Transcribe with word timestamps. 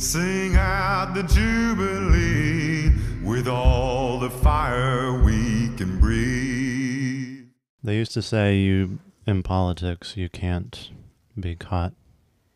Sing 0.00 0.56
out 0.56 1.12
the 1.12 1.22
Jubilee 1.22 2.90
with 3.22 3.46
all 3.46 4.18
the 4.18 4.30
fire 4.30 5.22
we 5.22 5.68
can 5.76 6.00
breathe. 6.00 7.44
They 7.84 7.96
used 7.96 8.14
to 8.14 8.22
say 8.22 8.56
you 8.56 8.98
in 9.26 9.42
politics 9.42 10.16
you 10.16 10.30
can't 10.30 10.90
be 11.38 11.54
caught, 11.54 11.92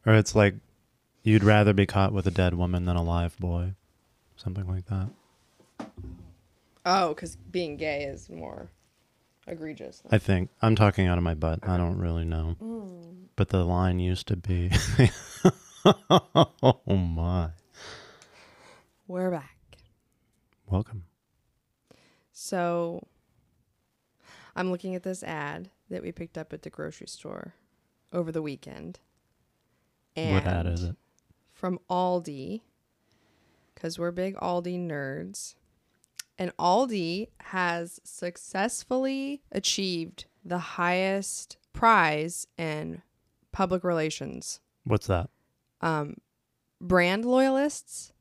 or 0.07 0.15
it's 0.15 0.35
like 0.35 0.55
you'd 1.23 1.45
rather 1.45 1.75
be 1.75 1.85
caught 1.85 2.15
with 2.15 2.27
a 2.27 2.31
dead 2.31 2.55
woman 2.55 2.87
than 2.87 2.97
a 2.97 3.03
live 3.03 3.39
boy, 3.39 3.75
something 4.37 4.67
like 4.67 4.87
that. 4.87 5.11
Oh, 6.87 7.09
because 7.09 7.37
being 7.37 7.77
gay 7.77 8.05
is 8.05 8.31
more 8.31 8.71
egregious. 9.47 10.03
I 10.11 10.17
think 10.17 10.49
I'm 10.63 10.77
talking 10.77 11.09
out 11.09 11.19
of 11.19 11.25
my 11.25 11.35
butt. 11.35 11.59
I 11.63 11.77
don't 11.77 11.99
really 11.99 12.25
know, 12.25 12.57
mm. 12.59 13.27
but 13.37 13.51
the 13.51 13.65
line 13.65 13.99
used 13.99 14.29
to 14.29 14.37
be, 14.37 14.71
"Oh 15.85 16.83
my, 16.97 17.51
We're 19.07 19.31
back. 19.31 19.57
welcome." 20.67 21.05
So 22.33 23.07
I'm 24.57 24.71
looking 24.71 24.95
at 24.95 25.03
this 25.03 25.23
ad 25.23 25.71
that 25.91 26.03
we 26.03 26.13
picked 26.13 26.39
up 26.39 26.53
at 26.53 26.63
the 26.63 26.71
grocery 26.71 27.07
store 27.07 27.55
over 28.13 28.33
the 28.33 28.43
weekend. 28.43 29.01
what 30.17 30.47
ad 30.47 30.67
is 30.67 30.85
it? 30.85 30.97
From 31.53 31.79
Aldi, 31.91 32.63
because 33.75 33.99
we're 33.99 34.11
big 34.11 34.37
Aldi 34.37 34.79
nerds. 34.89 35.55
And 36.39 36.57
Aldi 36.57 37.29
has 37.41 38.01
successfully 38.05 39.43
achieved 39.53 40.25
the 40.45 40.59
highest 40.59 41.57
prize 41.73 42.47
in 42.59 43.03
public 43.53 43.85
relations. 43.85 44.61
What's 44.85 45.07
that? 45.07 45.31
Um, 45.81 46.17
brand 46.81 47.25
loyalists. 47.25 48.13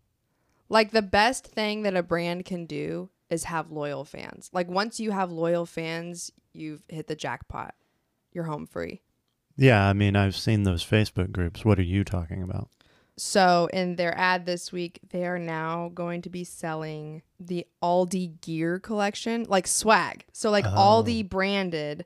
Like 0.69 0.91
the 0.91 1.01
best 1.01 1.45
thing 1.45 1.83
that 1.83 1.95
a 1.95 2.03
brand 2.03 2.45
can 2.45 2.65
do 2.65 3.09
is 3.29 3.45
have 3.45 3.71
loyal 3.71 4.05
fans. 4.05 4.49
Like 4.53 4.69
once 4.69 4.99
you 4.99 5.11
have 5.11 5.31
loyal 5.31 5.65
fans, 5.65 6.31
you've 6.53 6.83
hit 6.87 7.07
the 7.07 7.15
jackpot. 7.15 7.75
You're 8.31 8.45
home 8.45 8.65
free. 8.65 9.01
Yeah, 9.55 9.87
I 9.87 9.93
mean, 9.93 10.15
I've 10.15 10.35
seen 10.35 10.63
those 10.63 10.83
Facebook 10.83 11.31
groups. 11.31 11.63
What 11.63 11.77
are 11.77 11.83
you 11.83 12.03
talking 12.03 12.41
about? 12.41 12.69
So 13.15 13.69
in 13.71 13.95
their 13.95 14.17
ad 14.17 14.47
this 14.47 14.71
week, 14.71 14.99
they 15.09 15.25
are 15.25 15.37
now 15.37 15.91
going 15.93 16.23
to 16.23 16.29
be 16.29 16.43
selling 16.43 17.21
the 17.39 17.67
Aldi 17.81 18.41
gear 18.41 18.79
collection, 18.79 19.45
like 19.47 19.67
swag. 19.67 20.25
So 20.31 20.49
like 20.49 20.65
Aldi 20.65 21.29
branded 21.29 22.05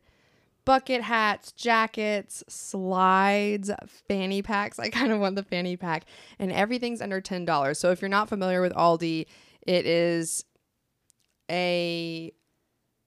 bucket 0.67 1.01
hats, 1.01 1.53
jackets, 1.53 2.43
slides, 2.49 3.71
fanny 4.09 4.41
packs. 4.41 4.77
I 4.79 4.89
kind 4.89 5.13
of 5.13 5.19
want 5.19 5.37
the 5.37 5.43
fanny 5.43 5.77
pack, 5.77 6.03
and 6.37 6.51
everything's 6.51 7.01
under 7.01 7.21
ten 7.21 7.45
dollars. 7.45 7.79
So 7.79 7.89
if 7.91 8.01
you're 8.01 8.09
not 8.09 8.29
familiar 8.29 8.61
with 8.61 8.73
Aldi, 8.73 9.25
it 9.65 9.85
is 9.87 10.43
a 11.49 12.33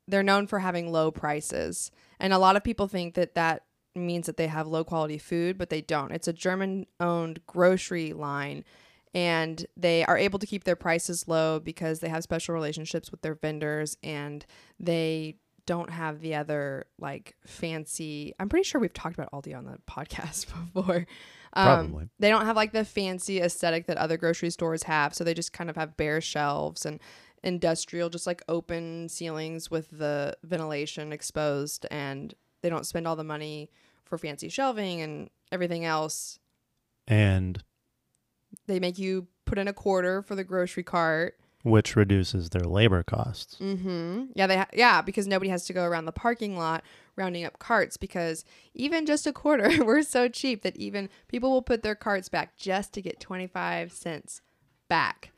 they're 0.09 0.23
known 0.23 0.47
for 0.47 0.59
having 0.59 0.91
low 0.91 1.11
prices, 1.11 1.91
and 2.19 2.33
a 2.33 2.39
lot 2.39 2.57
of 2.57 2.65
people 2.65 2.89
think 2.89 3.15
that 3.15 3.35
that 3.35 3.67
means 3.95 4.27
that 4.27 4.39
they 4.39 4.47
have 4.47 4.67
low 4.67 4.83
quality 4.83 5.19
food, 5.19 5.59
but 5.59 5.69
they 5.69 5.83
don't. 5.83 6.13
It's 6.13 6.29
a 6.29 6.33
German 6.33 6.87
owned 6.99 7.45
grocery 7.47 8.13
line 8.15 8.65
and 9.13 9.67
they 9.77 10.05
are 10.05 10.17
able 10.17 10.39
to 10.39 10.47
keep 10.47 10.63
their 10.63 10.77
prices 10.77 11.27
low 11.27 11.59
because 11.59 11.99
they 11.99 12.09
have 12.09 12.23
special 12.23 12.55
relationships 12.55 13.11
with 13.11 13.23
their 13.23 13.35
vendors 13.35 13.97
and 14.05 14.47
they 14.79 15.35
don't 15.71 15.91
have 15.91 16.21
the 16.21 16.35
other 16.35 16.87
like 16.99 17.37
fancy 17.47 18.35
I'm 18.41 18.49
pretty 18.49 18.65
sure 18.65 18.81
we've 18.81 18.93
talked 18.93 19.15
about 19.15 19.31
Aldi 19.31 19.57
on 19.57 19.67
the 19.67 19.79
podcast 19.89 20.47
before. 20.75 21.07
Um, 21.53 21.91
Probably. 21.91 22.09
They 22.19 22.29
don't 22.29 22.45
have 22.45 22.57
like 22.57 22.73
the 22.73 22.85
fancy 22.85 23.41
aesthetic 23.41 23.87
that 23.87 23.97
other 23.97 24.17
grocery 24.17 24.51
stores 24.51 24.83
have, 24.83 25.15
so 25.15 25.23
they 25.23 25.33
just 25.33 25.53
kind 25.53 25.71
of 25.71 25.77
have 25.77 25.97
bare 25.97 26.21
shelves 26.21 26.85
and 26.85 26.99
industrial 27.45 28.11
just 28.11 28.27
like 28.27 28.43
open 28.49 29.09
ceilings 29.09 29.71
with 29.71 29.89
the 29.97 30.37
ventilation 30.43 31.13
exposed 31.13 31.87
and 31.91 32.35
they 32.63 32.69
don't 32.69 32.85
spend 32.85 33.07
all 33.07 33.15
the 33.17 33.23
money 33.23 33.71
for 34.05 34.19
fancy 34.19 34.49
shelving 34.49 35.01
and 35.01 35.31
everything 35.53 35.85
else. 35.85 36.41
And 37.07 37.63
They 38.67 38.81
make 38.81 38.99
you 38.99 39.29
put 39.47 39.57
in 39.57 39.69
a 39.69 39.73
quarter 39.73 40.21
for 40.21 40.35
the 40.35 40.45
grocery 40.45 40.83
cart. 40.83 41.39
Which 41.63 41.97
reduces 41.97 42.51
their 42.51 42.63
labor 42.65 43.03
costs. 43.03 43.57
Mm-hmm. 43.61 44.25
Yeah, 44.35 44.47
they 44.47 44.57
ha- 44.59 44.69
yeah 44.73 45.03
because 45.03 45.27
nobody 45.27 45.51
has 45.51 45.65
to 45.67 45.73
go 45.73 45.85
around 45.85 46.05
the 46.07 46.13
parking 46.13 46.57
lot 46.57 46.83
rounding 47.17 47.45
up 47.45 47.59
carts 47.59 47.97
because 47.97 48.45
even 48.75 49.05
just 49.07 49.27
a 49.27 49.33
quarter, 49.33 49.85
we're 49.85 50.03
so 50.03 50.29
cheap 50.29 50.63
that 50.63 50.77
even 50.77 51.09
people 51.29 51.51
will 51.51 51.63
put 51.63 51.83
their 51.83 51.95
carts 51.95 52.29
back 52.29 52.57
just 52.57 52.93
to 52.95 53.03
get 53.03 53.21
twenty 53.21 53.47
five 53.47 53.93
cents 53.93 54.41
back. 54.89 55.31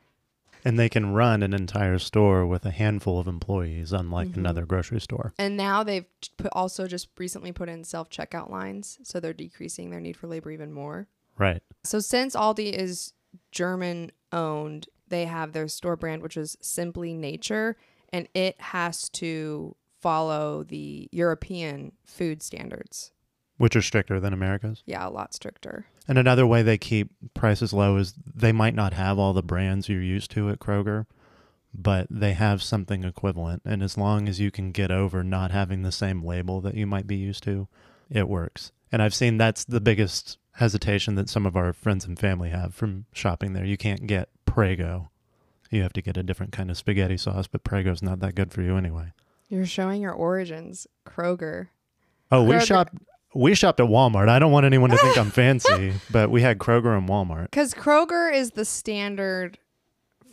And 0.65 0.79
they 0.79 0.87
can 0.87 1.11
run 1.11 1.43
an 1.43 1.53
entire 1.53 1.99
store 1.99 2.47
with 2.47 2.65
a 2.65 2.71
handful 2.71 3.19
of 3.19 3.27
employees, 3.27 3.91
unlike 3.91 4.29
Mm-hmm. 4.29 4.39
another 4.39 4.65
grocery 4.65 5.01
store. 5.01 5.33
And 5.37 5.57
now 5.57 5.83
they've 5.83 6.05
put 6.37 6.51
also 6.53 6.87
just 6.87 7.09
recently 7.17 7.51
put 7.51 7.67
in 7.67 7.83
self 7.83 8.09
checkout 8.09 8.49
lines, 8.49 8.97
so 9.03 9.19
they're 9.19 9.33
decreasing 9.33 9.89
their 9.89 9.99
need 9.99 10.15
for 10.15 10.27
labor 10.27 10.51
even 10.51 10.71
more. 10.71 11.07
Right. 11.37 11.61
So 11.83 11.99
since 11.99 12.33
Aldi 12.33 12.71
is 12.71 13.11
German 13.51 14.13
owned, 14.31 14.87
they 15.07 15.25
have 15.25 15.53
their 15.53 15.67
store 15.67 15.95
brand, 15.95 16.21
which 16.21 16.37
is 16.37 16.57
Simply 16.61 17.13
Nature, 17.13 17.75
and 18.11 18.27
it 18.33 18.59
has 18.59 19.09
to 19.09 19.75
follow 20.01 20.63
the 20.63 21.07
European 21.11 21.93
food 22.05 22.43
standards. 22.43 23.11
Which 23.57 23.75
are 23.75 23.81
stricter 23.81 24.19
than 24.19 24.33
America's. 24.33 24.83
Yeah, 24.85 25.07
a 25.07 25.09
lot 25.09 25.33
stricter. 25.33 25.85
And 26.07 26.17
another 26.17 26.45
way 26.45 26.61
they 26.61 26.77
keep 26.77 27.11
prices 27.33 27.71
low 27.71 27.97
is 27.97 28.13
they 28.35 28.51
might 28.51 28.75
not 28.75 28.93
have 28.93 29.17
all 29.17 29.33
the 29.33 29.43
brands 29.43 29.87
you're 29.87 30.01
used 30.01 30.31
to 30.31 30.49
at 30.49 30.59
Kroger, 30.59 31.05
but 31.73 32.07
they 32.09 32.33
have 32.33 32.61
something 32.61 33.03
equivalent. 33.03 33.61
And 33.65 33.81
as 33.81 33.97
long 33.97 34.27
as 34.27 34.39
you 34.39 34.51
can 34.51 34.71
get 34.71 34.91
over 34.91 35.23
not 35.23 35.51
having 35.51 35.83
the 35.83 35.91
same 35.91 36.23
label 36.23 36.61
that 36.61 36.75
you 36.75 36.85
might 36.85 37.07
be 37.07 37.15
used 37.15 37.43
to, 37.43 37.67
it 38.09 38.27
works. 38.27 38.71
And 38.91 39.01
I've 39.01 39.15
seen 39.15 39.37
that's 39.37 39.63
the 39.63 39.81
biggest 39.81 40.37
hesitation 40.53 41.15
that 41.15 41.29
some 41.29 41.45
of 41.45 41.55
our 41.55 41.73
friends 41.73 42.05
and 42.05 42.17
family 42.17 42.49
have 42.49 42.73
from 42.75 43.05
shopping 43.13 43.53
there. 43.53 43.65
You 43.65 43.77
can't 43.77 44.07
get 44.07 44.29
Prego. 44.45 45.09
You 45.71 45.81
have 45.81 45.93
to 45.93 46.01
get 46.01 46.17
a 46.17 46.23
different 46.23 46.51
kind 46.51 46.69
of 46.69 46.77
spaghetti 46.77 47.17
sauce, 47.17 47.47
but 47.47 47.63
Prego's 47.63 48.03
not 48.03 48.19
that 48.19 48.35
good 48.35 48.51
for 48.51 48.61
you 48.61 48.77
anyway. 48.77 49.11
You're 49.49 49.65
showing 49.65 50.01
your 50.01 50.13
origins, 50.13 50.87
Kroger. 51.05 51.69
Oh, 52.31 52.43
we 52.43 52.55
Kroger- 52.55 52.65
shopped 52.65 52.93
we 53.35 53.55
shopped 53.55 53.79
at 53.79 53.87
Walmart. 53.87 54.29
I 54.29 54.37
don't 54.37 54.51
want 54.51 54.65
anyone 54.67 54.91
to 54.91 54.97
think 54.97 55.17
I'm 55.17 55.31
fancy, 55.31 55.93
but 56.11 56.29
we 56.29 56.41
had 56.43 56.59
Kroger 56.59 56.95
and 56.95 57.09
Walmart. 57.09 57.45
Because 57.45 57.73
Kroger 57.73 58.31
is 58.31 58.51
the 58.51 58.65
standard 58.65 59.57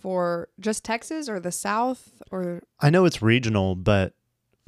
for 0.02 0.48
just 0.58 0.84
Texas 0.84 1.28
or 1.28 1.40
the 1.40 1.52
South 1.52 2.12
or 2.30 2.62
I 2.78 2.90
know 2.90 3.04
it's 3.06 3.22
regional, 3.22 3.74
but 3.74 4.14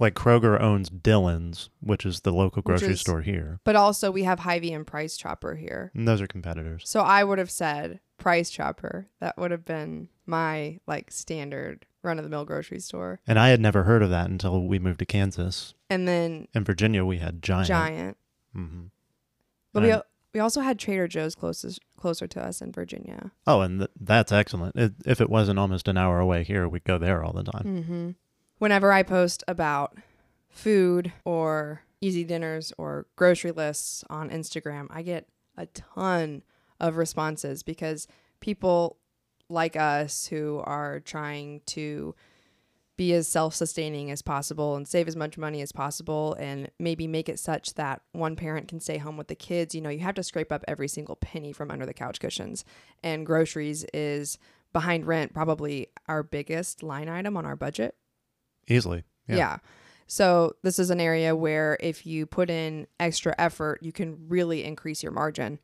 like 0.02 0.14
Kroger 0.14 0.60
owns 0.60 0.90
Dillons, 0.90 1.70
which 1.80 2.04
is 2.04 2.20
the 2.20 2.32
local 2.32 2.60
Which 2.60 2.64
grocery 2.80 2.92
is- 2.94 3.00
store 3.00 3.22
here. 3.22 3.60
but 3.64 3.76
also 3.76 4.10
we 4.10 4.24
have 4.24 4.40
Hy-Vee 4.40 4.72
and 4.74 4.86
Price 4.86 5.16
Chopper 5.16 5.54
here. 5.54 5.90
And 5.94 6.06
those 6.06 6.20
are 6.20 6.26
competitors. 6.26 6.82
So 6.86 7.00
I 7.00 7.24
would 7.24 7.38
have 7.38 7.50
said 7.50 8.00
Price 8.18 8.50
Chopper. 8.50 9.06
That 9.20 9.38
would 9.38 9.50
have 9.50 9.64
been 9.64 10.08
my 10.26 10.80
like 10.86 11.10
standard 11.10 11.86
run 12.02 12.18
of 12.18 12.24
the 12.24 12.30
mill 12.30 12.44
grocery 12.44 12.80
store. 12.80 13.20
And 13.26 13.38
I 13.38 13.48
had 13.48 13.60
never 13.60 13.84
heard 13.84 14.02
of 14.02 14.10
that 14.10 14.28
until 14.28 14.60
we 14.66 14.78
moved 14.78 14.98
to 14.98 15.06
Kansas. 15.06 15.72
And 15.88 16.06
then 16.08 16.48
In 16.54 16.64
Virginia, 16.64 17.04
we 17.04 17.18
had 17.18 17.40
Giant. 17.42 17.68
Giant. 17.68 18.16
hmm 18.52 18.84
But 19.72 19.82
we, 19.84 19.88
And- 19.90 19.96
al- 19.98 20.06
we 20.34 20.40
also 20.40 20.60
had 20.62 20.78
Trader 20.78 21.06
Joe's 21.06 21.34
closest 21.34 21.80
closer 21.96 22.26
to 22.26 22.42
us 22.44 22.60
in 22.60 22.72
Virginia. 22.72 23.30
Oh, 23.46 23.60
and 23.60 23.80
th- 23.80 23.90
that's 24.00 24.32
excellent. 24.32 24.74
It, 24.76 24.94
if 25.06 25.20
it 25.20 25.30
wasn't 25.30 25.58
almost 25.60 25.86
an 25.86 25.96
hour 25.96 26.18
away 26.18 26.42
here, 26.42 26.66
we'd 26.68 26.84
go 26.84 26.98
there 26.98 27.22
all 27.22 27.32
the 27.32 27.44
time. 27.44 27.64
Mm-hmm. 27.64 28.10
Whenever 28.62 28.92
I 28.92 29.02
post 29.02 29.42
about 29.48 29.96
food 30.48 31.12
or 31.24 31.82
easy 32.00 32.22
dinners 32.22 32.72
or 32.78 33.08
grocery 33.16 33.50
lists 33.50 34.04
on 34.08 34.30
Instagram, 34.30 34.86
I 34.88 35.02
get 35.02 35.26
a 35.56 35.66
ton 35.66 36.44
of 36.78 36.96
responses 36.96 37.64
because 37.64 38.06
people 38.38 38.98
like 39.48 39.74
us 39.74 40.28
who 40.28 40.62
are 40.62 41.00
trying 41.00 41.62
to 41.66 42.14
be 42.96 43.12
as 43.14 43.26
self-sustaining 43.26 44.12
as 44.12 44.22
possible 44.22 44.76
and 44.76 44.86
save 44.86 45.08
as 45.08 45.16
much 45.16 45.36
money 45.36 45.60
as 45.60 45.72
possible 45.72 46.34
and 46.38 46.70
maybe 46.78 47.08
make 47.08 47.28
it 47.28 47.40
such 47.40 47.74
that 47.74 48.02
one 48.12 48.36
parent 48.36 48.68
can 48.68 48.78
stay 48.78 48.98
home 48.98 49.16
with 49.16 49.26
the 49.26 49.34
kids. 49.34 49.74
You 49.74 49.80
know 49.80 49.90
you 49.90 49.98
have 49.98 50.14
to 50.14 50.22
scrape 50.22 50.52
up 50.52 50.64
every 50.68 50.86
single 50.86 51.16
penny 51.16 51.52
from 51.52 51.72
under 51.72 51.84
the 51.84 51.92
couch 51.92 52.20
cushions. 52.20 52.64
And 53.02 53.26
groceries 53.26 53.84
is 53.92 54.38
behind 54.72 55.04
rent 55.04 55.34
probably 55.34 55.88
our 56.06 56.22
biggest 56.22 56.84
line 56.84 57.08
item 57.08 57.36
on 57.36 57.44
our 57.44 57.56
budget 57.56 57.96
Easily. 58.68 59.04
yeah. 59.26 59.36
Yeah. 59.36 59.58
So 60.06 60.56
this 60.62 60.78
is 60.78 60.90
an 60.90 61.00
area 61.00 61.34
where 61.34 61.78
if 61.80 62.04
you 62.04 62.26
put 62.26 62.50
in 62.50 62.86
extra 63.00 63.34
effort, 63.38 63.78
you 63.82 63.92
can 63.92 64.28
really 64.28 64.62
increase 64.62 65.02
your 65.02 65.12
margin. 65.12 65.58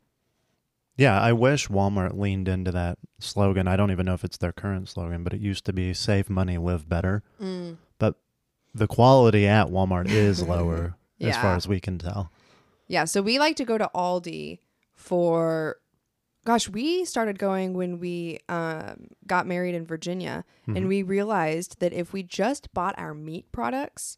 Yeah, 0.97 1.21
I 1.21 1.33
wish 1.33 1.67
Walmart 1.67 2.17
leaned 2.17 2.47
into 2.47 2.71
that 2.71 2.97
slogan. 3.19 3.67
I 3.67 3.77
don't 3.77 3.91
even 3.91 4.05
know 4.05 4.15
if 4.15 4.23
it's 4.23 4.37
their 4.37 4.51
current 4.51 4.89
slogan, 4.89 5.23
but 5.23 5.33
it 5.33 5.39
used 5.39 5.65
to 5.65 5.73
be 5.73 5.93
save 5.93 6.29
money, 6.29 6.57
live 6.57 6.89
better. 6.89 7.23
Mm. 7.39 7.77
But 7.99 8.15
the 8.73 8.87
quality 8.87 9.47
at 9.47 9.67
Walmart 9.67 10.09
is 10.09 10.41
lower 10.47 10.95
as 11.21 11.37
far 11.37 11.55
as 11.55 11.67
we 11.67 11.79
can 11.79 11.99
tell. 11.99 12.31
Yeah, 12.87 13.05
so 13.05 13.21
we 13.21 13.37
like 13.37 13.55
to 13.57 13.65
go 13.65 13.77
to 13.77 13.89
Aldi 13.93 14.59
for 14.93 15.77
gosh, 16.45 16.69
we 16.69 17.05
started 17.05 17.37
going 17.39 17.73
when 17.73 17.99
we 17.99 18.39
um, 18.49 19.07
got 19.27 19.45
married 19.47 19.75
in 19.75 19.85
Virginia, 19.85 20.45
and 20.67 20.87
we 20.87 21.03
realized 21.03 21.79
that 21.79 21.93
if 21.93 22.13
we 22.13 22.23
just 22.23 22.73
bought 22.73 22.95
our 22.97 23.13
meat 23.13 23.51
products, 23.51 24.17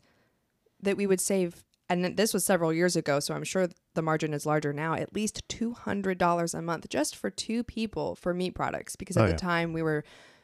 that 0.82 0.98
we 0.98 1.08
would 1.08 1.22
save. 1.22 1.64
And 1.90 2.16
this 2.16 2.34
was 2.34 2.46
several 2.46 2.72
years 2.72 2.96
ago, 2.96 3.20
so 3.20 3.34
I'm 3.36 3.44
sure 3.44 3.68
the 3.96 4.02
margin 4.02 4.34
is 4.34 4.46
larger 4.46 4.72
now. 4.72 4.94
At 4.94 5.14
least 5.14 5.44
two 5.50 5.74
hundred 5.74 6.18
dollars 6.18 6.54
a 6.54 6.62
month 6.62 6.88
just 6.90 7.16
for 7.18 7.30
two 7.30 7.64
people 7.64 8.16
for 8.16 8.34
meat 8.34 8.56
products, 8.56 8.96
because 8.96 9.18
at 9.18 9.24
Oh, 9.24 9.26
the 9.28 9.32
yeah. 9.34 9.38
time 9.38 9.74
we 9.74 9.82
were 9.82 10.04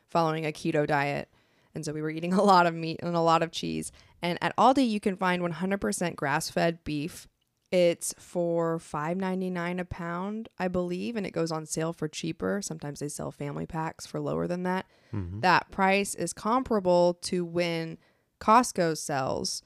following 0.10 0.46
a 0.46 0.52
keto 0.52 0.86
diet, 0.86 1.30
and 1.74 1.86
so 1.86 1.94
we 1.94 2.02
were 2.02 2.10
eating 2.10 2.34
a 2.42 2.44
lot 2.44 2.66
of 2.66 2.74
meat 2.76 3.00
and 3.02 3.16
a 3.16 3.22
lot 3.22 3.42
of 3.44 3.52
cheese. 3.52 3.92
And 4.22 4.38
at 4.42 4.56
Aldi, 4.58 4.90
you 4.90 5.00
can 5.00 5.16
find 5.16 5.42
100% 5.42 6.16
grass-fed 6.16 6.84
beef 6.84 7.28
it's 7.72 8.14
for 8.18 8.80
five 8.80 9.18
ninety 9.18 9.50
nine 9.50 9.80
a 9.80 9.86
pound, 9.86 10.50
I 10.58 10.68
believe, 10.68 11.16
and 11.16 11.26
it 11.26 11.32
goes 11.32 11.52
on 11.52 11.66
sale 11.66 11.94
for 11.94 12.08
cheaper. 12.08 12.62
Sometimes 12.62 13.00
they 13.00 13.10
sell 13.10 13.32
family 13.32 13.66
packs 13.66 14.06
for 14.06 14.20
lower 14.20 14.48
than 14.48 14.64
that. 14.64 14.86
Mm-hmm. 15.14 15.42
That 15.42 15.70
price 15.72 16.16
is 16.16 16.34
comparable 16.34 17.16
to 17.24 17.44
when 17.44 17.98
Costco 18.40 18.98
sells 18.98 19.64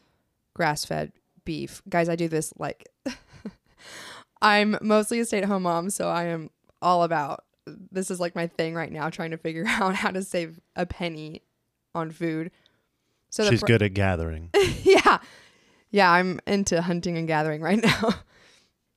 grass 0.54 0.86
fed 0.86 1.12
beef. 1.46 1.82
Guys, 1.90 2.10
I 2.10 2.16
do 2.16 2.28
this 2.28 2.54
like 2.58 2.90
I'm 4.42 4.78
mostly 4.82 5.20
a 5.20 5.26
stay 5.26 5.40
at 5.40 5.46
home 5.46 5.64
mom, 5.64 5.90
so 5.90 6.10
I 6.10 6.26
am 6.26 6.50
all 6.82 7.04
about 7.04 7.44
this 7.92 8.10
is 8.10 8.20
like 8.20 8.36
my 8.36 8.48
thing 8.48 8.74
right 8.74 8.92
now, 8.92 9.10
trying 9.10 9.32
to 9.32 9.38
figure 9.38 9.66
out 9.68 9.96
how 9.96 10.12
to 10.12 10.24
save 10.24 10.60
a 10.76 10.86
penny 10.86 11.44
on 11.94 12.12
food. 12.12 12.52
So 13.30 13.50
She's 13.50 13.62
pr- 13.62 13.68
good 13.68 13.82
at 13.82 13.94
gathering. 13.94 14.50
yeah. 14.84 15.20
Yeah, 15.92 16.10
I'm 16.10 16.40
into 16.48 16.82
hunting 16.82 17.18
and 17.18 17.28
gathering 17.28 17.62
right 17.62 17.82
now. 17.84 18.16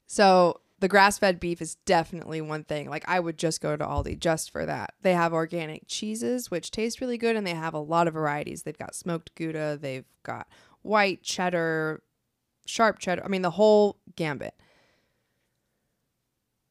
so 0.06 0.60
the 0.80 0.88
grass 0.88 1.18
fed 1.18 1.40
beef 1.40 1.60
is 1.60 1.76
definitely 1.86 2.40
one 2.40 2.64
thing. 2.64 2.88
Like 2.88 3.04
I 3.08 3.20
would 3.20 3.38
just 3.38 3.60
go 3.60 3.76
to 3.76 3.84
Aldi 3.84 4.18
just 4.18 4.50
for 4.50 4.64
that. 4.66 4.94
They 5.02 5.14
have 5.14 5.32
organic 5.32 5.84
cheeses, 5.86 6.50
which 6.50 6.70
taste 6.70 7.00
really 7.00 7.18
good, 7.18 7.36
and 7.36 7.46
they 7.46 7.54
have 7.54 7.74
a 7.74 7.78
lot 7.78 8.06
of 8.08 8.14
varieties. 8.14 8.62
They've 8.62 8.78
got 8.78 8.94
smoked 8.94 9.34
Gouda, 9.34 9.78
they've 9.80 10.04
got 10.22 10.46
white 10.82 11.22
cheddar, 11.22 12.02
sharp 12.66 12.98
cheddar. 12.98 13.24
I 13.24 13.28
mean, 13.28 13.42
the 13.42 13.50
whole 13.50 13.98
gambit. 14.16 14.54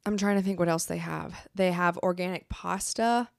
I'm 0.06 0.18
trying 0.18 0.36
to 0.36 0.44
think 0.44 0.60
what 0.60 0.70
else 0.70 0.86
they 0.86 0.98
have. 0.98 1.48
They 1.56 1.72
have 1.72 1.98
organic 2.00 2.50
pasta, 2.50 3.30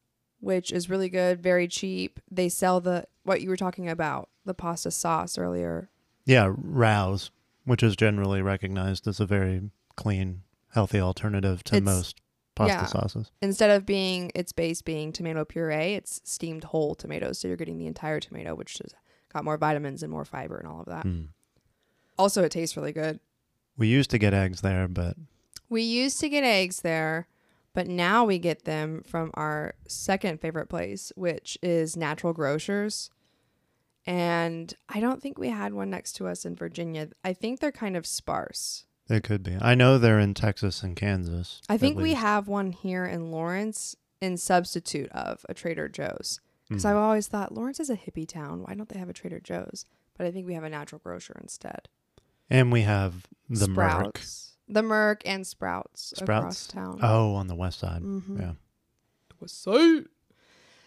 which 0.40 0.72
is 0.72 0.88
really 0.88 1.10
good, 1.10 1.42
very 1.42 1.68
cheap. 1.68 2.20
They 2.30 2.48
sell 2.48 2.80
the 2.80 3.06
what 3.22 3.42
you 3.42 3.48
were 3.48 3.56
talking 3.56 3.88
about, 3.88 4.28
the 4.44 4.54
pasta 4.54 4.90
sauce 4.90 5.38
earlier. 5.38 5.90
Yeah, 6.24 6.52
Rao's, 6.56 7.30
which 7.64 7.82
is 7.82 7.96
generally 7.96 8.42
recognized 8.42 9.06
as 9.06 9.20
a 9.20 9.26
very 9.26 9.70
clean, 9.96 10.42
healthy 10.72 11.00
alternative 11.00 11.62
to 11.64 11.76
It's- 11.76 11.84
most 11.84 12.20
pasta 12.54 12.74
yeah. 12.74 12.86
sauces. 12.86 13.30
Instead 13.42 13.70
of 13.70 13.84
being 13.84 14.30
its 14.34 14.52
base 14.52 14.80
being 14.80 15.12
tomato 15.12 15.44
puree, 15.44 15.94
it's 15.94 16.20
steamed 16.24 16.64
whole 16.64 16.94
tomatoes, 16.94 17.38
so 17.40 17.48
you're 17.48 17.56
getting 17.56 17.78
the 17.78 17.86
entire 17.86 18.20
tomato, 18.20 18.54
which 18.54 18.78
has 18.78 18.94
got 19.32 19.44
more 19.44 19.56
vitamins 19.56 20.02
and 20.02 20.10
more 20.12 20.24
fiber 20.24 20.56
and 20.58 20.68
all 20.68 20.80
of 20.80 20.86
that. 20.86 21.04
Mm. 21.04 21.28
Also, 22.16 22.44
it 22.44 22.52
tastes 22.52 22.76
really 22.76 22.92
good. 22.92 23.18
We 23.76 23.88
used 23.88 24.10
to 24.10 24.18
get 24.18 24.32
eggs 24.32 24.60
there, 24.60 24.86
but 24.88 25.16
We 25.68 25.82
used 25.82 26.20
to 26.20 26.28
get 26.28 26.44
eggs 26.44 26.82
there, 26.82 27.26
but 27.72 27.88
now 27.88 28.24
we 28.24 28.38
get 28.38 28.64
them 28.64 29.02
from 29.02 29.32
our 29.34 29.74
second 29.88 30.40
favorite 30.40 30.68
place, 30.68 31.10
which 31.16 31.58
is 31.62 31.96
Natural 31.96 32.32
Grocers. 32.32 33.10
And 34.06 34.72
I 34.88 35.00
don't 35.00 35.22
think 35.22 35.38
we 35.38 35.48
had 35.48 35.72
one 35.72 35.90
next 35.90 36.14
to 36.14 36.26
us 36.28 36.44
in 36.44 36.54
Virginia. 36.54 37.08
I 37.24 37.32
think 37.32 37.60
they're 37.60 37.72
kind 37.72 37.96
of 37.96 38.06
sparse. 38.06 38.84
it 39.08 39.22
could 39.24 39.42
be. 39.42 39.56
I 39.60 39.74
know 39.74 39.98
they're 39.98 40.18
in 40.18 40.34
Texas 40.34 40.82
and 40.82 40.94
Kansas. 40.96 41.60
I 41.68 41.74
at 41.74 41.80
think 41.80 41.98
we 41.98 42.14
have 42.14 42.48
one 42.48 42.72
here 42.72 43.04
in 43.06 43.30
Lawrence 43.30 43.96
in 44.20 44.36
substitute 44.36 45.10
of 45.12 45.44
a 45.48 45.54
Trader 45.54 45.88
Joe's. 45.88 46.40
Because 46.68 46.84
Mm. 46.84 46.90
I've 46.90 46.96
always 46.96 47.26
thought 47.28 47.52
Lawrence 47.54 47.78
is 47.80 47.90
a 47.90 47.96
hippie 47.96 48.26
town. 48.28 48.62
Why 48.62 48.74
don't 48.74 48.88
they 48.88 48.98
have 48.98 49.10
a 49.10 49.12
Trader 49.12 49.40
Joe's? 49.40 49.84
But 50.16 50.26
I 50.26 50.30
think 50.30 50.46
we 50.46 50.54
have 50.54 50.64
a 50.64 50.70
natural 50.70 51.00
grocer 51.04 51.36
instead. 51.42 51.88
And 52.48 52.72
we 52.72 52.82
have 52.82 53.26
the 53.50 53.68
Merc. 53.68 54.20
The 54.68 54.82
Merc 54.82 55.20
and 55.26 55.46
Sprouts, 55.46 56.12
across 56.12 56.56
Sprouts? 56.58 56.66
town. 56.68 56.98
Oh, 57.02 57.34
on 57.34 57.48
the 57.48 57.54
west 57.54 57.80
side. 57.80 58.00
Mhm. 58.02 58.38
Yeah. 58.40 58.52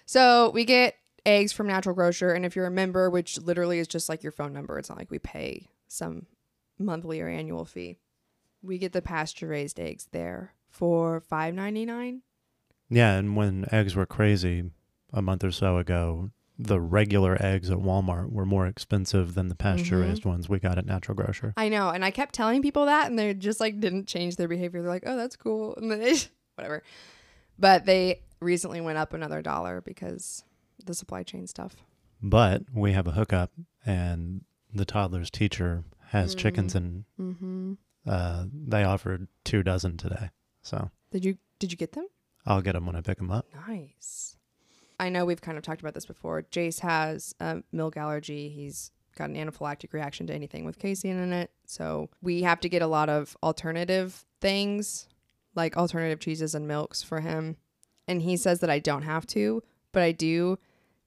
So 0.06 0.50
we 0.52 0.66
get 0.66 0.96
eggs 1.28 1.52
from 1.52 1.68
Natural 1.68 1.94
Grocer, 1.94 2.32
and 2.32 2.46
if 2.46 2.56
you're 2.56 2.66
a 2.66 2.72
member, 2.72 3.10
which 3.10 3.38
literally 3.38 3.80
is 3.80 3.88
just 3.88 4.10
like 4.10 4.24
your 4.24 4.32
phone 4.32 4.54
number, 4.54 4.80
it's 4.80 4.90
not 4.90 4.98
like 4.98 5.12
we 5.12 5.20
pay 5.20 5.68
some 5.88 6.26
monthly 6.80 7.22
or 7.22 7.28
annual 7.28 7.66
fee. 7.66 8.00
We 8.64 8.78
get 8.78 8.94
the 8.94 9.02
pasture 9.02 9.48
raised 9.48 9.80
eggs 9.80 10.08
there 10.12 10.54
for 10.70 11.20
five 11.20 11.54
ninety 11.54 11.86
nine. 11.86 12.22
Yeah, 12.90 13.16
and 13.16 13.36
when 13.36 13.66
eggs 13.72 13.96
were 13.96 14.06
crazy 14.06 14.72
a 15.14 15.22
month 15.22 15.44
or 15.44 15.52
so 15.52 15.78
ago, 15.78 16.32
the 16.58 16.80
regular 16.80 17.38
eggs 17.40 17.70
at 17.70 17.78
Walmart 17.78 18.32
were 18.32 18.46
more 18.46 18.66
expensive 18.66 19.36
than 19.36 19.50
the 19.50 19.56
mm-hmm. 19.56 19.78
pasture 19.78 20.00
raised 20.00 20.26
ones 20.26 20.50
we 20.50 20.60
got 20.60 20.78
at 20.78 20.86
Natural 20.86 21.16
Grocer. 21.16 21.54
I 21.58 21.70
know, 21.70 21.90
and 21.90 22.04
I 22.04 22.12
kept 22.12 22.34
telling 22.34 22.62
people 22.62 22.86
that, 22.86 23.10
and 23.10 23.20
they 23.20 23.34
just 23.34 23.60
like 23.60 23.80
didn't 23.80 24.08
change 24.08 24.38
their 24.38 24.48
behavior. 24.48 24.82
They're 24.82 24.90
like, 24.90 25.04
"Oh, 25.06 25.18
that's 25.18 25.36
cool," 25.36 25.76
and 25.76 25.92
then 25.92 26.00
they 26.00 26.16
whatever. 26.56 26.84
But 27.60 27.86
they 27.86 28.22
recently 28.40 28.82
went 28.82 28.98
up 28.98 29.14
another 29.14 29.42
dollar 29.42 29.82
because 29.82 30.44
the 30.88 30.94
supply 30.94 31.24
chain 31.24 31.46
stuff. 31.48 31.76
But 32.22 32.64
we 32.74 32.94
have 32.94 33.06
a 33.08 33.12
hookup, 33.12 33.52
and 33.86 34.42
the 34.74 34.86
toddler's 34.86 35.30
teacher 35.30 35.84
has 36.08 36.34
chickens, 36.36 36.74
and 36.76 37.06
Mm-hmm. 37.20 37.74
uh, 38.08 38.46
they 38.52 38.84
offered 38.84 39.28
two 39.44 39.62
dozen 39.64 39.98
today. 39.98 40.30
So 40.64 40.90
Did 41.12 41.24
you 41.26 41.38
did 41.60 41.72
you 41.72 41.78
get 41.78 41.92
them? 41.94 42.08
I'll 42.46 42.62
get 42.62 42.74
them 42.74 42.86
when 42.86 42.96
I 42.96 43.02
pick 43.02 43.18
them 43.18 43.30
up. 43.32 43.46
Nice. 43.68 44.38
I 45.00 45.10
know 45.10 45.26
we've 45.26 45.42
kind 45.42 45.58
of 45.58 45.64
talked 45.64 45.82
about 45.82 45.94
this 45.94 46.06
before. 46.06 46.42
Jace 46.44 46.80
has 46.80 47.36
a 47.40 47.62
milk 47.72 47.98
allergy. 47.98 48.50
He's 48.50 48.92
got 49.18 49.30
an 49.30 49.36
anaphylactic 49.36 49.94
reaction 49.94 50.26
to 50.28 50.34
anything 50.34 50.64
with 50.66 50.80
casein 50.80 51.18
in 51.18 51.34
it. 51.34 51.52
So 51.66 52.10
we 52.22 52.44
have 52.44 52.60
to 52.62 52.70
get 52.70 52.82
a 52.82 52.88
lot 52.88 53.10
of 53.10 53.36
alternative 53.44 54.26
things, 54.42 55.08
like 55.56 55.76
alternative 55.78 56.20
cheeses 56.20 56.56
and 56.56 56.68
milks 56.68 57.04
for 57.04 57.20
him. 57.22 57.58
And 58.08 58.22
he 58.22 58.38
says 58.38 58.60
that 58.62 58.70
I 58.70 58.80
don't 58.80 59.02
have 59.04 59.28
to, 59.28 59.62
but 59.92 60.02
I 60.04 60.12
do 60.14 60.58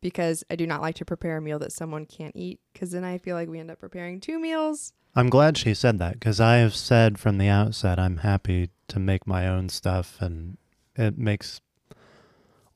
because 0.01 0.45
I 0.51 0.57
do 0.57 0.67
not 0.67 0.81
like 0.81 0.95
to 0.97 1.05
prepare 1.05 1.37
a 1.37 1.43
meal 1.43 1.59
that 1.59 1.73
someone 1.73 2.07
can't 2.07 2.35
eat 2.37 2.61
because 2.73 2.91
then 2.91 3.05
I 3.05 3.19
feel 3.19 3.37
like 3.37 3.49
we 3.49 3.59
end 3.59 3.71
up 3.71 3.81
preparing 3.81 4.21
two 4.21 4.39
meals. 4.39 4.93
I'm 5.15 5.29
glad 5.29 5.59
she 5.59 5.75
said 5.75 5.99
that 5.99 6.15
because 6.15 6.41
I 6.41 6.57
have 6.57 6.75
said 6.75 7.19
from 7.19 7.39
the 7.39 7.49
outset 7.49 7.99
I'm 7.99 8.19
happy 8.19 8.71
to 8.89 8.99
make 9.01 9.27
my 9.27 9.49
own 9.49 9.69
stuff, 9.69 10.19
and 10.21 10.57
it 10.95 11.19
makes 11.19 11.61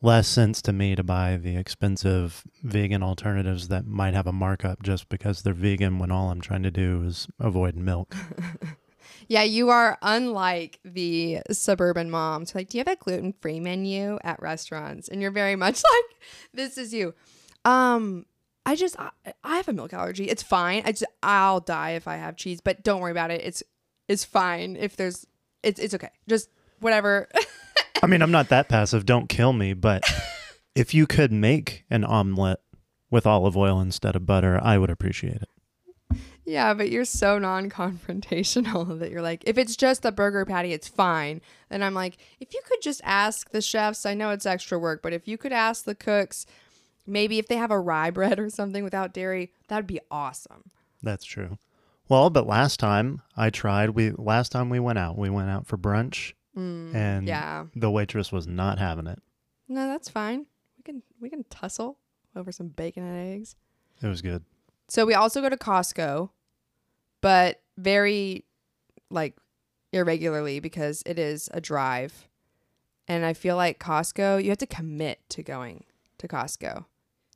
less 0.03 0.29
sense 0.29 0.61
to 0.63 0.73
me 0.73 0.95
to 0.95 1.03
buy 1.03 1.37
the 1.37 1.57
expensive 1.57 2.45
vegan 2.63 3.03
alternatives 3.03 3.69
that 3.69 3.87
might 3.87 4.15
have 4.15 4.27
a 4.27 4.33
markup 4.33 4.83
just 4.83 5.09
because 5.09 5.43
they're 5.43 5.55
vegan 5.55 5.99
when 5.99 6.11
all 6.11 6.31
I'm 6.31 6.41
trying 6.41 6.63
to 6.65 6.71
do 6.71 7.03
is 7.05 7.29
avoid 7.39 7.77
milk. 7.77 8.15
Yeah, 9.29 9.43
you 9.43 9.71
are 9.71 9.99
unlike 10.03 10.81
the 10.85 11.41
suburban 11.51 12.11
moms. 12.11 12.55
Like, 12.55 12.69
do 12.69 12.79
you 12.79 12.85
have 12.85 12.93
a 12.93 12.97
gluten 12.97 13.33
free 13.41 13.61
menu 13.61 14.19
at 14.23 14.41
restaurants? 14.43 15.09
And 15.09 15.21
you're 15.23 15.31
very 15.31 15.57
much 15.57 15.83
like, 15.93 16.23
this 16.53 16.79
is 16.79 16.93
you. 16.93 17.15
Um, 17.65 18.27
I 18.67 18.77
just, 18.77 18.99
I, 18.99 19.11
I 19.43 19.57
have 19.57 19.69
a 19.69 19.73
milk 19.73 19.93
allergy. 19.93 20.29
It's 20.29 20.43
fine. 20.43 20.83
I 20.85 20.93
just, 20.93 21.05
I'll 21.23 21.61
die 21.61 21.91
if 21.91 22.09
I 22.09 22.17
have 22.17 22.37
cheese, 22.37 22.61
but 22.61 22.83
don't 22.83 23.01
worry 23.01 23.11
about 23.13 23.31
it. 23.31 23.43
It's, 23.45 23.63
it's 24.09 24.25
fine 24.25 24.77
if 24.77 24.97
there's, 24.97 25.27
it's, 25.63 25.81
it's 25.81 25.95
okay. 25.95 26.11
Just 26.29 26.49
whatever. 26.81 27.29
I 28.03 28.07
mean, 28.07 28.23
I'm 28.23 28.31
not 28.31 28.49
that 28.51 28.69
passive. 28.69 29.07
Don't 29.07 29.29
kill 29.29 29.53
me. 29.53 29.73
But 29.73 30.03
if 30.75 30.95
you 30.95 31.07
could 31.07 31.33
make 31.33 31.85
an 31.91 32.05
omelet 32.05 32.61
with 33.11 33.27
olive 33.27 33.57
oil 33.57 33.81
instead 33.81 34.17
of 34.17 34.27
butter, 34.27 34.61
I 34.63 34.79
would 34.79 34.91
appreciate 34.91 35.37
it. 35.37 35.49
Yeah, 36.45 36.75
but 36.75 36.91
you're 36.91 37.05
so 37.05 37.39
non 37.39 37.71
confrontational 37.71 38.99
that 39.01 39.11
you're 39.11 39.23
like, 39.23 39.43
if 39.47 39.59
it's 39.59 39.77
just 39.77 40.05
a 40.05 40.13
burger 40.13 40.45
patty, 40.45 40.73
it's 40.73 40.89
fine. 40.89 41.41
And 41.71 41.85
I'm 41.85 41.95
like, 41.95 42.17
if 42.41 42.53
you 42.55 42.61
could 42.67 42.81
just 42.83 43.01
ask 43.05 43.51
the 43.51 43.61
chefs, 43.61 44.07
I 44.07 44.15
know 44.15 44.31
it's 44.31 44.47
extra 44.47 44.79
work, 44.79 45.03
but 45.03 45.13
if 45.13 45.27
you 45.27 45.37
could 45.39 45.53
ask 45.53 45.85
the 45.85 45.95
cooks, 45.95 46.47
maybe 47.07 47.39
if 47.39 47.49
they 47.49 47.57
have 47.57 47.71
a 47.71 47.79
rye 47.81 48.11
bread 48.11 48.39
or 48.39 48.51
something 48.51 48.85
without 48.85 49.13
dairy, 49.13 49.53
that'd 49.69 49.87
be 49.87 50.01
awesome. 50.11 50.71
That's 51.03 51.25
true. 51.25 51.59
Well, 52.09 52.29
but 52.31 52.47
last 52.47 52.79
time 52.81 53.23
I 53.37 53.51
tried, 53.51 53.91
we 53.91 54.11
last 54.11 54.53
time 54.53 54.69
we 54.69 54.79
went 54.81 54.99
out, 54.99 55.17
we 55.17 55.31
went 55.31 55.49
out 55.49 55.67
for 55.67 55.79
brunch, 55.79 56.35
mm, 56.57 56.95
and 56.95 57.27
Yeah. 57.27 57.65
the 57.75 57.91
waitress 57.91 58.31
was 58.31 58.47
not 58.47 58.79
having 58.79 59.07
it. 59.07 59.21
No, 59.69 59.87
that's 59.89 60.11
fine. 60.11 60.45
We 60.77 60.83
can 60.83 61.03
we 61.19 61.31
can 61.31 61.45
tussle 61.45 61.99
over 62.37 62.53
some 62.53 62.69
bacon 62.69 63.05
and 63.05 63.35
eggs. 63.37 63.57
It 64.03 64.07
was 64.09 64.21
good. 64.21 64.45
So 64.89 65.07
we 65.07 65.15
also 65.15 65.41
go 65.41 65.49
to 65.49 65.57
Costco, 65.57 66.31
but 67.21 67.63
very 67.77 68.45
like 69.11 69.37
irregularly 69.93 70.61
because 70.61 71.03
it 71.07 71.19
is 71.19 71.49
a 71.53 71.61
drive. 71.61 72.29
And 73.07 73.25
I 73.25 73.35
feel 73.35 73.57
like 73.57 73.79
Costco, 73.79 74.43
you 74.43 74.51
have 74.51 74.59
to 74.59 74.67
commit 74.67 75.21
to 75.31 75.43
going 75.43 75.85
to 76.19 76.29
Costco. 76.29 76.87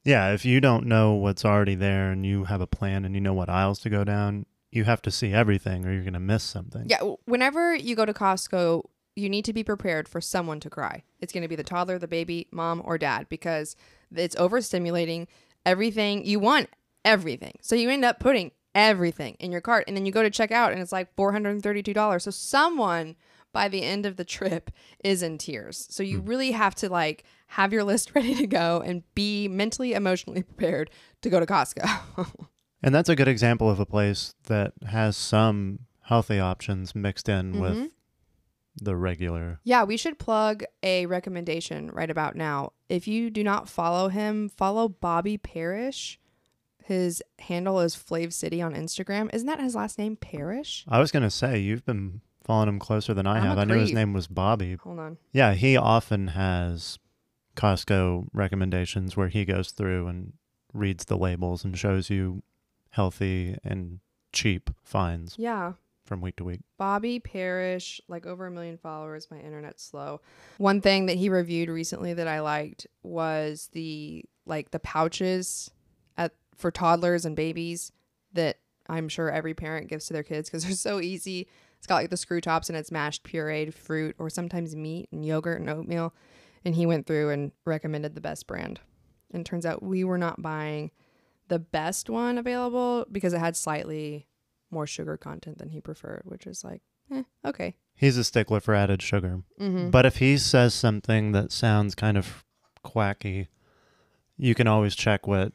Yeah, 0.04 0.32
if 0.32 0.44
you 0.44 0.60
don't 0.60 0.86
know 0.86 1.12
what's 1.14 1.44
already 1.44 1.74
there 1.74 2.10
and 2.10 2.24
you 2.24 2.44
have 2.44 2.60
a 2.60 2.66
plan 2.66 3.04
and 3.04 3.14
you 3.14 3.20
know 3.20 3.34
what 3.34 3.50
aisles 3.50 3.78
to 3.80 3.90
go 3.90 4.04
down, 4.04 4.46
you 4.70 4.84
have 4.84 5.02
to 5.02 5.10
see 5.10 5.32
everything 5.32 5.84
or 5.84 5.92
you're 5.92 6.02
going 6.02 6.12
to 6.14 6.20
miss 6.20 6.42
something. 6.42 6.86
Yeah, 6.86 7.02
whenever 7.26 7.74
you 7.74 7.94
go 7.94 8.06
to 8.06 8.14
Costco, 8.14 8.84
you 9.16 9.28
need 9.28 9.44
to 9.44 9.52
be 9.52 9.64
prepared 9.64 10.08
for 10.08 10.20
someone 10.20 10.60
to 10.60 10.70
cry. 10.70 11.02
It's 11.20 11.32
going 11.32 11.42
to 11.42 11.48
be 11.48 11.56
the 11.56 11.64
toddler, 11.64 11.98
the 11.98 12.08
baby, 12.08 12.46
mom, 12.50 12.80
or 12.84 12.96
dad 12.96 13.28
because 13.28 13.76
it's 14.14 14.36
overstimulating. 14.36 15.26
Everything 15.66 16.24
you 16.24 16.38
want, 16.38 16.70
everything. 17.12 17.58
So 17.62 17.74
you 17.74 17.90
end 17.90 18.04
up 18.04 18.20
putting 18.20 18.52
everything 18.74 19.34
in 19.40 19.50
your 19.50 19.60
cart 19.60 19.84
and 19.88 19.96
then 19.96 20.06
you 20.06 20.12
go 20.12 20.22
to 20.22 20.30
check 20.30 20.50
out 20.52 20.72
and 20.72 20.80
it's 20.80 20.92
like 20.92 21.14
$432. 21.16 22.22
So 22.22 22.30
someone 22.30 23.16
by 23.52 23.68
the 23.68 23.82
end 23.82 24.06
of 24.06 24.16
the 24.16 24.24
trip 24.24 24.70
is 25.04 25.22
in 25.22 25.38
tears. 25.38 25.86
So 25.90 26.02
you 26.02 26.20
really 26.20 26.52
have 26.52 26.74
to 26.76 26.88
like 26.88 27.24
have 27.48 27.72
your 27.72 27.84
list 27.92 28.14
ready 28.14 28.34
to 28.34 28.46
go 28.46 28.80
and 28.84 29.02
be 29.14 29.48
mentally, 29.48 29.94
emotionally 29.94 30.42
prepared 30.42 30.90
to 31.22 31.30
go 31.30 31.40
to 31.40 31.46
Costco. 31.46 32.46
And 32.80 32.94
that's 32.94 33.08
a 33.08 33.16
good 33.16 33.26
example 33.26 33.68
of 33.68 33.80
a 33.80 33.84
place 33.84 34.36
that 34.44 34.72
has 34.86 35.16
some 35.16 35.80
healthy 36.02 36.38
options 36.38 36.94
mixed 36.94 37.28
in 37.28 37.54
Mm-hmm. 37.54 37.60
with 37.60 37.90
the 38.80 38.94
regular. 38.94 39.58
Yeah, 39.64 39.82
we 39.82 39.96
should 39.96 40.20
plug 40.20 40.62
a 40.84 41.06
recommendation 41.06 41.90
right 41.90 42.08
about 42.08 42.36
now. 42.36 42.74
If 42.88 43.08
you 43.08 43.30
do 43.30 43.42
not 43.42 43.68
follow 43.68 44.06
him, 44.10 44.48
follow 44.48 44.88
Bobby 44.88 45.36
Parrish. 45.36 46.20
His 46.88 47.22
handle 47.40 47.80
is 47.80 47.94
FlavCity 47.94 48.64
on 48.64 48.72
Instagram. 48.72 49.28
Isn't 49.34 49.46
that 49.46 49.60
his 49.60 49.74
last 49.74 49.98
name, 49.98 50.16
Parrish? 50.16 50.86
I 50.88 50.98
was 51.00 51.10
going 51.10 51.22
to 51.22 51.30
say, 51.30 51.58
you've 51.58 51.84
been 51.84 52.22
following 52.42 52.70
him 52.70 52.78
closer 52.78 53.12
than 53.12 53.26
I 53.26 53.36
I'm 53.36 53.42
have. 53.42 53.58
I 53.58 53.64
knew 53.64 53.78
his 53.78 53.92
name 53.92 54.14
was 54.14 54.26
Bobby. 54.26 54.78
Hold 54.82 54.98
on. 54.98 55.18
Yeah, 55.30 55.52
he 55.52 55.76
often 55.76 56.28
has 56.28 56.98
Costco 57.56 58.28
recommendations 58.32 59.18
where 59.18 59.28
he 59.28 59.44
goes 59.44 59.70
through 59.70 60.06
and 60.06 60.32
reads 60.72 61.04
the 61.04 61.18
labels 61.18 61.62
and 61.62 61.76
shows 61.76 62.08
you 62.08 62.42
healthy 62.88 63.58
and 63.62 64.00
cheap 64.32 64.70
finds 64.82 65.34
Yeah, 65.38 65.74
from 66.06 66.22
week 66.22 66.36
to 66.36 66.44
week. 66.44 66.60
Bobby 66.78 67.20
Parrish, 67.20 68.00
like 68.08 68.24
over 68.24 68.46
a 68.46 68.50
million 68.50 68.78
followers. 68.78 69.28
My 69.30 69.38
internet's 69.40 69.84
slow. 69.84 70.22
One 70.56 70.80
thing 70.80 71.04
that 71.04 71.18
he 71.18 71.28
reviewed 71.28 71.68
recently 71.68 72.14
that 72.14 72.28
I 72.28 72.40
liked 72.40 72.86
was 73.02 73.68
the 73.72 74.24
like 74.46 74.70
the 74.70 74.78
pouches 74.78 75.70
for 76.58 76.70
toddlers 76.70 77.24
and 77.24 77.34
babies 77.34 77.92
that 78.32 78.58
I'm 78.88 79.08
sure 79.08 79.30
every 79.30 79.54
parent 79.54 79.88
gives 79.88 80.06
to 80.06 80.12
their 80.12 80.22
kids 80.22 80.48
because 80.48 80.64
they're 80.66 80.72
so 80.72 81.00
easy. 81.00 81.48
It's 81.78 81.86
got 81.86 81.96
like 81.96 82.10
the 82.10 82.16
screw 82.16 82.40
tops 82.40 82.68
and 82.68 82.76
it's 82.76 82.92
mashed 82.92 83.24
pureed 83.24 83.72
fruit 83.72 84.16
or 84.18 84.28
sometimes 84.28 84.74
meat 84.74 85.08
and 85.12 85.24
yogurt 85.24 85.60
and 85.60 85.70
oatmeal. 85.70 86.12
And 86.64 86.74
he 86.74 86.86
went 86.86 87.06
through 87.06 87.30
and 87.30 87.52
recommended 87.64 88.14
the 88.14 88.20
best 88.20 88.46
brand. 88.46 88.80
And 89.32 89.46
turns 89.46 89.64
out 89.64 89.82
we 89.82 90.04
were 90.04 90.18
not 90.18 90.42
buying 90.42 90.90
the 91.46 91.58
best 91.58 92.10
one 92.10 92.36
available 92.36 93.06
because 93.10 93.32
it 93.32 93.38
had 93.38 93.56
slightly 93.56 94.26
more 94.70 94.86
sugar 94.86 95.16
content 95.16 95.58
than 95.58 95.70
he 95.70 95.80
preferred, 95.80 96.22
which 96.24 96.46
is 96.46 96.64
like, 96.64 96.82
eh, 97.12 97.22
okay. 97.44 97.76
He's 97.94 98.16
a 98.16 98.24
stickler 98.24 98.60
for 98.60 98.74
added 98.74 99.02
sugar. 99.02 99.42
Mm-hmm. 99.60 99.90
But 99.90 100.04
if 100.04 100.16
he 100.16 100.36
says 100.38 100.74
something 100.74 101.32
that 101.32 101.52
sounds 101.52 101.94
kind 101.94 102.16
of 102.16 102.44
quacky, 102.82 103.48
you 104.36 104.54
can 104.54 104.66
always 104.66 104.94
check 104.94 105.26
what 105.26 105.52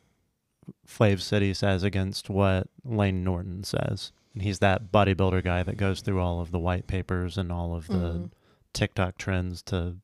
FlavCity 0.87 1.55
says 1.55 1.83
against 1.83 2.29
what 2.29 2.67
Layne 2.83 3.23
Norton 3.23 3.63
says. 3.63 4.11
And 4.33 4.41
he's 4.43 4.59
that 4.59 4.91
bodybuilder 4.91 5.43
guy 5.43 5.63
that 5.63 5.77
goes 5.77 6.01
through 6.01 6.19
all 6.19 6.39
of 6.41 6.51
the 6.51 6.59
white 6.59 6.87
papers 6.87 7.37
and 7.37 7.51
all 7.51 7.75
of 7.75 7.87
the 7.87 7.93
Mhm. 7.93 8.31
TikTok 8.73 9.17
trends 9.17 9.61
to 9.63 9.97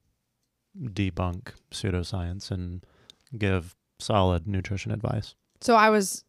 debunk 0.79 1.53
pseudoscience 1.71 2.51
and 2.51 2.85
give 3.37 3.75
solid 3.97 4.47
nutrition 4.47 4.91
advice. 4.91 5.35
So 5.61 5.75
I 5.75 5.89
was 5.89 6.23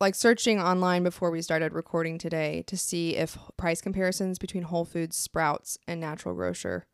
like 0.00 0.14
searching 0.14 0.60
online 0.60 1.02
before 1.04 1.30
we 1.30 1.40
started 1.40 1.72
recording 1.72 2.18
today 2.18 2.62
to 2.66 2.76
see 2.76 3.16
if 3.16 3.38
price 3.56 3.80
comparisons 3.80 4.38
between 4.38 4.64
Whole 4.64 4.84
Foods, 4.84 5.16
Sprouts, 5.16 5.78
and 5.86 6.00
Natural 6.00 6.34
Grocer. 6.34 6.86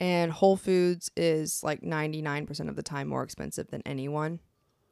And 0.00 0.32
Whole 0.32 0.56
Foods 0.56 1.10
is 1.14 1.62
like 1.62 1.82
99% 1.82 2.70
of 2.70 2.76
the 2.76 2.82
time 2.82 3.06
more 3.08 3.22
expensive 3.22 3.68
than 3.70 3.82
anyone. 3.84 4.40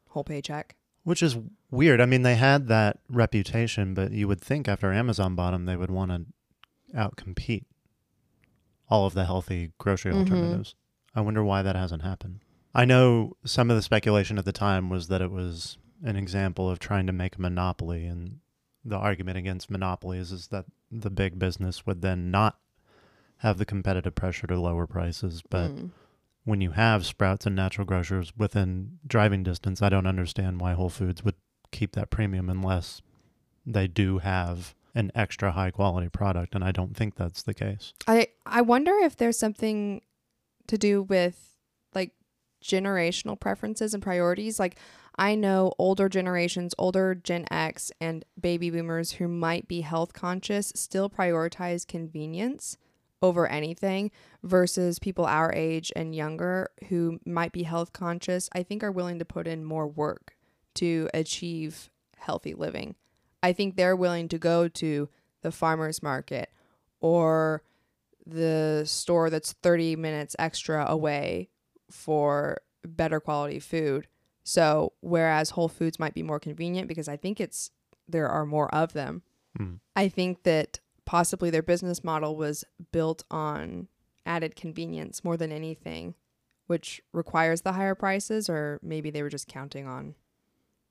Whole 0.09 0.23
paycheck. 0.25 0.77
Which 1.05 1.23
is 1.23 1.39
weird. 1.71 2.01
I 2.01 2.07
mean, 2.07 2.23
they 2.23 2.35
had 2.37 2.69
that 2.69 2.99
reputation, 3.09 3.95
but 3.95 4.13
you 4.13 4.29
would 4.29 4.41
think 4.41 4.69
after 4.69 4.93
Amazon 4.93 5.35
bought 5.35 5.53
them, 5.53 5.65
they 5.65 5.77
would 5.77 5.91
want 5.91 6.11
to 6.11 6.97
outcompete 6.97 7.65
all 8.91 9.07
of 9.07 9.15
the 9.15 9.25
healthy 9.25 9.73
grocery 9.79 10.13
Mhm. 10.13 10.19
alternatives. 10.21 10.75
I 11.15 11.21
wonder 11.21 11.43
why 11.45 11.63
that 11.63 11.77
hasn't 11.77 12.03
happened. 12.03 12.41
I 12.75 12.85
know 12.85 13.37
some 13.45 13.71
of 13.71 13.77
the 13.77 13.83
speculation 13.83 14.39
at 14.39 14.45
the 14.45 14.53
time 14.53 14.89
was 14.89 15.09
that 15.09 15.23
it 15.23 15.31
was 15.31 15.79
an 16.03 16.17
example 16.17 16.71
of 16.71 16.79
trying 16.79 17.07
to 17.07 17.13
make 17.13 17.37
a 17.37 17.41
monopoly, 17.41 18.07
and 18.07 18.41
the 18.85 18.97
argument 18.97 19.37
against 19.39 19.71
monopolies 19.71 20.31
is 20.33 20.49
that 20.49 20.67
the 20.91 21.11
big 21.11 21.39
business 21.39 21.87
would 21.87 22.03
then 22.03 22.31
not 22.31 22.59
have 23.39 23.59
the 23.59 23.65
competitive 23.67 24.15
pressure 24.15 24.47
to 24.47 24.59
lower 24.61 24.87
prices. 24.87 25.43
But 25.49 25.71
Mm. 25.71 25.91
When 26.49 26.63
you 26.63 26.71
have 26.71 27.05
Sprouts 27.05 27.45
and 27.45 27.55
natural 27.55 27.87
grocers 27.87 28.33
within 28.35 28.99
driving 29.07 29.43
distance, 29.43 29.83
I 29.83 29.91
don't 29.91 30.07
understand 30.07 30.63
why 30.63 30.73
Whole 30.73 30.89
Foods 30.89 31.23
would 31.23 31.35
keep 31.73 31.93
that 31.93 32.09
premium 32.09 32.49
unless 32.49 33.03
they 33.67 33.87
do 33.87 34.17
have 34.17 34.75
an 34.95 35.13
extra 35.15 35.53
high 35.53 35.71
quality 35.71 36.09
product, 36.09 36.55
and 36.55 36.65
I 36.65 36.73
don't 36.73 36.97
think 36.97 37.17
that's 37.17 37.43
the 37.43 37.53
case. 37.53 37.93
I 38.07 38.29
I 38.47 38.63
wonder 38.63 38.93
if 38.93 39.15
there's 39.15 39.39
something 39.39 40.01
to 40.69 40.79
do 40.79 41.03
with 41.03 41.59
like 41.95 42.13
generational 42.65 43.39
preferences 43.39 43.93
and 43.93 44.03
priorities. 44.03 44.59
Like 44.59 44.79
I 45.19 45.35
know 45.35 45.75
older 45.79 46.09
generations, 46.09 46.75
older 46.79 47.15
Gen 47.15 47.45
X 47.51 47.93
and 48.01 48.25
baby 48.41 48.71
boomers 48.71 49.13
who 49.13 49.29
might 49.29 49.69
be 49.69 49.83
health 49.83 50.15
conscious 50.15 50.73
still 50.75 51.11
prioritize 51.11 51.87
convenience 51.87 52.79
over 53.23 53.47
anything 53.47 54.11
versus 54.43 54.99
people 54.99 55.25
our 55.25 55.53
age 55.53 55.93
and 55.97 56.15
younger 56.15 56.71
who 56.89 57.19
might 57.27 57.53
be 57.53 57.65
health 57.65 57.93
conscious, 57.93 58.49
I 58.53 58.63
think 58.63 58.83
are 58.83 58.93
willing 58.93 59.19
to 59.19 59.25
put 59.25 59.47
in 59.47 59.65
more 59.65 59.87
work 59.87 60.37
to 60.75 61.09
achieve 61.13 61.91
healthy 62.17 62.55
living. 62.55 62.95
I 63.43 63.53
think 63.53 63.77
they're 63.77 63.97
willing 63.97 64.29
to 64.29 64.39
go 64.39 64.69
to 64.69 65.09
the 65.43 65.53
farmer's 65.53 66.03
market 66.03 66.51
or 67.01 67.63
the 68.27 68.83
store 68.85 69.31
that's 69.31 69.53
30 69.53 69.97
minutes 69.97 70.37
extra 70.39 70.85
away 70.89 71.49
for 71.91 72.59
better 72.85 73.21
quality 73.21 73.59
food. 73.59 74.07
So, 74.45 74.93
whereas 75.01 75.51
Whole 75.51 75.69
Foods 75.69 75.99
might 75.99 76.15
be 76.15 76.23
more 76.23 76.41
convenient 76.41 76.89
because 76.89 77.09
I 77.09 77.17
think 77.17 77.41
it's 77.41 77.71
there 78.09 78.29
are 78.29 78.47
more 78.47 78.75
of 78.75 78.93
them. 78.93 79.23
Mm. 79.59 79.81
I 79.95 80.09
think 80.09 80.43
that 80.45 80.81
possibly 81.09 81.49
their 81.49 81.63
business 81.63 82.05
model 82.05 82.37
was 82.37 82.65
built 82.93 83.25
on 83.31 83.89
added 84.27 84.55
convenience 84.55 85.25
more 85.25 85.39
than 85.39 85.51
anything, 85.51 86.15
which 86.67 87.01
requires 87.15 87.63
the 87.63 87.73
higher 87.73 87.95
prices, 87.95 88.51
or 88.51 88.79
maybe 88.83 89.09
they 89.09 89.23
were 89.23 89.31
just 89.31 89.49
counting 89.49 89.87
on 89.87 90.15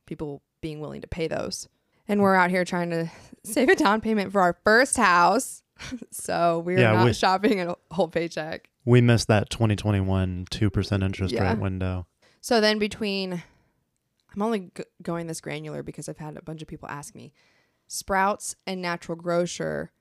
people 0.08 0.42
being 0.60 0.80
willing 0.80 1.02
to 1.02 1.08
pay 1.08 1.28
those. 1.28 1.70
And 2.08 2.20
we're 2.20 2.34
out 2.34 2.50
here 2.50 2.66
trying 2.66 2.90
to 2.90 3.12
save 3.44 3.70
a 3.70 3.76
down 3.76 4.02
payment 4.02 4.32
for 4.32 4.42
our 4.42 4.58
first 4.64 4.98
house. 4.98 5.62
so 6.12 6.64
we're 6.66 6.80
Yeah, 6.80 6.94
not 6.94 7.06
we- 7.06 7.14
shopping 7.24 7.60
at 7.60 7.68
a 7.68 7.78
whole 7.92 8.08
paycheck. 8.08 8.72
We 8.86 9.02
missed 9.02 9.28
that 9.28 9.52
2021 9.52 10.46
2% 10.50 11.04
interest 11.04 11.32
Yeah. 11.32 11.48
rate 11.52 11.60
window. 11.60 12.08
So 12.42 12.60
then 12.60 12.80
between, 12.80 13.44
I'm 14.34 14.42
only 14.42 14.72
g- 14.76 14.84
going 15.04 15.28
this 15.28 15.42
granular 15.42 15.84
because 15.84 16.10
I've 16.10 16.18
had 16.18 16.38
a 16.38 16.42
bunch 16.42 16.64
of 16.64 16.68
people 16.68 16.90
ask 16.90 17.14
me, 17.14 17.34
Sprouts 17.88 18.56
and 18.66 18.82
Natural 18.82 19.16
Grocer. 19.16 19.92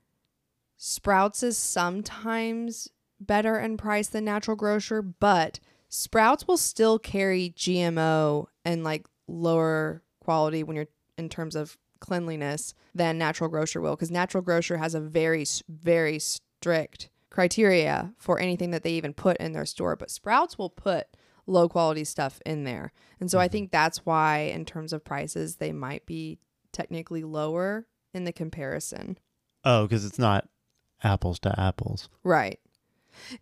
Sprouts 0.77 1.41
is 1.41 1.57
sometimes 1.57 2.89
better 3.19 3.59
in 3.59 3.77
price 3.77 4.07
than 4.07 4.25
Natural 4.25 4.55
Grocer, 4.55 5.01
but 5.01 5.59
Sprouts 5.89 6.47
will 6.47 6.57
still 6.57 6.99
carry 6.99 7.53
GMO 7.55 8.45
and 8.63 8.83
like 8.83 9.07
lower 9.27 10.03
quality 10.19 10.63
when 10.63 10.75
you're 10.75 10.87
in 11.17 11.29
terms 11.29 11.55
of 11.55 11.77
cleanliness 11.99 12.75
than 12.93 13.17
Natural 13.17 13.49
Grocer 13.49 13.81
will 13.81 13.95
because 13.95 14.11
Natural 14.11 14.43
Grocer 14.43 14.77
has 14.77 14.93
a 14.93 14.99
very 14.99 15.45
very 15.67 16.19
strict 16.19 17.09
criteria 17.29 18.13
for 18.17 18.39
anything 18.39 18.71
that 18.71 18.83
they 18.83 18.91
even 18.91 19.13
put 19.13 19.37
in 19.37 19.53
their 19.53 19.65
store, 19.65 19.95
but 19.95 20.11
Sprouts 20.11 20.57
will 20.57 20.69
put 20.69 21.07
low 21.47 21.67
quality 21.69 22.03
stuff 22.03 22.41
in 22.45 22.65
there. 22.65 22.91
And 23.19 23.31
so 23.31 23.39
I 23.39 23.47
think 23.47 23.67
mm-hmm. 23.67 23.77
that's 23.77 24.05
why 24.05 24.39
in 24.39 24.65
terms 24.65 24.93
of 24.93 25.05
prices 25.05 25.55
they 25.55 25.71
might 25.71 26.05
be 26.05 26.39
technically 26.71 27.23
lower 27.23 27.87
in 28.13 28.25
the 28.25 28.33
comparison. 28.33 29.17
Oh, 29.63 29.83
because 29.83 30.05
it's 30.05 30.19
not 30.19 30.47
apples 31.03 31.39
to 31.39 31.59
apples. 31.59 32.09
Right. 32.23 32.59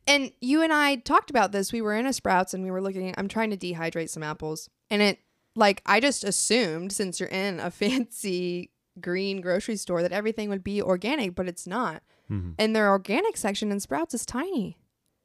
And 0.07 0.31
you 0.41 0.61
and 0.61 0.71
I 0.71 0.97
talked 0.97 1.29
about 1.29 1.51
this. 1.51 1.73
We 1.73 1.81
were 1.81 1.95
in 1.95 2.05
a 2.05 2.13
Sprouts 2.13 2.53
and 2.53 2.63
we 2.63 2.71
were 2.71 2.81
looking 2.81 3.13
I'm 3.17 3.27
trying 3.27 3.49
to 3.51 3.57
dehydrate 3.57 4.09
some 4.09 4.23
apples. 4.23 4.69
And 4.89 5.01
it 5.01 5.19
like 5.55 5.81
I 5.85 5.99
just 5.99 6.23
assumed 6.23 6.91
since 6.91 7.19
you're 7.19 7.29
in 7.29 7.59
a 7.59 7.71
fancy 7.71 8.71
green 9.01 9.41
grocery 9.41 9.75
store 9.75 10.01
that 10.01 10.11
everything 10.11 10.49
would 10.49 10.63
be 10.63 10.81
organic, 10.81 11.35
but 11.35 11.47
it's 11.47 11.67
not. 11.67 12.03
hmm 12.27 12.51
And 12.57 12.75
their 12.75 12.89
organic 12.89 13.37
section 13.37 13.71
in 13.71 13.79
Sprouts 13.79 14.13
is 14.13 14.25
tiny. 14.25 14.77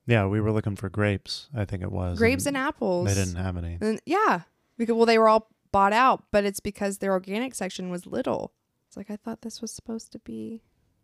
Yeah, 0.06 0.26
we 0.26 0.40
were 0.40 0.50
looking 0.50 0.74
for 0.74 0.88
grapes, 0.88 1.48
I 1.54 1.64
think 1.64 1.82
it 1.82 1.92
was. 1.92 2.18
Grapes 2.18 2.46
and 2.46 2.56
apples. 2.56 3.06
They 3.06 3.14
didn't 3.14 3.36
have 3.36 3.56
any. 3.56 3.78
And 3.80 4.00
yeah, 4.06 4.40
because 4.76 4.96
well, 4.96 5.06
they 5.06 5.18
were 5.18 5.28
all 5.28 5.48
bought 5.70 5.92
out, 5.92 6.24
but 6.32 6.44
it's 6.44 6.58
because 6.58 6.98
their 6.98 7.12
organic 7.12 7.54
section 7.54 7.90
was 7.90 8.06
little. 8.06 8.52
It's 8.88 8.96
like 8.96 9.10
I 9.10 9.16
thought 9.16 9.42
this 9.42 9.62
was 9.62 9.70
supposed 9.70 10.10
to 10.12 10.18
be, 10.18 10.62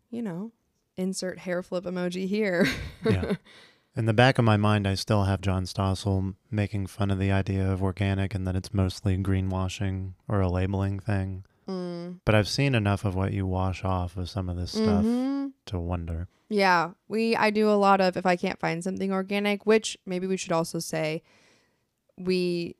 you 0.09 0.21
know, 0.21 0.51
insert 0.97 1.39
hair 1.39 1.61
flip 1.63 1.85
emoji 1.85 2.27
here. 2.27 2.67
Yeah. 3.05 3.35
In 3.95 4.05
the 4.05 4.13
back 4.13 4.37
of 4.37 4.45
my 4.45 4.57
mind, 4.57 4.87
I 4.87 4.93
still 4.93 5.23
have 5.23 5.41
John 5.41 5.63
Stossel 5.63 6.35
making 6.51 6.85
fun 6.85 7.09
of 7.09 7.17
the 7.17 7.31
idea 7.31 7.71
of 7.71 7.81
organic 7.81 8.35
and 8.35 8.45
that 8.45 8.55
it's 8.55 8.71
mostly 8.71 9.17
greenwashing 9.17 10.13
or 10.27 10.39
a 10.39 10.49
labeling 10.49 10.99
thing. 10.99 11.45
Mm. 11.67 12.19
But 12.23 12.35
I've 12.35 12.47
seen 12.47 12.75
enough 12.75 13.05
of 13.05 13.15
what 13.15 13.33
you 13.33 13.47
wash 13.47 13.83
off 13.83 14.15
of 14.15 14.29
some 14.29 14.49
of 14.49 14.55
this 14.55 14.71
stuff 14.71 15.03
Mhm. 15.03 15.53
to 15.65 15.79
wonder. 15.79 16.27
Yeah, 16.47 16.91
we 17.07 17.35
I 17.35 17.49
do 17.49 17.69
a 17.69 17.73
lot 17.73 17.99
of 17.99 18.15
if 18.17 18.25
I 18.25 18.35
can't 18.35 18.59
find 18.59 18.83
something 18.83 19.11
organic, 19.11 19.65
which 19.65 19.97
maybe 20.05 20.27
we 20.27 20.37
should 20.37 20.51
also 20.51 20.77
say 20.79 21.23
we 22.17 22.75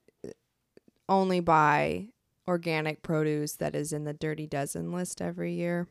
only 1.10 1.40
buy 1.40 2.10
organic 2.48 3.02
produce 3.02 3.54
that 3.56 3.76
is 3.76 3.92
in 3.92 4.04
the 4.04 4.14
dirty 4.14 4.46
dozen 4.48 4.92
list 4.92 5.22
every 5.22 5.54
year. 5.54 5.88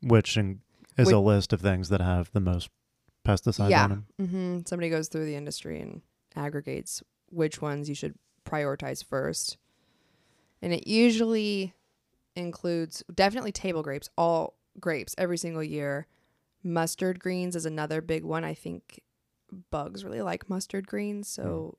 which 0.00 0.36
in, 0.36 0.60
is 0.98 1.10
a 1.10 1.18
list 1.18 1.52
of 1.52 1.60
things 1.60 1.88
that 1.90 2.00
have 2.00 2.30
the 2.32 2.40
most 2.40 2.68
pesticides 3.24 3.70
Yeah. 3.70 3.84
on 3.84 3.90
them. 3.90 4.06
hmm 4.18 4.58
Somebody 4.66 4.90
goes 4.90 5.08
through 5.08 5.26
the 5.26 5.34
industry 5.36 5.80
and 5.80 6.02
aggregates 6.36 7.02
which 7.30 7.60
ones 7.60 7.88
you 7.88 7.94
should 7.94 8.14
prioritize 8.44 9.04
first. 9.04 9.58
And 10.62 10.72
it 10.72 10.86
usually 10.86 11.74
includes 12.34 13.02
definitely 13.14 13.52
table 13.52 13.82
grapes, 13.82 14.08
all 14.16 14.54
grapes 14.80 15.14
every 15.18 15.38
single 15.38 15.62
year. 15.62 16.06
Mustard 16.64 17.20
greens 17.20 17.54
is 17.54 17.66
another 17.66 18.00
big 18.00 18.24
one. 18.24 18.44
I 18.44 18.54
think 18.54 19.00
bugs 19.70 20.04
really 20.04 20.20
like 20.22 20.50
mustard 20.50 20.86
greens, 20.86 21.28
so 21.28 21.78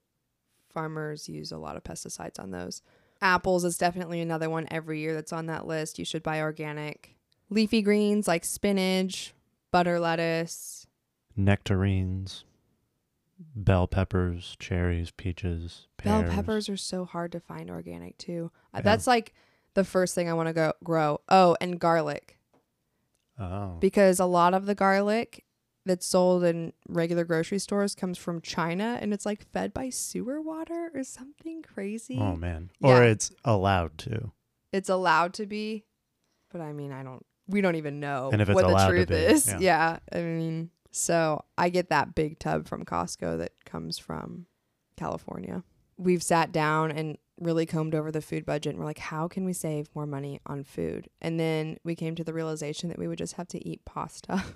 farmers 0.73 1.27
use 1.27 1.51
a 1.51 1.57
lot 1.57 1.75
of 1.75 1.83
pesticides 1.83 2.39
on 2.39 2.51
those. 2.51 2.81
Apples 3.21 3.65
is 3.65 3.77
definitely 3.77 4.21
another 4.21 4.49
one 4.49 4.67
every 4.71 4.99
year 5.01 5.13
that's 5.13 5.33
on 5.33 5.47
that 5.47 5.67
list. 5.67 5.99
You 5.99 6.05
should 6.05 6.23
buy 6.23 6.39
organic. 6.41 7.15
Leafy 7.49 7.81
greens 7.81 8.27
like 8.27 8.45
spinach, 8.45 9.33
butter 9.71 9.99
lettuce, 9.99 10.85
Nectarines, 11.35 12.43
bell 13.55 13.87
peppers, 13.87 14.55
cherries, 14.59 15.11
peaches, 15.11 15.87
Bell 16.03 16.23
peppers 16.23 16.67
are 16.69 16.77
so 16.77 17.05
hard 17.05 17.31
to 17.31 17.39
find 17.39 17.69
organic 17.69 18.17
too. 18.17 18.51
Uh, 18.73 18.77
Yeah. 18.77 18.81
That's 18.83 19.07
like 19.07 19.33
the 19.73 19.83
first 19.83 20.15
thing 20.15 20.29
I 20.29 20.33
want 20.33 20.47
to 20.47 20.53
go 20.53 20.73
grow. 20.83 21.21
Oh, 21.29 21.55
and 21.61 21.79
garlic 21.79 22.37
Oh, 23.39 23.77
because 23.79 24.19
a 24.19 24.25
lot 24.25 24.53
of 24.53 24.65
the 24.65 24.75
garlic 24.75 25.45
that's 25.85 26.05
sold 26.05 26.43
in 26.43 26.73
regular 26.89 27.23
grocery 27.23 27.57
stores 27.59 27.95
comes 27.95 28.17
from 28.17 28.41
China 28.41 28.97
and 29.01 29.13
it's 29.13 29.25
like 29.25 29.49
fed 29.53 29.73
by 29.73 29.89
sewer 29.89 30.41
water 30.41 30.91
or 30.93 31.03
something 31.05 31.61
crazy. 31.63 32.17
oh 32.19 32.35
man. 32.35 32.69
Yeah. 32.81 32.97
Or 32.99 33.03
it's 33.03 33.31
allowed 33.45 33.97
to. 33.99 34.33
It's 34.73 34.89
allowed 34.89 35.33
to 35.35 35.45
be, 35.45 35.85
but 36.51 36.59
I 36.61 36.73
mean, 36.73 36.91
I 36.91 37.01
don't. 37.01 37.25
We 37.49 37.61
don't 37.61 37.75
even 37.75 37.99
know 37.99 38.29
And 38.31 38.41
if 38.41 38.47
what 38.49 38.67
the 38.67 38.87
truth 38.87 39.11
is. 39.11 39.47
yeah. 39.47 39.57
Yeah, 39.59 39.99
I 40.13 40.21
mean, 40.21 40.69
so 40.91 41.43
I 41.57 41.69
get 41.69 41.89
that 41.89 42.15
big 42.15 42.39
tub 42.39 42.67
from 42.67 42.85
Costco 42.85 43.39
that 43.39 43.51
comes 43.65 43.97
from 43.97 44.45
California. 44.97 45.63
We've 45.97 46.23
sat 46.23 46.51
down 46.51 46.91
and 46.91 47.17
really 47.39 47.65
combed 47.65 47.95
over 47.95 48.11
the 48.11 48.21
food 48.21 48.45
budget 48.45 48.71
and 48.71 48.79
we're 48.79 48.85
like, 48.85 48.99
how 48.99 49.27
can 49.27 49.45
we 49.45 49.53
save 49.53 49.89
more 49.95 50.05
money 50.05 50.39
on 50.45 50.63
food? 50.63 51.09
And 51.21 51.39
then 51.39 51.77
we 51.83 51.95
came 51.95 52.15
to 52.15 52.23
the 52.23 52.33
realization 52.33 52.89
that 52.89 52.99
we 52.99 53.07
would 53.07 53.17
just 53.17 53.33
have 53.33 53.47
to 53.49 53.67
eat 53.67 53.83
pasta. 53.85 54.43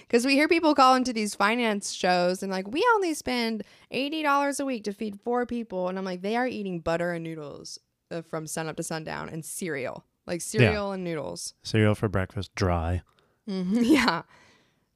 Because 0.00 0.24
we 0.24 0.34
hear 0.34 0.46
people 0.48 0.74
call 0.74 0.94
into 0.94 1.12
these 1.12 1.34
finance 1.34 1.92
shows 1.92 2.42
and 2.42 2.52
like, 2.52 2.68
we 2.68 2.86
only 2.94 3.14
spend 3.14 3.64
$80 3.92 4.60
a 4.60 4.64
week 4.64 4.84
to 4.84 4.92
feed 4.92 5.18
four 5.20 5.44
people. 5.44 5.88
And 5.88 5.98
I'm 5.98 6.04
like, 6.04 6.22
they 6.22 6.36
are 6.36 6.46
eating 6.46 6.78
butter 6.80 7.10
and 7.12 7.24
noodles 7.24 7.78
uh, 8.12 8.22
from 8.22 8.46
sun 8.46 8.68
up 8.68 8.76
to 8.76 8.84
sundown 8.84 9.28
and 9.28 9.44
cereal, 9.44 10.04
like 10.26 10.40
cereal 10.40 10.92
and 10.92 11.04
noodles. 11.04 11.54
Cereal 11.62 11.94
for 11.94 12.08
breakfast, 12.08 12.54
dry. 12.54 13.02
Mhm, 13.48 13.84
Yeah. 13.86 14.22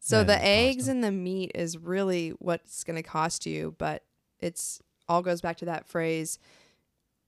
So 0.01 0.21
And 0.21 0.29
the 0.29 0.35
pasta. 0.35 0.49
eggs 0.49 0.89
and 0.89 1.05
the 1.05 1.11
meat 1.13 1.53
is 1.55 1.77
really 1.79 2.31
what's 2.39 2.85
going 2.85 2.97
to 2.97 3.03
cost 3.03 3.45
you, 3.47 3.75
but 3.79 4.03
it's 4.41 4.81
all 5.09 5.23
goes 5.23 5.41
back 5.41 5.59
to 5.59 5.65
that 5.67 5.87
phrase 5.87 6.39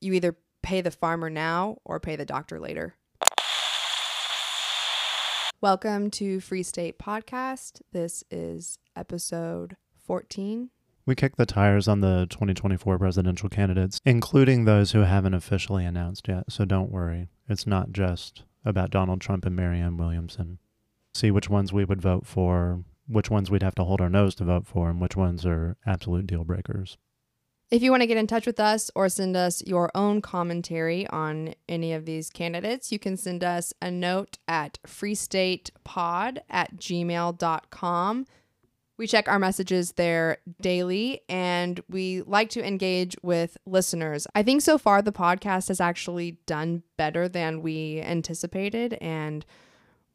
you 0.00 0.12
either 0.14 0.37
pay 0.62 0.81
the 0.81 0.90
farmer 0.90 1.29
now 1.31 1.76
or 1.85 2.00
pay 2.00 2.16
the 2.16 2.24
doctor 2.24 2.59
later. 2.59 2.94
Welcome 5.61 6.11
to 6.12 6.40
Free 6.40 6.64
State 6.64 6.98
Podcast. 6.98 7.83
This 7.92 8.24
is 8.33 8.79
episode 8.96 9.76
14. 10.07 10.70
We 11.04 11.14
kick 11.14 11.36
the 11.36 11.46
tires 11.46 11.88
on 11.88 12.00
the 12.00 12.26
2024 12.30 12.98
presidential 12.98 13.48
candidates, 13.48 14.00
including 14.04 14.64
those 14.64 14.92
who 14.92 15.00
haven't 15.00 15.34
officially 15.34 15.84
announced 15.84 16.28
yet. 16.28 16.44
So 16.50 16.64
don't 16.64 16.92
worry. 16.92 17.28
It's 17.48 17.66
not 17.66 17.92
just 17.92 18.44
about 18.64 18.90
Donald 18.90 19.20
Trump 19.20 19.44
and 19.44 19.56
Marianne 19.56 19.96
Williamson. 19.96 20.58
See 21.14 21.30
which 21.30 21.50
ones 21.50 21.72
we 21.72 21.84
would 21.84 22.00
vote 22.00 22.24
for, 22.24 22.84
which 23.08 23.30
ones 23.30 23.50
we'd 23.50 23.64
have 23.64 23.74
to 23.74 23.84
hold 23.84 24.00
our 24.00 24.08
nose 24.08 24.34
to 24.36 24.44
vote 24.44 24.66
for, 24.66 24.88
and 24.88 25.00
which 25.00 25.16
ones 25.16 25.44
are 25.44 25.76
absolute 25.84 26.26
deal 26.26 26.44
breakers. 26.44 26.96
If 27.72 27.82
you 27.82 27.90
want 27.90 28.02
to 28.02 28.06
get 28.06 28.18
in 28.18 28.26
touch 28.26 28.46
with 28.46 28.60
us 28.60 28.90
or 28.94 29.08
send 29.08 29.34
us 29.34 29.62
your 29.66 29.90
own 29.94 30.20
commentary 30.20 31.06
on 31.08 31.54
any 31.68 31.94
of 31.94 32.04
these 32.04 32.28
candidates, 32.28 32.92
you 32.92 32.98
can 32.98 33.16
send 33.16 33.42
us 33.42 33.72
a 33.80 33.90
note 33.90 34.36
at 34.46 34.78
freestatepod 34.86 36.38
at 36.50 36.76
gmail.com. 36.76 38.26
We 38.98 39.07
check 39.07 39.26
our 39.26 39.38
messages 39.38 39.92
there 39.92 40.38
daily 40.61 41.22
and 41.28 41.83
we 41.88 42.22
like 42.22 42.50
to 42.50 42.66
engage 42.66 43.16
with 43.22 43.57
listeners. 43.66 44.26
I 44.35 44.42
think 44.42 44.62
so 44.62 44.78
far 44.78 45.02
the 45.02 45.12
podcast 45.12 45.68
has 45.68 45.81
actually 45.81 46.38
done 46.46 46.83
better 46.96 47.28
than 47.28 47.62
we 47.62 48.00
anticipated, 48.00 48.94
and 49.00 49.44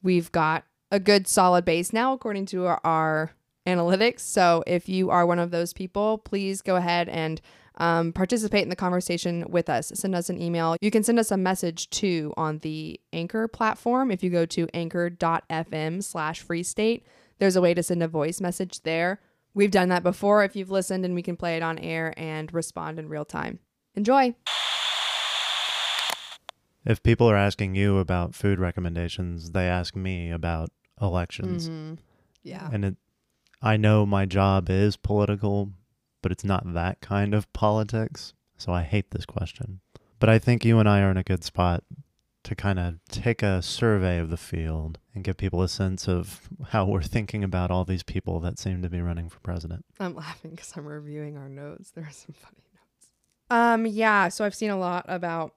we've 0.02 0.32
got 0.32 0.64
a 0.92 1.00
good 1.00 1.28
solid 1.28 1.66
base 1.66 1.92
now, 1.92 2.14
according 2.14 2.46
to 2.48 2.66
our, 2.66 2.80
our 2.84 3.32
analytics. 3.66 4.22
So 4.22 4.64
if 4.66 4.88
you 4.88 5.10
are 5.10 5.26
one 5.26 5.40
of 5.40 5.52
those 5.52 5.74
people, 5.74 6.20
please 6.20 6.62
go 6.62 6.78
ahead 6.78 7.10
and 7.10 7.42
um, 7.80 8.14
participate 8.14 8.64
in 8.64 8.70
the 8.70 8.76
conversation 8.76 9.46
with 9.50 9.70
us. 9.70 9.92
Send 9.94 10.16
us 10.16 10.30
an 10.30 10.42
email. 10.42 10.78
You 10.82 10.90
can 10.90 11.04
send 11.04 11.20
us 11.20 11.32
a 11.32 11.38
message 11.38 11.90
too 11.90 12.34
on 12.38 12.60
the 12.60 13.00
Anchor 13.14 13.48
platform. 13.48 14.12
If 14.12 14.24
you 14.24 14.30
go 14.30 14.46
to 14.46 14.68
anchor.fm 14.74 16.04
slash 16.04 16.42
free 16.42 16.64
state, 16.64 17.06
there's 17.40 17.56
a 17.56 17.62
way 17.62 17.74
to 17.74 17.84
send 17.84 18.04
a 18.04 18.08
voice 18.08 18.42
message 18.42 18.82
there. 18.82 19.20
We've 19.54 19.72
done 19.72 19.90
that 19.90 20.04
before 20.04 20.44
if 20.44 20.56
you've 20.56 20.70
listened, 20.72 21.06
and 21.06 21.16
we 21.16 21.24
can 21.24 21.36
play 21.36 21.58
it 21.58 21.64
on 21.64 21.80
air 21.80 22.14
and 22.18 22.54
respond 22.54 23.00
in 23.00 23.10
real 23.10 23.26
time. 23.26 23.60
Enjoy. 23.96 24.36
If 26.86 27.04
people 27.04 27.30
are 27.30 27.36
asking 27.36 27.76
you 27.76 27.98
about 27.98 28.36
food 28.36 28.60
recommendations, 28.60 29.52
they 29.52 29.66
ask 29.66 29.96
me 29.96 30.32
about 30.32 30.70
elections. 31.02 31.68
Mm-hmm. 31.68 31.96
Yeah. 32.44 32.70
And 32.72 32.86
it, 32.86 32.96
I 33.62 33.76
know 33.78 34.06
my 34.06 34.26
job 34.26 34.70
is 34.70 34.96
political, 34.96 35.72
but 36.22 36.32
it's 36.32 36.46
not 36.46 36.74
that 36.74 37.02
kind 37.02 37.34
of 37.34 37.52
politics. 37.52 38.34
So 38.58 38.72
I 38.72 38.84
hate 38.84 39.12
this 39.12 39.26
question. 39.26 39.82
But 40.20 40.30
I 40.30 40.40
think 40.40 40.64
you 40.64 40.80
and 40.80 40.88
I 40.88 41.02
are 41.02 41.12
in 41.12 41.18
a 41.18 41.24
good 41.24 41.44
spot 41.44 41.84
to 42.48 42.56
kind 42.56 42.80
of 42.80 42.96
take 43.10 43.44
a 43.44 43.62
survey 43.62 44.20
of 44.20 44.30
the 44.30 44.38
field 44.38 45.00
and 45.14 45.22
give 45.22 45.36
people 45.36 45.62
a 45.62 45.68
sense 45.68 46.08
of 46.08 46.48
how 46.70 46.86
we're 46.86 47.02
thinking 47.02 47.44
about 47.44 47.70
all 47.70 47.84
these 47.84 48.04
people 48.04 48.40
that 48.40 48.58
seem 48.58 48.82
to 48.82 48.88
be 48.88 49.02
running 49.02 49.28
for 49.28 49.42
president. 49.42 49.84
I'm 50.00 50.16
laughing 50.16 50.52
because 50.52 50.72
I'm 50.78 50.86
reviewing 50.86 51.36
our 51.36 51.50
notes. 51.50 51.92
There 51.92 52.06
are 52.06 52.12
some 52.12 52.34
funny 52.34 52.64
notes. 52.74 53.10
Um, 53.50 53.86
yeah. 53.86 54.30
So 54.30 54.46
I've 54.46 54.56
seen 54.56 54.70
a 54.70 54.80
lot 54.80 55.04
about 55.10 55.56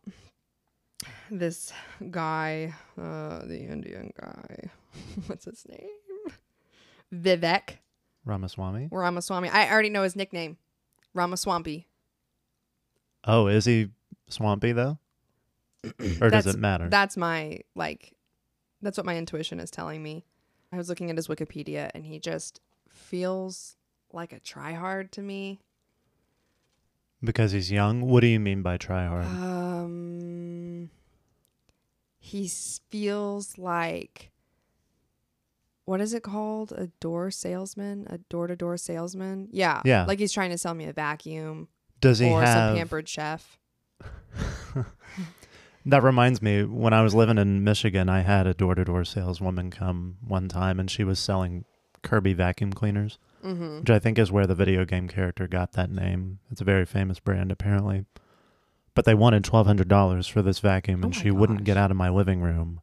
this 1.31 1.73
guy, 2.11 2.75
uh, 3.01 3.47
the 3.47 3.61
Indian 3.61 4.13
guy. 4.21 4.71
What's 5.29 5.45
his 5.45 5.65
name? 5.69 6.35
Vivek 7.15 7.77
Ramaswamy? 8.25 8.89
Ramaswamy. 8.91 9.49
I 9.49 9.71
already 9.71 9.91
know 9.91 10.03
his 10.03 10.17
nickname, 10.17 10.57
Ramaswampy. 11.17 11.85
Oh, 13.23 13.47
is 13.47 13.65
he 13.65 13.91
swampy 14.29 14.73
though? 14.73 14.99
Or 16.21 16.31
does 16.31 16.47
it 16.47 16.59
matter? 16.59 16.89
That's 16.89 17.17
my 17.17 17.61
like. 17.75 18.15
That's 18.83 18.97
what 18.97 19.07
my 19.07 19.17
intuition 19.17 19.61
is 19.61 19.71
telling 19.71 20.03
me. 20.03 20.25
I 20.73 20.77
was 20.77 20.89
looking 20.89 21.11
at 21.11 21.17
his 21.17 21.29
Wikipedia, 21.29 21.91
and 21.95 22.07
he 22.07 22.19
just 22.19 22.61
feels 22.89 23.77
like 24.13 24.33
a 24.33 24.41
tryhard 24.41 25.11
to 25.13 25.23
me. 25.23 25.61
because 27.23 27.53
he's 27.53 27.71
young? 27.71 28.01
What 28.03 28.21
do 28.21 28.27
you 28.27 28.41
mean 28.41 28.63
by 28.63 28.77
try 28.79 29.07
hard? 29.07 29.27
Um, 29.27 30.91
he 32.19 32.49
feels 32.49 33.59
like 33.59 34.31
what 35.85 36.01
is 36.01 36.15
it 36.15 36.23
called? 36.23 36.73
A 36.73 36.87
door 37.01 37.31
salesman, 37.33 38.07
a 38.09 38.19
door 38.19 38.47
to 38.47 38.55
door 38.55 38.77
salesman. 38.77 39.49
Yeah, 39.51 39.83
Yeah. 39.85 40.05
Like 40.07 40.21
he's 40.21 40.33
trying 40.33 40.51
to 40.51 40.59
sell 40.59 40.73
me 40.73 40.85
a 40.85 40.93
vacuum 40.93 41.67
Does 42.01 42.21
he 42.21 42.29
or 42.29 42.47
some 42.47 42.55
have 42.55 42.77
pampered 42.77 43.09
chef. 43.09 43.59
That 45.87 46.03
reminds 46.03 46.43
me, 46.43 46.63
when 46.65 46.93
I 46.93 47.03
was 47.03 47.15
living 47.15 47.39
in 47.39 47.65
Michigan, 47.65 48.09
I 48.09 48.21
had 48.21 48.47
a 48.47 48.55
door 48.55 48.75
to 48.75 48.85
door 48.85 49.05
saleswoman 49.05 49.71
come 49.71 50.17
one 50.27 50.49
time 50.49 50.79
and 50.79 50.91
she 50.91 51.05
was 51.05 51.19
selling 51.19 51.65
Kirby 52.03 52.35
vacuum 52.35 52.73
cleaners, 52.73 53.19
Mm-hmm. 53.45 53.79
which 53.81 53.89
I 53.91 53.99
think 53.99 54.19
is 54.19 54.31
where 54.31 54.47
the 54.47 54.55
video 54.55 54.85
game 54.85 55.09
character 55.09 55.49
got 55.49 55.73
that 55.73 55.91
name. 55.91 56.41
It's 56.51 56.61
a 56.61 56.65
very 56.65 56.85
famous 56.85 57.19
brand, 57.21 57.51
apparently. 57.51 58.05
But 58.95 59.07
they 59.07 59.15
wanted 59.15 59.45
$1,200 59.45 60.31
for 60.31 60.43
this 60.43 60.59
vacuum 60.59 61.01
Oh 61.03 61.07
and 61.07 61.15
she 61.17 61.31
wouldn't 61.31 61.65
get 61.65 61.79
out 61.79 61.91
of 61.91 61.97
my 61.97 62.11
living 62.11 62.43
room 62.43 62.81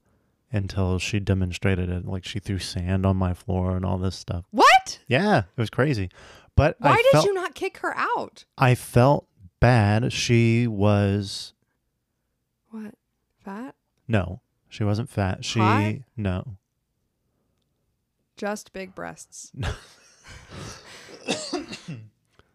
until 0.52 0.98
she 0.98 1.20
demonstrated 1.20 1.90
it. 1.90 2.06
Like 2.08 2.26
she 2.26 2.40
threw 2.40 2.58
sand 2.58 3.06
on 3.06 3.18
my 3.18 3.36
floor 3.36 3.76
and 3.76 3.86
all 3.86 4.00
this 4.00 4.16
stuff. 4.16 4.46
What? 4.50 5.00
Yeah, 5.08 5.40
it 5.40 5.46
was 5.62 5.70
crazy. 5.70 6.10
But 6.56 6.78
Why 6.80 6.94
I 6.94 6.96
did 6.96 7.12
felt, 7.12 7.26
you 7.28 7.34
not 7.36 7.54
kick 7.54 7.78
her 7.80 7.96
out? 7.96 8.46
I 8.58 8.74
felt 8.74 9.28
bad. 9.60 10.12
She 10.12 10.66
was 10.66 11.54
What? 12.70 12.96
Fat? 13.44 13.76
no, 14.08 14.42
she 14.70 14.84
wasn't 14.84 15.10
fat. 15.10 15.46
She 15.46 15.60
Hot? 15.60 15.96
no. 16.16 16.58
Just 18.36 18.72
big 18.74 18.94
breasts. 18.94 19.52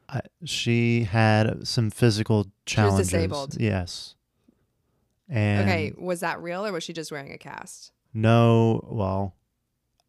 I, 0.08 0.20
she 0.44 1.04
had 1.04 1.66
some 1.66 1.90
physical 1.90 2.46
challenges. 2.66 3.08
disabled. 3.08 3.56
Yes. 3.58 4.14
And 5.28 5.68
okay, 5.68 5.92
was 5.96 6.20
that 6.20 6.42
real 6.42 6.66
or 6.66 6.72
was 6.72 6.84
she 6.84 6.92
just 6.92 7.10
wearing 7.10 7.32
a 7.32 7.38
cast? 7.38 7.92
no, 8.12 8.86
well, 8.90 9.34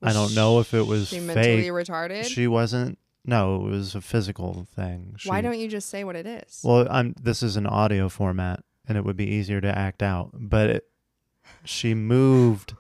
I 0.01 0.11
don't 0.11 0.35
know 0.35 0.59
if 0.59 0.73
it 0.73 0.85
was 0.85 1.07
she 1.07 1.21
mentally 1.21 1.61
fake. 1.61 1.71
retarded? 1.71 2.25
She 2.25 2.47
wasn't. 2.47 2.97
No, 3.25 3.55
it 3.65 3.69
was 3.69 3.95
a 3.95 4.01
physical 4.01 4.67
thing. 4.75 5.15
She, 5.17 5.29
Why 5.29 5.39
don't 5.39 5.57
you 5.57 5.69
just 5.69 5.87
say 5.87 6.03
what 6.03 6.17
it 6.17 6.25
is? 6.25 6.59
Well, 6.61 6.85
I'm. 6.89 7.15
This 7.21 7.41
is 7.41 7.55
an 7.55 7.65
audio 7.65 8.09
format, 8.09 8.61
and 8.87 8.97
it 8.97 9.03
would 9.05 9.17
be 9.17 9.27
easier 9.27 9.61
to 9.61 9.77
act 9.77 10.03
out. 10.03 10.31
But 10.33 10.69
it, 10.69 10.85
she 11.63 11.93
moved 11.93 12.75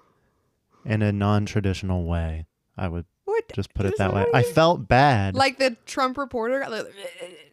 in 0.85 1.01
a 1.01 1.11
non-traditional 1.11 2.05
way. 2.05 2.45
I 2.77 2.87
would 2.87 3.05
what? 3.25 3.43
just 3.53 3.73
put 3.73 3.85
it 3.85 3.97
that 3.97 4.13
way. 4.13 4.25
I 4.33 4.43
felt 4.43 4.87
bad. 4.87 5.35
Like 5.35 5.57
the 5.59 5.77
Trump 5.85 6.17
reporter? 6.17 6.65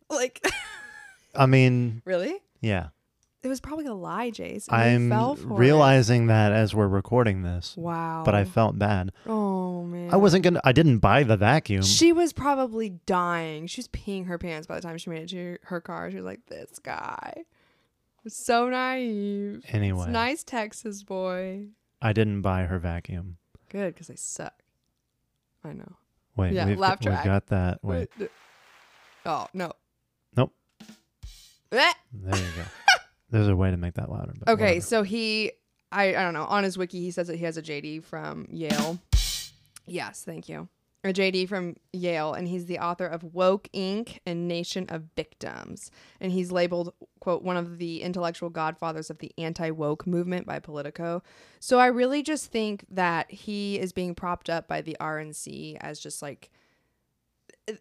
Like, 0.08 0.44
I 1.34 1.46
mean, 1.46 2.02
really? 2.04 2.36
yeah. 2.60 2.88
It 3.42 3.48
was 3.48 3.58
probably 3.58 3.86
a 3.86 3.94
lie, 3.94 4.30
Jace. 4.30 4.66
I'm 4.70 5.08
for 5.08 5.32
it. 5.32 5.46
realizing 5.46 6.26
that 6.26 6.52
as 6.52 6.74
we're 6.74 6.86
recording 6.86 7.40
this, 7.42 7.74
Wow. 7.74 8.20
but 8.22 8.34
I 8.34 8.44
felt 8.44 8.78
bad. 8.78 9.12
Oh 9.26 9.82
man. 9.84 10.12
I 10.12 10.16
wasn't 10.18 10.44
gonna. 10.44 10.60
I 10.62 10.72
didn't 10.72 10.98
buy 10.98 11.22
the 11.22 11.38
vacuum. 11.38 11.80
She 11.82 12.12
was 12.12 12.34
probably 12.34 12.90
dying. 13.06 13.66
She 13.66 13.78
was 13.78 13.88
peeing 13.88 14.26
her 14.26 14.36
pants 14.36 14.66
by 14.66 14.74
the 14.74 14.82
time 14.82 14.98
she 14.98 15.08
made 15.08 15.22
it 15.22 15.28
to 15.30 15.56
her 15.68 15.80
car. 15.80 16.10
She 16.10 16.16
was 16.16 16.26
like, 16.26 16.44
"This 16.48 16.78
guy, 16.80 17.44
so 18.28 18.68
naive. 18.68 19.64
Anyway, 19.68 20.02
It's 20.04 20.12
nice 20.12 20.44
Texas 20.44 21.02
boy. 21.02 21.66
I 22.02 22.12
didn't 22.12 22.42
buy 22.42 22.62
her 22.62 22.78
vacuum. 22.78 23.36
Good, 23.68 23.94
because 23.94 24.08
they 24.08 24.16
suck. 24.16 24.54
I 25.64 25.72
know. 25.72 25.96
Wait, 26.36 26.52
Yeah, 26.52 26.66
we've, 26.66 26.78
laugh 26.78 27.00
got, 27.00 27.10
we've 27.10 27.24
got 27.24 27.46
that. 27.48 27.78
Wait, 27.82 28.08
Oh 29.26 29.46
no. 29.52 29.72
Nope. 30.36 30.54
Eh. 31.72 31.92
there 32.12 32.36
you 32.36 32.46
go. 32.56 32.62
There's 33.30 33.48
a 33.48 33.54
way 33.56 33.70
to 33.70 33.76
make 33.76 33.94
that 33.94 34.10
louder. 34.10 34.32
But 34.38 34.48
Okay, 34.52 34.62
whatever. 34.62 34.80
so 34.80 35.02
he, 35.02 35.52
I, 35.92 36.08
I 36.08 36.22
don't 36.22 36.34
know. 36.34 36.44
On 36.44 36.64
his 36.64 36.76
wiki, 36.78 37.00
he 37.00 37.10
says 37.10 37.26
that 37.28 37.36
he 37.36 37.44
has 37.44 37.56
a 37.56 37.62
JD 37.62 38.02
from 38.04 38.46
Yale. 38.50 38.98
Yes, 39.86 40.22
thank 40.24 40.48
you. 40.48 40.68
A 41.02 41.14
JD 41.14 41.48
from 41.48 41.76
Yale, 41.94 42.34
and 42.34 42.46
he's 42.46 42.66
the 42.66 42.78
author 42.78 43.06
of 43.06 43.24
Woke 43.24 43.68
Inc. 43.72 44.18
and 44.26 44.46
Nation 44.46 44.84
of 44.90 45.04
Victims. 45.16 45.90
And 46.20 46.30
he's 46.30 46.52
labeled, 46.52 46.92
quote, 47.20 47.42
one 47.42 47.56
of 47.56 47.78
the 47.78 48.02
intellectual 48.02 48.50
godfathers 48.50 49.08
of 49.08 49.18
the 49.18 49.32
anti 49.38 49.70
woke 49.70 50.06
movement 50.06 50.46
by 50.46 50.58
Politico. 50.58 51.22
So 51.58 51.78
I 51.78 51.86
really 51.86 52.22
just 52.22 52.52
think 52.52 52.84
that 52.90 53.30
he 53.30 53.78
is 53.78 53.94
being 53.94 54.14
propped 54.14 54.50
up 54.50 54.68
by 54.68 54.82
the 54.82 54.96
RNC 55.00 55.78
as 55.80 56.00
just 56.00 56.20
like 56.20 56.50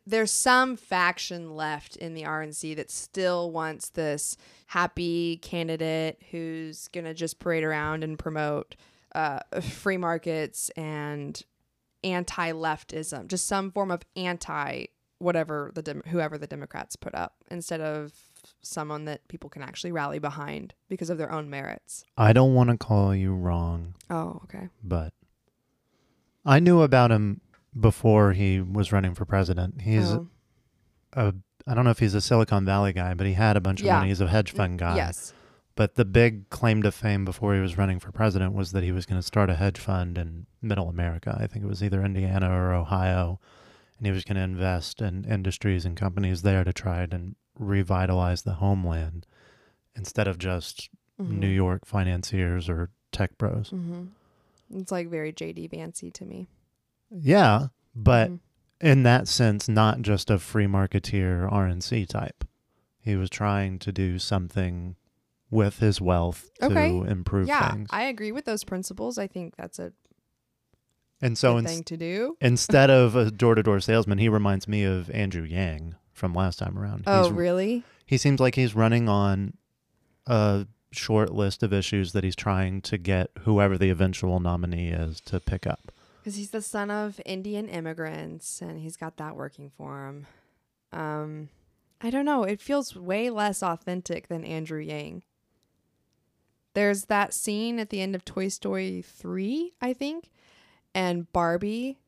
there's 0.05 0.31
some 0.31 0.75
faction 0.75 1.55
left 1.55 1.95
in 1.97 2.13
the 2.13 2.23
RNC 2.23 2.75
that 2.75 2.91
still 2.91 3.51
wants 3.51 3.89
this 3.89 4.37
happy 4.67 5.37
candidate 5.37 6.21
who's 6.31 6.87
gonna 6.89 7.13
just 7.13 7.39
parade 7.39 7.63
around 7.63 8.03
and 8.03 8.17
promote 8.17 8.75
uh, 9.15 9.39
free 9.61 9.97
markets 9.97 10.69
and 10.77 11.43
anti-leftism, 12.03 13.27
just 13.27 13.47
some 13.47 13.71
form 13.71 13.91
of 13.91 14.01
anti 14.15 14.85
whatever 15.19 15.69
the 15.75 15.81
Dem- 15.81 16.03
whoever 16.07 16.37
the 16.37 16.47
Democrats 16.47 16.95
put 16.95 17.13
up, 17.13 17.35
instead 17.51 17.81
of 17.81 18.13
someone 18.61 19.03
that 19.05 19.27
people 19.27 19.49
can 19.49 19.61
actually 19.61 19.91
rally 19.91 20.17
behind 20.19 20.73
because 20.87 21.09
of 21.09 21.17
their 21.17 21.31
own 21.31 21.49
merits. 21.49 22.05
I 22.17 22.31
don't 22.31 22.53
want 22.53 22.69
to 22.69 22.77
call 22.77 23.13
you 23.13 23.33
wrong, 23.35 23.95
Oh, 24.09 24.39
okay. 24.45 24.69
but 24.81 25.13
I 26.45 26.59
knew 26.59 26.81
about 26.81 27.11
him 27.11 27.41
before 27.77 28.31
he 28.33 28.61
was 28.61 28.91
running 28.93 29.13
for 29.13 29.25
president. 29.25 29.81
He's 29.81 30.11
Oh, 30.11 30.27
a 31.13 31.33
I 31.67 31.75
don't 31.75 31.83
know 31.83 31.91
if 31.91 31.99
he's 31.99 32.15
a 32.15 32.21
Silicon 32.21 32.65
Valley 32.65 32.93
guy, 32.93 33.13
but 33.13 33.27
he 33.27 33.33
had 33.33 33.55
a 33.57 33.61
bunch 33.61 33.81
of 33.81 33.85
Yeah. 33.85 33.97
money. 33.97 34.07
He's 34.07 34.21
a 34.21 34.27
hedge 34.27 34.53
mm, 34.53 34.57
fund 34.57 34.79
guy. 34.79 34.95
yes. 34.95 35.33
But 35.75 35.95
the 35.95 36.05
big 36.05 36.49
claim 36.49 36.81
to 36.83 36.91
fame 36.91 37.25
before 37.25 37.53
he 37.53 37.59
was 37.61 37.77
running 37.77 37.99
for 37.99 38.11
president 38.11 38.53
was 38.53 38.71
that 38.71 38.83
he 38.83 38.91
was 38.91 39.05
going 39.05 39.19
to 39.19 39.25
start 39.25 39.49
a 39.49 39.55
hedge 39.55 39.77
fund 39.77 40.17
in 40.17 40.47
middle 40.61 40.89
America. 40.89 41.37
I 41.39 41.47
think 41.47 41.63
it 41.63 41.67
was 41.67 41.83
either 41.83 42.03
Indiana 42.03 42.49
or 42.51 42.73
Ohio. 42.73 43.39
And 43.97 44.05
he 44.05 44.11
was 44.13 44.23
going 44.23 44.37
to 44.37 44.41
invest 44.41 45.01
in 45.01 45.25
industries 45.25 45.83
and 45.85 45.95
companies 45.97 46.41
there 46.41 46.63
to 46.63 46.71
try 46.71 47.01
and 47.01 47.35
revitalize 47.57 48.43
the 48.43 48.53
homeland 48.53 49.25
instead 49.95 50.27
of 50.27 50.37
just 50.37 50.89
New 51.17 51.49
York 51.49 51.85
financiers 51.85 52.69
or 52.69 52.91
tech 53.11 53.37
bros. 53.37 53.71
hmm 53.71 54.05
It's 54.73 54.91
like 54.91 55.09
very 55.09 55.33
JD 55.33 55.69
Vancy 55.71 56.13
to 56.13 56.23
me. 56.25 56.47
Yeah, 57.11 57.67
but 57.93 58.29
Mhm. 58.29 58.39
in 58.79 59.03
that 59.03 59.27
sense, 59.27 59.67
not 59.67 60.01
just 60.01 60.29
a 60.29 60.39
free 60.39 60.67
marketeer 60.67 61.51
RNC 61.51 62.05
type. 62.05 62.45
He 63.01 63.15
was 63.17 63.29
trying 63.29 63.79
to 63.79 63.91
do 63.91 64.17
something 64.19 64.95
with 65.49 65.79
his 65.79 65.99
wealth 65.99 66.49
to 66.61 67.03
improve 67.03 67.47
yeah, 67.47 67.71
things. 67.71 67.89
I 67.91 68.03
agree 68.03 68.31
with 68.31 68.45
those 68.45 68.63
principles. 68.63 69.17
I 69.17 69.27
think 69.27 69.55
that's 69.57 69.79
a 69.79 69.91
and 71.21 71.37
so 71.37 71.55
good 71.55 71.67
thing 71.67 71.83
to 71.83 71.97
do. 71.97 72.37
instead 72.41 72.89
of 72.89 73.15
a 73.15 73.31
door-to-door 73.31 73.79
salesman, 73.79 74.17
he 74.17 74.29
reminds 74.29 74.67
me 74.67 74.83
of 74.83 75.09
Andrew 75.11 75.43
Yang 75.43 75.95
from 76.13 76.33
last 76.33 76.59
time 76.59 76.77
around. 76.77 77.03
Oh, 77.07 77.23
He's- 77.23 77.33
really? 77.33 77.83
He 78.05 78.17
seems 78.17 78.39
like 78.39 78.55
he's 78.55 78.73
running 78.75 79.07
on 79.07 79.53
a 80.25 80.65
short 80.91 81.31
list 81.31 81.61
of 81.61 81.71
issues 81.71 82.13
that 82.13 82.23
he's 82.23 82.35
trying 82.35 82.81
to 82.81 82.97
get 82.97 83.29
whoever 83.41 83.77
the 83.77 83.89
eventual 83.91 84.39
nominee 84.39 84.89
is 84.89 85.21
to 85.21 85.39
pick 85.39 85.67
up. 85.67 85.91
Because 86.19 86.35
he's 86.35 86.49
the 86.49 86.61
son 86.61 86.89
of 86.89 87.21
Indian 87.25 87.69
immigrants, 87.69 88.61
and 88.61 88.79
he's 88.79 88.97
got 88.97 89.17
that 89.17 89.35
working 89.35 89.69
for 89.77 90.07
him. 90.07 90.27
Um, 90.91 91.49
I 92.01 92.09
don't 92.09 92.25
know. 92.25 92.43
It 92.43 92.59
feels 92.61 92.95
way 92.95 93.29
less 93.29 93.61
authentic 93.61 94.27
than 94.27 94.43
Andrew 94.43 94.79
Yang. 94.81 95.23
There's 96.73 97.05
that 97.05 97.33
scene 97.33 97.79
at 97.79 97.89
the 97.89 98.01
end 98.01 98.15
of 98.15 98.25
Toy 98.25 98.47
Story 98.47 99.01
3, 99.01 99.73
I 99.81 99.93
think, 99.93 100.31
and 100.95 101.31
Barbie, 101.33 101.99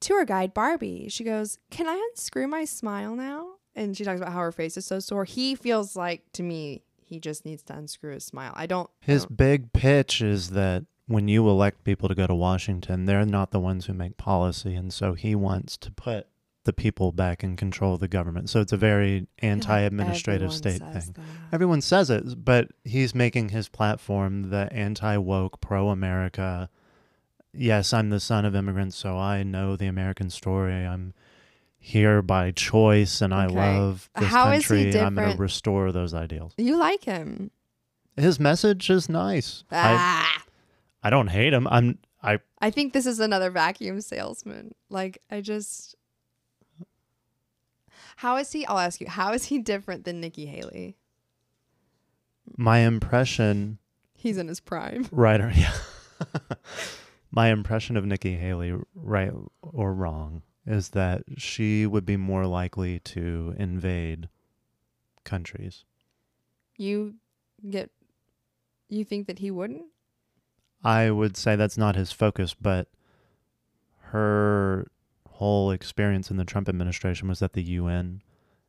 tour 0.00 0.24
guide 0.24 0.54
Barbie, 0.54 1.08
she 1.08 1.24
goes, 1.24 1.58
Can 1.70 1.88
I 1.88 1.94
unscrew 2.10 2.46
my 2.46 2.64
smile 2.64 3.14
now? 3.16 3.52
And 3.76 3.96
she 3.96 4.04
talks 4.04 4.20
about 4.20 4.32
how 4.32 4.40
her 4.40 4.52
face 4.52 4.76
is 4.76 4.84
so 4.86 4.98
sore. 4.98 5.24
He 5.24 5.54
feels 5.54 5.94
like, 5.96 6.22
to 6.32 6.42
me, 6.42 6.82
he 7.04 7.18
just 7.20 7.44
needs 7.44 7.62
to 7.64 7.72
unscrew 7.74 8.14
his 8.14 8.24
smile. 8.24 8.52
I 8.54 8.66
don't. 8.66 8.88
I 9.02 9.06
His 9.06 9.22
don't- 9.24 9.36
big 9.36 9.72
pitch 9.72 10.20
is 10.20 10.50
that 10.50 10.84
when 11.06 11.28
you 11.28 11.48
elect 11.48 11.82
people 11.84 12.08
to 12.08 12.14
go 12.14 12.26
to 12.26 12.34
Washington, 12.34 13.04
they're 13.06 13.24
not 13.26 13.50
the 13.50 13.60
ones 13.60 13.86
who 13.86 13.92
make 13.94 14.16
policy. 14.16 14.74
And 14.74 14.92
so 14.92 15.14
he 15.14 15.34
wants 15.34 15.76
to 15.78 15.90
put 15.90 16.26
the 16.64 16.72
people 16.72 17.10
back 17.10 17.42
in 17.42 17.56
control 17.56 17.94
of 17.94 18.00
the 18.00 18.06
government. 18.08 18.50
So 18.50 18.60
it's 18.60 18.72
a 18.72 18.76
very 18.76 19.14
I 19.16 19.18
like 19.20 19.28
anti 19.42 19.80
administrative 19.80 20.52
everyone 20.52 20.56
state 20.56 20.78
thing. 21.02 21.12
that. 21.14 21.24
Everyone 21.52 21.80
says 21.80 22.10
it, 22.10 22.44
but 22.44 22.68
he's 22.84 23.14
making 23.14 23.48
his 23.48 23.68
platform 23.68 24.50
the 24.50 24.68
anti 24.72 25.16
woke, 25.16 25.60
pro 25.60 25.88
America. 25.88 26.68
Yes, 27.52 27.92
I'm 27.92 28.10
the 28.10 28.20
son 28.20 28.44
of 28.44 28.54
immigrants, 28.54 28.96
so 28.96 29.16
I 29.18 29.42
know 29.42 29.76
the 29.76 29.86
American 29.86 30.30
story. 30.30 30.72
I'm 30.86 31.14
here 31.78 32.20
by 32.22 32.50
choice 32.52 33.20
and 33.22 33.32
I 33.34 33.46
love 33.46 34.10
this 34.18 34.28
How 34.28 34.50
is 34.52 34.68
he 34.68 34.84
country. 34.84 35.00
I'm 35.00 35.14
going 35.14 35.36
to 35.36 35.42
restore 35.42 35.92
those 35.92 36.12
ideals. 36.14 36.52
You 36.58 36.76
like 36.76 37.04
him. 37.04 37.50
His 38.16 38.38
message 38.38 38.90
is 38.90 39.08
nice. 39.08 39.64
I, 39.70 39.96
Ah. 39.98 40.42
I 41.02 41.10
don't 41.10 41.28
hate 41.28 41.52
him. 41.54 41.66
I'm 41.68 41.98
I 42.22 42.38
I 42.60 42.70
think 42.70 42.92
this 42.92 43.06
is 43.06 43.18
another 43.18 43.50
vacuum 43.50 44.00
salesman. 44.02 44.74
Like 44.90 45.22
I 45.30 45.40
just 45.40 45.94
How 48.16 48.36
is 48.36 48.52
he 48.52 48.66
I'll 48.66 48.78
ask 48.78 49.00
you, 49.00 49.08
how 49.08 49.32
is 49.32 49.44
he 49.46 49.58
different 49.58 50.04
than 50.04 50.20
Nikki 50.20 50.46
Haley? 50.46 50.96
my 52.56 52.80
impression 52.80 53.78
He's 54.12 54.36
in 54.36 54.48
his 54.48 54.60
prime. 54.60 55.06
right 55.10 55.40
yeah. 55.56 55.72
my 57.30 57.48
impression 57.48 57.96
of 57.96 58.04
Nikki 58.04 58.36
Haley, 58.36 58.74
right 58.94 59.32
or 59.62 59.94
wrong, 59.94 60.42
is 60.66 60.90
that 60.90 61.22
she 61.36 61.86
would 61.86 62.04
be 62.04 62.16
more 62.16 62.46
likely 62.46 62.98
to 63.00 63.54
invade 63.58 64.28
countries. 65.24 65.84
You 66.76 67.14
get 67.68 67.90
you 68.88 69.04
think 69.04 69.26
that 69.26 69.38
he 69.38 69.50
wouldn't? 69.50 69.84
I 70.82 71.10
would 71.10 71.36
say 71.36 71.54
that's 71.56 71.78
not 71.78 71.94
his 71.94 72.10
focus, 72.10 72.54
but 72.54 72.88
her 74.12 74.86
whole 75.28 75.70
experience 75.70 76.30
in 76.30 76.36
the 76.36 76.44
Trump 76.44 76.68
administration 76.68 77.28
was 77.28 77.42
at 77.42 77.52
the 77.52 77.62
UN, 77.62 78.22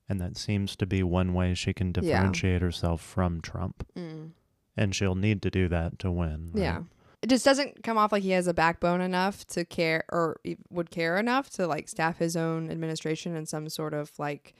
and 0.08 0.20
that 0.22 0.38
seems 0.38 0.76
to 0.76 0.86
be 0.86 1.04
one 1.04 1.34
way 1.34 1.54
she 1.54 1.74
can 1.74 1.88
Yeah. 1.88 2.02
differentiate 2.02 2.62
herself 2.62 3.02
from 3.02 3.42
Trump. 3.42 3.86
Mm. 3.96 4.32
And 4.78 4.96
she'll 4.96 5.16
need 5.16 5.42
to 5.42 5.50
do 5.50 5.68
that 5.70 6.00
to 6.00 6.12
win. 6.12 6.52
right? 6.54 6.62
Yeah. 6.62 6.84
It 7.22 7.30
just 7.30 7.46
doesn't 7.46 7.84
come 7.84 7.98
off 7.98 8.12
like 8.12 8.24
he 8.24 8.32
has 8.32 8.48
a 8.48 8.54
backbone 8.54 9.02
enough 9.02 9.46
to 9.48 9.64
care 9.64 10.04
or 10.12 10.40
would 10.70 10.90
care 10.90 11.18
enough 11.18 11.50
to 11.52 11.68
like 11.68 11.88
staff 11.88 12.18
his 12.18 12.36
own 12.36 12.72
administration 12.72 13.36
in 13.36 13.46
some 13.46 13.70
sort 13.70 13.94
of 13.94 14.12
like 14.18 14.56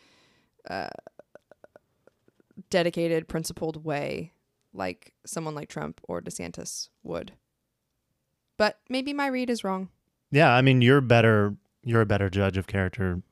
uh, 0.70 0.90
dedicated, 2.70 3.28
principled 3.28 3.84
way, 3.84 4.34
like 4.74 5.14
someone 5.26 5.56
like 5.56 5.70
Trump 5.70 6.02
or 6.04 6.22
DeSantis 6.22 6.90
would. 7.04 7.34
But 8.58 8.80
maybe 8.90 9.12
my 9.12 9.28
read 9.28 9.50
is 9.50 9.64
wrong. 9.64 9.90
Yeah, 10.30 10.54
I 10.54 10.62
mean, 10.62 10.82
you're 10.82 11.02
better. 11.02 11.56
You're 11.84 12.02
a 12.02 12.06
better 12.06 12.30
judge 12.30 12.58
of 12.58 12.68
character 12.68 13.24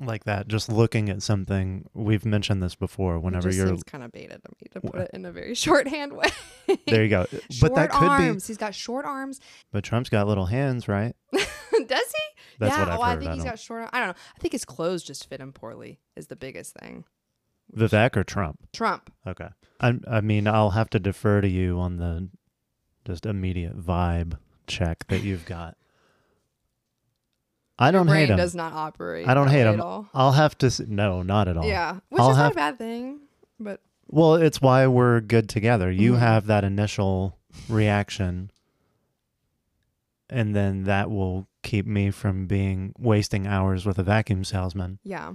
like 0.00 0.24
that. 0.24 0.48
Just 0.48 0.68
looking 0.68 1.08
at 1.08 1.22
something, 1.22 1.88
we've 1.94 2.24
mentioned 2.24 2.62
this 2.62 2.74
before. 2.74 3.18
Whenever 3.18 3.50
you're 3.50 3.76
kind 3.78 4.04
of 4.04 4.12
baited 4.12 4.40
of 4.44 4.52
me 4.60 4.68
to 4.72 4.80
put 4.80 5.00
it 5.00 5.10
in 5.12 5.24
a 5.24 5.32
very 5.32 5.54
shorthand 5.54 6.12
way. 6.12 6.28
there, 6.86 7.02
you 7.02 7.08
go. 7.10 7.26
short 7.26 7.42
but 7.60 7.74
that 7.74 7.90
could 7.90 8.08
arms. 8.08 8.44
be. 8.44 8.48
He's 8.48 8.58
got 8.58 8.74
short 8.74 9.04
arms. 9.04 9.40
But 9.72 9.84
Trump's 9.84 10.10
got 10.10 10.26
little 10.28 10.46
hands, 10.46 10.88
right? 10.88 11.14
Does 11.32 11.42
he? 11.72 12.42
That's 12.58 12.76
yeah. 12.76 12.80
what 12.80 12.88
I've 12.88 12.98
oh, 12.98 13.02
I 13.02 13.16
think 13.16 13.30
I 13.30 13.34
he's 13.34 13.44
got 13.44 13.58
short. 13.58 13.88
I 13.92 13.98
don't 13.98 14.08
know. 14.08 14.14
I 14.36 14.40
think 14.40 14.52
his 14.52 14.64
clothes 14.64 15.02
just 15.02 15.28
fit 15.28 15.40
him 15.40 15.52
poorly. 15.52 16.00
Is 16.16 16.26
the 16.26 16.36
biggest 16.36 16.74
thing. 16.74 17.04
Vivek 17.76 18.16
or 18.16 18.24
Trump? 18.24 18.58
Trump. 18.72 19.12
Okay. 19.26 19.48
I 19.80 19.94
I 20.08 20.20
mean, 20.20 20.48
I'll 20.48 20.70
have 20.70 20.90
to 20.90 20.98
defer 20.98 21.40
to 21.40 21.48
you 21.48 21.78
on 21.78 21.96
the 21.96 22.28
just 23.04 23.26
immediate 23.26 23.78
vibe 23.78 24.38
check 24.66 25.06
that 25.08 25.22
you've 25.22 25.44
got. 25.44 25.76
I 27.78 27.90
don't 27.90 28.08
hate 28.08 28.28
him. 28.30 28.36
does 28.36 28.54
not 28.54 28.72
operate. 28.72 29.28
I 29.28 29.34
don't 29.34 29.48
hate 29.48 29.60
him. 29.66 29.74
At 29.74 29.80
all. 29.80 30.08
I'll 30.12 30.32
have 30.32 30.58
to. 30.58 30.70
No, 30.88 31.22
not 31.22 31.46
at 31.48 31.56
all. 31.56 31.64
Yeah, 31.64 31.98
which 32.08 32.20
I'll 32.20 32.30
is 32.32 32.36
have- 32.36 32.46
not 32.46 32.52
a 32.52 32.56
bad 32.56 32.78
thing. 32.78 33.20
But 33.60 33.80
Well, 34.08 34.34
it's 34.36 34.60
why 34.60 34.86
we're 34.86 35.20
good 35.20 35.48
together. 35.48 35.90
You 35.90 36.14
Mhm. 36.14 36.18
have 36.18 36.46
that 36.46 36.64
initial 36.64 37.38
reaction, 37.68 38.50
and 40.30 40.54
then 40.54 40.84
that 40.84 41.10
will 41.10 41.46
keep 41.62 41.86
me 41.86 42.10
from 42.10 42.46
being 42.46 42.92
wasting 42.98 43.46
hours 43.46 43.84
with 43.86 43.98
a 43.98 44.02
vacuum 44.02 44.44
salesman. 44.44 44.98
yeah, 45.02 45.34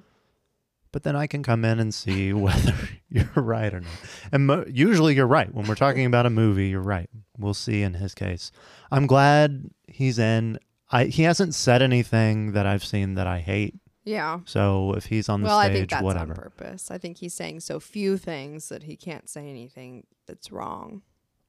But 0.91 1.01
then 1.03 1.15
I 1.15 1.25
can 1.27 1.41
come 1.43 1.65
in 1.65 1.79
and 1.79 1.91
see 1.93 2.33
whether 2.33 2.73
you're 3.09 3.25
right 3.35 3.73
or 3.73 3.79
not. 3.81 3.91
And 4.31 4.45
mo- 4.47 4.65
usually 4.67 5.15
you're 5.15 5.25
right. 5.27 5.51
When 5.53 5.65
we're 5.67 5.73
talking 5.75 6.05
about 6.05 6.25
a 6.25 6.29
movie, 6.29 6.67
you're 6.69 6.81
right. 6.81 7.09
We'll 7.37 7.53
see 7.55 7.81
in 7.81 7.95
his 7.95 8.13
case. 8.13 8.51
I'm 8.91 9.07
glad 9.07 9.69
he's 9.87 10.19
in. 10.19 10.59
I 10.93 11.05
he 11.05 11.23
hasn't 11.23 11.55
said 11.55 11.81
anything 11.81 12.51
that 12.53 12.65
I've 12.65 12.83
seen 12.85 13.15
that 13.15 13.27
I 13.27 13.39
hate. 13.39 13.75
yeah. 14.05 14.39
So 14.45 14.93
if 14.93 15.05
he's 15.05 15.27
on 15.29 15.41
the 15.41 15.47
Well, 15.47 15.57
I 15.57 15.71
think 15.73 15.89
that's 15.89 16.03
whatever. 16.03 16.33
on 16.33 16.37
purpose. 16.37 16.91
I 16.91 16.97
think 16.97 17.17
he's 17.17 17.33
saying 17.33 17.61
so 17.61 17.79
few 17.79 18.17
things 18.17 18.69
that 18.69 18.83
he 18.83 18.95
can't 18.95 19.27
say 19.29 19.49
anything 19.49 20.05
that's 20.27 20.51
wrong. 20.51 21.01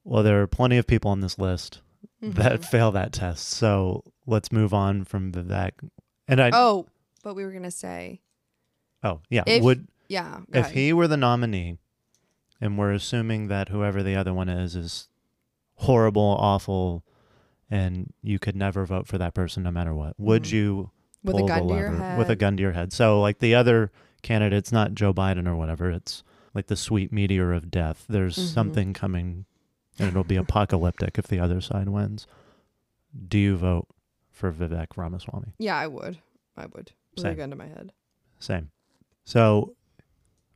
Well, 0.03 0.23
there 0.23 0.41
are 0.41 0.47
plenty 0.47 0.77
of 0.77 0.85
people 0.87 1.11
on 1.11 1.21
this 1.21 1.37
list 1.39 1.81
that 2.21 2.61
Mhm. 2.61 2.65
fail 2.65 2.91
that 2.91 3.11
test. 3.13 3.47
So 3.49 4.03
let's 4.25 4.51
move 4.51 4.73
on 4.73 5.03
from 5.03 5.31
Vivek. 5.31 5.71
And 6.27 6.41
I 6.41 6.49
oh, 6.53 6.53
Oh, 6.53 6.85
but 7.23 7.35
we 7.35 7.43
were 7.45 7.51
gonna 7.51 7.71
say, 7.71 8.21
Oh, 9.03 9.21
yeah, 9.29 9.43
if- 9.45 9.63
would 9.63 9.87
yeah. 10.07 10.41
if 10.49 10.55
ahead. 10.65 10.71
he 10.75 10.93
were 10.93 11.07
the 11.07 11.17
nominee, 11.17 11.77
and 12.61 12.77
we're 12.77 12.93
assuming 12.93 13.47
that 13.49 13.69
whoever 13.69 14.01
the 14.01 14.15
other 14.15 14.33
one 14.33 14.49
is 14.49 14.75
is 14.75 15.07
horrible, 15.75 16.37
awful, 16.39 17.03
and 17.69 18.13
you 18.21 18.39
could 18.39 18.55
never 18.55 18.85
vote 18.85 19.07
for 19.07 19.17
that 19.17 19.33
person 19.33 19.63
no 19.63 19.71
matter 19.71 19.93
what, 19.93 20.19
would 20.19 20.43
Mhm. 20.43 20.51
you 20.51 20.91
with 21.23 21.35
a 21.37 21.43
gun 21.43 21.67
the 21.67 21.73
to 21.73 21.79
your 21.79 21.91
lever 21.91 22.03
head, 22.03 22.17
with 22.19 22.29
a 22.29 22.35
gun 22.35 22.57
to 22.57 22.61
your 22.61 22.71
head? 22.73 22.93
So 22.93 23.19
like 23.21 23.39
the 23.39 23.55
other 23.55 23.91
candidate's 24.21 24.71
not 24.71 24.93
Joe 24.95 25.13
Biden 25.13 25.47
or 25.47 25.55
whatever. 25.55 25.89
It's 25.91 26.23
like 26.53 26.67
the 26.67 26.75
sweet 26.75 27.11
meteor 27.11 27.51
of 27.53 27.69
death. 27.71 28.05
There's 28.07 28.37
Mhm. 28.37 28.53
something 28.53 28.93
coming, 28.93 29.45
and 29.99 30.07
it'll 30.09 30.23
be 30.23 30.35
apocalyptic 30.37 31.17
if 31.17 31.27
the 31.27 31.39
other 31.39 31.61
side 31.61 31.89
wins. 31.89 32.27
Do 33.27 33.37
you 33.37 33.55
vote 33.57 33.87
for 34.31 34.51
Vivek 34.51 34.97
Ramaswamy? 34.97 35.53
Yeah, 35.57 35.77
I 35.77 35.87
would. 35.87 36.19
I 36.57 36.65
would. 36.67 36.91
With 37.15 37.19
a 37.19 37.21
Same. 37.21 37.37
gun 37.37 37.49
to 37.51 37.55
my 37.55 37.67
head. 37.67 37.91
Same. 38.39 38.71
So 39.23 39.75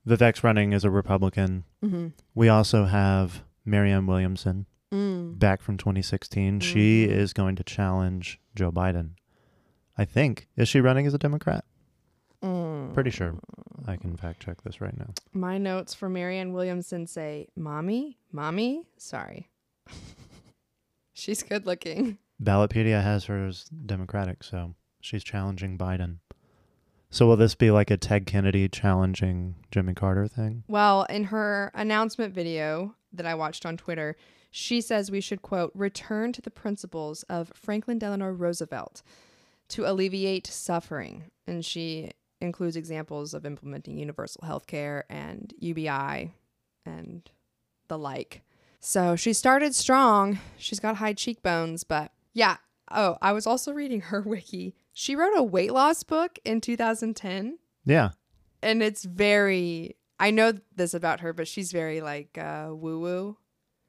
Vivek's 0.07 0.43
running 0.43 0.73
as 0.73 0.83
a 0.83 0.89
Republican. 0.89 1.63
Mm-hmm. 1.83 2.07
We 2.35 2.49
also 2.49 2.85
have 2.85 3.43
Marianne 3.65 4.05
Williamson 4.07 4.65
Mm. 4.93 5.37
back 5.37 5.61
from 5.61 5.77
2016. 5.77 6.59
She 6.61 7.05
Mhm. 7.07 7.11
is 7.11 7.31
going 7.33 7.55
to 7.57 7.63
challenge 7.63 8.39
Joe 8.55 8.71
Biden. 8.71 9.11
I 9.97 10.05
think. 10.05 10.47
Is 10.55 10.67
she 10.69 10.81
running 10.81 11.05
as 11.05 11.13
a 11.13 11.17
Democrat? 11.19 11.63
Mm. 12.41 12.93
Pretty 12.93 13.09
sure. 13.11 13.35
I 13.85 13.97
can 13.97 14.15
fact 14.17 14.39
check 14.41 14.61
this 14.63 14.79
right 14.81 14.97
now. 14.97 15.13
My 15.33 15.57
notes 15.57 15.93
for 15.93 16.09
Marianne 16.09 16.53
Williamson 16.53 17.05
say, 17.05 17.49
"Mommy, 17.55 18.17
mommy, 18.31 18.83
sorry." 18.97 19.49
She's 21.13 21.43
good 21.43 21.65
looking. 21.65 22.17
Ballotpedia 22.41 23.03
has 23.03 23.25
her 23.25 23.45
as 23.47 23.65
Democratic, 23.65 24.43
so 24.43 24.73
she's 25.01 25.23
challenging 25.23 25.77
Biden. 25.77 26.19
So 27.09 27.27
will 27.27 27.35
this 27.35 27.55
be 27.55 27.71
like 27.71 27.91
a 27.91 27.97
Ted 27.97 28.25
Kennedy 28.25 28.69
challenging 28.69 29.55
Jimmy 29.71 29.93
Carter 29.93 30.27
thing? 30.27 30.63
Well, 30.67 31.03
in 31.09 31.25
her 31.25 31.71
announcement 31.73 32.33
video 32.33 32.95
that 33.11 33.25
I 33.25 33.35
watched 33.35 33.65
on 33.65 33.75
Twitter, 33.75 34.15
she 34.51 34.81
says 34.81 35.11
we 35.11 35.21
should 35.21 35.41
quote 35.41 35.71
return 35.75 36.31
to 36.33 36.41
the 36.41 36.49
principles 36.51 37.23
of 37.23 37.51
Franklin 37.55 37.99
Delano 37.99 38.29
Roosevelt 38.29 39.01
to 39.69 39.85
alleviate 39.89 40.47
suffering, 40.47 41.25
and 41.47 41.63
she 41.63 42.11
includes 42.41 42.75
examples 42.75 43.33
of 43.33 43.45
implementing 43.45 43.97
universal 43.97 44.43
health 44.45 44.65
care 44.65 45.05
and 45.09 45.53
UBI 45.59 46.33
and 46.85 47.29
the 47.89 47.97
like. 47.97 48.41
So 48.79 49.15
she 49.15 49.33
started 49.33 49.75
strong. 49.75 50.39
She's 50.57 50.79
got 50.79 50.95
high 50.97 51.13
cheekbones, 51.13 51.83
but 51.83 52.11
yeah. 52.33 52.57
Oh, 52.91 53.17
I 53.21 53.33
was 53.33 53.45
also 53.45 53.73
reading 53.73 54.01
her 54.01 54.21
wiki. 54.25 54.73
She 54.93 55.15
wrote 55.15 55.35
a 55.35 55.43
weight 55.43 55.73
loss 55.73 56.01
book 56.03 56.39
in 56.45 56.61
2010 56.61 57.59
Yeah. 57.85 58.11
and 58.63 58.81
it's 58.81 59.03
very 59.05 59.95
I 60.21 60.31
know 60.31 60.53
this 60.75 60.93
about 60.93 61.19
her, 61.21 61.31
but 61.33 61.47
she's 61.47 61.71
very 61.71 62.01
like 62.01 62.37
uh 62.37 62.69
woo 62.71 62.99
woo. 62.99 63.37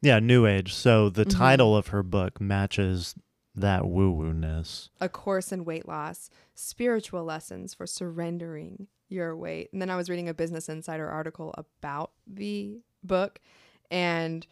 Yeah, 0.02 0.18
New 0.18 0.46
Age. 0.46 0.74
So 0.74 1.10
the 1.10 1.24
Mhm. 1.26 1.36
title 1.36 1.76
of 1.76 1.88
her 1.88 2.02
book 2.02 2.40
matches 2.40 3.14
that 3.54 3.86
woo 3.86 4.10
woo 4.10 4.32
ness. 4.32 4.90
A 5.00 5.08
course 5.08 5.52
in 5.52 5.64
weight 5.64 5.86
loss, 5.86 6.30
spiritual 6.54 7.24
lessons 7.24 7.74
for 7.74 7.86
surrendering 7.86 8.86
your 9.08 9.36
weight. 9.36 9.68
And 9.72 9.82
then 9.82 9.90
I 9.90 9.96
was 9.96 10.08
reading 10.08 10.28
a 10.28 10.34
Business 10.34 10.68
Insider 10.68 11.08
article 11.08 11.52
about 11.58 12.12
the 12.26 12.80
book, 13.02 13.40
and 13.90 14.46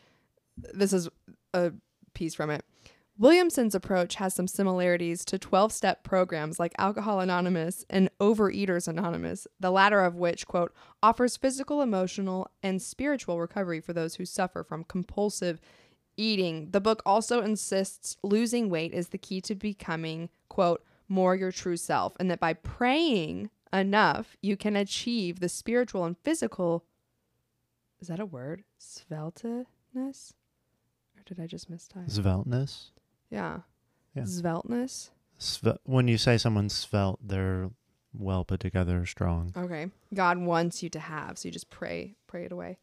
this 0.56 0.92
is 0.92 1.08
a 1.54 1.72
piece 2.14 2.34
from 2.34 2.50
it. 2.50 2.64
Williamson's 3.20 3.74
approach 3.74 4.14
has 4.14 4.33
some 4.33 4.46
similarities 4.46 5.24
to 5.24 5.40
12 5.40 5.72
step 5.72 6.04
programs 6.04 6.61
like 6.61 6.72
Alcohol 6.78 7.18
Anonymous 7.18 7.85
and 7.90 8.09
Overeaters 8.20 8.87
Anonymous, 8.87 9.48
the 9.59 9.72
latter 9.72 10.04
of 10.04 10.14
which, 10.14 10.46
quote, 10.46 10.72
offers 11.02 11.37
physical, 11.37 11.83
emotional, 11.83 12.48
and 12.62 12.81
spiritual 12.81 13.40
recovery 13.40 13.81
for 13.81 13.92
those 13.92 14.14
who 14.14 14.24
suffer 14.24 14.62
from 14.62 14.85
compulsive 14.85 15.61
eating. 16.16 16.70
The 16.70 16.81
book 16.81 17.02
also 17.04 17.42
insists 17.42 18.16
losing 18.22 18.70
weight 18.70 18.94
is 18.94 19.09
the 19.09 19.18
key 19.18 19.40
to 19.42 19.57
becoming, 19.57 20.28
quote, 20.48 20.85
more 21.09 21.35
your 21.35 21.50
true 21.50 21.76
self, 21.76 22.14
and 22.20 22.31
that 22.31 22.38
by 22.38 22.52
praying 22.52 23.50
enough, 23.72 24.37
you 24.42 24.57
can 24.57 24.76
achieve 24.76 25.40
the 25.40 25.48
spiritual 25.48 26.04
and 26.04 26.16
physical. 26.18 26.85
Is 28.00 28.07
that 28.07 28.20
a 28.20 28.26
word? 28.26 28.62
Svelteness? 28.78 30.35
Or 31.16 31.22
did 31.26 31.40
I 31.40 31.48
just 31.48 31.68
mistype? 31.68 32.09
Svelteness. 32.09 32.90
Yeah. 33.30 33.60
Yeah. 34.14 34.22
Svelteness. 34.22 35.10
Sve- 35.38 35.78
when 35.84 36.08
you 36.08 36.18
say 36.18 36.38
someone's 36.38 36.74
svelte, 36.74 37.20
they're 37.22 37.70
well 38.12 38.44
put 38.44 38.60
together, 38.60 39.04
strong. 39.06 39.52
Okay. 39.56 39.90
God 40.14 40.38
wants 40.38 40.82
you 40.82 40.88
to 40.90 40.98
have, 40.98 41.38
so 41.38 41.48
you 41.48 41.52
just 41.52 41.70
pray, 41.70 42.16
pray 42.26 42.44
it 42.44 42.52
away. 42.52 42.78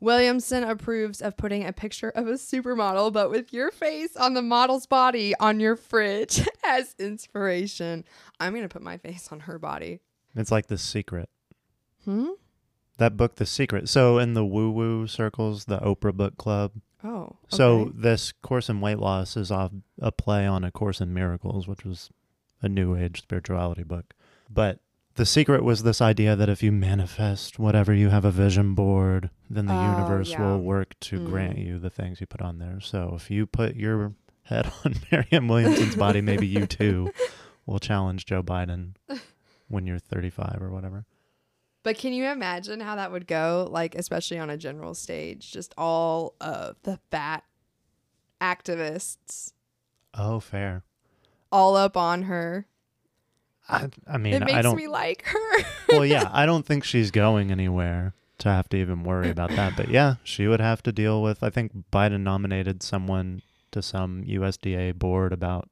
Williamson 0.00 0.64
approves 0.64 1.22
of 1.22 1.36
putting 1.36 1.64
a 1.66 1.72
picture 1.72 2.10
of 2.10 2.26
a 2.26 2.32
supermodel, 2.32 3.12
but 3.12 3.30
with 3.30 3.52
your 3.52 3.70
face 3.70 4.16
on 4.16 4.34
the 4.34 4.42
model's 4.42 4.86
body 4.86 5.34
on 5.40 5.60
your 5.60 5.76
fridge 5.76 6.46
as 6.64 6.94
inspiration. 6.98 8.04
I'm 8.40 8.54
gonna 8.54 8.68
put 8.68 8.82
my 8.82 8.98
face 8.98 9.28
on 9.32 9.40
her 9.40 9.58
body. 9.58 10.00
It's 10.36 10.50
like 10.50 10.66
The 10.66 10.78
Secret. 10.78 11.28
Hmm. 12.04 12.30
That 12.98 13.16
book, 13.16 13.36
The 13.36 13.46
Secret. 13.46 13.88
So 13.88 14.18
in 14.18 14.34
the 14.34 14.44
woo 14.44 14.70
woo 14.70 15.06
circles, 15.06 15.64
the 15.64 15.78
Oprah 15.78 16.14
Book 16.14 16.36
Club. 16.36 16.72
Oh. 17.02 17.22
Okay. 17.22 17.34
So 17.48 17.92
this 17.94 18.32
course 18.32 18.68
in 18.68 18.80
weight 18.80 18.98
loss 18.98 19.36
is 19.36 19.50
off 19.50 19.72
a 20.00 20.12
play 20.12 20.46
on 20.46 20.64
a 20.64 20.70
course 20.70 21.00
in 21.00 21.12
miracles, 21.12 21.66
which 21.68 21.84
was 21.84 22.10
a 22.62 22.68
new 22.68 22.96
age 22.96 23.22
spirituality 23.22 23.82
book. 23.82 24.14
But 24.48 24.78
the 25.16 25.26
secret 25.26 25.62
was 25.62 25.82
this 25.82 26.00
idea 26.00 26.34
that 26.34 26.48
if 26.48 26.62
you 26.62 26.72
manifest 26.72 27.58
whatever 27.58 27.92
you 27.92 28.08
have 28.08 28.24
a 28.24 28.30
vision 28.30 28.74
board, 28.74 29.30
then 29.50 29.66
the 29.66 29.74
Oh, 29.74 29.90
universe 29.92 30.30
yeah. 30.30 30.40
will 30.42 30.60
work 30.60 30.98
to 31.00 31.20
Mm. 31.20 31.26
grant 31.26 31.58
you 31.58 31.78
the 31.78 31.90
things 31.90 32.20
you 32.20 32.26
put 32.26 32.40
on 32.40 32.58
there. 32.58 32.80
So 32.80 33.12
if 33.14 33.30
you 33.30 33.46
put 33.46 33.76
your 33.76 34.14
head 34.44 34.72
on 34.84 34.94
Marianne 35.12 35.46
Williamson's 35.48 35.96
body, 35.96 36.20
maybe 36.20 36.46
you 36.46 36.66
too 36.66 37.12
will 37.66 37.78
challenge 37.80 38.24
Joe 38.26 38.42
Biden 38.42 38.94
when 39.68 39.86
you're 39.86 39.98
35 39.98 40.58
or 40.62 40.70
whatever. 40.70 41.04
But 41.84 41.96
can 41.98 42.12
you 42.12 42.24
imagine 42.24 42.80
how 42.80 42.96
that 42.96 43.12
would 43.12 43.26
go? 43.28 43.68
Like, 43.70 43.94
especially 43.94 44.38
on 44.40 44.50
a 44.50 44.56
general 44.56 44.94
stage, 44.94 45.52
just 45.52 45.72
all 45.78 46.34
of 46.40 46.74
the 46.82 46.98
fat 47.12 47.44
activists 48.40 49.52
Oh, 50.14 50.40
fair. 50.40 50.82
all 51.52 51.76
up 51.76 51.96
on 51.96 52.22
her. 52.22 52.66
I, 53.68 53.88
I 54.06 54.18
mean, 54.18 54.34
it 54.34 54.42
I 54.42 54.46
makes 54.46 54.62
don't. 54.62 54.76
me 54.76 54.86
like 54.88 55.24
her. 55.26 55.64
well, 55.88 56.04
yeah, 56.06 56.28
I 56.32 56.44
don't 56.46 56.66
think 56.66 56.84
she's 56.84 57.10
going 57.10 57.50
anywhere 57.50 58.12
to 58.38 58.48
have 58.50 58.68
to 58.70 58.76
even 58.76 59.04
worry 59.04 59.30
about 59.30 59.50
that. 59.50 59.74
But 59.76 59.88
yeah, 59.88 60.16
she 60.22 60.46
would 60.46 60.60
have 60.60 60.82
to 60.82 60.92
deal 60.92 61.22
with. 61.22 61.42
I 61.42 61.48
think 61.50 61.72
Biden 61.90 62.20
nominated 62.20 62.82
someone 62.82 63.40
to 63.72 63.80
some 63.80 64.22
USDA 64.24 64.94
board 64.98 65.32
about 65.32 65.68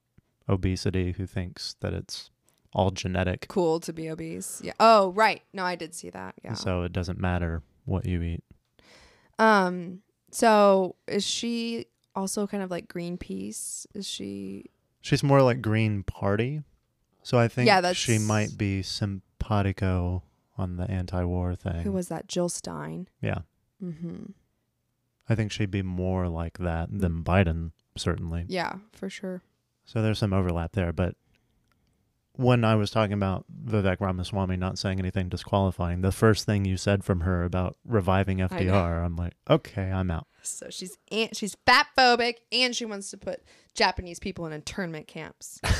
obesity 0.48 1.12
who 1.12 1.26
thinks 1.26 1.76
that 1.80 1.92
it's 1.92 2.30
all 2.74 2.90
genetic. 2.90 3.46
cool 3.48 3.80
to 3.80 3.92
be 3.92 4.08
obese. 4.10 4.60
Yeah. 4.64 4.72
Oh, 4.80 5.10
right. 5.12 5.42
No, 5.52 5.64
I 5.64 5.76
did 5.76 5.94
see 5.94 6.10
that. 6.10 6.34
Yeah. 6.44 6.54
So 6.54 6.82
it 6.82 6.92
doesn't 6.92 7.18
matter 7.18 7.62
what 7.84 8.06
you 8.06 8.22
eat. 8.22 8.44
Um. 9.38 10.00
So 10.30 10.96
is 11.06 11.24
she 11.26 11.86
also 12.14 12.46
kind 12.46 12.62
of 12.62 12.70
like 12.70 12.88
Greenpeace? 12.88 13.86
Is 13.94 14.08
she? 14.08 14.66
She's 15.00 15.22
more 15.22 15.42
like 15.42 15.60
Green 15.60 16.02
Party. 16.04 16.62
So 17.22 17.38
I 17.38 17.48
think 17.48 17.66
Yeah, 17.66 17.80
that's- 17.80 17.96
she 17.96 18.18
might 18.18 18.56
be 18.56 18.82
simpatico 18.82 20.22
on 20.56 20.76
the 20.76 20.90
anti-war 20.90 21.54
thing. 21.54 21.82
Who 21.82 21.92
was 21.92 22.08
that? 22.08 22.26
Jill 22.28 22.48
Stein. 22.48 23.08
yeah. 23.20 23.40
Mm-hmm. 23.82 24.26
I 25.28 25.34
think 25.34 25.50
she'd 25.52 25.70
be 25.70 25.82
more 25.82 26.28
like 26.28 26.58
that 26.58 26.88
than 26.96 27.22
Biden, 27.24 27.72
certainly. 27.96 28.44
Yeah, 28.48 28.74
for 28.92 29.08
sure. 29.08 29.42
So 29.84 30.02
there's 30.02 30.18
some 30.18 30.32
overlap 30.32 30.72
there. 30.72 30.92
But 30.92 31.16
when 32.34 32.64
I 32.64 32.74
was 32.76 32.90
talking 32.90 33.12
about 33.12 33.44
Vivek 33.64 34.00
Ramaswamy 34.00 34.56
not 34.56 34.78
saying 34.78 34.98
anything 34.98 35.28
disqualifying, 35.28 36.00
the 36.00 36.12
first 36.12 36.46
thing 36.46 36.64
you 36.64 36.76
said 36.76 37.04
from 37.04 37.20
her 37.20 37.44
about 37.44 37.76
reviving. 37.84 38.38
FDR, 38.38 39.04
I'm 39.04 39.16
like, 39.16 39.34
okay, 39.50 39.90
I'm 39.92 40.10
out. 40.10 40.26
So 40.42 40.66
she's 40.70 40.96
an- 41.10 41.28
she's 41.34 41.56
fat 41.66 41.86
phobic 41.96 42.36
and 42.50 42.74
she 42.74 42.84
wants 42.84 43.10
to 43.10 43.16
put 43.18 43.42
Japanese 43.74 44.18
people 44.18 44.46
in 44.46 44.52
internment 44.52 45.06
camps. 45.06 45.60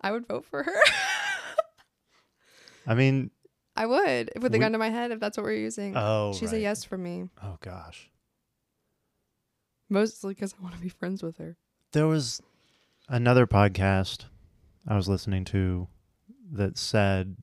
I 0.00 0.10
would 0.10 0.26
vote 0.26 0.44
for 0.44 0.62
her. 0.64 0.74
I 2.86 2.94
mean, 2.94 3.30
I 3.76 3.86
would 3.86 4.30
with 4.34 4.52
a 4.54 4.56
We- 4.56 4.58
gun 4.58 4.72
to 4.72 4.78
my 4.78 4.90
head 4.90 5.12
if 5.12 5.20
that's 5.20 5.36
what 5.36 5.44
we're 5.44 5.52
using. 5.52 5.96
oh, 5.96 6.34
she's 6.34 6.52
a 6.52 6.58
yes 6.60 6.82
for 6.84 6.98
me, 6.98 7.28
Oh 7.42 7.56
gosh, 7.60 8.10
mostly 9.88 10.34
because 10.34 10.54
I 10.58 10.62
want 10.62 10.74
to 10.74 10.80
be 10.80 10.88
friends 10.88 11.22
with 11.22 11.38
her. 11.38 11.56
there 11.92 12.08
was 12.08 12.42
another 13.08 13.46
podcast 13.46 14.26
I 14.86 14.96
was 14.96 15.08
listening 15.08 15.44
to 15.46 15.88
that 16.52 16.76
said 16.76 17.36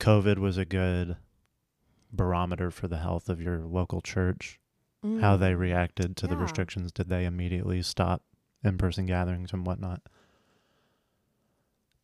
COVID 0.00 0.38
was 0.38 0.58
a 0.58 0.64
good 0.64 1.16
barometer 2.12 2.70
for 2.70 2.88
the 2.88 2.98
health 2.98 3.28
of 3.28 3.40
your 3.40 3.60
local 3.60 4.00
church. 4.00 4.58
how 5.20 5.36
they 5.36 5.52
mm. 5.52 5.58
reacted 5.58 6.16
to 6.16 6.28
the 6.28 6.36
restrictions. 6.36 6.92
Did 6.92 7.08
they 7.08 7.24
immediately 7.24 7.82
stop 7.82 8.22
in 8.62 8.78
person 8.78 9.04
gatherings 9.06 9.52
and 9.52 9.66
whatnot? 9.66 10.00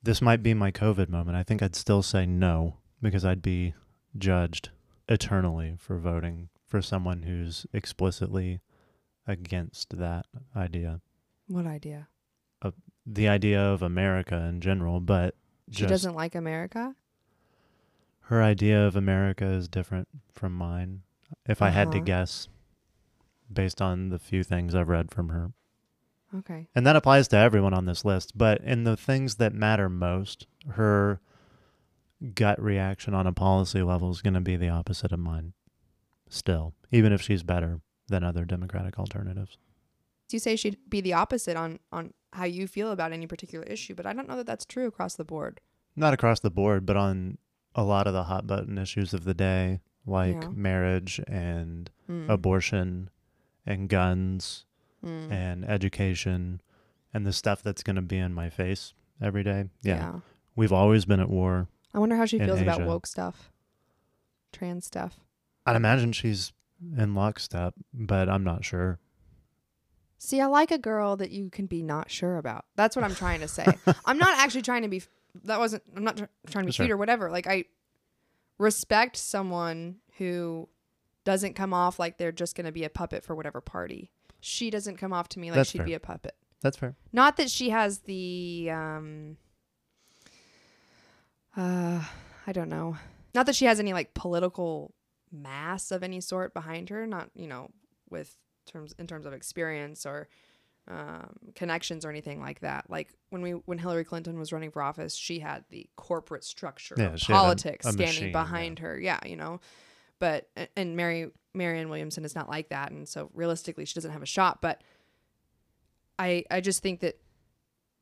This 0.03 0.21
might 0.21 0.43
be 0.43 0.55
my 0.55 0.73
COVID 0.73 1.09
moment. 1.09 1.37
I 1.37 1.45
think 1.45 1.63
I'd 1.63 1.77
still 1.77 2.03
say 2.03 2.27
no 2.27 2.79
because 3.01 3.25
I'd 3.25 3.43
be 3.43 3.75
judged 4.17 4.71
eternally 5.09 5.75
for 5.79 5.99
voting 5.99 6.49
for 6.67 6.83
someone 6.83 7.23
who's 7.23 7.67
explicitly 7.73 8.61
against 9.27 9.97
that 9.99 10.27
idea. 10.57 11.01
What 11.47 11.67
idea? 11.67 12.09
The 13.11 13.27
idea 13.27 13.59
of 13.63 13.81
America 13.81 14.37
in 14.37 14.61
general, 14.61 15.01
but 15.01 15.35
She 15.71 15.87
doesn't 15.87 16.13
like 16.15 16.35
America. 16.35 16.95
her 18.25 18.43
idea 18.43 18.87
of 18.87 18.97
America 18.97 19.47
is 19.47 19.67
different 19.67 20.09
from 20.31 20.53
mine. 20.55 21.01
If 21.47 21.63
I 21.63 21.71
had 21.71 21.91
to 21.93 21.97
Uh-huh. 21.99 22.05
guess 22.05 22.49
based 23.51 23.81
on 23.81 24.11
the 24.11 24.19
few 24.19 24.45
things 24.45 24.75
I've 24.75 24.91
read 24.91 25.11
from 25.11 25.31
her. 25.31 25.53
Okay. 26.35 26.69
And 26.75 26.87
that 26.87 26.97
applies 26.97 27.29
to 27.29 27.39
everyone 27.39 27.73
on 27.73 27.87
this 27.87 28.05
list. 28.05 28.37
But 28.37 28.61
in 28.61 28.85
the 28.85 28.95
things 28.99 29.37
that 29.37 29.55
matter 29.55 29.89
most, 29.89 30.47
her 30.73 31.23
gut 32.35 32.61
reaction 32.61 33.15
on 33.15 33.27
a 33.27 33.33
policy 33.33 33.81
level 33.81 34.11
is 34.11 34.21
going 34.21 34.35
to 34.35 34.41
be 34.43 34.57
the 34.57 34.69
opposite 34.69 35.13
of 35.13 35.19
mine. 35.21 35.55
Still, 36.29 36.75
even 36.91 37.11
if 37.15 37.23
she's 37.23 37.43
better 37.43 37.81
than 38.09 38.23
other 38.23 38.45
Democratic 38.45 38.99
alternatives. 38.99 39.57
You 40.31 40.39
say 40.39 40.57
she'd 40.57 40.79
be 40.89 41.01
the 41.01 41.15
opposite 41.15 41.57
on 41.57 41.79
on 41.93 42.13
how 42.33 42.45
you 42.45 42.67
feel 42.67 42.93
about 42.93 43.13
any 43.13 43.27
particular 43.27 43.65
issue, 43.67 43.95
but 43.95 44.05
I 44.07 44.13
don't 44.13 44.29
know 44.29 44.37
that 44.37 44.47
that's 44.47 44.67
true 44.67 44.87
across 44.87 45.15
the 45.17 45.25
board. 45.25 45.61
Not 45.97 46.13
across 46.15 46.41
the 46.41 46.51
board, 46.51 46.85
but 46.85 46.97
on 46.97 47.39
a 47.75 47.83
lot 47.83 48.07
of 48.07 48.13
the 48.13 48.25
hot 48.25 48.47
button 48.47 48.77
issues 48.79 49.15
of 49.15 49.25
the 49.25 49.35
day, 49.35 49.81
like 50.07 50.35
Yeah. 50.43 50.49
marriage 50.51 51.21
and 51.27 51.91
Mm. 52.09 52.29
abortion 52.29 53.11
and 53.65 53.89
guns 53.89 54.65
Mm. 55.03 55.31
and 55.33 55.65
education 55.65 56.61
and 57.15 57.27
the 57.27 57.33
stuff 57.33 57.63
that's 57.63 57.83
going 57.83 57.97
to 57.97 58.03
be 58.03 58.19
in 58.19 58.35
my 58.35 58.51
face 58.51 58.93
every 59.21 59.43
day. 59.43 59.71
yeah. 59.83 60.21
We've 60.55 60.73
always 60.73 61.05
been 61.05 61.21
at 61.21 61.31
war. 61.31 61.69
I 61.95 61.99
wonder 62.01 62.17
how 62.17 62.27
she 62.27 62.39
feels 62.39 62.61
about 62.61 62.85
woke 62.85 63.07
stuff, 63.07 63.51
trans 64.53 64.85
stuff. 64.87 65.21
I'd 65.65 65.77
imagine 65.77 66.13
she's 66.13 66.53
in 66.97 67.15
lockstep, 67.15 67.75
but 67.95 68.29
I'm 68.29 68.45
not 68.45 68.65
sure. 68.65 68.99
See, 70.19 70.41
I 70.41 70.47
like 70.47 70.71
a 70.73 70.79
girl 70.79 71.17
that 71.17 71.31
you 71.31 71.49
can 71.49 71.67
be 71.67 71.83
not 71.83 72.11
sure 72.11 72.37
about. 72.39 72.65
That's 72.77 72.97
what 72.97 73.05
I'm 73.05 73.15
trying 73.15 73.41
to 73.41 73.49
say. 73.49 73.67
I'm 74.05 74.19
not 74.19 74.37
actually 74.39 74.63
trying 74.63 74.83
to 74.83 74.89
be. 74.89 75.03
That 75.45 75.59
wasn't. 75.61 75.85
I'm 75.97 76.03
not 76.05 76.17
tr- 76.17 76.25
trying 76.51 76.65
to 76.65 76.67
be 76.67 76.73
Sure. 76.73 76.87
cute 76.87 76.93
or 76.93 76.97
whatever. 76.97 77.31
Like 77.31 77.47
I 77.47 77.65
respect 78.59 79.17
someone 79.17 79.97
who 80.19 80.69
doesn't 81.25 81.55
come 81.55 81.73
off 81.73 81.99
like 82.01 82.19
they're 82.19 82.33
just 82.33 82.57
going 82.57 82.65
to 82.67 82.73
be 82.73 82.83
a 82.85 82.91
puppet 82.91 83.23
for 83.23 83.37
whatever 83.37 83.61
party. 83.61 84.11
She 84.41 84.71
doesn't 84.71 84.97
come 84.97 85.13
off 85.13 85.29
to 85.31 85.39
me 85.39 85.51
like 85.51 85.57
That's 85.57 85.71
she'd 85.71 85.79
fair. 85.79 85.87
be 85.87 85.95
a 85.95 86.01
puppet. 86.01 86.35
That's 86.63 86.77
fair. 86.77 86.97
Not 87.13 87.37
that 87.37 87.51
she 87.51 87.71
has 87.71 88.01
the 88.01 88.71
um 88.73 89.37
uh 91.57 92.03
I 92.47 92.53
don't 92.53 92.69
know. 92.69 92.97
Not 93.35 93.47
that 93.47 93.55
she 93.57 93.67
has 93.67 93.79
any 93.79 93.93
like 93.93 94.15
political 94.15 94.95
mass 95.31 95.91
of 95.91 96.03
any 96.03 96.21
sort 96.21 96.55
behind 96.55 96.89
her, 96.89 97.07
not, 97.07 97.31
you 97.35 97.47
know, 97.47 97.71
with 98.09 98.37
terms 98.69 98.95
in 98.99 99.07
terms 99.07 99.27
of 99.27 99.33
experience 99.33 100.07
or 100.07 100.29
um, 100.89 101.37
connections 101.55 102.05
or 102.05 102.11
anything 102.11 102.41
like 102.41 102.61
that. 102.61 102.89
Like 102.89 103.09
when 103.31 103.43
we 103.43 103.51
when 103.51 103.79
Hillary 103.79 104.05
Clinton 104.05 104.39
was 104.39 104.53
running 104.53 104.71
for 104.71 104.81
office, 104.83 105.15
she 105.15 105.39
had 105.41 105.65
the 105.71 105.87
corporate 105.97 106.45
structure 106.45 106.95
Yeah, 106.97 107.07
of 107.07 107.13
had 107.13 107.23
a- 107.23 107.27
politics 107.33 107.87
a 107.87 107.93
standing 107.93 108.07
machine, 108.07 108.27
yeah. 108.29 108.33
behind 108.43 108.79
her. 108.79 108.99
Yeah, 108.99 109.19
you 109.27 109.37
know. 109.37 109.61
But 110.19 110.49
and 110.77 110.97
Mary 110.97 111.31
Marianne 111.55 111.89
Williamson 111.91 112.25
is 112.25 112.35
not 112.35 112.49
like 112.49 112.71
that, 112.71 112.91
and 112.91 113.09
so 113.09 113.31
realistically, 113.35 113.85
she 113.85 113.95
doesn't 113.95 114.11
have 114.13 114.23
a 114.23 114.27
shot. 114.27 114.61
But 114.63 114.83
I 116.19 116.45
I 116.51 116.61
just 116.61 116.83
think 116.83 117.01
that 117.01 117.19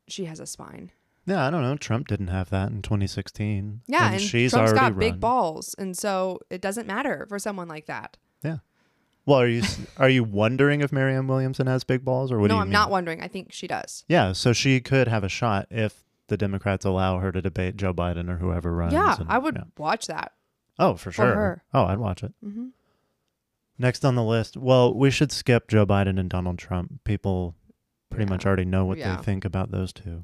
she 0.09 0.25
has 0.27 0.41
a 0.41 0.47
spine. 0.47 0.93
Yeah, 1.27 1.45
I 1.45 1.51
don't 1.51 1.63
know. 1.63 1.77
Trump 1.77 2.07
didn't 2.07 2.29
have 2.29 2.51
that 2.51 2.71
in 2.71 2.83
2016. 2.83 3.83
Yeah, 3.89 4.13
and, 4.13 4.21
she's 4.21 4.53
Trump's 4.53 4.71
already 4.71 4.93
got 4.93 4.99
big 4.99 5.19
balls, 5.21 5.75
and 5.77 5.99
so 5.99 6.39
it 6.51 6.61
doesn't 6.61 6.87
matter 6.87 7.27
for 7.29 7.39
someone 7.41 7.67
like 7.67 7.87
that. 7.87 8.17
Well, 9.27 9.41
are 9.41 9.49
you 9.49 9.63
are 9.97 10.09
you 10.09 10.23
wondering 10.25 10.81
if 10.83 10.93
Marianne 10.93 11.27
Williamson 11.27 11.67
has 11.67 11.83
big 11.85 12.05
balls, 12.05 12.31
or 12.33 12.39
what 12.39 12.49
do 12.49 12.55
no, 12.55 12.61
I'm 12.61 12.69
mean? 12.69 12.73
not 12.73 12.91
wondering. 12.91 13.21
I 13.21 13.29
think 13.29 13.53
she 13.53 13.67
does. 13.67 14.05
Yeah, 14.09 14.33
so 14.33 14.53
she 14.53 14.81
could 14.81 15.09
have 15.09 15.25
a 15.25 15.29
shot 15.29 15.67
if 15.71 16.05
the 16.29 16.37
Democrats 16.37 16.85
allow 16.85 17.19
her 17.19 17.33
to 17.33 17.43
debate 17.43 17.77
Joe 17.77 17.93
Biden 17.93 18.29
or 18.31 18.37
whoever 18.39 18.73
runs. 18.75 18.93
yeah, 18.93 19.17
and- 19.19 19.29
I 19.29 19.39
would 19.39 19.57
yeah. 19.57 19.65
watch 19.77 20.07
that. 20.07 20.33
Oh, 20.79 20.95
for 20.95 21.11
sure. 21.11 21.35
her. 21.35 21.65
Oh, 21.75 21.85
I'd 21.87 21.99
watch 21.99 22.23
it. 22.23 22.33
hmm 22.43 22.69
Next 23.79 24.05
on 24.05 24.15
the 24.15 24.23
list, 24.25 24.57
well, 24.57 24.95
we 24.95 25.11
should 25.11 25.31
skip 25.33 25.69
Joe 25.69 25.85
Biden 25.87 26.19
and 26.19 26.31
Donald 26.31 26.59
Trump. 26.59 27.05
People 27.05 27.55
pretty 28.11 28.25
Yeah. 28.25 28.31
much 28.31 28.47
already 28.47 28.65
know 28.65 28.85
what 28.87 28.97
Yeah. 28.99 29.17
they 29.17 29.23
think 29.23 29.45
about 29.45 29.71
those 29.71 29.93
two. 29.93 30.23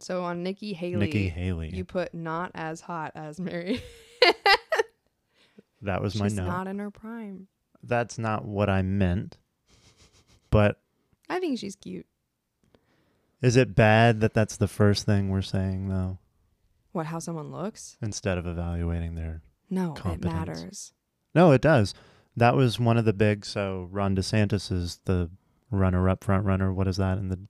So 0.00 0.24
on 0.24 0.42
Nikki 0.42 0.72
Haley, 0.74 1.06
Nikki 1.06 1.28
Haley. 1.28 1.70
you 1.74 1.84
put 1.84 2.12
not 2.14 2.50
as 2.54 2.80
hot 2.82 3.12
as 3.14 3.40
Mary. 3.40 3.82
that 5.82 6.02
was 6.02 6.16
my 6.16 6.26
She's 6.26 6.34
note. 6.36 6.46
not 6.46 6.66
in 6.66 6.78
her 6.78 6.90
prime. 6.90 7.46
That's 7.82 8.18
not 8.18 8.44
what 8.44 8.68
I 8.68 8.82
meant. 8.82 9.38
But 10.50 10.80
I 11.28 11.38
think 11.40 11.58
she's 11.58 11.76
cute. 11.76 12.06
is 13.42 13.56
it 13.56 13.74
bad 13.74 14.20
that 14.20 14.34
that's 14.34 14.56
the 14.56 14.68
first 14.68 15.06
thing 15.06 15.28
we're 15.30 15.42
saying 15.42 15.88
though, 15.88 16.18
What? 16.92 17.06
How 17.06 17.18
someone 17.18 17.50
looks? 17.52 17.96
instead 18.02 18.38
of 18.38 18.46
evaluating 18.46 19.14
their 19.14 19.42
No, 19.70 19.94
it 20.04 20.24
matters. 20.24 20.92
No, 21.34 21.52
it 21.52 21.60
does. 21.60 21.94
That 22.36 22.56
was 22.56 22.78
one 22.80 22.96
of 22.96 23.04
the 23.04 23.12
big. 23.12 23.44
So 23.44 23.88
Ron 23.90 24.16
DeSantis 24.16 24.70
is 24.72 25.00
the 25.04 25.30
runner-up, 25.70 26.24
front 26.24 26.44
runner. 26.46 26.72
What 26.72 26.88
is 26.88 26.96
that 26.96 27.18
in 27.18 27.28
the 27.28 27.40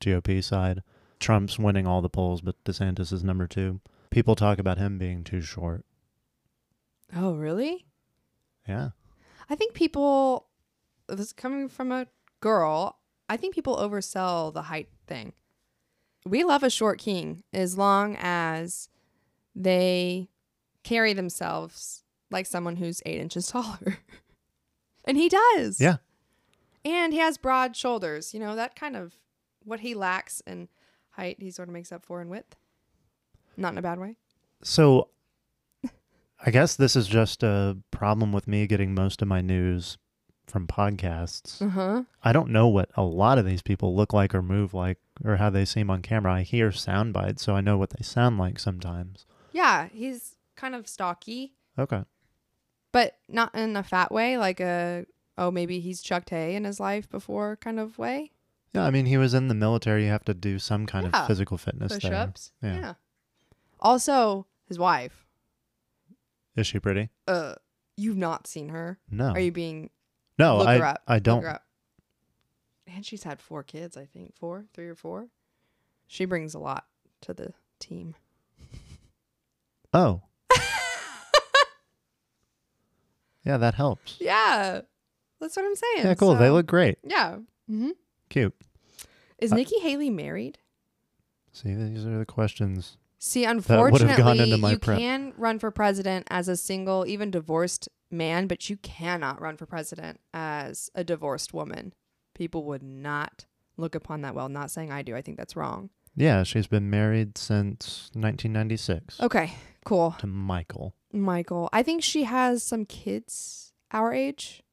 GOP 0.00 0.42
side? 0.44 0.82
Trump's 1.20 1.58
winning 1.58 1.86
all 1.86 2.02
the 2.02 2.08
polls, 2.10 2.40
but 2.40 2.62
DeSantis 2.64 3.12
is 3.12 3.22
number 3.24 3.46
two. 3.46 3.80
People 4.10 4.34
talk 4.36 4.58
about 4.58 4.78
him 4.78 4.98
being 4.98 5.22
too 5.24 5.40
short. 5.40 5.84
Oh, 7.14 7.34
really? 7.34 7.86
Yeah, 8.68 8.90
I 9.50 9.54
think 9.54 9.74
people. 9.74 10.46
This 11.08 11.26
is 11.26 11.32
coming 11.32 11.68
from 11.68 11.92
a 11.92 12.06
girl. 12.40 12.98
I 13.28 13.36
think 13.36 13.54
people 13.54 13.76
oversell 13.76 14.52
the 14.52 14.62
height 14.62 14.88
thing. 15.06 15.32
We 16.24 16.44
love 16.44 16.62
a 16.62 16.70
short 16.70 16.98
king 16.98 17.42
as 17.52 17.76
long 17.76 18.16
as 18.20 18.88
they 19.54 20.28
carry 20.84 21.12
themselves 21.12 22.04
like 22.30 22.46
someone 22.46 22.76
who's 22.76 23.02
eight 23.04 23.20
inches 23.20 23.46
taller. 23.48 23.98
And 25.04 25.16
he 25.16 25.28
does. 25.28 25.80
Yeah. 25.80 25.96
And 26.84 27.12
he 27.12 27.18
has 27.18 27.36
broad 27.38 27.76
shoulders. 27.76 28.32
You 28.32 28.40
know, 28.40 28.54
that 28.56 28.76
kind 28.76 28.96
of 28.96 29.14
what 29.64 29.80
he 29.80 29.94
lacks 29.94 30.40
in 30.46 30.68
height, 31.10 31.36
he 31.40 31.50
sort 31.50 31.68
of 31.68 31.74
makes 31.74 31.92
up 31.92 32.04
for 32.04 32.20
in 32.22 32.28
width. 32.28 32.56
Not 33.56 33.72
in 33.72 33.78
a 33.78 33.82
bad 33.82 33.98
way. 33.98 34.16
So 34.62 35.08
I 36.44 36.50
guess 36.50 36.74
this 36.74 36.96
is 36.96 37.06
just 37.06 37.42
a 37.42 37.78
problem 37.90 38.32
with 38.32 38.48
me 38.48 38.66
getting 38.66 38.94
most 38.94 39.22
of 39.22 39.28
my 39.28 39.40
news 39.40 39.96
from 40.46 40.66
podcasts. 40.66 41.62
Uh 41.62 41.68
huh. 41.68 42.02
I 42.22 42.32
don't 42.32 42.50
know 42.50 42.66
what 42.66 42.90
a 42.96 43.02
lot 43.02 43.38
of 43.38 43.46
these 43.46 43.62
people 43.62 43.94
look 43.94 44.12
like 44.12 44.34
or 44.34 44.42
move 44.42 44.74
like 44.74 44.98
or 45.24 45.36
how 45.36 45.50
they 45.50 45.64
seem 45.64 45.88
on 45.88 46.02
camera. 46.02 46.34
I 46.34 46.42
hear 46.42 46.72
sound 46.72 47.12
bites, 47.12 47.42
so 47.42 47.54
I 47.54 47.60
know 47.60 47.78
what 47.78 47.90
they 47.90 48.02
sound 48.02 48.38
like 48.38 48.58
sometimes. 48.58 49.24
Yeah, 49.52 49.88
he's 49.92 50.36
kind 50.56 50.74
of 50.74 50.88
stocky, 50.88 51.54
Okay. 51.78 52.02
but 52.90 53.16
not 53.28 53.54
in 53.54 53.76
a 53.76 53.82
fat 53.82 54.10
way, 54.10 54.36
like 54.36 54.60
a 54.60 55.06
oh 55.38 55.50
maybe 55.50 55.78
he's 55.80 56.02
chucked 56.02 56.30
hay 56.30 56.54
in 56.56 56.64
his 56.64 56.80
life 56.80 57.08
before 57.08 57.56
kind 57.56 57.78
of 57.78 57.98
way. 57.98 58.32
Yeah, 58.74 58.84
I 58.84 58.90
mean, 58.90 59.06
he 59.06 59.18
was 59.18 59.34
in 59.34 59.48
the 59.48 59.54
military. 59.54 60.04
You 60.06 60.10
have 60.10 60.24
to 60.24 60.34
do 60.34 60.58
some 60.58 60.86
kind 60.86 61.08
Yeah. 61.12 61.20
of 61.22 61.26
physical 61.28 61.56
fitness 61.58 61.92
Push 61.92 62.02
there. 62.04 62.14
ups. 62.14 62.52
Yeah. 62.62 62.74
yeah. 62.78 62.94
Also, 63.80 64.46
his 64.66 64.78
wife. 64.78 65.21
Is 66.56 66.66
she 66.66 66.78
pretty? 66.78 67.10
Uh, 67.26 67.54
you've 67.96 68.16
not 68.16 68.46
seen 68.46 68.68
her. 68.70 68.98
No. 69.10 69.28
Are 69.30 69.40
you 69.40 69.52
being 69.52 69.90
no, 70.38 70.58
look 70.58 70.68
I, 70.68 70.78
her 70.78 70.84
up? 70.84 71.02
I 71.06 71.14
Look 71.14 71.22
don't. 71.22 71.42
her 71.42 71.50
up. 71.50 71.64
And 72.94 73.06
she's 73.06 73.22
had 73.22 73.40
four 73.40 73.62
kids, 73.62 73.96
I 73.96 74.04
think. 74.04 74.34
Four, 74.36 74.66
three 74.74 74.88
or 74.88 74.94
four. 74.94 75.28
She 76.06 76.24
brings 76.26 76.54
a 76.54 76.58
lot 76.58 76.84
to 77.22 77.32
the 77.34 77.52
team. 77.78 78.14
Oh. 79.94 80.22
yeah, 83.44 83.56
that 83.58 83.74
helps. 83.74 84.16
Yeah. 84.20 84.80
That's 85.40 85.56
what 85.56 85.64
I'm 85.66 85.74
saying. 85.76 86.06
Yeah, 86.06 86.14
cool. 86.14 86.34
They 86.34 86.48
look 86.50 86.66
great. 86.66 86.98
Yeah. 87.04 87.36
Mm-hmm. 87.70 87.90
Cute. 88.30 88.54
Is 89.38 89.52
Uh, 89.52 89.56
Nikki 89.56 89.80
Haley 89.80 90.08
married? 90.10 90.58
See, 91.52 91.74
these 91.74 92.06
are 92.06 92.18
the 92.18 92.24
questions. 92.24 92.96
See, 93.24 93.42
would 93.46 93.54
have 93.54 93.68
gone 93.68 93.86
unfortunately, 94.40 94.70
you 94.72 94.78
prep. 94.80 94.98
can 94.98 95.32
run 95.36 95.60
for 95.60 95.70
president 95.70 96.26
as 96.28 96.48
a 96.48 96.56
single, 96.56 97.06
even 97.06 97.30
divorced 97.30 97.88
man, 98.10 98.48
but 98.48 98.68
you 98.68 98.76
cannot 98.78 99.40
run 99.40 99.56
for 99.56 99.64
president 99.64 100.18
as 100.34 100.90
a 100.96 101.04
divorced 101.04 101.54
woman. 101.54 101.94
People 102.34 102.64
would 102.64 102.82
not 102.82 103.46
look 103.76 103.94
upon 103.94 104.22
that 104.22 104.34
well. 104.34 104.48
Not 104.48 104.72
saying 104.72 104.90
I 104.90 105.02
do. 105.02 105.14
I 105.14 105.22
think 105.22 105.36
that's 105.36 105.54
wrong. 105.54 105.90
Yeah, 106.16 106.42
she's 106.42 106.66
been 106.66 106.90
married 106.90 107.38
since 107.38 108.10
1996 108.14 109.20
Okay, 109.20 109.52
cool. 109.84 110.16
to 110.18 110.26
Michael. 110.26 110.96
Michael. 111.12 111.68
I 111.72 111.84
think 111.84 112.02
she 112.02 112.24
has 112.24 112.64
some 112.64 112.84
kids 112.84 113.72
our 113.92 114.12
age, 114.12 114.64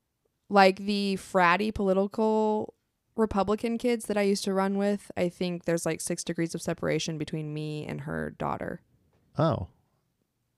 like 0.49 0.77
the 0.79 1.19
fratty 1.21 1.71
political 1.71 2.73
Republican 3.19 3.77
kids 3.77 4.05
that 4.05 4.17
I 4.17 4.21
used 4.23 4.43
to 4.45 4.53
run 4.53 4.77
with. 4.77 5.11
I 5.17 5.29
think 5.29 5.65
there's 5.65 5.85
like 5.85 6.01
six 6.01 6.23
degrees 6.23 6.55
of 6.55 6.61
separation 6.61 7.17
between 7.17 7.53
me 7.53 7.85
and 7.85 8.01
her 8.01 8.31
daughter. 8.31 8.81
Oh, 9.37 9.67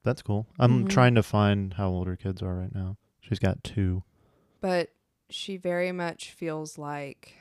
that's 0.04 0.22
cool. 0.22 0.48
I'm 0.60 0.86
Mhm. 0.86 0.90
trying 0.90 1.16
to 1.16 1.24
find 1.24 1.74
how 1.74 1.90
old 1.90 2.08
her 2.08 2.16
kids 2.16 2.42
are 2.42 2.56
right 2.56 2.74
now. 2.74 2.98
She's 3.20 3.40
got 3.40 3.64
two. 3.64 4.04
But 4.62 4.90
she 5.30 5.58
very 5.58 5.92
much 5.92 6.32
feels 6.32 6.78
like 6.78 7.36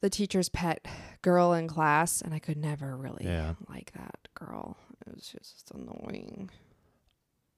the 0.00 0.10
teacher's 0.10 0.48
pet 0.50 0.86
girl 1.22 1.52
in 1.54 1.66
class, 1.66 2.20
and 2.20 2.34
I 2.34 2.38
could 2.38 2.58
never 2.58 2.96
really 2.96 3.24
Yeah. 3.24 3.54
like 3.68 3.92
that 3.92 4.28
girl. 4.34 4.76
It 5.06 5.14
was 5.14 5.28
just 5.28 5.70
annoying. 5.72 6.50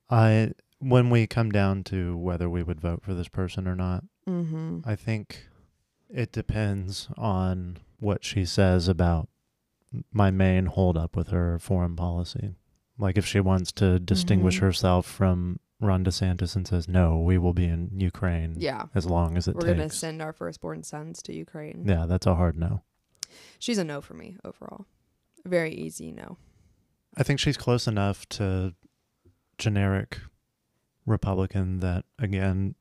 I 0.09 0.53
when 0.79 1.09
we 1.11 1.27
come 1.27 1.51
down 1.51 1.83
to 1.85 2.17
whether 2.19 2.51
we 2.51 2.63
would 2.63 2.81
vote 2.81 3.03
for 3.03 3.15
this 3.15 3.29
person 3.29 3.67
or 3.67 3.75
not, 3.75 4.05
Mm-hmm. 4.29 4.81
I 4.85 4.95
think 4.95 5.49
it 6.09 6.33
depends 6.33 7.09
on 7.17 7.79
what 7.99 8.25
she 8.25 8.45
says 8.45 8.89
about 8.89 9.29
my 10.13 10.31
main 10.31 10.67
holdup 10.67 11.17
with 11.17 11.29
her 11.29 11.59
foreign 11.59 11.97
policy. 11.97 12.55
Like 12.99 13.17
if 13.19 13.27
she 13.27 13.41
wants 13.41 13.73
to 13.73 13.99
distinguish 13.99 14.59
Mhm. 14.59 14.61
herself 14.63 15.07
from 15.07 15.61
Ron 15.81 16.05
DeSantis 16.05 16.57
and 16.57 16.67
says, 16.67 16.89
"No, 16.89 17.19
we 17.21 17.37
will 17.39 17.53
be 17.53 17.67
in 17.67 17.91
Ukraine 18.01 18.55
Yeah. 18.59 18.87
as 18.95 19.05
long 19.07 19.37
as 19.37 19.47
it 19.47 19.55
We're 19.55 19.63
going 19.67 19.77
to 19.79 19.91
send 19.91 20.23
our 20.23 20.33
firstborn 20.33 20.83
sons 20.83 21.23
to 21.23 21.35
Ukraine. 21.35 21.85
yeah, 21.87 22.07
that's 22.07 22.27
a 22.27 22.35
hard 22.35 22.57
no. 22.57 22.83
She's 23.59 23.77
a 23.79 23.85
no 23.85 24.01
for 24.01 24.15
me 24.15 24.37
overall. 24.45 24.87
Very 25.45 25.73
easy 25.75 26.13
no. 26.13 26.39
I 27.17 27.23
think 27.23 27.39
she's 27.41 27.57
close 27.59 27.87
enough 27.87 28.27
to 28.31 28.75
generic 29.59 30.21
Republican 31.07 31.81
that 31.81 32.05
again, 32.19 32.75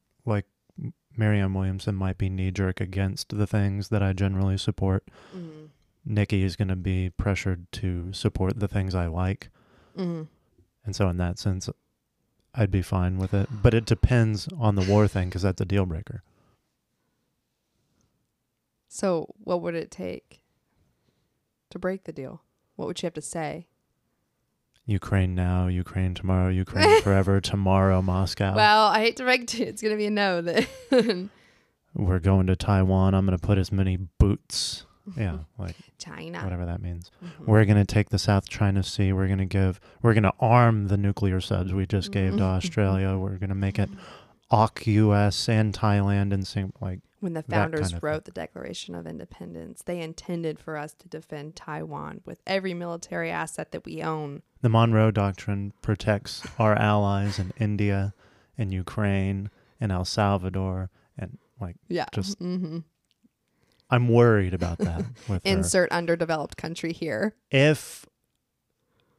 like 1.16 1.24
M- 1.24 1.26
Marianne 1.26 1.54
Williamson 1.54 1.96
might 1.96 2.18
be 2.18 2.30
knee 2.30 2.52
jerk 2.52 2.82
against 2.82 3.30
the 3.38 3.48
things 3.48 3.90
that 3.90 4.04
I 4.04 4.14
generally 4.14 4.58
support. 4.58 5.04
Mm-hmm. 5.36 5.66
Nikki 6.06 6.44
is 6.44 6.56
going 6.56 6.68
to 6.68 6.76
be 6.76 7.10
pressured 7.10 7.72
to 7.74 8.14
support 8.14 8.60
the 8.60 8.68
things 8.68 8.94
I 8.94 9.08
like. 9.08 9.50
Mm-hmm. 9.98 10.24
And 10.86 10.96
so, 10.96 11.10
in 11.10 11.18
that 11.18 11.40
sense, 11.40 11.70
I'd 12.54 12.72
be 12.72 12.82
fine 12.82 13.18
with 13.18 13.34
it. 13.34 13.50
But 13.52 13.74
it 13.74 13.86
depends 13.86 14.48
on 14.60 14.76
the 14.76 14.84
war 14.84 15.08
thing 15.08 15.30
because 15.30 15.42
that's 15.42 15.62
a 15.62 15.66
deal 15.66 15.86
breaker. 15.86 16.22
So, 18.88 19.34
what 19.44 19.62
would 19.62 19.76
it 19.76 19.92
take 19.92 20.42
to 21.72 21.80
break 21.80 22.04
the 22.04 22.14
deal? 22.14 22.44
What 22.76 22.88
would 22.88 23.00
she 23.00 23.08
have 23.08 23.14
to 23.16 23.22
say? 23.22 23.68
Ukraine 24.86 25.34
now, 25.36 25.68
Ukraine 25.68 26.14
tomorrow, 26.14 26.50
Ukraine 26.50 27.02
forever, 27.04 27.42
tomorrow, 27.42 28.02
Moscow. 28.02 28.56
Well, 28.56 28.84
I 28.88 29.00
hate 29.00 29.18
to 29.18 29.24
break 29.24 29.42
it. 29.60 29.68
It's 29.68 29.82
going 29.82 29.94
to 29.94 29.98
be 29.98 30.06
a 30.06 30.12
no 30.12 30.42
then. 30.42 30.68
We're 31.96 32.20
going 32.20 32.48
to 32.48 32.56
Taiwan. 32.56 33.14
I'm 33.16 33.26
going 33.26 33.38
to 33.38 33.44
put 33.46 33.58
as 33.58 33.72
many 33.72 33.98
boots. 33.98 34.86
Yeah, 35.18 35.38
like 35.58 35.76
China. 35.98 36.42
whatever 36.44 36.66
that 36.66 36.82
means. 36.82 37.10
Mhm. 37.24 37.46
We're 37.48 37.66
going 37.66 37.78
to 37.78 37.86
take 37.86 38.10
the 38.10 38.20
South 38.20 38.48
China 38.50 38.84
Sea. 38.84 39.14
We're 39.14 39.28
going 39.28 39.40
to 39.40 39.46
give, 39.46 39.80
we're 40.02 40.14
going 40.14 40.24
to 40.24 40.34
arm 40.40 40.88
the 40.88 40.98
nuclear 40.98 41.40
subs 41.42 41.74
we 41.74 41.86
just 41.86 42.12
gave 42.12 42.34
to 42.34 42.38
Mhm. 42.44 42.56
Australia. 42.58 43.18
We're 43.18 43.38
going 43.38 43.50
to 43.50 43.56
make 43.56 43.80
it 43.80 43.90
AUKUS 44.52 45.50
and 45.50 45.74
Thailand 45.74 46.34
and 46.34 46.46
Sing 46.46 46.72
like, 46.82 47.00
When 47.26 47.34
the 47.34 47.42
that 47.42 47.50
kind 47.50 47.72
founders 47.74 47.92
of 47.92 48.04
wrote 48.04 48.26
the 48.26 48.32
Declaration 48.32 48.94
of 48.94 49.08
Independence, 49.08 49.82
they 49.84 50.00
intended 50.00 50.60
for 50.60 50.78
us 50.78 50.94
to 50.94 51.08
defend 51.08 51.56
Taiwan 51.56 52.22
with 52.24 52.40
every 52.46 52.76
military 52.76 53.32
asset 53.32 53.72
that 53.72 53.84
we 53.84 54.04
own. 54.04 54.44
The 54.62 54.70
Monroe 54.70 55.10
Doctrine 55.10 55.74
protects 55.82 56.46
our 56.60 56.76
allies 56.76 57.40
in 57.40 57.52
India 57.58 58.14
and 58.60 58.72
Ukraine 58.72 59.50
and 59.82 59.92
El 59.92 60.06
Salvador. 60.06 60.92
And 61.18 61.40
like, 61.60 61.78
Yeah. 61.88 62.06
Just- 62.14 62.40
mm-hmm. 62.40 62.82
I'm 63.90 64.08
worried 64.08 64.54
about 64.54 64.78
that 64.78 65.00
with 65.28 65.44
her. 65.44 65.52
Insert 65.52 65.92
underdeveloped 65.92 66.58
country 66.58 66.94
here. 66.94 67.34
If 67.50 68.06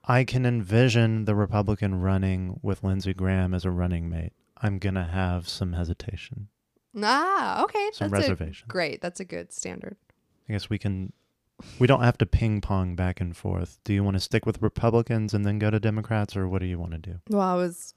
I 0.04 0.22
can 0.22 0.46
envision 0.46 1.24
the 1.24 1.34
Republican 1.34 2.00
running 2.00 2.60
with 2.62 2.84
Lindsey 2.84 3.14
Graham 3.14 3.52
as 3.52 3.64
a 3.64 3.72
running 3.72 4.08
mate, 4.08 4.32
I'm 4.62 4.78
going 4.78 4.94
to 4.94 5.02
have 5.02 5.48
some 5.48 5.72
hesitation, 5.72 6.50
Ah, 7.02 7.62
okay. 7.64 7.90
some 7.92 8.08
that's 8.10 8.22
reservation. 8.22 8.66
great. 8.68 9.00
That's 9.00 9.20
a 9.20 9.24
good 9.24 9.52
standard. 9.52 9.96
I 10.48 10.52
guess 10.52 10.70
we 10.70 10.78
can, 10.78 11.12
we 11.78 11.86
don't 11.86 12.02
have 12.02 12.16
to 12.18 12.26
ping 12.26 12.60
pong 12.60 12.94
back 12.96 13.20
and 13.20 13.36
forth. 13.36 13.78
Do 13.84 13.92
you 13.92 14.02
want 14.04 14.14
to 14.14 14.20
stick 14.20 14.46
with 14.46 14.62
Republicans 14.62 15.34
and 15.34 15.44
then 15.44 15.58
go 15.58 15.70
to 15.70 15.80
Democrats, 15.80 16.36
or 16.36 16.48
what 16.48 16.60
do 16.60 16.66
you 16.66 16.78
want 16.78 16.92
to 16.92 16.98
do? 16.98 17.20
Well, 17.28 17.40
I 17.42 17.54
was, 17.54 17.94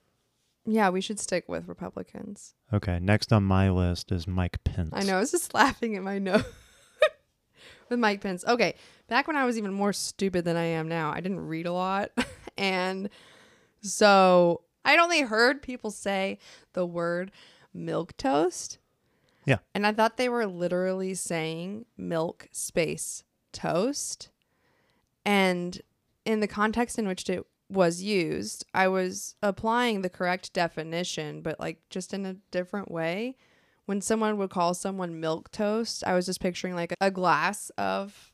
yeah, 0.66 0.89
we 0.89 1.02
should 1.02 1.20
stick 1.20 1.47
with 1.47 1.68
Republicans. 1.68 2.56
Okay, 2.74 3.00
next 3.00 3.32
on 3.32 3.43
my 3.43 3.70
list 3.70 4.12
is 4.12 4.28
Mike 4.28 4.64
Pence. 4.64 4.89
I 4.93 5.04
know. 5.04 5.18
I 5.18 5.20
was 5.20 5.32
just 5.32 5.54
laughing 5.54 5.95
at 5.95 6.04
my 6.04 6.20
note 6.20 6.45
with 7.89 8.00
Mike 8.00 8.22
Pence. 8.22 8.43
Okay, 8.47 8.76
back 9.08 9.28
when 9.28 9.38
I 9.38 9.45
was 9.45 9.58
even 9.58 9.74
more 9.74 9.93
stupid 9.93 10.43
than 10.45 10.58
I 10.58 10.66
am 10.66 10.88
now, 10.88 11.12
I 11.12 11.22
didn't 11.22 11.41
read 11.47 11.66
a 11.68 11.74
lot, 11.74 12.12
and 12.58 13.10
so 13.82 14.62
I'd 14.84 15.00
only 15.00 15.22
heard 15.22 15.62
people 15.62 15.91
say 15.91 16.39
the 16.74 16.86
word 16.86 17.32
milk 17.74 18.18
toast. 18.18 18.78
Yeah. 19.46 19.58
and 19.74 19.88
I 19.88 19.94
thought 19.94 20.18
they 20.18 20.30
were 20.30 20.46
literally 20.46 21.14
saying 21.16 21.86
milk 21.98 22.48
space 22.52 23.24
toast, 23.52 24.30
and 25.26 25.82
in 26.26 26.40
the 26.40 26.48
context 26.48 27.00
in 27.00 27.08
which 27.08 27.30
it 27.30 27.46
was 27.70 28.02
used, 28.02 28.66
I 28.74 28.88
was 28.88 29.36
applying 29.42 30.02
the 30.02 30.10
correct 30.10 30.54
definition, 30.54 31.42
but 31.42 31.60
like 31.60 31.80
just 31.90 32.14
in 32.14 32.26
a 32.26 32.36
different 32.52 32.92
way 32.92 33.36
when 33.90 34.02
someone 34.02 34.38
would 34.38 34.52
call 34.52 34.76
someone 34.76 35.20
milk 35.20 35.52
toast, 35.52 36.04
I 36.06 36.14
was 36.14 36.28
just 36.28 36.40
picturing 36.40 36.76
like 36.76 36.94
a 37.02 37.10
glass 37.10 37.72
of 37.76 38.32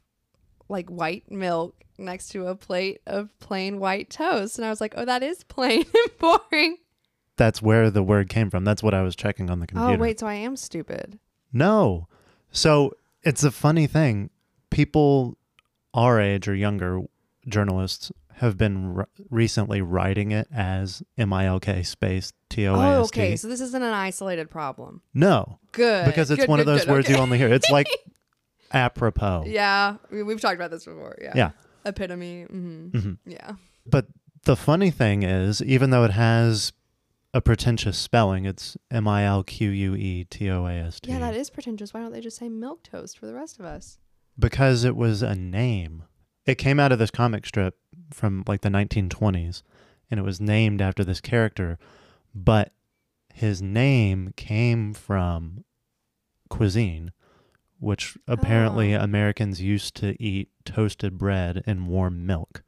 like 0.68 0.90
white 0.90 1.32
milk 1.32 1.82
next 1.98 2.28
to 2.32 2.48
a 2.48 2.56
plate 2.56 3.00
of 3.08 3.40
plain 3.40 3.80
white 3.80 4.10
toast. 4.10 4.58
And 4.58 4.66
I 4.66 4.70
was 4.70 4.82
like, 4.82 4.96
oh, 4.98 5.06
that 5.06 5.24
is 5.24 5.46
plain 5.46 5.86
and 5.94 6.18
boring. 6.20 6.76
That's 7.38 7.62
where 7.62 7.90
the 7.90 8.04
word 8.04 8.30
came 8.30 8.50
from. 8.50 8.64
That's 8.64 8.82
what 8.82 8.94
I 8.94 9.02
was 9.02 9.16
checking 9.16 9.50
on 9.50 9.60
the 9.60 9.68
computer. 9.68 9.94
Oh, 9.94 9.98
wait, 9.98 10.20
so 10.20 10.28
I 10.28 10.36
am 10.36 10.56
stupid. 10.56 11.20
No. 11.52 12.08
So 12.52 12.94
it's 13.24 13.44
a 13.44 13.52
funny 13.52 13.88
thing. 13.88 14.30
People 14.70 15.38
our 15.94 16.20
age 16.20 16.48
or 16.48 16.56
younger 16.56 17.02
journalists 17.48 18.12
have 18.40 18.58
been 18.58 18.98
r- 18.98 19.08
recently 19.30 19.82
writing 19.82 20.32
it 20.32 20.48
as 20.54 21.02
M 21.18 21.32
I 21.32 21.46
L 21.46 21.60
K 21.60 21.84
space 21.84 22.34
T 22.50 22.68
O 22.68 22.76
A 22.76 22.78
Oh, 22.98 23.02
okay. 23.04 23.36
So 23.38 23.48
this 23.48 23.62
isn't 23.62 23.82
an 23.84 23.94
isolated 23.94 24.50
problem. 24.50 25.02
No, 25.14 25.60
Good. 25.72 26.06
because 26.06 26.32
it's 26.32 26.42
Good, 26.42 26.50
one 26.50 26.60
of 26.60 26.66
those 26.66 26.82
good. 26.86 26.92
words 26.92 27.10
you 27.10 27.16
only 27.16 27.38
hear. 27.38 27.48
It's 27.48 27.70
like 27.70 27.88
apropos. 28.72 29.44
Yeah, 29.48 29.96
we, 30.12 30.24
we've 30.24 30.42
talked 30.42 30.56
about 30.56 30.72
this 30.72 30.86
before. 30.86 31.16
Yeah. 31.22 31.34
Yeah. 31.36 31.52
Epitome. 31.86 32.44
hmm 32.44 32.88
Mhm. 32.90 33.18
Yeah. 33.26 33.54
But 33.86 34.08
the 34.44 34.56
funny 34.56 34.92
thing 34.92 35.24
is, 35.24 35.62
even 35.62 35.92
though 35.92 36.04
it 36.04 36.12
has 36.12 36.74
a 37.36 37.42
pretentious 37.42 37.98
spelling, 37.98 38.46
it's 38.46 38.78
M 38.90 39.08
I 39.08 39.26
L 39.26 39.44
Q 39.44 39.70
U 39.70 39.94
E 39.96 40.24
T 40.24 40.50
O 40.50 40.66
A 40.66 40.72
S 40.74 41.00
T. 41.02 41.12
Yeah, 41.12 41.20
that 41.20 41.36
is 41.36 41.50
pretentious. 41.50 41.94
Why 41.94 42.00
don't 42.00 42.14
they 42.14 42.22
just 42.22 42.38
say 42.38 42.48
milk 42.50 42.82
toast 42.84 43.20
for 43.20 43.26
the 43.28 43.34
rest 43.36 43.60
of 43.60 43.66
us? 43.66 44.00
because 44.40 44.84
it 44.84 44.96
was 44.98 45.22
a 45.22 45.34
name. 45.36 46.04
It 46.46 46.56
came 46.56 46.78
out 46.80 46.92
of 46.92 47.00
this 47.00 47.10
comic 47.12 47.46
strip 47.46 47.78
from 48.12 48.44
like 48.48 48.62
the 48.62 48.70
1920s, 48.70 49.64
and 50.12 50.20
it 50.20 50.24
was 50.24 50.42
named 50.42 50.82
after 50.82 51.04
this 51.06 51.22
character, 51.22 51.78
but 52.34 52.74
his 53.34 53.62
name 53.62 54.34
came 54.36 54.94
from 54.94 55.64
cuisine, 56.50 57.12
which 57.80 58.18
apparently 58.28 58.94
Oh. 58.96 59.02
Americans 59.02 59.62
used 59.62 59.96
to 59.96 60.22
eat 60.22 60.50
toasted 60.66 61.18
bread 61.18 61.64
and 61.66 61.88
warm 61.88 62.26
milk. 62.26 62.62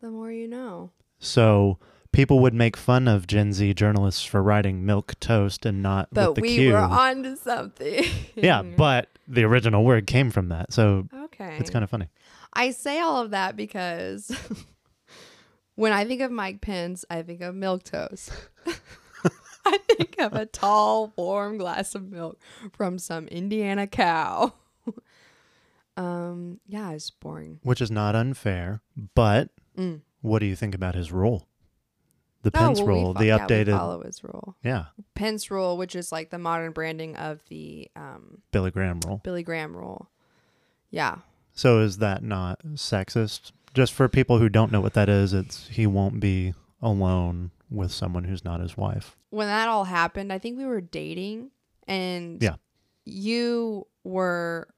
The 0.00 0.10
more 0.10 0.30
you 0.32 0.48
know. 0.48 0.90
So 1.20 1.78
people 2.12 2.38
would 2.40 2.54
make 2.54 2.76
fun 2.76 3.08
of 3.08 3.26
Gen 3.26 3.52
Z 3.52 3.74
journalists 3.74 4.24
for 4.24 4.42
writing 4.42 4.84
milk 4.86 5.18
toast 5.20 5.64
and 5.66 5.82
not 5.82 6.08
But 6.12 6.30
with 6.30 6.34
the 6.36 6.42
we 6.42 6.56
Q. 6.56 6.72
were 6.72 6.78
on 6.78 7.22
to 7.24 7.36
something. 7.36 8.04
yeah, 8.36 8.62
but 8.62 9.08
the 9.26 9.44
original 9.44 9.84
word 9.84 10.06
came 10.06 10.30
from 10.30 10.48
that, 10.48 10.72
so 10.72 11.08
okay. 11.24 11.56
it's 11.58 11.70
kind 11.70 11.82
of 11.82 11.90
funny. 11.90 12.08
I 12.52 12.70
say 12.70 13.00
all 13.00 13.22
of 13.22 13.30
that 13.30 13.56
because 13.56 14.30
when 15.74 15.92
I 15.92 16.04
think 16.04 16.20
of 16.20 16.30
Mike 16.30 16.60
Pence, 16.60 17.04
I 17.08 17.22
think 17.22 17.40
of 17.40 17.54
milk 17.54 17.82
toast. 17.84 18.30
I 19.64 19.78
think 19.78 20.16
of 20.18 20.34
a 20.34 20.44
tall, 20.44 21.12
warm 21.16 21.56
glass 21.56 21.94
of 21.94 22.10
milk 22.10 22.38
from 22.72 22.98
some 22.98 23.28
Indiana 23.28 23.86
cow. 23.86 24.52
um, 25.96 26.58
yeah, 26.66 26.90
it's 26.92 27.10
boring. 27.10 27.60
which 27.62 27.80
is 27.80 27.90
not 27.90 28.14
unfair. 28.16 28.80
But 29.14 29.50
Mm. 29.78 30.00
what 30.20 30.40
do 30.40 30.46
you 30.46 30.56
think 30.56 30.74
about 30.74 30.94
his 30.94 31.10
rule? 31.12 31.48
The 32.42 32.50
Oh, 32.54 32.58
Pence 32.58 32.78
well, 32.80 32.86
we 32.88 32.92
rule, 32.94 33.14
the 33.14 33.26
yeah, 33.26 33.38
updated, 33.38 33.76
follow 33.76 34.02
his 34.02 34.22
rule. 34.24 34.56
yeah, 34.64 34.86
Pence 35.14 35.50
rule, 35.50 35.76
which 35.76 35.94
is 35.94 36.10
like 36.12 36.30
the 36.30 36.38
modern 36.38 36.72
branding 36.72 37.14
of 37.16 37.40
the 37.48 37.88
um, 37.96 38.38
Billy 38.50 38.70
Graham 38.70 39.00
rule. 39.06 39.20
Billy 39.22 39.42
Graham 39.42 39.76
rule. 39.76 40.10
Yeah. 40.90 41.18
So 41.54 41.80
is 41.80 41.98
that 41.98 42.22
not 42.22 42.60
sexist? 42.74 43.52
Just 43.74 43.92
for 43.92 44.08
people 44.08 44.38
who 44.38 44.48
don't 44.48 44.72
know 44.72 44.80
what 44.80 44.94
that 44.94 45.08
is, 45.08 45.32
it's 45.32 45.68
he 45.68 45.86
won't 45.86 46.18
be 46.20 46.54
alone 46.82 47.50
with 47.70 47.92
someone 47.92 48.24
who's 48.24 48.44
not 48.44 48.60
his 48.60 48.76
wife. 48.76 49.16
when 49.30 49.46
that 49.46 49.68
all 49.68 49.84
happened, 49.84 50.32
I 50.32 50.38
think 50.38 50.58
we 50.58 50.66
were 50.66 50.80
dating 50.82 51.50
and 51.88 52.42
Yeah. 52.42 52.56
you 53.06 53.86
were 54.04 54.68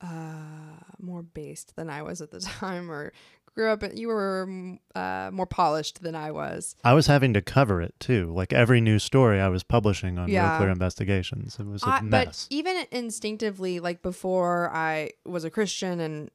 uh, 0.00 0.78
more 1.00 1.22
based 1.22 1.76
than 1.76 1.90
I 1.90 2.02
was 2.02 2.20
at 2.20 2.30
the 2.30 2.40
time 2.60 2.90
or 2.90 3.12
grew 3.54 3.70
up 3.70 3.82
you 3.94 4.08
were 4.08 4.76
uh, 4.94 5.30
more 5.32 5.46
polished 5.46 6.02
than 6.02 6.14
I 6.14 6.30
was. 6.32 6.74
I 6.84 6.92
was 6.94 7.06
having 7.06 7.32
to 7.34 7.40
cover 7.42 7.80
it 7.80 7.94
too. 8.00 8.32
Like 8.34 8.52
every 8.52 8.80
new 8.80 8.98
story 8.98 9.40
I 9.40 9.48
was 9.48 9.62
publishing 9.62 10.18
on 10.18 10.28
Yeah. 10.28 10.48
Real 10.50 10.58
Clear 10.58 10.70
Investigations. 10.70 11.56
It 11.60 11.66
was 11.66 11.82
a 11.84 11.86
I- 11.88 12.00
mess. 12.00 12.46
but 12.48 12.54
even 12.54 12.84
instinctively 12.90 13.80
like 13.80 14.02
before 14.02 14.70
I 14.74 15.10
was 15.24 15.44
a 15.44 15.50
Christian 15.50 16.00
and 16.00 16.30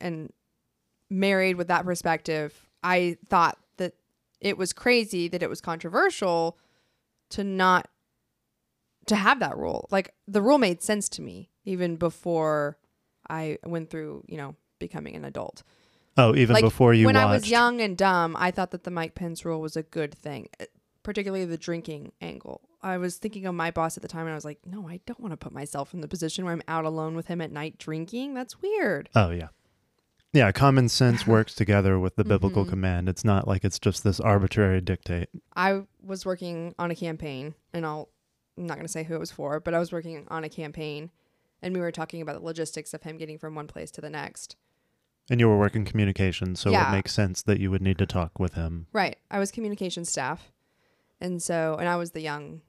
and 0.00 0.32
married 1.08 1.56
with 1.56 1.68
that 1.68 1.84
perspective, 1.84 2.66
I 2.82 3.16
thought 3.28 3.58
that 3.76 3.94
it 4.40 4.58
was 4.58 4.72
crazy 4.72 5.28
that 5.28 5.42
it 5.42 5.48
was 5.48 5.60
controversial 5.60 6.58
to 7.30 7.44
not 7.44 7.88
to 9.06 9.14
have 9.14 9.38
that 9.38 9.56
rule. 9.56 9.86
Like 9.92 10.14
the 10.26 10.42
rule 10.42 10.58
made 10.58 10.82
sense 10.82 11.08
to 11.10 11.22
me 11.22 11.50
even 11.64 11.96
before 11.96 12.76
I 13.30 13.58
went 13.64 13.90
through, 13.90 14.24
you 14.26 14.36
know, 14.36 14.56
becoming 14.80 15.14
an 15.16 15.24
adult. 15.24 15.62
Oh, 16.16 16.34
even 16.34 16.54
like 16.54 16.62
before 16.64 16.94
you 16.94 17.06
when 17.06 17.14
watched. 17.14 17.26
I 17.28 17.32
was 17.32 17.50
young 17.50 17.80
and 17.80 17.96
dumb, 17.96 18.36
I 18.38 18.50
thought 18.50 18.70
that 18.72 18.84
the 18.84 18.90
Mike 18.90 19.14
Pence 19.14 19.44
rule 19.44 19.60
was 19.60 19.76
a 19.76 19.82
good 19.82 20.14
thing, 20.14 20.48
eh, 20.60 20.66
particularly 21.02 21.44
the 21.44 21.56
drinking 21.58 22.12
angle. 22.20 22.60
I 22.82 22.98
was 22.98 23.16
thinking 23.16 23.46
of 23.46 23.54
my 23.54 23.70
boss 23.70 23.96
at 23.96 24.02
the 24.02 24.08
time, 24.08 24.22
and 24.26 24.30
I 24.30 24.34
was 24.34 24.44
like, 24.44 24.60
no, 24.64 24.88
I 24.88 25.00
don't 25.06 25.18
want 25.20 25.32
to 25.32 25.36
put 25.36 25.52
myself 25.52 25.92
in 25.94 26.00
the 26.02 26.08
position 26.08 26.44
where 26.44 26.52
I'm 26.52 26.62
out 26.68 26.84
alone 26.84 27.16
with 27.16 27.26
him 27.26 27.40
at 27.40 27.50
night 27.50 27.78
drinking. 27.78 28.34
That's 28.34 28.60
weird. 28.62 29.08
Oh 29.14 29.30
yeah. 29.30 29.48
Yeah, 30.32 30.52
common 30.52 30.88
sense 30.88 31.26
works 31.26 31.54
together 31.54 31.98
with 31.98 32.16
the 32.16 32.24
biblical 32.24 32.64
Mhm. 32.64 32.68
command. 32.68 33.08
It's 33.08 33.24
not 33.24 33.48
like 33.48 33.64
it's 33.64 33.78
just 33.78 34.04
this 34.04 34.20
arbitrary 34.20 34.80
dictate. 34.80 35.28
I 35.54 35.82
was 36.02 36.26
working 36.26 36.74
on 36.78 36.90
a 36.90 36.94
campaign, 36.94 37.54
and 37.72 37.86
I'll, 37.86 38.08
I'm 38.58 38.66
not 38.66 38.74
going 38.74 38.86
to 38.86 38.92
say 38.92 39.04
who 39.04 39.14
it 39.14 39.20
was 39.20 39.30
for, 39.32 39.60
but 39.60 39.74
I 39.74 39.78
was 39.78 39.92
working 39.92 40.26
on 40.28 40.44
a 40.44 40.48
campaign, 40.48 41.10
and 41.62 41.74
we 41.74 41.80
were 41.80 41.90
talking 41.92 42.20
about 42.20 42.34
the 42.38 42.44
logistics 42.44 42.92
of 42.94 43.02
him 43.02 43.16
getting 43.16 43.38
from 43.38 43.54
one 43.54 43.66
place 43.66 43.90
to 43.92 44.00
the 44.00 44.10
next. 44.10 44.56
And 45.28 45.40
you 45.40 45.48
were 45.48 45.58
working 45.58 45.84
communications, 45.84 46.60
so 46.60 46.70
Yeah. 46.70 46.88
it 46.88 46.92
makes 46.92 47.12
sense 47.12 47.42
that 47.42 47.58
you 47.58 47.70
would 47.70 47.82
need 47.82 47.98
to 47.98 48.06
talk 48.06 48.38
with 48.38 48.54
him. 48.54 48.86
Right. 48.92 49.16
I 49.30 49.38
was 49.38 49.50
communication 49.50 50.04
staff. 50.04 50.52
And 51.20 51.42
so 51.42 51.76
and 51.80 51.88
I 51.88 51.96
was 51.96 52.10
the 52.12 52.20
young 52.20 52.60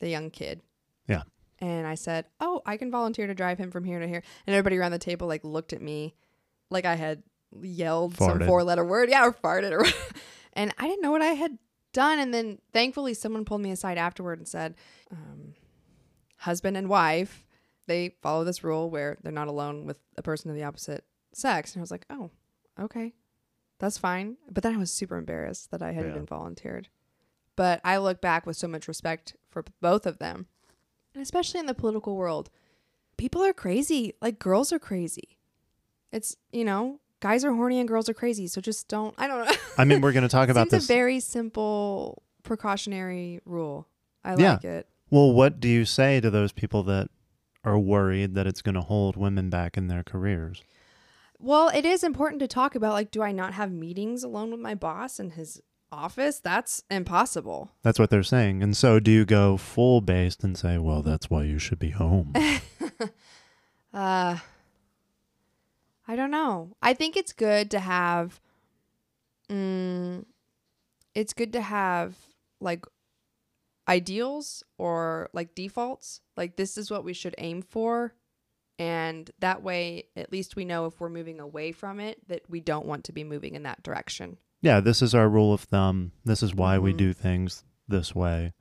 the 0.00 0.08
young 0.08 0.30
kid. 0.30 0.60
Yeah. 1.08 1.22
And 1.60 1.86
I 1.86 1.94
said, 1.94 2.26
"Oh, 2.40 2.60
I 2.66 2.76
can 2.76 2.90
volunteer 2.90 3.26
to 3.26 3.34
drive 3.34 3.58
him 3.58 3.70
from 3.70 3.84
here 3.84 3.98
to 3.98 4.06
here." 4.06 4.22
And 4.46 4.54
everybody 4.54 4.76
around 4.76 4.92
the 4.92 4.98
table 4.98 5.26
like 5.26 5.42
looked 5.44 5.72
at 5.72 5.80
me 5.80 6.14
like 6.70 6.84
I 6.84 6.94
had 6.96 7.22
yelled 7.62 8.16
some 8.16 8.40
four-letter 8.44 8.84
word, 8.84 9.08
yeah, 9.10 9.24
or 9.24 9.32
farted 9.32 9.72
or 9.72 9.84
and 10.52 10.74
I 10.78 10.86
didn't 10.88 11.02
know 11.02 11.12
what 11.12 11.22
I 11.22 11.34
had 11.34 11.58
done 11.92 12.18
and 12.18 12.34
then 12.34 12.58
thankfully 12.72 13.14
someone 13.14 13.44
pulled 13.44 13.60
me 13.60 13.70
aside 13.70 13.96
afterward 13.98 14.38
and 14.38 14.48
said, 14.48 14.74
um, 15.12 15.54
husband 16.38 16.76
and 16.76 16.88
wife, 16.88 17.46
they 17.86 18.16
follow 18.22 18.42
this 18.44 18.64
rule 18.64 18.90
where 18.90 19.16
they're 19.22 19.30
not 19.32 19.46
alone 19.48 19.86
with 19.86 19.98
a 20.16 20.22
person 20.22 20.50
of 20.50 20.56
the 20.56 20.64
opposite 20.64 21.04
sex. 21.36 21.72
And 21.74 21.80
I 21.80 21.82
was 21.82 21.90
like, 21.90 22.06
"Oh, 22.10 22.30
okay." 22.78 23.14
That's 23.80 23.98
fine. 23.98 24.36
But 24.50 24.62
then 24.62 24.74
I 24.74 24.78
was 24.78 24.90
super 24.92 25.16
embarrassed 25.16 25.70
that 25.70 25.82
I 25.82 25.92
had 25.92 26.04
Yeah. 26.04 26.10
even 26.12 26.26
volunteered. 26.26 26.88
But 27.56 27.80
I 27.84 27.96
look 27.98 28.20
back 28.20 28.46
with 28.46 28.56
so 28.56 28.68
much 28.68 28.86
respect 28.88 29.36
for 29.50 29.64
both 29.80 30.06
of 30.06 30.18
them. 30.18 30.46
And 31.14 31.22
especially 31.22 31.60
in 31.60 31.66
the 31.66 31.74
political 31.74 32.16
world, 32.16 32.50
people 33.16 33.42
are 33.44 33.52
crazy. 33.52 34.14
Like 34.22 34.38
girls 34.38 34.72
are 34.72 34.78
crazy. 34.78 35.36
It's, 36.12 36.36
you 36.52 36.64
know, 36.64 37.00
guys 37.20 37.44
are 37.44 37.52
horny 37.52 37.78
and 37.80 37.88
girls 37.88 38.08
are 38.08 38.14
crazy. 38.14 38.46
So 38.46 38.60
just 38.60 38.86
don't, 38.88 39.14
I 39.18 39.26
don't 39.26 39.44
know. 39.44 39.54
I 39.76 39.84
mean, 39.84 40.00
we're 40.00 40.12
going 40.12 40.22
to 40.22 40.28
talk 40.28 40.48
about 40.54 40.70
this. 40.70 40.84
a 40.84 40.86
very 40.86 41.18
simple 41.20 42.22
precautionary 42.44 43.40
rule. 43.44 43.86
I 44.24 44.36
Yeah. 44.36 44.52
like 44.54 44.64
it. 44.64 44.88
well, 45.10 45.32
what 45.32 45.60
do 45.60 45.68
you 45.68 45.84
say 45.84 46.20
to 46.20 46.30
those 46.30 46.52
people 46.52 46.82
that 46.84 47.08
are 47.64 47.78
worried 47.78 48.34
that 48.36 48.46
it's 48.46 48.62
going 48.62 48.74
to 48.76 48.80
hold 48.80 49.16
women 49.16 49.50
back 49.50 49.76
in 49.76 49.88
their 49.88 50.02
careers? 50.04 50.62
Well, 51.44 51.68
it 51.68 51.84
is 51.84 52.02
important 52.02 52.40
to 52.40 52.48
talk 52.48 52.74
about 52.74 52.94
like, 52.94 53.10
do 53.10 53.22
I 53.22 53.30
not 53.30 53.52
have 53.52 53.70
meetings 53.70 54.24
alone 54.24 54.50
with 54.50 54.60
my 54.60 54.74
boss 54.74 55.20
in 55.20 55.32
his 55.32 55.60
office? 55.92 56.40
That's 56.40 56.84
impossible. 56.90 57.70
That's 57.82 57.98
what 57.98 58.08
they're 58.08 58.22
saying. 58.22 58.62
And 58.62 58.74
so 58.74 58.98
do 58.98 59.10
you 59.10 59.26
go 59.26 59.58
full 59.58 60.00
based 60.00 60.42
and 60.42 60.56
say, 60.56 60.78
well, 60.78 61.02
that's 61.02 61.28
why 61.28 61.42
you 61.42 61.58
should 61.58 61.78
be 61.78 61.90
home? 61.90 62.32
Uh 63.92 64.38
I 66.08 66.16
don't 66.16 66.32
know. 66.32 66.74
I 66.82 66.94
think 66.94 67.16
it's 67.16 67.32
good 67.32 67.70
to 67.70 67.78
have 67.78 68.40
mm, 69.48 70.24
it's 71.14 71.32
good 71.32 71.52
to 71.52 71.60
have 71.60 72.16
like 72.60 72.86
ideals 73.86 74.64
or 74.78 75.30
like 75.32 75.54
defaults. 75.54 76.22
Like 76.36 76.56
this 76.56 76.76
is 76.76 76.90
what 76.90 77.04
we 77.04 77.12
should 77.12 77.36
aim 77.38 77.62
for 77.62 78.14
and 78.78 79.30
that 79.40 79.62
way 79.62 80.04
at 80.16 80.32
least 80.32 80.56
we 80.56 80.64
know 80.64 80.86
if 80.86 80.98
we're 81.00 81.08
moving 81.08 81.40
away 81.40 81.72
from 81.72 82.00
it 82.00 82.18
that 82.28 82.42
we 82.48 82.60
don't 82.60 82.86
want 82.86 83.04
to 83.04 83.12
be 83.12 83.24
moving 83.24 83.54
in 83.54 83.62
that 83.64 83.82
direction. 83.82 84.36
yeah, 84.60 84.80
this 84.80 85.02
is 85.02 85.14
our 85.14 85.28
rule 85.28 85.52
of 85.52 85.60
thumb. 85.60 86.12
This 86.24 86.42
is 86.42 86.54
why 86.54 86.78
we 86.78 86.94
Mhm. 86.94 86.96
do 86.96 87.12
things 87.12 87.64
this 87.86 88.14
way. 88.14 88.54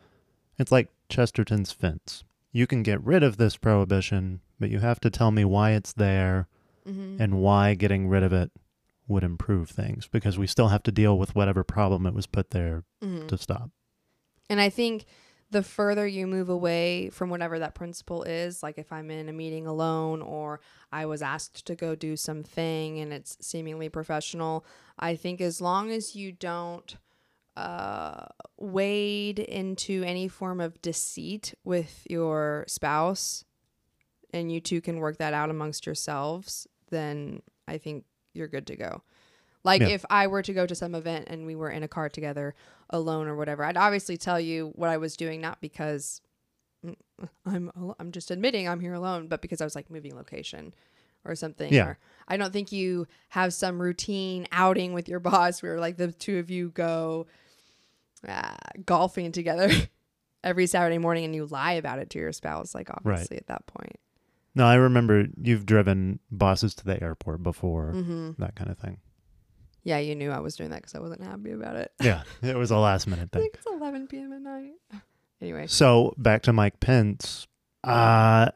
It's 0.58 0.72
like 0.72 0.90
Chesterton's 1.08 1.72
fence. 1.72 2.26
You 2.52 2.68
can 2.68 2.84
get 2.84 3.02
rid 3.02 3.24
of 3.24 3.38
this 3.38 3.56
prohibition, 3.56 4.42
but 4.60 4.70
you 4.70 4.80
have 4.80 5.00
to 5.00 5.10
tell 5.10 5.32
me 5.32 5.46
why 5.46 5.72
it's 5.72 5.94
there 5.94 6.50
Mhm. 6.86 7.20
and 7.22 7.42
why 7.42 7.74
getting 7.76 8.10
rid 8.10 8.22
of 8.22 8.34
it 8.34 8.52
would 9.08 9.24
improve 9.24 9.70
things 9.70 10.08
because 10.08 10.38
we 10.38 10.46
still 10.46 10.68
have 10.68 10.84
to 10.84 10.92
deal 10.92 11.18
with 11.18 11.36
whatever 11.36 11.64
problem 11.64 12.06
it 12.06 12.14
was 12.14 12.28
put 12.28 12.50
there 12.52 12.84
Mhm. 13.02 13.28
to 13.30 13.38
stop. 13.38 13.72
And 14.50 14.60
I 14.60 14.70
think 14.70 15.06
the 15.54 15.64
further 15.64 16.06
you 16.06 16.28
move 16.28 16.50
away 16.50 17.10
from 17.10 17.30
whatever 17.30 17.60
that 17.60 17.74
principle 17.76 18.24
is, 18.24 18.62
like 18.62 18.78
if 18.78 18.92
I'm 18.92 19.10
in 19.10 19.30
a 19.30 19.34
meeting 19.34 19.66
alone 19.66 20.22
or 20.22 20.60
I 20.92 21.06
was 21.06 21.22
asked 21.22 21.66
to 21.68 21.76
go 21.76 21.96
do 21.96 22.18
something 22.18 23.00
and 23.00 23.14
it's 23.14 23.38
seemingly 23.40 23.88
professional, 23.88 24.66
I 25.00 25.16
think 25.16 25.40
as 25.40 25.62
long 25.62 25.92
as 25.92 26.16
you 26.16 26.32
don't 26.34 26.96
uh, 27.56 28.26
wade 28.58 29.40
into 29.40 30.04
any 30.04 30.28
form 30.28 30.60
of 30.60 30.82
deceit 30.82 31.54
with 31.64 32.06
your 32.10 32.66
spouse 32.68 33.46
and 34.34 34.52
you 34.52 34.60
two 34.60 34.82
can 34.82 34.98
work 34.98 35.18
that 35.18 35.34
out 35.34 35.50
amongst 35.50 35.86
yourselves, 35.86 36.68
then 36.90 37.42
I 37.68 37.78
think 37.78 38.06
you're 38.34 38.48
good 38.48 38.68
to 38.68 38.76
go. 38.76 39.04
Like 39.64 39.82
Yeah. 39.82 39.90
if 39.90 40.04
I 40.10 40.28
were 40.28 40.42
to 40.42 40.54
go 40.54 40.66
to 40.66 40.76
some 40.76 40.96
event 40.96 41.28
and 41.30 41.46
we 41.46 41.56
were 41.56 41.70
in 41.70 41.84
a 41.84 41.88
car 41.88 42.10
together 42.10 42.54
alone 42.94 43.28
or 43.28 43.36
whatever, 43.36 43.66
I'd 43.66 43.76
obviously 43.76 44.16
tell 44.16 44.40
you 44.40 44.72
what 44.76 44.90
I 44.90 44.96
was 44.98 45.18
doing, 45.18 45.42
not 45.42 45.60
because 45.60 46.22
I'm 47.46 47.72
I'm 48.00 48.12
just 48.12 48.32
admitting 48.32 48.68
I'm 48.70 48.80
here 48.80 48.94
alone, 48.94 49.28
but 49.28 49.42
because 49.42 49.60
I 49.62 49.66
was 49.66 49.76
like 49.76 49.90
moving 49.90 50.16
location 50.16 50.74
or 51.26 51.36
something. 51.36 51.74
Yeah. 51.74 51.86
Or 51.88 51.98
I 52.28 52.38
don't 52.38 52.52
think 52.54 52.72
you 52.72 53.08
have 53.30 53.54
some 53.54 53.82
routine 53.82 54.48
outing 54.52 54.94
with 54.94 55.08
your 55.10 55.20
boss 55.20 55.62
where 55.64 55.80
like 55.80 55.98
the 55.98 56.12
two 56.12 56.38
of 56.40 56.50
you 56.50 56.70
go 56.70 57.28
uh, 58.28 58.56
golfing 58.86 59.32
together 59.32 59.70
every 60.44 60.68
Saturday 60.68 60.98
morning 60.98 61.24
and 61.26 61.34
you 61.36 61.46
lie 61.46 61.74
about 61.74 62.00
it 62.00 62.10
to 62.12 62.20
your 62.20 62.32
spouse. 62.34 62.76
Like 62.76 62.90
obviously 62.90 63.38
at 63.38 63.48
that 63.48 63.66
point. 63.68 63.98
No, 64.56 64.66
I 64.66 64.76
remember 64.76 65.26
you've 65.42 65.66
driven 65.66 66.20
bosses 66.30 66.76
to 66.76 66.86
the 66.86 67.02
airport 67.02 67.42
before, 67.42 67.92
Mm-hmm. 67.96 68.32
that 68.38 68.56
kind 68.56 68.70
of 68.70 68.78
thing. 68.78 68.98
Yeah, 69.84 69.98
you 70.00 70.16
knew 70.16 70.32
I 70.32 70.40
was 70.40 70.56
doing 70.56 70.70
that 70.70 70.78
because 70.78 70.96
I 70.96 71.00
wasn't 71.00 71.24
happy 71.24 71.52
about 71.52 71.76
it. 71.76 71.92
Yeah, 72.02 72.24
it 72.42 72.56
was 72.56 72.72
a 72.72 72.78
last 72.78 73.06
minute 73.08 73.30
I 73.34 73.38
thing. 73.38 73.42
think 73.44 73.56
it's 73.56 73.66
11 73.66 74.08
p.m. 74.08 74.34
at 74.34 74.42
night. 74.42 74.74
Anyway, 75.42 75.68
So 75.68 76.14
back 76.18 76.42
to 76.44 76.54
Mike 76.54 76.80
Pence. 76.80 77.48
Uh, 77.84 78.48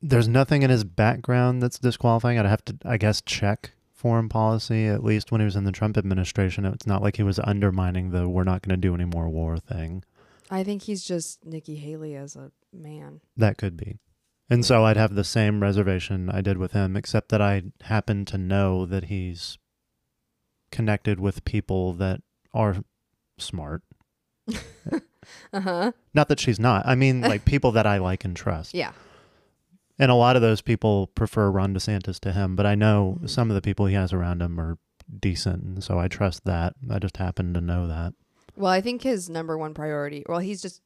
there's 0.00 0.26
nothing 0.28 0.62
in 0.62 0.70
his 0.70 0.82
background 0.82 1.60
that's 1.62 1.78
disqualifying. 1.78 2.38
I'd 2.38 2.46
have 2.46 2.64
to, 2.64 2.78
I 2.86 2.96
guess, 2.96 3.20
check 3.20 3.72
foreign 3.92 4.30
policy. 4.30 4.86
At 4.86 5.04
least 5.04 5.30
when 5.30 5.42
he 5.42 5.44
was 5.44 5.56
in 5.56 5.64
the 5.64 5.72
Trump 5.72 5.98
administration, 5.98 6.64
it's 6.64 6.86
not 6.86 7.02
like 7.02 7.16
he 7.18 7.22
was 7.22 7.38
undermining 7.38 8.12
the 8.12 8.30
"we're 8.30 8.44
not 8.44 8.62
going 8.62 8.70
to 8.74 8.80
do 8.80 8.94
any 8.94 9.04
more 9.04 9.28
war" 9.28 9.58
thing. 9.58 10.04
I 10.50 10.64
think 10.64 10.82
he's 10.84 11.04
just 11.04 11.44
Nikki 11.44 11.76
Haley 11.76 12.16
as 12.16 12.34
a 12.34 12.50
man. 12.72 13.20
That 13.36 13.58
could 13.58 13.76
be. 13.76 13.98
And 14.48 14.64
so 14.64 14.86
I'd 14.86 14.96
have 14.96 15.14
the 15.14 15.24
same 15.24 15.60
reservation 15.60 16.30
I 16.30 16.40
did 16.40 16.56
with 16.56 16.72
him, 16.72 16.96
except 16.96 17.28
that 17.28 17.42
I 17.42 17.64
happen 17.82 18.24
to 18.26 18.38
know 18.38 18.86
that 18.86 19.04
he's 19.04 19.58
connected 20.72 21.20
with 21.20 21.44
people 21.44 21.92
that 21.94 22.20
are 22.52 22.78
smart. 23.38 23.82
Uh 25.52 25.60
huh. 25.60 25.92
Not 26.14 26.26
that 26.28 26.40
she's 26.40 26.58
not. 26.58 26.84
I 26.84 26.96
mean, 26.96 27.20
like 27.32 27.44
people 27.44 27.70
that 27.72 27.86
I 27.86 27.98
like 27.98 28.24
and 28.24 28.34
trust. 28.36 28.74
Yeah. 28.74 28.90
And 29.98 30.10
a 30.10 30.14
lot 30.16 30.34
of 30.34 30.42
those 30.42 30.60
people 30.60 31.06
prefer 31.08 31.48
Ron 31.48 31.72
DeSantis 31.74 32.18
to 32.20 32.32
him, 32.32 32.56
but 32.56 32.66
I 32.66 32.74
know 32.74 33.18
Mhm. 33.22 33.30
some 33.30 33.48
of 33.50 33.54
the 33.54 33.62
people 33.62 33.86
he 33.86 33.94
has 33.94 34.12
around 34.12 34.42
him 34.42 34.58
are 34.58 34.78
decent, 35.20 35.62
and 35.62 35.84
so 35.84 35.98
I 36.00 36.08
trust 36.08 36.44
that. 36.44 36.74
I 36.90 36.98
just 36.98 37.18
happen 37.18 37.54
to 37.54 37.60
know 37.60 37.86
that. 37.86 38.14
Well, 38.56 38.72
I 38.72 38.80
think 38.80 39.02
his 39.02 39.30
number 39.30 39.56
one 39.56 39.74
priority, 39.74 40.24
well, 40.28 40.40
he's 40.40 40.60
just, 40.60 40.82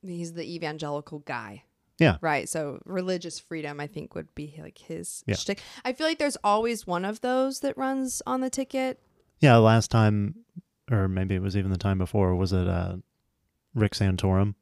he's 0.00 0.34
the 0.34 0.54
evangelical 0.54 1.18
guy. 1.20 1.64
Yeah. 1.98 2.18
Right. 2.20 2.48
So 2.48 2.80
religious 2.84 3.40
freedom, 3.40 3.80
I 3.80 3.88
think, 3.88 4.14
would 4.14 4.32
be 4.36 4.60
like 4.62 4.78
his 4.78 5.24
Yeah. 5.26 5.34
shtick. 5.34 5.60
I 5.84 5.92
feel 5.92 6.06
like 6.06 6.18
there's 6.18 6.38
always 6.44 6.86
one 6.86 7.04
of 7.04 7.20
those 7.20 7.60
that 7.60 7.76
runs 7.76 8.22
on 8.28 8.40
the 8.42 8.50
ticket. 8.50 9.00
Yeah, 9.42 9.56
last 9.56 9.90
time, 9.90 10.36
or 10.90 11.08
maybe 11.08 11.34
it 11.34 11.42
was 11.42 11.56
even 11.56 11.70
the 11.72 11.76
time 11.78 11.98
before, 11.98 12.34
was 12.34 12.52
it 12.52 12.66
uh, 12.66 12.96
Rick 13.74 13.92
Santorum? 13.92 14.54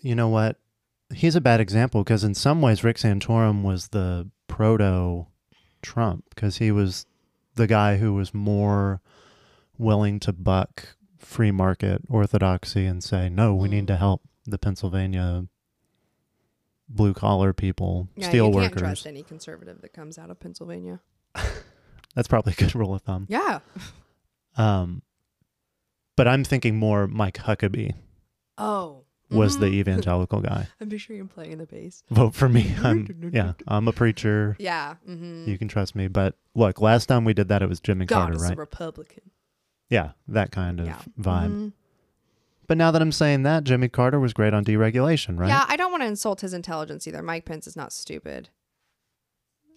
You 0.00 0.14
know 0.14 0.28
what? 0.28 0.56
He's 1.14 1.36
a 1.36 1.40
bad 1.40 1.60
example 1.60 2.02
because 2.02 2.24
in 2.24 2.34
some 2.34 2.60
ways 2.62 2.82
Rick 2.82 2.96
Santorum 2.96 3.62
was 3.62 3.88
the 3.88 4.28
proto 4.48 5.26
Trump 5.82 6.24
because 6.30 6.56
he 6.56 6.72
was 6.72 7.06
the 7.54 7.66
guy 7.66 7.98
who 7.98 8.14
was 8.14 8.32
more 8.34 9.00
willing 9.78 10.18
to 10.20 10.32
buck 10.32 10.96
free 11.18 11.50
market 11.50 12.00
orthodoxy 12.08 12.86
and 12.86 13.04
say, 13.04 13.28
no, 13.28 13.54
we 13.54 13.68
Mm. 13.68 13.72
need 13.72 13.86
to 13.88 13.96
help 13.96 14.22
the 14.46 14.58
Pennsylvania 14.58 15.46
blue 16.88 17.12
collar 17.12 17.52
people, 17.52 18.08
Yeah, 18.16 18.28
steel 18.28 18.46
you 18.46 18.52
can't 18.60 18.76
trust 18.78 19.06
any 19.06 19.22
conservative 19.22 19.82
that 19.82 19.92
comes 19.92 20.18
out 20.18 20.30
of 20.30 20.40
Pennsylvania. 20.40 21.00
That's 22.14 22.28
probably 22.28 22.52
a 22.54 22.56
good 22.56 22.74
rule 22.74 22.94
of 22.94 23.02
thumb. 23.02 23.26
Yeah. 23.28 23.58
Um, 24.56 25.02
but 26.16 26.26
I'm 26.28 26.44
thinking 26.44 26.76
more 26.76 27.06
Mike 27.06 27.38
Huckabee 27.38 27.94
Oh. 28.58 29.04
was 29.30 29.58
the 29.58 29.66
Mhm. 29.66 29.74
evangelical 29.74 30.40
guy. 30.40 30.68
I'm 30.80 30.88
picturing 30.88 31.18
him 31.20 31.28
playing 31.28 31.58
the 31.58 31.66
bass. 31.66 32.02
Vote 32.10 32.34
for 32.34 32.48
me. 32.48 32.74
I'm 32.82 33.30
yeah, 33.34 33.52
I'm 33.68 33.86
a 33.88 33.92
preacher. 33.92 34.56
Yeah. 34.58 34.94
Mm-hmm. 35.08 35.48
You 35.48 35.58
can 35.58 35.68
trust 35.68 35.94
me. 35.94 36.08
But 36.08 36.36
look, 36.54 36.80
last 36.80 37.06
time 37.06 37.24
we 37.24 37.34
did 37.34 37.48
that, 37.48 37.60
it 37.62 37.68
was 37.68 37.80
Jimmy 37.80 38.06
God 38.06 38.28
Carter, 38.32 38.38
right? 38.38 38.56
Republican. 38.56 39.30
yeah, 39.90 40.12
that 40.28 40.50
kind 40.52 40.80
of 40.80 40.86
Yeah. 40.86 41.02
vibe. 41.18 41.50
Mhm. 41.50 41.72
But 42.68 42.76
now 42.78 42.90
that 42.90 43.00
I'm 43.02 43.12
saying 43.12 43.42
that, 43.44 43.62
Jimmy 43.64 43.88
Carter 43.88 44.18
was 44.18 44.32
great 44.32 44.52
on 44.54 44.64
deregulation, 44.64 45.38
right? 45.38 45.48
Yeah, 45.48 45.64
I 45.68 45.76
don't 45.76 45.92
want 45.92 46.02
to 46.02 46.06
insult 46.08 46.40
his 46.40 46.52
intelligence 46.52 47.06
either. 47.06 47.22
Mike 47.22 47.44
Pence 47.44 47.66
is 47.68 47.76
not 47.76 47.92
stupid. 47.92 48.48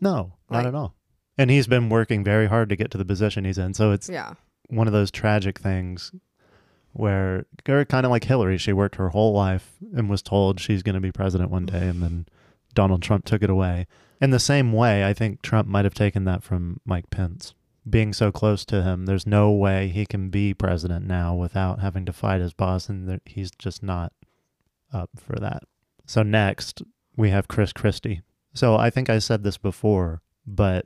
No, 0.02 0.34
not 0.50 0.58
Right. 0.60 0.66
at 0.66 0.74
all. 0.76 0.96
And 1.38 1.52
he's 1.52 1.68
been 1.68 1.90
working 1.90 2.24
very 2.24 2.48
hard 2.48 2.70
to 2.70 2.76
get 2.76 2.90
to 2.92 2.98
the 2.98 3.06
position 3.06 3.46
he's 3.46 3.58
in. 3.58 3.74
So 3.74 3.92
it's 3.92 4.10
Yeah. 4.10 4.34
One 4.70 4.88
of 4.88 4.93
those 4.93 5.11
tragic 5.11 5.59
things 5.59 6.11
where 6.93 7.45
kind 7.65 8.05
of 8.05 8.09
like 8.09 8.24
Hillary, 8.24 8.57
she 8.57 8.74
worked 8.74 8.95
her 8.95 9.09
whole 9.09 9.34
life 9.34 9.78
and 9.95 10.09
was 10.09 10.22
told 10.22 10.59
she's 10.59 10.84
going 10.84 10.95
to 10.95 11.01
be 11.01 11.11
president 11.11 11.51
one 11.51 11.65
day, 11.65 11.88
and 11.88 12.01
then 12.01 12.26
Donald 12.74 13.01
Trump 13.01 13.26
took 13.26 13.43
it 13.43 13.49
away. 13.49 13.88
In 14.22 14.32
the 14.32 14.39
same 14.39 14.74
way, 14.74 15.05
I 15.05 15.13
think 15.13 15.41
Trump 15.41 15.67
might 15.67 15.86
have 15.86 15.93
taken 15.93 16.26
that 16.26 16.43
from 16.43 16.82
Mike 16.86 17.09
Pence. 17.09 17.53
Being 17.89 18.11
so 18.13 18.32
close 18.32 18.65
to 18.65 18.84
him, 18.84 19.05
there's 19.05 19.26
no 19.26 19.51
way 19.51 19.88
he 19.88 20.05
can 20.05 20.30
be 20.30 20.53
president 20.53 21.05
now 21.05 21.34
without 21.36 21.80
having 21.80 22.05
to 22.05 22.13
fight 22.13 22.41
his 22.41 22.53
boss, 22.53 22.89
and 22.89 23.22
he's 23.26 23.51
just 23.51 23.82
not 23.82 24.13
up 24.91 25.09
for 25.15 25.38
that. 25.38 25.63
So, 26.05 26.24
next, 26.24 26.82
we 27.15 27.30
have 27.30 27.47
Chris 27.47 27.72
Christie. 27.72 28.22
So, 28.53 28.76
I 28.76 28.89
think 28.89 29.09
I 29.09 29.20
said 29.20 29.43
this 29.43 29.57
before, 29.57 30.22
but 30.45 30.86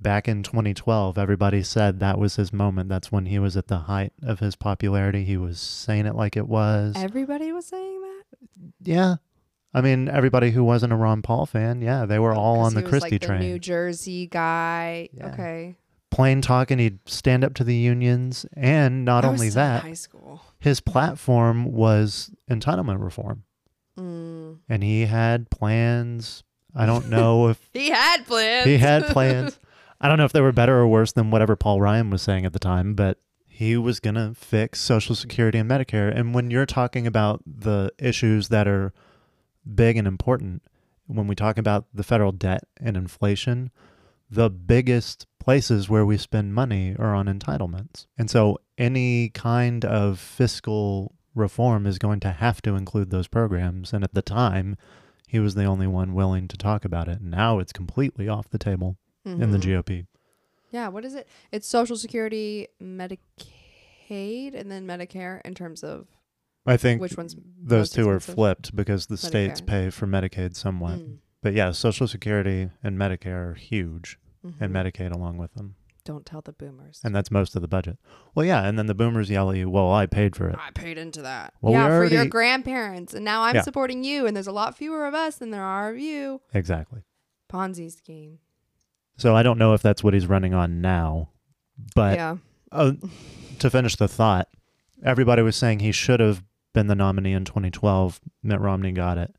back 0.00 0.28
in 0.28 0.42
2012, 0.42 1.18
everybody 1.18 1.62
said 1.62 2.00
that 2.00 2.18
was 2.18 2.36
his 2.36 2.52
moment. 2.52 2.88
That's 2.88 3.12
when 3.12 3.26
he 3.26 3.38
was 3.38 3.56
at 3.56 3.68
the 3.68 3.78
height 3.80 4.12
of 4.22 4.40
his 4.40 4.56
popularity. 4.56 5.24
He 5.24 5.36
was 5.36 5.60
saying 5.60 6.06
it 6.06 6.14
like 6.14 6.36
it 6.36 6.48
was. 6.48 6.94
Everybody 6.96 7.52
was 7.52 7.66
saying 7.66 8.00
that. 8.00 8.38
yeah. 8.82 9.14
I 9.72 9.80
mean, 9.82 10.08
everybody 10.08 10.50
who 10.50 10.64
wasn't 10.64 10.92
a 10.92 10.96
Ron 10.96 11.22
Paul 11.22 11.46
fan, 11.46 11.80
yeah, 11.80 12.04
they 12.04 12.18
were 12.18 12.32
all 12.34 12.58
on 12.58 12.74
the 12.74 12.82
Christie 12.82 13.12
like, 13.12 13.20
train. 13.22 13.40
The 13.40 13.46
New 13.46 13.58
Jersey 13.60 14.26
guy. 14.26 15.08
Yeah. 15.12 15.28
Okay. 15.28 15.76
Plain 16.10 16.40
talking, 16.42 16.80
he'd 16.80 16.98
stand 17.08 17.44
up 17.44 17.54
to 17.54 17.62
the 17.62 17.76
unions. 17.76 18.44
And 18.54 19.04
not 19.04 19.24
I 19.24 19.28
only 19.28 19.48
that, 19.50 19.82
high 19.82 19.92
school. 19.92 20.40
his 20.58 20.80
platform 20.80 21.66
was 21.70 22.32
entitlement 22.50 23.00
reform. 23.00 23.44
Mm. 23.96 24.58
And 24.68 24.82
he 24.82 25.06
had 25.06 25.50
plans. 25.50 26.42
I 26.74 26.84
don't 26.84 27.08
know 27.08 27.48
if 27.50 27.60
He 27.72 27.90
had 27.90 28.26
plans. 28.26 28.66
he 28.66 28.76
had 28.78 29.06
plans. 29.06 29.56
I 30.00 30.08
don't 30.08 30.16
know 30.16 30.24
if 30.24 30.32
they 30.32 30.40
were 30.40 30.52
better 30.52 30.78
or 30.78 30.86
worse 30.86 31.12
than 31.12 31.30
whatever 31.30 31.56
Paul 31.56 31.80
Ryan 31.80 32.10
was 32.10 32.22
saying 32.22 32.46
at 32.46 32.52
the 32.52 32.58
time, 32.58 32.94
but 32.94 33.18
he 33.46 33.76
was 33.76 34.00
going 34.00 34.14
to 34.14 34.32
fix 34.34 34.80
Social 34.80 35.14
Security 35.14 35.58
and 35.58 35.70
Medicare. 35.70 36.16
And 36.16 36.34
when 36.34 36.50
you're 36.50 36.64
talking 36.64 37.06
about 37.06 37.42
the 37.44 37.92
issues 37.98 38.48
that 38.48 38.66
are 38.66 38.94
big 39.74 39.98
and 39.98 40.08
important, 40.08 40.62
when 41.06 41.26
we 41.26 41.34
talk 41.34 41.58
about 41.58 41.84
the 41.92 42.02
federal 42.02 42.32
debt 42.32 42.64
and 42.80 42.96
inflation, 42.96 43.70
the 44.30 44.48
biggest 44.48 45.26
places 45.38 45.90
where 45.90 46.06
we 46.06 46.16
spend 46.16 46.54
money 46.54 46.96
are 46.98 47.14
on 47.14 47.26
entitlements. 47.26 48.06
And 48.16 48.30
so 48.30 48.58
any 48.78 49.28
kind 49.28 49.84
of 49.84 50.18
fiscal 50.18 51.14
reform 51.34 51.86
is 51.86 51.98
going 51.98 52.20
to 52.20 52.30
have 52.30 52.62
to 52.62 52.76
include 52.76 53.10
those 53.10 53.28
programs. 53.28 53.92
And 53.92 54.02
at 54.02 54.14
the 54.14 54.22
time, 54.22 54.78
he 55.28 55.38
was 55.38 55.54
the 55.54 55.64
only 55.64 55.86
one 55.86 56.14
willing 56.14 56.48
to 56.48 56.56
talk 56.56 56.86
about 56.86 57.08
it. 57.08 57.20
Now 57.20 57.58
it's 57.58 57.72
completely 57.72 58.28
off 58.28 58.48
the 58.48 58.58
table 58.58 58.96
in 59.24 59.38
the 59.50 59.58
Mhm. 59.58 59.62
GOP. 59.84 60.06
Yeah. 60.70 60.88
What 60.88 61.04
is 61.04 61.14
it? 61.14 61.28
It's 61.52 61.66
Social 61.66 61.96
Security, 61.96 62.68
Medicaid, 62.82 64.54
and 64.54 64.70
then 64.70 64.86
Medicare 64.86 65.40
in 65.44 65.54
terms 65.54 65.82
of 65.82 66.06
I 66.66 66.76
think 66.76 67.00
which 67.00 67.16
one's 67.16 67.36
those 67.60 67.90
two 67.90 68.08
are 68.08 68.20
flipped 68.20 68.76
because 68.76 69.06
the 69.06 69.16
states 69.16 69.60
pay 69.60 69.90
for 69.90 70.06
Medicaid 70.06 70.54
somewhat. 70.54 70.98
Mm. 71.00 71.18
But 71.42 71.54
yeah, 71.54 71.70
Social 71.72 72.06
Security 72.06 72.70
and 72.82 72.98
Medicare 72.98 73.50
are 73.50 73.54
huge, 73.54 74.18
and 74.42 74.54
Mhm. 74.54 74.70
Medicaid 74.70 75.12
along 75.14 75.38
with 75.38 75.54
them. 75.54 75.74
Don't 76.04 76.24
tell 76.26 76.40
the 76.40 76.52
boomers. 76.52 77.00
And 77.04 77.14
that's 77.14 77.30
most 77.30 77.54
of 77.56 77.62
the 77.62 77.68
budget. 77.68 77.98
Well, 78.34 78.44
yeah, 78.46 78.66
and 78.66 78.78
then 78.78 78.86
the 78.86 78.94
boomers 78.94 79.30
yell 79.30 79.50
at 79.50 79.56
you, 79.58 79.68
well, 79.70 79.90
I 79.92 80.06
paid 80.06 80.34
for 80.34 80.48
it. 80.48 80.56
I 80.58 80.70
paid 80.70 80.96
into 80.98 81.22
that. 81.22 81.52
Well, 81.60 81.72
we 81.74 81.78
yeah, 81.78 81.88
for 81.88 82.04
your 82.04 82.26
grandparents, 82.26 83.12
and 83.14 83.24
now 83.24 83.42
I'm 83.42 83.54
Yeah. 83.56 83.62
supporting 83.62 84.02
you, 84.02 84.26
and 84.26 84.34
there's 84.34 84.46
a 84.46 84.52
lot 84.52 84.76
fewer 84.76 85.06
of 85.06 85.14
us 85.14 85.36
than 85.36 85.50
there 85.50 85.62
are 85.64 85.90
of 85.90 85.98
you. 85.98 86.40
Exactly. 86.54 87.02
Ponzi 87.50 87.90
scheme. 87.92 88.38
So 89.20 89.36
I 89.36 89.42
don't 89.42 89.58
know 89.58 89.74
if 89.74 89.82
that's 89.82 90.02
what 90.02 90.14
he's 90.14 90.26
running 90.26 90.54
on 90.54 90.80
now. 90.80 91.28
But 91.94 92.16
yeah. 92.16 92.36
uh, 92.72 92.92
to 93.58 93.70
finish 93.70 93.96
the 93.96 94.08
thought, 94.08 94.48
everybody 95.04 95.42
was 95.42 95.56
saying 95.56 95.80
he 95.80 95.92
should 95.92 96.20
have 96.20 96.42
been 96.72 96.86
the 96.86 96.94
nominee 96.94 97.34
in 97.34 97.44
2012. 97.44 98.18
Mitt 98.42 98.60
Romney 98.60 98.92
got 98.92 99.18
it. 99.18 99.36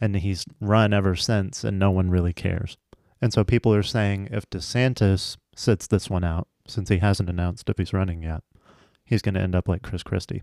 And 0.00 0.14
he's 0.16 0.44
run 0.60 0.92
ever 0.92 1.16
since, 1.16 1.64
and 1.64 1.78
no 1.78 1.90
one 1.90 2.10
really 2.10 2.32
cares. 2.32 2.76
And 3.20 3.32
so 3.32 3.42
people 3.42 3.74
are 3.74 3.82
saying 3.82 4.28
if 4.30 4.48
DeSantis 4.50 5.36
sits 5.56 5.86
this 5.88 6.08
one 6.08 6.22
out, 6.24 6.46
since 6.68 6.88
he 6.88 6.98
hasn't 6.98 7.28
announced 7.28 7.68
if 7.68 7.78
he's 7.78 7.92
running 7.92 8.22
yet, 8.22 8.42
he's 9.04 9.22
going 9.22 9.34
to 9.34 9.40
end 9.40 9.54
up 9.56 9.68
like 9.68 9.82
Chris 9.82 10.02
Christie. 10.04 10.42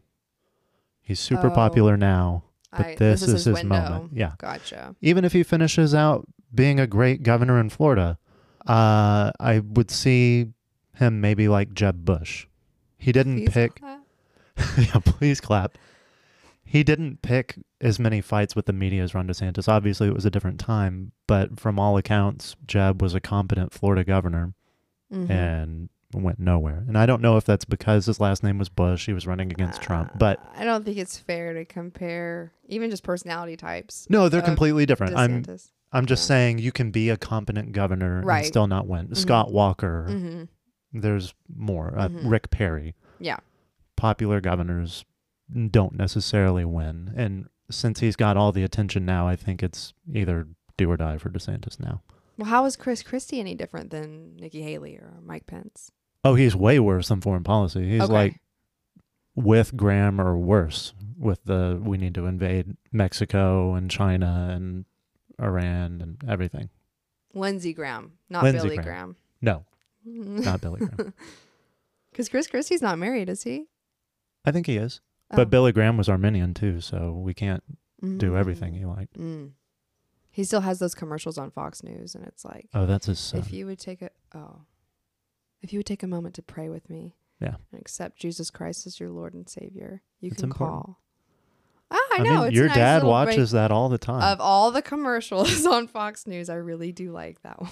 He's 1.01 1.19
super 1.19 1.47
Oh. 1.47 1.51
popular 1.55 1.95
now, 1.95 2.43
but 2.75 2.85
I, 2.87 2.95
this, 2.95 3.21
is, 3.23 3.45
his 3.45 3.53
window. 3.53 3.69
moment. 3.69 4.11
Yeah. 4.13 4.33
Gotcha. 4.37 4.95
Even 5.01 5.23
if 5.23 5.31
he 5.33 5.43
finishes 5.43 5.95
out 5.95 6.27
being 6.53 6.79
a 6.79 6.87
great 6.87 7.23
governor 7.23 7.59
in 7.59 7.69
Florida, 7.69 8.17
uh, 8.67 9.31
I 9.39 9.59
would 9.59 9.89
see 9.91 10.47
him 10.95 11.21
maybe 11.21 11.47
like 11.47 11.73
Jeb 11.73 12.05
Bush. 12.05 12.47
He 12.97 13.11
didn't 13.11 13.37
Please 13.45 13.49
pick. 13.49 13.81
yeah, 14.77 14.99
please 15.03 15.41
clap. 15.41 15.77
He 16.63 16.83
didn't 16.83 17.21
pick 17.21 17.55
as 17.81 17.99
many 17.99 18.21
fights 18.21 18.55
with 18.55 18.65
the 18.65 18.73
media 18.73 19.03
as 19.03 19.13
Ron 19.13 19.27
DeSantis. 19.27 19.67
Obviously, 19.67 20.07
it 20.07 20.13
was 20.13 20.25
a 20.25 20.29
different 20.29 20.59
time, 20.59 21.11
but 21.27 21.59
from 21.59 21.79
all 21.79 21.97
accounts, 21.97 22.55
Jeb 22.67 23.01
was 23.01 23.13
a 23.13 23.19
competent 23.19 23.73
Florida 23.73 24.03
governor 24.03 24.53
Mhm. 25.11 25.29
and 25.29 25.89
went 26.13 26.39
nowhere. 26.39 26.83
And 26.87 26.97
I 26.97 27.05
don't 27.05 27.21
know 27.21 27.35
if 27.37 27.43
that's 27.45 27.65
because 27.65 28.05
his 28.05 28.19
last 28.19 28.43
name 28.43 28.57
was 28.57 28.69
Bush. 28.69 29.05
He 29.05 29.13
was 29.13 29.25
running 29.27 29.51
against 29.51 29.81
Trump, 29.81 30.11
but 30.17 30.39
Uh, 30.39 30.59
I 30.61 30.63
don't 30.65 30.85
think 30.85 30.97
it's 30.97 31.17
fair 31.17 31.53
to 31.53 31.65
compare 31.65 32.51
even 32.67 32.89
just 32.89 33.03
personality 33.03 33.57
types. 33.57 34.07
no, 34.09 34.29
they're 34.29 34.41
completely 34.41 34.85
different. 34.85 35.15
DeSantis. 35.15 35.17
I'm 35.17 35.57
just 36.05 36.23
Yeah. 36.23 36.27
saying 36.27 36.59
you 36.59 36.71
can 36.71 36.91
be 36.91 37.09
a 37.09 37.17
competent 37.17 37.71
governor 37.73 38.21
Right. 38.21 38.39
and 38.39 38.45
still 38.47 38.67
not 38.67 38.87
win. 38.87 39.07
Mhm. 39.09 39.17
Scott 39.17 39.51
Walker, 39.51 40.07
Mhm. 40.09 40.47
there's 40.93 41.33
more. 41.53 41.93
Uh, 41.97 42.07
Mhm. 42.09 42.29
Rick 42.29 42.49
Perry. 42.49 42.95
Yeah. 43.19 43.37
Popular 43.97 44.41
governors 44.41 45.05
don't 45.69 45.95
necessarily 45.95 46.63
win. 46.65 47.11
And 47.15 47.47
since 47.69 47.99
he's 47.99 48.15
got 48.15 48.37
all 48.37 48.51
the 48.51 48.63
attention 48.63 49.05
now, 49.05 49.27
I 49.27 49.35
think 49.35 49.61
it's 49.61 49.93
either 50.13 50.47
do 50.77 50.89
or 50.89 50.97
die 50.97 51.17
for 51.17 51.29
DeSantis 51.29 51.79
now. 51.79 52.01
Well, 52.37 52.47
how 52.49 52.65
is 52.65 52.75
Chris 52.75 53.03
Christie 53.03 53.39
any 53.39 53.53
different 53.55 53.91
than 53.91 54.37
Nikki 54.37 54.61
Haley 54.61 54.95
or 54.95 55.19
Mike 55.21 55.45
Pence? 55.45 55.91
Oh, 56.23 56.35
he's 56.35 56.55
way 56.55 56.79
worse 56.79 57.11
on 57.11 57.19
foreign 57.21 57.43
policy. 57.43 57.89
He's 57.89 58.01
Okay. 58.03 58.13
like 58.13 58.39
with 59.35 59.75
Graham 59.77 60.19
or 60.19 60.37
worse 60.37 60.93
with 61.17 61.43
the 61.45 61.79
we 61.83 61.97
need 61.97 62.15
to 62.15 62.25
invade 62.25 62.75
Mexico 62.91 63.73
and 63.75 63.89
China 63.91 64.49
and 64.51 64.85
Iran 65.41 66.01
and 66.01 66.23
everything. 66.29 66.69
Lindsey 67.33 67.73
Graham, 67.73 68.13
not 68.29 68.43
Lindsey 68.43 68.63
Billy 68.69 68.75
Graham. 68.77 68.85
Graham. 68.85 69.15
No, 69.41 69.65
not 70.05 70.61
Billy 70.61 70.79
Graham. 70.85 71.13
Because 72.11 72.27
Chris 72.27 72.47
Christie's 72.47 72.81
not 72.81 72.99
married, 72.99 73.29
is 73.29 73.43
he? 73.43 73.67
I 74.43 74.51
think 74.51 74.67
he 74.67 74.75
is. 74.75 74.99
Oh. 75.31 75.37
But 75.37 75.49
Billy 75.49 75.71
Graham 75.71 75.95
was 75.95 76.09
Arminian 76.09 76.53
too, 76.53 76.81
so 76.81 77.13
we 77.13 77.33
can't 77.33 77.63
do 78.01 78.31
Mm. 78.31 78.37
everything 78.37 78.73
he 78.73 78.83
liked. 78.83 79.17
Mm. 79.17 79.51
He 80.29 80.43
still 80.43 80.59
has 80.61 80.79
those 80.79 80.93
commercials 80.93 81.37
on 81.37 81.51
Fox 81.51 81.83
News, 81.83 82.13
and 82.15 82.25
it's 82.25 82.43
like, 82.43 82.67
Oh, 82.73 82.85
that's 82.85 83.05
his 83.05 83.17
son. 83.19 83.39
if 83.39 83.53
you 83.53 83.65
would 83.65 83.79
take 83.79 84.01
a 84.01 84.09
oh, 84.35 84.61
if 85.61 85.71
you 85.71 85.79
would 85.79 85.85
take 85.85 86.03
a 86.03 86.07
moment 86.07 86.35
to 86.35 86.41
pray 86.41 86.67
with 86.67 86.89
me, 86.89 87.15
Yeah. 87.39 87.55
and 87.71 87.79
accept 87.79 88.19
Jesus 88.19 88.49
Christ 88.49 88.85
as 88.87 88.99
your 88.99 89.09
Lord 89.11 89.33
and 89.33 89.47
Savior, 89.47 90.01
you 90.19 90.31
It's 90.31 90.41
can 90.41 90.49
important. 90.49 90.83
call. 90.85 90.99
Ah, 91.91 91.97
I 92.13 92.17
know. 92.23 92.43
mean, 92.43 92.51
your 92.53 92.67
nice 92.67 92.75
dad 92.75 93.03
watches 93.03 93.51
that 93.51 93.69
all 93.71 93.89
the 93.89 93.97
time. 93.97 94.21
Of 94.23 94.39
all 94.39 94.71
the 94.71 94.81
commercials 94.81 95.65
on 95.67 95.87
Fox 95.87 96.25
News, 96.25 96.49
I 96.49 96.55
really 96.55 96.91
do 96.91 97.11
like 97.11 97.41
that 97.43 97.59
one. 97.61 97.71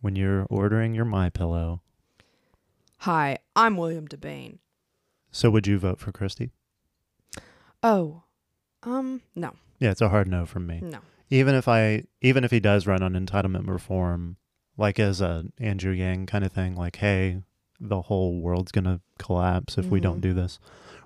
when 0.00 0.16
you're 0.16 0.46
ordering 0.50 0.94
your 0.94 1.04
My 1.04 1.30
Pillow. 1.30 1.80
Hi, 3.02 3.38
I'm 3.54 3.76
William 3.76 4.08
Devane. 4.08 4.58
So 5.30 5.50
would 5.50 5.66
you 5.66 5.78
vote 5.78 6.00
for 6.00 6.10
Christie? 6.10 6.50
Oh, 7.82 8.22
um, 8.82 9.22
no, 9.36 9.52
Yeah, 9.78 9.90
it's 9.92 10.00
a 10.00 10.08
hard 10.08 10.26
no 10.28 10.46
from 10.46 10.66
me. 10.66 10.80
no. 10.82 10.98
Even 11.30 11.54
if 11.54 11.68
I 11.68 12.04
even 12.22 12.42
if 12.42 12.50
he 12.50 12.58
does 12.58 12.86
run 12.86 13.02
on 13.02 13.12
entitlement 13.12 13.68
reform, 13.68 14.36
like 14.78 14.98
as 14.98 15.20
a 15.20 15.44
Andrew 15.58 15.92
Yang 15.92 16.26
kind 16.26 16.42
of 16.44 16.52
thing, 16.52 16.74
like, 16.74 16.96
hey, 16.96 17.42
the 17.80 18.02
whole 18.02 18.40
world's 18.40 18.72
gonna 18.72 19.00
collapse 19.18 19.78
if 19.78 19.86
we 19.86 20.00
don't 20.00 20.18
Mhm. 20.18 20.22
do 20.22 20.34
this. 20.34 20.58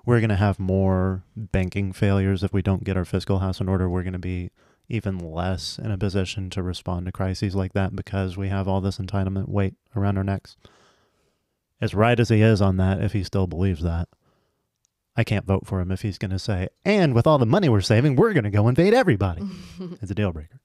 We're 0.05 0.21
gonna 0.21 0.35
have 0.35 0.59
more 0.59 1.23
banking 1.35 1.93
failures 1.93 2.43
if 2.43 2.51
we 2.53 2.61
don't 2.61 2.83
get 2.83 2.97
our 2.97 3.05
fiscal 3.05 3.39
house 3.39 3.59
in 3.61 3.69
order. 3.69 3.89
We're 3.89 4.03
gonna 4.03 4.19
be 4.19 4.49
even 4.89 5.17
less 5.17 5.79
in 5.79 5.91
a 5.91 5.97
position 5.97 6.49
to 6.51 6.61
respond 6.61 7.05
to 7.05 7.11
crises 7.11 7.55
like 7.55 7.73
that 7.73 7.95
because 7.95 8.35
we 8.37 8.49
have 8.49 8.67
all 8.67 8.81
this 8.81 8.97
entitlement 8.97 9.47
weight 9.49 9.75
around 9.95 10.17
our 10.17 10.23
necks. 10.23 10.57
As 11.79 11.93
right 11.93 12.19
as 12.19 12.29
he 12.29 12.41
is 12.41 12.61
on 12.61 12.77
that, 12.77 13.01
if 13.01 13.13
he 13.13 13.23
still 13.23 13.47
believes 13.47 13.81
that, 13.83 14.07
I 15.15 15.23
can't 15.23 15.45
vote 15.45 15.67
for 15.67 15.79
him 15.79 15.91
if 15.91 16.01
he's 16.01 16.17
going 16.17 16.31
to 16.31 16.39
say, 16.39 16.69
and 16.83 17.13
with 17.13 17.27
all 17.27 17.37
the 17.37 17.45
money 17.45 17.69
we're 17.69 17.81
saving, 17.81 18.15
we're 18.15 18.33
going 18.33 18.45
to 18.45 18.49
go 18.49 18.67
invade 18.67 18.93
everybody. 18.93 19.43
it's 20.01 20.11
a 20.11 20.15
deal 20.15 20.31
breaker. 20.31 20.59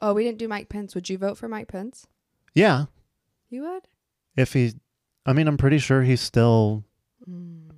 Oh, 0.00 0.14
we 0.14 0.24
didn't 0.24 0.38
do 0.38 0.48
Mike 0.48 0.68
Pence. 0.68 0.94
Would 0.94 1.08
you 1.08 1.16
vote 1.18 1.38
for 1.38 1.48
Mike 1.48 1.68
Pence? 1.68 2.06
Yeah. 2.54 2.86
You 3.50 3.62
would? 3.62 3.86
If 4.36 4.52
he, 4.54 4.72
I 5.26 5.32
mean, 5.32 5.46
I'm 5.48 5.56
pretty 5.56 5.78
sure 5.78 6.02
he's 6.02 6.20
still, 6.20 6.84
Mm. 7.28 7.70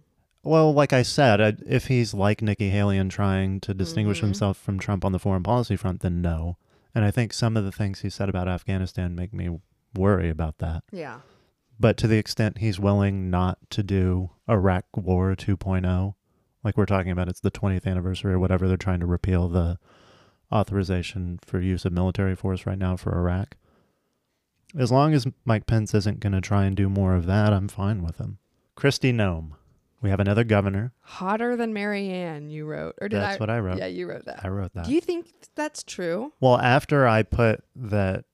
well, 0.42 0.72
like 0.72 0.92
I 0.92 1.02
said, 1.02 1.40
I, 1.40 1.52
if 1.66 1.86
he's 1.88 2.14
like 2.14 2.40
Nikki 2.42 2.70
Haley 2.70 2.96
and 2.98 3.10
trying 3.10 3.60
to 3.60 3.74
distinguish 3.74 4.18
Mhm. 4.20 4.24
himself 4.26 4.56
from 4.56 4.78
Trump 4.78 5.04
on 5.04 5.12
the 5.12 5.18
foreign 5.18 5.42
policy 5.42 5.76
front, 5.76 6.00
then 6.00 6.22
no. 6.22 6.56
And 6.94 7.04
I 7.04 7.10
think 7.10 7.32
some 7.32 7.56
of 7.56 7.64
the 7.64 7.72
things 7.72 8.00
he 8.00 8.08
said 8.10 8.28
about 8.28 8.48
Afghanistan 8.48 9.14
make 9.14 9.32
me 9.34 9.58
worry 9.94 10.30
about 10.30 10.58
that. 10.58 10.84
Yeah. 10.92 11.20
But 11.78 11.96
to 11.98 12.06
the 12.06 12.18
extent 12.18 12.58
he's 12.58 12.78
willing 12.80 13.30
not 13.30 13.58
to 13.70 13.82
do 13.82 14.30
Iraq 14.48 14.84
War 14.96 15.34
2.0, 15.34 16.14
like 16.62 16.76
we're 16.78 16.86
talking 16.86 17.10
about, 17.10 17.28
it's 17.28 17.40
the 17.40 17.50
20th 17.50 17.86
anniversary 17.86 18.32
or 18.32 18.38
whatever, 18.38 18.68
they're 18.68 18.76
trying 18.76 19.00
to 19.00 19.06
repeal 19.06 19.48
the 19.48 19.78
authorization 20.52 21.38
for 21.44 21.60
use 21.60 21.84
of 21.84 21.92
military 21.92 22.34
force 22.36 22.64
right 22.64 22.78
now 22.78 22.96
for 22.96 23.12
Iraq. 23.16 23.56
As 24.78 24.90
long 24.90 25.14
as 25.14 25.26
Mike 25.44 25.66
Pence 25.66 25.94
isn't 25.94 26.20
going 26.20 26.32
to 26.32 26.40
try 26.40 26.64
and 26.64 26.76
do 26.76 26.88
more 26.88 27.14
of 27.14 27.26
that, 27.26 27.52
I'm 27.52 27.68
fine 27.68 28.02
with 28.02 28.18
him. 28.18 28.38
Kristi 28.76 29.12
Noem. 29.14 29.52
We 30.00 30.10
have 30.10 30.20
another 30.20 30.44
governor. 30.44 30.92
Hotter 31.00 31.56
than 31.56 31.72
Marianne, 31.72 32.50
you 32.50 32.66
wrote. 32.66 32.94
Or 33.00 33.08
did 33.08 33.20
That's 33.20 33.36
I? 33.36 33.40
what 33.40 33.48
I 33.48 33.58
wrote. 33.58 33.78
Yeah, 33.78 33.86
you 33.86 34.06
wrote 34.06 34.26
that. 34.26 34.40
I 34.44 34.48
wrote 34.48 34.74
that. 34.74 34.84
Do 34.84 34.92
you 34.92 35.00
think 35.00 35.26
that's 35.54 35.82
true? 35.82 36.32
Well, 36.40 36.58
after 36.58 37.06
I 37.08 37.22
put 37.22 37.64
that 37.74 38.26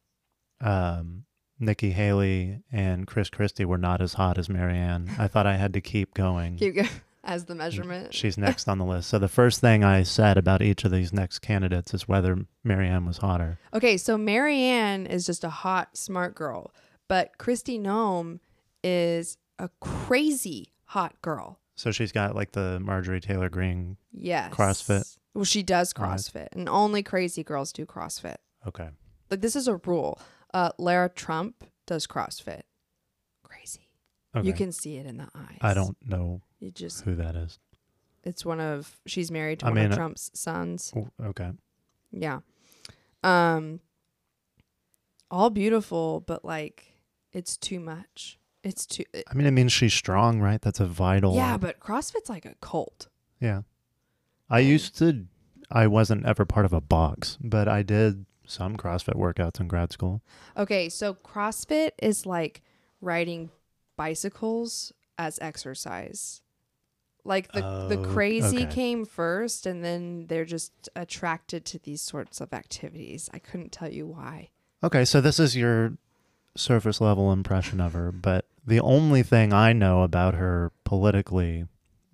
um, 0.61 1.25
Nikki 1.61 1.91
Haley 1.93 2.61
and 2.73 3.07
Chris 3.07 3.31
Christie 3.31 3.65
were 3.65 3.79
not 3.79 4.01
as 4.01 4.15
hot 4.15 4.37
as 4.37 4.49
Marianne, 4.49 5.11
I 5.17 5.29
thought 5.29 5.47
I 5.47 5.57
had 5.57 5.73
to 5.75 5.81
keep 5.81 6.13
going. 6.15 6.57
Keep 6.57 6.75
go- 6.75 6.83
as 7.25 7.45
the 7.45 7.55
measurement. 7.55 8.15
She's 8.15 8.39
next 8.39 8.69
on 8.69 8.79
the 8.79 8.85
list. 8.85 9.09
So 9.09 9.19
the 9.19 9.29
first 9.29 9.61
thing 9.61 9.85
I 9.85 10.03
said 10.03 10.37
about 10.39 10.63
each 10.63 10.85
of 10.85 10.91
these 10.91 11.13
next 11.13 11.41
candidates 11.41 11.93
is 11.93 12.09
whether 12.09 12.39
Marianne 12.65 13.05
was 13.07 13.19
hotter. 13.19 13.59
Okay, 13.75 13.97
so 13.97 14.17
Marianne 14.17 15.07
is 15.07 15.27
just 15.27 15.45
a 15.45 15.51
hot, 15.51 15.97
smart 15.97 16.35
girl, 16.35 16.73
but 17.09 17.37
Kristi 17.39 17.81
Noem 17.81 18.41
is 18.83 19.37
a 19.59 19.69
crazy 19.81 20.73
hot 20.85 21.21
girl. 21.23 21.59
So 21.75 21.93
she's 21.93 22.13
got 22.13 22.35
like 22.35 22.53
the 22.53 22.79
Marjorie 22.81 23.21
Taylor 23.21 23.49
Greene. 23.49 23.97
Yes. 24.13 24.53
CrossFit. 24.53 25.17
Well, 25.35 25.45
she 25.45 25.63
does 25.63 25.93
All 25.97 26.05
right. 26.05 26.19
CrossFit, 26.19 26.49
and 26.53 26.69
only 26.69 27.03
crazy 27.03 27.45
girls 27.45 27.73
do 27.73 27.87
CrossFit. 27.87 28.37
Okay. 28.67 28.89
Like 29.31 29.41
this 29.41 29.57
is 29.57 29.69
a 29.69 29.77
rule. 29.77 30.21
Uh, 30.53 30.71
Lara 30.79 31.09
Trump 31.09 31.65
does 31.87 32.07
CrossFit. 32.07 32.63
Okay. 34.37 34.47
You 34.47 34.53
can 34.53 34.71
see 34.73 34.97
it 34.97 35.07
in 35.07 35.17
the 35.17 35.29
eyes. 35.35 35.59
I 35.61 35.75
don't 35.75 35.97
know 36.07 36.41
You 36.61 36.71
just. 36.71 37.05
who 37.05 37.17
that 37.17 37.35
is. 37.35 37.59
It's 38.23 38.45
one 38.45 38.61
of. 38.61 38.97
She's 39.07 39.31
married 39.31 39.61
to 39.61 39.67
I 39.67 39.69
one 39.71 39.77
mean, 39.77 39.87
of 39.87 39.93
uh, 39.93 39.97
Trump's 39.97 40.31
sons. 40.35 40.93
Oh, 40.97 41.09
Okay. 41.25 41.51
Yeah. 42.13 42.41
Um. 43.25 43.81
All 45.31 45.51
beautiful, 45.51 46.21
but 46.21 46.45
like 46.45 46.93
it's 47.33 47.57
too 47.57 47.81
much. 47.81 48.39
It's 48.63 48.85
too. 48.87 49.05
it- 49.15 49.25
I 49.31 49.35
mean, 49.35 49.47
it 49.47 49.53
means 49.53 49.73
she's 49.73 49.95
strong, 49.95 50.41
right? 50.41 50.61
That's 50.61 50.81
a 50.81 50.87
vital. 50.87 51.35
yeah, 51.35 51.57
but 51.57 51.81
CrossFit's 51.81 52.29
like 52.29 52.45
a 52.45 52.55
cult. 52.61 53.09
Yeah. 53.41 53.63
I 54.51 54.59
used 54.59 54.99
to, 54.99 55.27
I 55.71 55.87
wasn't 55.87 56.27
ever 56.27 56.45
part 56.45 56.67
of 56.67 56.73
a 56.73 56.81
box, 56.81 57.39
but 57.41 57.69
I 57.69 57.83
did 57.83 58.27
some 58.45 58.77
CrossFit 58.77 59.15
workouts 59.15 59.61
in 59.61 59.69
grad 59.69 59.93
school. 59.93 60.23
Okay, 60.57 60.89
so 60.89 61.15
CrossFit 61.15 61.93
is 62.03 62.27
like 62.27 62.61
riding 63.01 63.51
bicycles 64.01 64.93
as 65.19 65.39
exercise. 65.43 66.41
Like 67.23 67.53
the 67.53 67.61
the 67.61 67.99
Oh, 67.99 68.05
crazy 68.15 68.63
okay. 68.65 68.75
came 68.75 69.05
first 69.05 69.67
and 69.67 69.85
then 69.85 70.27
they're 70.29 70.47
just 70.47 70.73
attracted 70.97 71.67
to 71.67 71.79
these 71.79 72.01
sorts 72.01 72.41
of 72.41 72.55
activities. 72.55 73.29
I 73.35 73.39
couldn't 73.39 73.73
tell 73.73 73.91
you 73.93 74.07
why. 74.07 74.49
Okay, 74.83 75.05
so 75.05 75.21
this 75.21 75.39
is 75.39 75.55
your 75.55 75.99
surface 76.57 76.99
level 77.01 77.31
impression 77.31 77.79
of 77.79 77.93
her, 77.93 78.11
but 78.11 78.47
the 78.67 78.81
only 78.81 79.23
thing 79.23 79.53
I 79.53 79.75
know 79.75 80.03
about 80.03 80.35
her 80.35 80.73
politically 80.85 81.67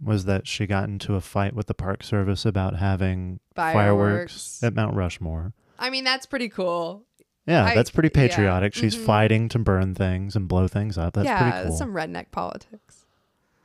was 0.02 0.24
that 0.24 0.48
she 0.48 0.66
got 0.66 0.88
into 0.88 1.14
a 1.14 1.20
fight 1.20 1.54
with 1.54 1.68
the 1.68 1.74
Park 1.74 2.02
Service 2.02 2.44
about 2.44 2.76
having 2.76 3.38
fireworks, 3.54 3.78
Fireworks. 3.78 4.62
at 4.64 4.74
Mount 4.74 4.96
Rushmore. 4.96 5.52
I 5.78 5.90
mean, 5.90 6.02
that's 6.02 6.26
pretty 6.26 6.48
cool. 6.48 7.04
Yeah, 7.46 7.64
I- 7.66 7.74
that's 7.74 7.90
pretty 7.90 8.10
yeah, 8.14 8.26
patriotic. 8.26 8.74
She's 8.74 8.96
mhm. 8.96 9.04
fighting 9.04 9.48
to 9.50 9.58
burn 9.58 9.94
things 9.94 10.34
and 10.36 10.48
blow 10.48 10.66
things 10.68 10.98
up. 10.98 11.14
That's 11.14 11.26
yeah, 11.26 11.50
pretty 11.50 11.68
cool. 11.68 11.76
some 11.76 11.92
redneck 11.94 12.30
politics. 12.32 13.06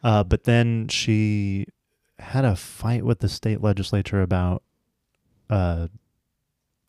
Uh, 0.03 0.23
but 0.23 0.43
then 0.45 0.87
she 0.87 1.65
had 2.19 2.45
a 2.45 2.55
fight 2.55 3.03
with 3.03 3.19
the 3.19 3.29
state 3.29 3.61
legislature 3.61 4.21
about 4.21 4.63
uh, 5.49 5.87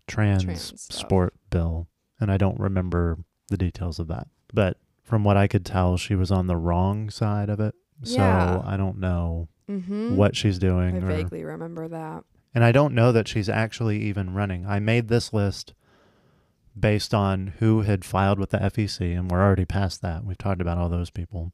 trans, 0.06 0.44
Trans 0.44 0.80
sport 0.94 1.34
bill, 1.50 1.88
and 2.20 2.30
I 2.30 2.36
don't 2.36 2.58
remember 2.60 3.18
the 3.48 3.56
details 3.56 3.98
of 3.98 4.08
that. 4.08 4.28
But 4.52 4.76
from 5.02 5.24
what 5.24 5.36
I 5.36 5.46
could 5.48 5.64
tell, 5.66 5.96
she 5.96 6.14
was 6.14 6.30
on 6.30 6.46
the 6.46 6.56
wrong 6.56 7.10
side 7.10 7.48
of 7.48 7.60
it. 7.60 7.74
So 8.02 8.16
Yeah. 8.18 8.62
I 8.64 8.76
don't 8.76 8.98
know 8.98 9.48
Mm-hmm. 9.70 10.16
what 10.16 10.36
she's 10.36 10.56
I 10.58 10.60
doing, 10.60 10.96
or, 11.02 11.06
vaguely 11.06 11.44
remember 11.44 11.88
that. 11.88 12.24
and 12.54 12.62
I 12.64 12.72
don't 12.72 12.94
know 12.94 13.12
that 13.12 13.28
she's 13.28 13.48
actually 13.48 14.02
even 14.02 14.34
running. 14.34 14.66
I 14.66 14.80
made 14.80 15.08
this 15.08 15.32
list 15.32 15.72
based 16.78 17.12
on 17.14 17.54
who 17.58 17.82
had 17.82 18.04
filed 18.04 18.38
with 18.38 18.50
the 18.50 18.58
FEC, 18.58 19.16
and 19.18 19.30
we're 19.30 19.42
already 19.42 19.64
past 19.64 20.02
that. 20.02 20.24
We've 20.24 20.38
talked 20.38 20.60
about 20.60 20.78
all 20.78 20.88
those 20.88 21.10
people. 21.10 21.52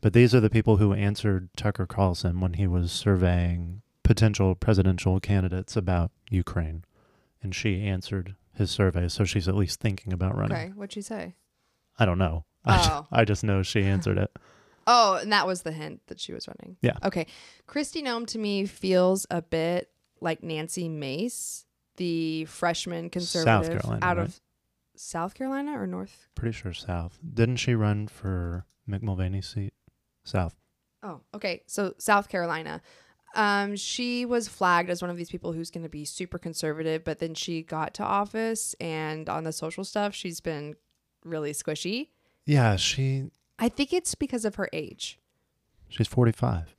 But 0.00 0.12
these 0.12 0.34
are 0.34 0.40
the 0.40 0.50
people 0.50 0.76
who 0.76 0.92
answered 0.92 1.48
Tucker 1.56 1.86
Carlson 1.86 2.40
when 2.40 2.54
he 2.54 2.66
was 2.66 2.92
surveying 2.92 3.82
potential 4.02 4.54
presidential 4.54 5.18
candidates 5.18 5.76
about 5.76 6.10
Ukraine. 6.30 6.84
And 7.42 7.54
she 7.54 7.82
answered 7.82 8.36
his 8.54 8.70
survey, 8.70 9.08
so 9.08 9.24
she's 9.24 9.48
at 9.48 9.54
least 9.56 9.80
thinking 9.80 10.12
about 10.12 10.36
running. 10.36 10.56
Okay, 10.56 10.72
what'd 10.74 10.92
she 10.92 11.02
say? 11.02 11.34
I 11.98 12.04
don't 12.04 12.18
know. 12.18 12.44
I, 12.64 12.82
ju- 12.82 12.90
Oh. 12.92 13.06
I 13.10 13.24
just 13.24 13.44
know 13.44 13.62
she 13.62 13.82
answered 13.82 14.18
it. 14.18 14.30
Oh, 14.86 15.14
and 15.14 15.32
that 15.32 15.46
was 15.46 15.62
the 15.62 15.72
hint 15.72 16.02
that 16.08 16.20
she 16.20 16.34
was 16.34 16.46
running. 16.46 16.76
Yeah. 16.82 16.98
Okay. 17.02 17.26
Kristi 17.66 18.02
Noem 18.02 18.26
to 18.26 18.38
me 18.38 18.66
feels 18.66 19.26
a 19.30 19.40
bit 19.40 19.88
like 20.20 20.42
Nancy 20.42 20.90
Mace, 20.90 21.64
the 21.96 22.44
freshman 22.44 23.08
conservative 23.08 23.82
out 24.02 24.18
right? 24.18 24.26
of 24.26 24.38
South 24.96 25.34
Carolina 25.34 25.80
or 25.80 25.86
North. 25.86 26.28
Pretty 26.34 26.52
sure 26.56 26.72
South. 26.72 27.18
Didn't 27.34 27.56
she 27.56 27.74
run 27.74 28.08
for 28.08 28.64
McMulvaney's 28.88 29.48
seat? 29.48 29.72
South. 30.24 30.54
Oh, 31.02 31.20
okay. 31.34 31.62
So 31.66 31.94
South 31.98 32.28
Carolina. 32.28 32.80
Um, 33.34 33.74
she 33.76 34.24
was 34.24 34.46
flagged 34.46 34.90
as 34.90 35.02
one 35.02 35.10
of 35.10 35.16
these 35.16 35.30
people 35.30 35.52
who's 35.52 35.70
going 35.70 35.82
to 35.82 35.88
be 35.88 36.04
super 36.04 36.38
conservative, 36.38 37.02
but 37.02 37.18
then 37.18 37.34
she 37.34 37.62
got 37.62 37.92
to 37.94 38.04
office, 38.04 38.74
and 38.80 39.28
on 39.28 39.42
the 39.42 39.52
social 39.52 39.82
stuff, 39.82 40.14
she's 40.14 40.40
been 40.40 40.76
really 41.24 41.50
squishy. 41.52 42.10
Yeah, 42.46 42.76
she 42.76 43.24
I 43.58 43.68
think 43.68 43.92
it's 43.92 44.14
because 44.14 44.44
of 44.44 44.54
her 44.54 44.68
age. 44.72 45.18
she's 45.88 46.06
45. 46.06 46.76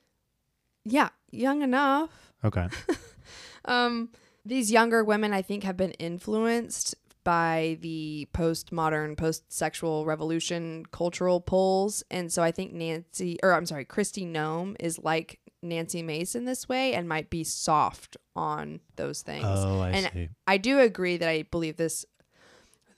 Yeah, 0.86 1.09
young 1.32 1.61
enough. 1.61 2.34
Okay. 2.43 2.68
Um, 3.68 4.09
these 4.45 4.72
younger 4.72 5.03
women, 5.03 5.34
I 5.34 5.41
think, 5.41 5.63
have 5.63 5.76
been 5.76 5.93
influenced 5.93 6.93
by 7.26 7.78
the 7.82 8.30
postmodern, 8.34 9.17
post-sexual 9.17 10.05
revolution 10.05 10.86
cultural 10.91 11.41
pulls, 11.41 12.03
and 12.09 12.32
so 12.32 12.41
I 12.41 12.51
think 12.51 12.71
Nancy, 12.71 13.38
or 13.43 13.51
I'm 13.51 13.65
sorry, 13.65 13.84
Kristi 13.84 14.26
Noem 14.26 14.78
is 14.80 14.97
like 14.99 15.41
Nancy 15.61 16.01
Mace 16.01 16.36
in 16.36 16.45
this 16.45 16.69
way, 16.69 16.93
and 16.93 17.09
might 17.09 17.30
be 17.30 17.43
soft 17.43 18.15
on 18.36 18.80
those 18.95 19.21
things. 19.23 19.45
Oh, 19.45 19.82
I 19.82 19.89
And 19.89 20.09
see. 20.13 20.30
I 20.47 20.57
do 20.57 20.80
agree 20.80 21.17
that 21.17 21.28
I 21.28 21.43
believe 21.43 21.76
this. 21.76 22.05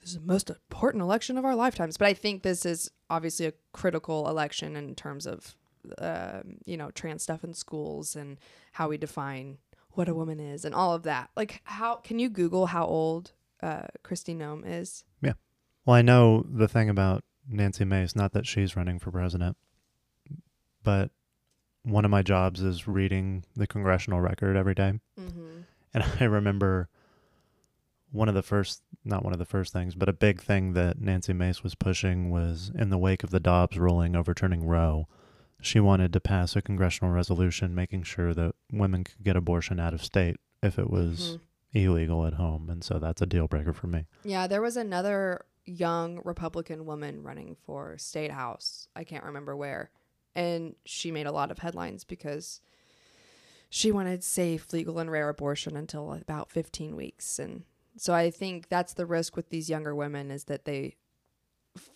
This 0.00 0.10
is 0.10 0.20
the 0.20 0.26
most 0.26 0.48
important 0.48 1.02
election 1.02 1.36
of 1.36 1.44
our 1.44 1.56
lifetimes, 1.56 1.96
but 1.96 2.06
I 2.06 2.14
think 2.14 2.42
this 2.42 2.64
is 2.64 2.90
obviously 3.10 3.46
a 3.46 3.52
critical 3.72 4.28
election 4.28 4.76
in 4.76 4.94
terms 4.94 5.26
of, 5.26 5.56
um, 5.98 6.58
you 6.64 6.76
know, 6.76 6.90
trans 6.92 7.22
stuff 7.24 7.42
in 7.42 7.52
schools 7.52 8.14
and 8.14 8.38
how 8.72 8.88
we 8.88 8.96
define 8.96 9.58
what 9.92 10.08
a 10.08 10.14
woman 10.14 10.38
is 10.38 10.64
and 10.64 10.74
all 10.74 10.94
of 10.94 11.02
that. 11.02 11.30
Like, 11.36 11.62
how 11.64 11.96
can 11.96 12.18
you 12.18 12.28
Google 12.28 12.66
how 12.66 12.86
old 12.86 13.32
uh, 13.62 13.86
Kristi 14.04 14.36
Noem 14.36 14.62
is? 14.66 15.04
Yeah. 15.22 15.34
Well, 15.84 15.96
I 15.96 16.02
know 16.02 16.44
the 16.48 16.68
thing 16.68 16.88
about 16.88 17.24
Nancy 17.48 17.84
Mace, 17.84 18.14
not 18.14 18.32
that 18.32 18.46
she's 18.46 18.76
running 18.76 18.98
for 18.98 19.10
president, 19.10 19.56
but 20.82 21.10
one 21.82 22.04
of 22.04 22.10
my 22.10 22.22
jobs 22.22 22.60
is 22.60 22.86
reading 22.86 23.44
the 23.56 23.66
congressional 23.66 24.20
record 24.20 24.56
every 24.56 24.74
day. 24.74 24.94
Mm-hmm. 25.18 25.60
And 25.94 26.04
I 26.20 26.24
remember 26.24 26.88
one 28.10 28.28
of 28.28 28.34
the 28.34 28.42
first, 28.42 28.82
not 29.04 29.24
one 29.24 29.32
of 29.32 29.38
the 29.38 29.44
first 29.44 29.72
things, 29.72 29.94
but 29.94 30.08
a 30.08 30.14
big 30.14 30.40
thing 30.40 30.72
that 30.74 31.00
Nancy 31.00 31.32
Mace 31.32 31.62
was 31.62 31.74
pushing 31.74 32.30
was 32.30 32.70
in 32.74 32.90
the 32.90 32.98
wake 32.98 33.22
of 33.22 33.30
the 33.30 33.40
Dobbs 33.40 33.78
ruling 33.78 34.16
overturning 34.16 34.66
Roe. 34.66 35.06
She 35.60 35.80
wanted 35.80 36.12
to 36.12 36.20
pass 36.20 36.54
a 36.54 36.62
congressional 36.62 37.12
resolution 37.12 37.74
making 37.74 38.04
sure 38.04 38.32
that 38.32 38.54
women 38.72 39.04
could 39.04 39.24
get 39.24 39.36
abortion 39.36 39.80
out 39.80 39.92
of 39.92 40.04
state 40.04 40.36
if 40.62 40.78
it 40.78 40.88
was 40.88 41.38
illegal 41.72 42.26
at 42.26 42.34
home. 42.34 42.68
And 42.70 42.82
so 42.82 42.98
that's 42.98 43.22
a 43.22 43.26
deal 43.26 43.46
breaker 43.48 43.72
for 43.72 43.86
me. 43.86 44.06
Yeah, 44.24 44.46
there 44.46 44.62
was 44.62 44.76
another 44.76 45.44
young 45.64 46.20
Republican 46.24 46.86
woman 46.86 47.22
running 47.22 47.56
for 47.66 47.96
state 47.98 48.30
house. 48.30 48.88
I 48.96 49.04
can't 49.04 49.24
remember 49.24 49.54
where. 49.56 49.90
And 50.34 50.76
she 50.84 51.10
made 51.10 51.26
a 51.26 51.32
lot 51.32 51.50
of 51.50 51.58
headlines 51.58 52.04
because 52.04 52.60
she 53.70 53.92
wanted 53.92 54.24
safe, 54.24 54.72
legal, 54.72 54.98
and 54.98 55.10
rare 55.10 55.28
abortion 55.28 55.76
until 55.76 56.12
about 56.14 56.50
15 56.50 56.96
weeks. 56.96 57.38
And 57.38 57.64
so 57.96 58.14
I 58.14 58.30
think 58.30 58.68
that's 58.68 58.94
the 58.94 59.04
risk 59.06 59.36
with 59.36 59.50
these 59.50 59.68
younger 59.68 59.94
women 59.94 60.30
is 60.30 60.44
that 60.44 60.64
they 60.64 60.96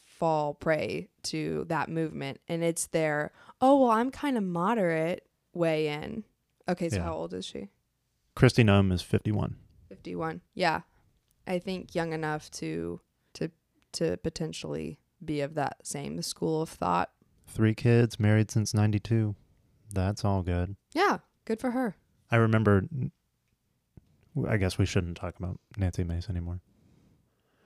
fall 0.05 0.55
prey 0.55 1.09
to 1.25 1.65
that 1.69 1.89
movement. 1.89 2.41
And 2.49 2.63
it's 2.63 2.87
their, 2.89 3.33
oh, 3.61 3.81
well, 3.83 3.91
I'm 3.91 4.11
kind 4.11 4.37
of 4.37 4.45
moderate 4.45 5.27
way 5.55 5.89
in. 5.89 6.25
Okay, 6.69 6.89
so 6.89 6.97
Yeah. 6.97 7.05
how 7.05 7.15
old 7.15 7.35
is 7.35 7.45
she? 7.47 7.69
Kristi 8.37 8.65
Noem 8.65 8.93
is 8.93 9.03
51. 9.03 9.57
51 9.89 10.41
yeah 10.55 10.81
i 11.47 11.59
think 11.59 11.95
young 11.95 12.13
enough 12.15 12.51
to 12.51 12.99
to 13.35 13.51
to 13.93 14.17
potentially 14.17 14.99
be 15.23 15.43
of 15.43 15.55
that 15.55 15.77
same 15.87 16.21
school 16.23 16.63
of 16.63 16.69
thought 16.71 17.11
Three 17.47 17.75
kids, 17.75 18.19
married 18.19 18.51
since 18.51 18.73
92. 18.73 19.35
That's 19.93 20.25
all 20.25 20.43
good. 20.43 20.77
yeah 20.95 21.19
good 21.45 21.61
for 21.61 21.73
her 21.73 21.97
I 22.31 22.37
remember, 22.37 22.85
I 24.49 24.57
guess 24.57 24.79
we 24.79 24.87
shouldn't 24.87 25.19
talk 25.19 25.39
about 25.39 25.61
Nancy 25.77 26.03
Mace 26.03 26.31
anymore. 26.31 26.61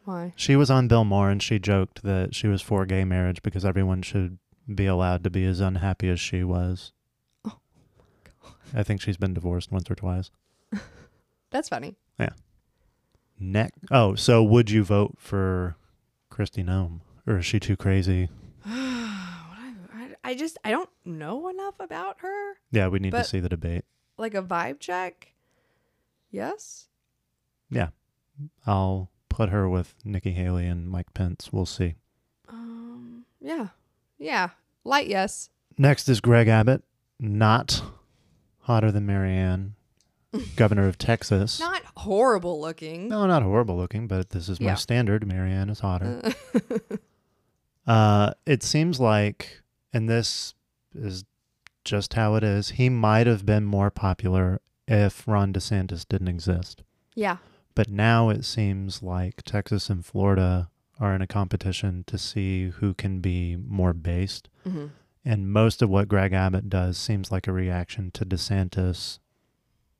why 0.04 0.32
She 0.34 0.56
was 0.56 0.68
on 0.70 0.88
Bill 0.88 1.04
Maher 1.04 1.30
and 1.30 1.40
she 1.40 1.60
joked 1.60 2.02
that 2.02 2.34
she 2.34 2.48
was 2.48 2.60
for 2.62 2.84
gay 2.84 3.04
marriage 3.04 3.42
because 3.44 3.64
everyone 3.64 4.02
should 4.02 4.38
be 4.74 4.86
allowed 4.86 5.22
to 5.22 5.30
be 5.30 5.44
as 5.44 5.60
unhappy 5.60 6.08
as 6.08 6.18
she 6.18 6.42
was. 6.42 6.92
Oh, 7.44 7.58
I 8.74 8.82
think 8.82 9.00
she's 9.00 9.16
been 9.16 9.34
divorced 9.34 9.70
once 9.70 9.88
or 9.88 9.94
twice. 9.94 10.32
That's 11.56 11.68
funny 11.70 11.96
Yeah. 12.20 12.30
Next. 13.38 13.78
Oh, 13.90 14.14
so 14.14 14.42
would 14.42 14.70
you 14.70 14.82
vote 14.84 15.14
for 15.18 15.76
Kristi 16.30 16.64
Noem? 16.64 17.00
Or 17.26 17.38
is 17.38 17.46
she 17.46 17.58
too 17.60 17.76
crazy? 17.76 18.28
I, 18.64 19.72
I 20.24 20.34
just 20.34 20.58
i 20.64 20.70
don't 20.70 20.90
know 21.04 21.48
enough 21.48 21.74
about 21.80 22.16
her 22.20 22.54
Yeah, 22.70 22.88
we 22.88 22.98
need 22.98 23.12
But- 23.12 23.22
to 23.22 23.28
see 23.28 23.40
the 23.40 23.48
debate. 23.48 23.84
like 24.18 24.34
a 24.34 24.42
vibe 24.42 24.80
check 24.80 25.32
yes 26.30 26.88
Yeah. 27.70 27.88
I'll 28.66 29.10
put 29.30 29.48
her 29.48 29.66
with 29.68 29.94
Nikki 30.04 30.32
Haley 30.32 30.66
and 30.66 30.88
Mike 30.90 31.14
Pence. 31.14 31.50
We'll 31.52 31.64
see. 31.66 31.94
um 32.48 33.24
yeah 33.40 33.68
yeah 34.18 34.50
light 34.84 35.06
yes 35.08 35.48
Next 35.78 36.08
is 36.08 36.20
Greg 36.22 36.48
Abbott, 36.48 36.82
not 37.20 37.82
hotter 38.60 38.90
than 38.90 39.04
Marianne, 39.06 39.74
governor 40.56 40.86
of 40.88 40.98
Texas. 40.98 41.58
not 41.60 41.82
horrible 41.96 42.60
looking 42.60 43.08
No, 43.08 43.26
not 43.26 43.42
horrible 43.42 43.76
looking, 43.76 44.06
but 44.06 44.30
this 44.30 44.48
is 44.48 44.60
my 44.60 44.66
Yeah. 44.68 44.74
standard. 44.74 45.26
Marianne 45.26 45.70
is 45.70 45.80
hotter. 45.80 46.22
Uh, 47.86 48.32
it 48.44 48.62
seems 48.64 48.98
like, 48.98 49.62
and 49.92 50.08
this 50.08 50.54
is 50.92 51.24
just 51.84 52.14
how 52.14 52.34
it 52.34 52.42
is, 52.42 52.70
he 52.70 52.88
might 52.88 53.28
have 53.28 53.46
been 53.46 53.64
more 53.64 53.90
popular 53.92 54.60
if 54.88 55.26
Ron 55.28 55.52
DeSantis 55.52 56.04
didn't 56.08 56.26
exist. 56.28 56.82
yeah 57.14 57.36
But 57.76 57.88
now 57.88 58.28
it 58.28 58.44
seems 58.44 59.04
like 59.04 59.42
Texas 59.42 59.88
and 59.88 60.04
Florida 60.04 60.68
are 60.98 61.14
in 61.14 61.22
a 61.22 61.26
competition 61.28 62.02
to 62.08 62.18
see 62.18 62.70
who 62.70 62.92
can 62.94 63.20
be 63.20 63.54
more 63.56 63.92
based. 63.92 64.48
hmm 64.64 64.86
And 65.24 65.52
most 65.52 65.80
of 65.80 65.88
what 65.88 66.08
Greg 66.08 66.32
Abbott 66.32 66.68
does 66.68 66.98
seems 66.98 67.30
like 67.30 67.46
a 67.46 67.52
reaction 67.52 68.10
to 68.12 68.24
DeSantis 68.26 69.20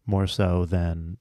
more 0.07 0.27
so 0.27 0.65
than 0.65 1.19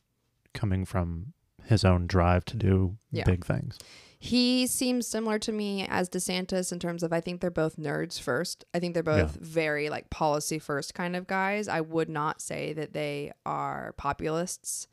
coming 0.53 0.85
from 0.85 1.33
his 1.63 1.83
own 1.83 2.05
drive 2.07 2.45
to 2.45 2.55
do 2.57 2.97
Yeah. 3.11 3.23
big 3.25 3.43
things. 3.45 3.77
He 4.17 4.65
seems 4.67 5.05
similar 5.07 5.37
to 5.39 5.51
me 5.51 5.85
as 5.87 6.09
DeSantis 6.09 6.71
in 6.71 6.79
terms 6.79 7.03
of 7.03 7.11
I 7.13 7.21
think 7.21 7.41
they're 7.41 7.51
both 7.51 7.75
nerds 7.77 8.19
first. 8.19 8.63
I 8.73 8.79
think 8.79 8.93
they're 8.93 9.03
both 9.03 9.35
very 9.35 9.89
like 9.89 10.09
policy 10.09 10.57
first 10.59 10.93
kind 10.93 11.15
of 11.15 11.27
guys. 11.27 11.67
I 11.67 11.81
would 11.81 12.09
not 12.09 12.41
say 12.41 12.73
that 12.73 12.93
they 12.93 13.31
are 13.45 13.93
populists 13.97 14.87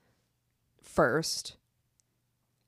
first. 0.83 1.57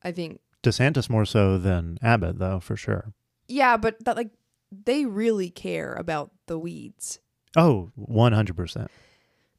I 0.03 0.13
think 0.13 0.41
DeSantis 0.63 1.11
more 1.11 1.25
so 1.27 1.59
than 1.59 1.99
Abbott, 2.03 2.39
though, 2.39 2.61
for 2.61 2.77
sure. 2.77 3.13
yeah, 3.49 3.77
but 3.77 4.03
that 4.05 4.17
like 4.17 4.31
they 4.73 5.05
really 5.07 5.51
care 5.51 5.95
about 5.95 6.31
the 6.47 6.59
weeds. 6.59 7.21
Oh, 7.57 7.91
100%. 7.99 8.89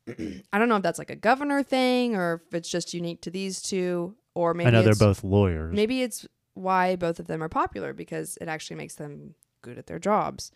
I 0.53 0.59
don't 0.59 0.69
know 0.69 0.75
if 0.77 0.83
that's 0.83 0.99
like 0.99 1.09
a 1.09 1.15
governor 1.15 1.63
thing 1.63 2.15
or 2.15 2.41
if 2.47 2.53
it's 2.53 2.69
just 2.69 2.93
unique 2.93 3.21
to 3.21 3.31
these 3.31 3.61
two 3.61 4.15
or 4.33 4.53
maybe 4.53 4.67
I 4.67 4.71
know 4.71 4.83
they're 4.83 4.95
both 4.95 5.23
lawyers. 5.23 5.73
Maybe 5.73 6.01
it's 6.01 6.27
why 6.53 6.95
both 6.95 7.19
of 7.19 7.27
them 7.27 7.41
are 7.41 7.49
popular 7.49 7.93
because 7.93 8.37
it 8.41 8.47
actually 8.47 8.77
makes 8.77 8.95
them 8.95 9.35
good 9.61 9.77
at 9.77 9.87
their 9.87 9.99
jobs. 9.99 10.51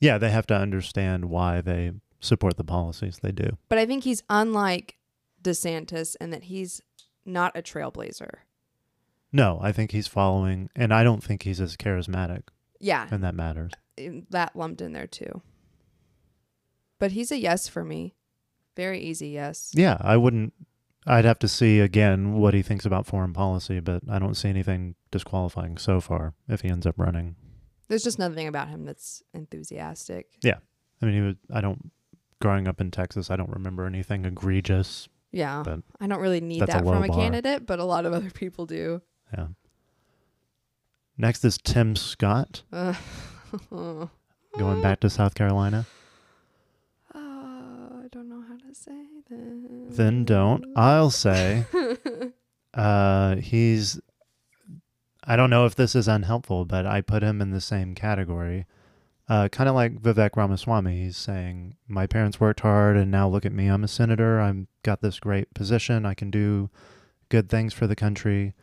Yeah, 0.00 0.18
they 0.18 0.30
have 0.30 0.46
to 0.48 0.54
understand 0.56 1.26
why 1.26 1.60
they 1.60 1.92
support 2.20 2.56
the 2.56 2.64
policies 2.64 3.18
they 3.22 3.32
do. 3.32 3.56
But 3.68 3.78
I 3.78 3.86
think 3.86 4.04
he's 4.04 4.22
unlike 4.28 4.96
DeSantis 5.42 6.16
in 6.20 6.30
that 6.30 6.44
he's 6.44 6.80
not 7.24 7.56
a 7.56 7.62
trailblazer. 7.62 8.30
No, 9.32 9.58
I 9.60 9.72
think 9.72 9.90
he's 9.90 10.06
following, 10.06 10.70
and 10.74 10.94
I 10.94 11.02
don't 11.02 11.22
think 11.22 11.42
he's 11.42 11.60
as 11.60 11.76
charismatic, 11.76 12.44
Yeah, 12.80 13.08
and 13.10 13.22
that 13.24 13.34
matters. 13.34 13.72
Uh, 13.98 14.20
that 14.30 14.56
lumped 14.56 14.80
in 14.80 14.92
there 14.92 15.06
too. 15.06 15.42
But 16.98 17.12
he's 17.12 17.30
a 17.30 17.38
yes 17.38 17.68
for 17.68 17.84
me. 17.84 18.14
Very 18.76 19.00
easy 19.00 19.28
yes. 19.28 19.72
Yeah, 19.74 19.96
I 20.00 20.16
wouldn't. 20.16 20.52
I'd 21.06 21.24
have 21.24 21.38
to 21.40 21.48
see 21.48 21.80
again 21.80 22.34
what 22.34 22.52
he 22.54 22.62
thinks 22.62 22.84
about 22.84 23.06
foreign 23.06 23.32
policy, 23.32 23.80
but 23.80 24.02
I 24.10 24.18
don't 24.18 24.34
see 24.34 24.48
anything 24.48 24.96
disqualifying 25.10 25.78
so 25.78 26.00
far 26.00 26.34
if 26.48 26.60
he 26.62 26.68
ends 26.68 26.84
up 26.86 26.96
running. 26.98 27.36
There's 27.88 28.02
just 28.02 28.18
nothing 28.18 28.46
about 28.48 28.68
him 28.68 28.84
that's 28.84 29.22
enthusiastic. 29.32 30.26
Yeah. 30.42 30.58
I 31.00 31.06
mean, 31.06 31.14
he 31.14 31.20
was. 31.20 31.36
I 31.52 31.60
don't. 31.60 31.90
Growing 32.40 32.68
up 32.68 32.80
in 32.80 32.90
Texas, 32.90 33.30
I 33.30 33.36
don't 33.36 33.48
remember 33.50 33.86
anything 33.86 34.24
egregious. 34.26 35.08
Yeah. 35.32 35.64
I 36.00 36.06
don't 36.06 36.20
really 36.20 36.40
need 36.40 36.60
that's 36.60 36.74
a 36.74 36.78
that 36.78 36.84
from 36.84 37.02
a 37.04 37.08
bar. 37.08 37.16
candidate, 37.16 37.64
but 37.66 37.78
a 37.78 37.84
lot 37.84 38.04
of 38.04 38.12
other 38.12 38.30
people 38.30 38.66
do. 38.66 39.00
Yeah. 39.32 39.46
Next 41.18 41.44
is 41.44 41.56
Tim 41.56 41.96
Scott, 41.96 42.62
Uh, 42.72 42.94
going 43.70 44.82
back 44.82 45.00
to 45.00 45.08
South 45.10 45.34
Carolina. 45.34 45.86
Uh, 47.14 47.18
I 47.18 48.08
don't 48.12 48.28
know 48.28 48.42
how 48.46 48.56
to 48.56 48.74
Then 49.30 50.24
don't. 50.24 50.64
I'll 50.76 51.10
say 51.10 51.64
uh, 52.74 53.36
he's. 53.36 54.00
I 55.24 55.34
don't 55.34 55.50
know 55.50 55.66
if 55.66 55.74
this 55.74 55.96
is 55.96 56.06
unhelpful, 56.06 56.64
but 56.66 56.86
I 56.86 57.00
put 57.00 57.22
him 57.22 57.42
in 57.42 57.50
the 57.50 57.60
same 57.60 57.94
category. 57.94 58.66
Uh, 59.28 59.48
kind 59.48 59.68
of 59.68 59.74
like 59.74 60.00
Vivek 60.00 60.36
Ramaswamy. 60.36 61.02
He's 61.02 61.16
saying, 61.16 61.74
My 61.88 62.06
parents 62.06 62.38
worked 62.38 62.60
hard, 62.60 62.96
and 62.96 63.10
now 63.10 63.28
look 63.28 63.44
at 63.44 63.52
me. 63.52 63.66
I'm 63.66 63.82
a 63.82 63.88
senator. 63.88 64.40
I've 64.40 64.66
got 64.84 65.00
this 65.00 65.18
great 65.18 65.52
position. 65.52 66.06
I 66.06 66.14
can 66.14 66.30
do 66.30 66.70
good 67.28 67.48
things 67.48 67.72
for 67.74 67.88
the 67.88 67.96
country. 67.96 68.54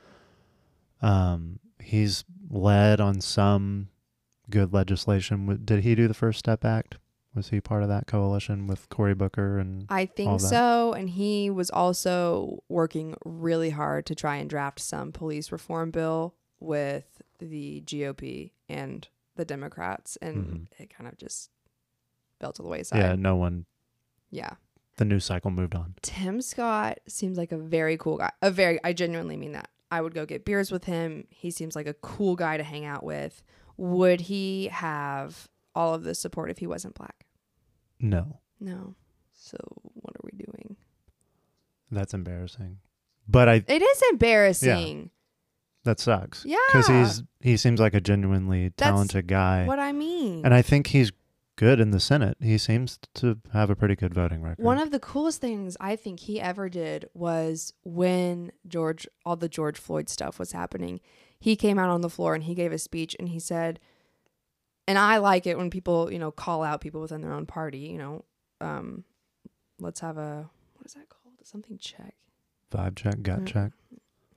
Um, 1.01 1.59
he's 1.81 2.23
led 2.49 3.01
on 3.01 3.19
some 3.19 3.89
good 4.49 4.73
legislation. 4.73 5.61
Did 5.65 5.83
he 5.83 5.95
do 5.95 6.07
the 6.07 6.13
First 6.13 6.39
Step 6.39 6.63
Act? 6.63 6.95
Was 7.35 7.49
he 7.49 7.59
part 7.61 7.81
of 7.83 7.89
that 7.89 8.05
coalition 8.07 8.67
with 8.67 8.89
Cory 8.89 9.15
Booker 9.15 9.57
and 9.59 9.85
I 9.89 10.05
think 10.05 10.39
so. 10.39 10.93
And 10.93 11.09
he 11.09 11.49
was 11.49 11.69
also 11.71 12.63
working 12.69 13.15
really 13.25 13.71
hard 13.71 14.05
to 14.07 14.15
try 14.15 14.35
and 14.37 14.49
draft 14.49 14.79
some 14.79 15.11
police 15.11 15.51
reform 15.51 15.89
bill 15.91 16.35
with 16.59 17.21
the 17.39 17.81
GOP 17.85 18.51
and 18.69 19.07
the 19.35 19.45
Democrats. 19.45 20.15
And 20.21 20.45
Mhm. 20.45 20.67
it 20.79 20.89
kind 20.95 21.07
of 21.07 21.17
just 21.17 21.49
fell 22.39 22.53
to 22.53 22.61
the 22.61 22.67
wayside. 22.69 22.99
yeah, 22.99 23.15
no 23.15 23.35
one. 23.35 23.65
yeah. 24.29 24.55
The 24.97 25.05
news 25.05 25.25
cycle 25.25 25.49
moved 25.49 25.73
on. 25.73 25.95
Tim 26.03 26.39
Scott 26.39 26.99
seems 27.07 27.35
like 27.35 27.51
a 27.51 27.57
very 27.57 27.97
cool 27.97 28.17
guy. 28.17 28.31
A 28.43 28.51
very, 28.51 28.79
I 28.83 28.93
genuinely 28.93 29.37
mean 29.37 29.53
that. 29.53 29.69
I 29.89 30.01
would 30.01 30.13
go 30.13 30.25
get 30.27 30.45
beers 30.45 30.71
with 30.71 30.83
him. 30.83 31.25
He 31.31 31.49
seems 31.49 31.75
like 31.75 31.87
a 31.87 31.95
cool 31.95 32.35
guy 32.35 32.57
to 32.57 32.63
hang 32.63 32.85
out 32.85 33.03
with. 33.03 33.41
Would 33.77 34.21
he 34.21 34.67
have 34.67 35.47
all 35.73 35.95
of 35.95 36.03
the 36.03 36.13
support 36.13 36.51
if 36.51 36.59
he 36.59 36.67
wasn't 36.67 36.93
black? 36.93 37.22
No, 37.99 38.39
No. 38.59 38.95
So 39.33 39.57
what 39.93 40.15
are 40.15 40.21
we 40.23 40.31
doing? 40.37 40.77
that's 41.91 42.13
embarrassing. 42.13 42.79
But 43.27 43.47
I 43.49 43.63
It 43.67 43.81
is 43.81 44.01
embarrassing. 44.11 45.11
that 45.83 45.99
sucks. 45.99 46.43
Yeah. 46.45 46.57
because 46.71 46.87
he's 46.87 47.23
he 47.39 47.57
seems 47.57 47.79
like 47.79 47.93
a 47.93 48.01
genuinely 48.01 48.69
That's 48.77 48.89
talented 48.91 49.27
guy, 49.27 49.65
what 49.65 49.79
I 49.79 49.91
mean. 49.91 50.43
and 50.45 50.53
I 50.53 50.61
think 50.61 50.87
he's 50.87 51.11
good 51.55 51.79
in 51.79 51.91
the 51.91 51.99
Senate. 51.99 52.35
He 52.41 52.57
seems 52.57 52.97
to 53.15 53.37
have 53.53 53.69
a 53.69 53.75
pretty 53.75 53.95
good 53.95 54.13
voting 54.13 54.41
record. 54.41 54.63
One 54.65 54.79
of 54.79 54.89
the 54.91 54.99
coolest 54.99 55.39
things 55.39 55.77
I 55.79 55.95
think 55.95 56.21
he 56.21 56.41
ever 56.41 56.67
did 56.67 57.05
was 57.13 57.73
when 57.83 58.51
George, 58.67 59.07
all 59.25 59.35
the 59.35 59.47
George 59.49 59.77
Floyd 59.77 60.09
stuff 60.09 60.39
was 60.39 60.53
happening. 60.53 60.99
He 61.39 61.55
came 61.55 61.77
out 61.77 61.89
on 61.89 62.01
the 62.01 62.09
floor 62.09 62.33
and 62.33 62.45
he 62.45 62.55
gave 62.55 62.71
a 62.71 62.79
speech 62.79 63.15
and 63.19 63.29
he 63.29 63.37
said, 63.39 63.79
and 64.87 64.97
I 64.97 65.17
like 65.17 65.47
it 65.47 65.57
when 65.57 65.69
people, 65.69 66.11
you 66.11 66.19
know, 66.19 66.31
call 66.31 66.63
out 66.63 66.81
people 66.81 67.01
within 67.01 67.21
their 67.21 67.33
own 67.33 67.45
party, 67.45 67.79
you 67.79 67.97
know, 67.97 68.25
um, 68.61 69.03
let's 69.79 69.99
have 70.01 70.17
a, 70.17 70.49
what 70.75 70.85
is 70.85 70.93
that 70.93 71.09
called? 71.09 71.19
Something 71.45 71.77
check. 71.77 72.15
vibe 72.71 72.95
check, 72.95 73.21
gut 73.21 73.41
Mm. 73.41 73.47
check. 73.47 73.71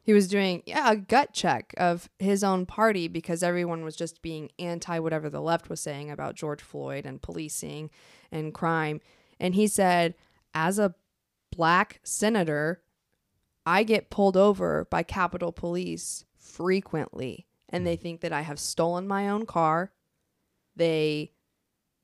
He 0.02 0.12
was 0.12 0.28
doing 0.28 0.62
yeah, 0.66 0.90
a 0.90 0.96
gut 0.96 1.32
check 1.32 1.72
of 1.76 2.08
his 2.18 2.44
own 2.44 2.66
party 2.66 3.08
because 3.08 3.42
everyone 3.42 3.84
was 3.84 3.96
just 3.96 4.22
being 4.22 4.50
anti 4.58 4.98
whatever 4.98 5.28
the 5.30 5.40
left 5.40 5.68
was 5.68 5.80
saying 5.80 6.10
about 6.10 6.34
George 6.34 6.62
Floyd 6.62 7.06
and 7.06 7.22
policing 7.22 7.90
and 8.30 8.52
crime. 8.54 9.00
And 9.40 9.54
he 9.54 9.66
said, 9.66 10.14
as 10.54 10.78
a 10.78 10.94
black 11.50 12.00
senator, 12.04 12.82
I 13.64 13.82
get 13.84 14.10
pulled 14.10 14.36
over 14.36 14.86
by 14.90 15.02
Capitol 15.02 15.50
Police 15.52 16.24
frequently. 16.38 17.46
And 17.68 17.86
they 17.86 17.96
think 17.96 18.20
that 18.20 18.32
I 18.32 18.42
have 18.42 18.58
stolen 18.60 19.08
my 19.08 19.28
own 19.28 19.44
car. 19.46 19.92
They 20.76 21.32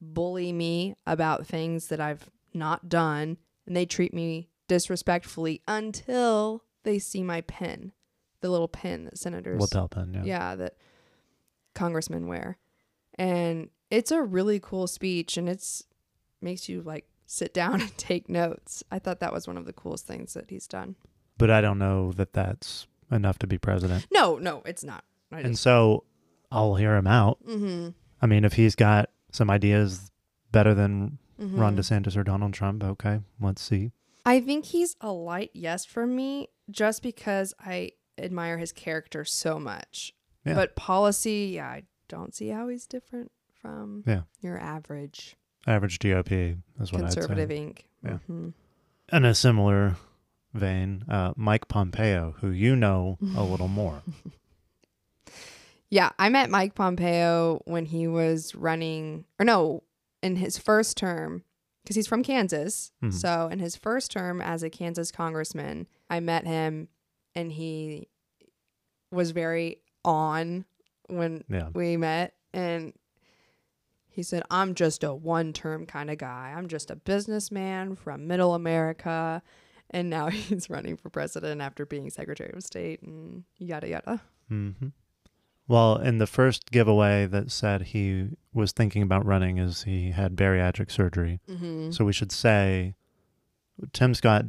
bully 0.01 0.53
me 0.53 0.95
about 1.07 1.47
things 1.47 1.89
that 1.89 2.01
I've 2.01 2.29
not 2.55 2.89
done. 2.89 3.37
And 3.67 3.77
they 3.77 3.87
treat 3.87 4.13
me 4.13 4.49
disrespectfully 4.69 5.63
until 5.69 6.65
they 6.83 6.99
see 6.99 7.23
my 7.23 7.43
pin, 7.43 7.93
the 8.41 8.49
little 8.51 8.69
pin 8.69 9.05
that 9.05 9.19
senators, 9.19 9.61
Lapel 9.61 9.89
pin. 9.89 10.13
Yeah. 10.15 10.23
yeah, 10.25 10.55
that 10.57 10.77
congressmen 11.75 12.27
wear. 12.27 12.59
And 13.17 13.71
it's 13.91 14.11
a 14.11 14.23
really 14.23 14.59
cool 14.59 14.87
speech 14.87 15.37
and 15.37 15.49
it's 15.49 15.85
makes 16.41 16.69
you 16.69 16.83
like 16.83 17.07
sit 17.27 17.55
down 17.55 17.81
and 17.81 17.97
take 17.97 18.29
notes. 18.29 18.83
I 18.91 18.99
thought 18.99 19.21
that 19.21 19.33
was 19.33 19.47
one 19.47 19.57
of 19.57 19.67
the 19.67 19.73
coolest 19.73 20.07
things 20.07 20.35
that 20.35 20.51
he's 20.51 20.67
done. 20.67 20.97
But 21.39 21.51
I 21.51 21.61
don't 21.61 21.79
know 21.79 22.13
that 22.13 22.33
that's 22.33 22.87
enough 23.11 23.39
to 23.41 23.47
be 23.47 23.59
president. 23.59 24.07
No, 24.13 24.39
no, 24.39 24.63
it's 24.65 24.85
not. 24.85 25.05
I 25.31 25.41
And 25.41 25.53
just, 25.53 25.63
so 25.63 26.05
I'll 26.51 26.75
hear 26.75 26.97
him 26.97 27.07
out. 27.07 27.39
mm-hmm, 27.47 27.91
I 28.23 28.27
mean, 28.27 28.45
if 28.45 28.55
he's 28.55 28.75
got 28.77 29.11
some 29.33 29.51
ideas 29.51 30.11
better 30.53 30.75
than 30.75 31.19
mm-hmm. 31.41 31.59
Ron 31.59 31.77
DeSantis 31.77 32.17
or 32.17 32.23
Donald 32.23 32.55
Trump, 32.55 32.85
okay, 32.85 33.21
let's 33.41 33.61
see. 33.61 33.91
I 34.25 34.41
think 34.41 34.67
he's 34.67 34.97
a 35.01 35.11
light 35.13 35.51
yes 35.53 35.85
for 35.85 36.07
me 36.07 36.49
just 36.71 37.03
because 37.03 37.53
I 37.59 37.93
admire 38.17 38.59
his 38.59 38.71
character 38.73 39.25
so 39.25 39.59
much. 39.59 40.15
Yeah. 40.45 40.55
But 40.55 40.77
policy, 40.77 41.53
yeah, 41.55 41.67
I 41.69 41.83
don't 42.09 42.35
see 42.35 42.49
how 42.49 42.69
he's 42.69 42.87
different 42.87 43.33
from 43.61 44.05
Yeah. 44.07 44.23
your 44.41 44.59
average 44.59 45.37
Average 45.67 46.01
GOP 46.01 46.59
is 46.81 46.93
what 46.93 47.03
conservative 47.03 47.51
I'd 47.51 47.55
say. 47.55 47.57
ink. 47.57 47.87
Yeah. 48.05 48.17
hmm 48.27 48.49
In 49.13 49.25
a 49.25 49.35
similar 49.35 49.97
vein, 50.55 51.05
uh, 51.09 51.33
Mike 51.37 51.69
Pompeo, 51.69 52.35
who 52.41 52.51
you 52.51 52.75
know 52.75 53.19
a 53.37 53.43
little 53.45 53.69
more. 53.69 54.03
Yeah, 55.93 56.09
I 56.19 56.31
met 56.31 56.49
Mike 56.49 56.75
Pompeo 56.75 57.61
when 57.67 57.85
he 57.85 58.09
was 58.09 58.55
running, 58.55 59.27
or 59.39 59.45
no, 59.45 59.83
in 60.23 60.37
his 60.37 60.57
first 60.57 60.97
term, 60.97 61.45
because 61.83 61.97
he's 61.97 62.07
from 62.07 62.23
Kansas. 62.23 62.93
Mhm. 63.03 63.13
So 63.13 63.49
in 63.49 63.59
his 63.59 63.77
first 63.77 64.11
term 64.11 64.41
as 64.41 64.63
a 64.63 64.71
Kansas 64.71 65.13
congressman, 65.13 65.87
I 66.09 66.21
met 66.21 66.47
him, 66.47 66.89
and 67.35 67.53
he 67.53 68.09
was 69.11 69.33
very 69.33 69.83
on 70.03 70.65
when 71.11 71.45
Yeah. 71.51 71.69
we 71.75 71.99
met, 71.99 72.37
and 72.55 72.95
he 74.09 74.23
said, 74.23 74.45
"I'm 74.51 74.75
just 74.75 75.05
a 75.05 75.13
one-term 75.15 75.85
kind 75.85 76.11
of 76.11 76.17
guy. 76.17 76.55
I'm 76.57 76.69
just 76.69 76.91
a 76.91 76.97
businessman 76.97 77.97
from 77.97 78.27
Middle 78.27 78.55
America." 78.55 79.43
And 79.91 80.09
now 80.09 80.29
he's 80.31 80.71
running 80.71 80.97
for 80.97 81.11
president 81.11 81.61
after 81.61 81.85
being 81.85 82.09
Secretary 82.09 82.51
of 82.55 82.63
State 82.63 83.03
and 83.03 83.45
yada 83.59 83.89
yada. 83.89 84.23
hmm 84.49 84.71
Well, 85.69 85.97
in 85.97 86.19
the 86.19 86.27
first 86.27 86.71
giveaway 86.71 87.27
that 87.27 87.51
said 87.51 87.83
he 87.83 88.29
was 88.53 88.73
thinking 88.73 89.03
about 89.03 89.25
running 89.25 89.59
is 89.59 89.85
he 89.85 90.11
had 90.11 90.37
bariatric 90.37 90.91
surgery. 90.91 91.41
Mm-hmm. 91.49 91.91
So 91.93 92.05
we 92.05 92.13
should 92.13 92.33
say 92.33 92.95
Tim's 93.93 94.21
got 94.21 94.45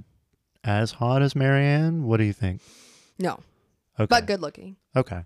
as 0.63 0.93
hot 0.93 1.21
as 1.21 1.35
Marianne? 1.35 2.03
What 2.03 2.17
do 2.17 2.23
you 2.23 2.33
think? 2.33 2.61
No, 3.19 3.39
Okay. 3.99 4.07
but 4.09 4.25
good 4.25 4.41
looking. 4.41 4.75
Okay. 4.95 5.23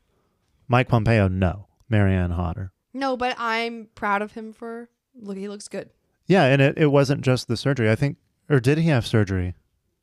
Mike 0.67 0.87
Pompeo, 0.89 1.27
no. 1.27 1.67
Marianne 1.89 2.31
hotter. 2.31 2.73
No, 2.93 3.15
but 3.15 3.35
I'm 3.39 3.87
proud 3.95 4.21
of 4.21 4.33
him 4.33 4.51
for 4.51 4.89
look. 5.15 5.37
He 5.37 5.47
looks 5.47 5.67
good. 5.67 5.89
Yeah, 6.25 6.43
and 6.45 6.61
it, 6.61 6.77
it 6.77 6.87
wasn't 6.87 7.21
just 7.21 7.47
the 7.47 7.55
surgery. 7.55 7.89
I 7.89 7.95
think 7.95 8.17
or 8.49 8.59
did 8.59 8.77
he 8.77 8.89
have 8.89 9.07
surgery? 9.07 9.55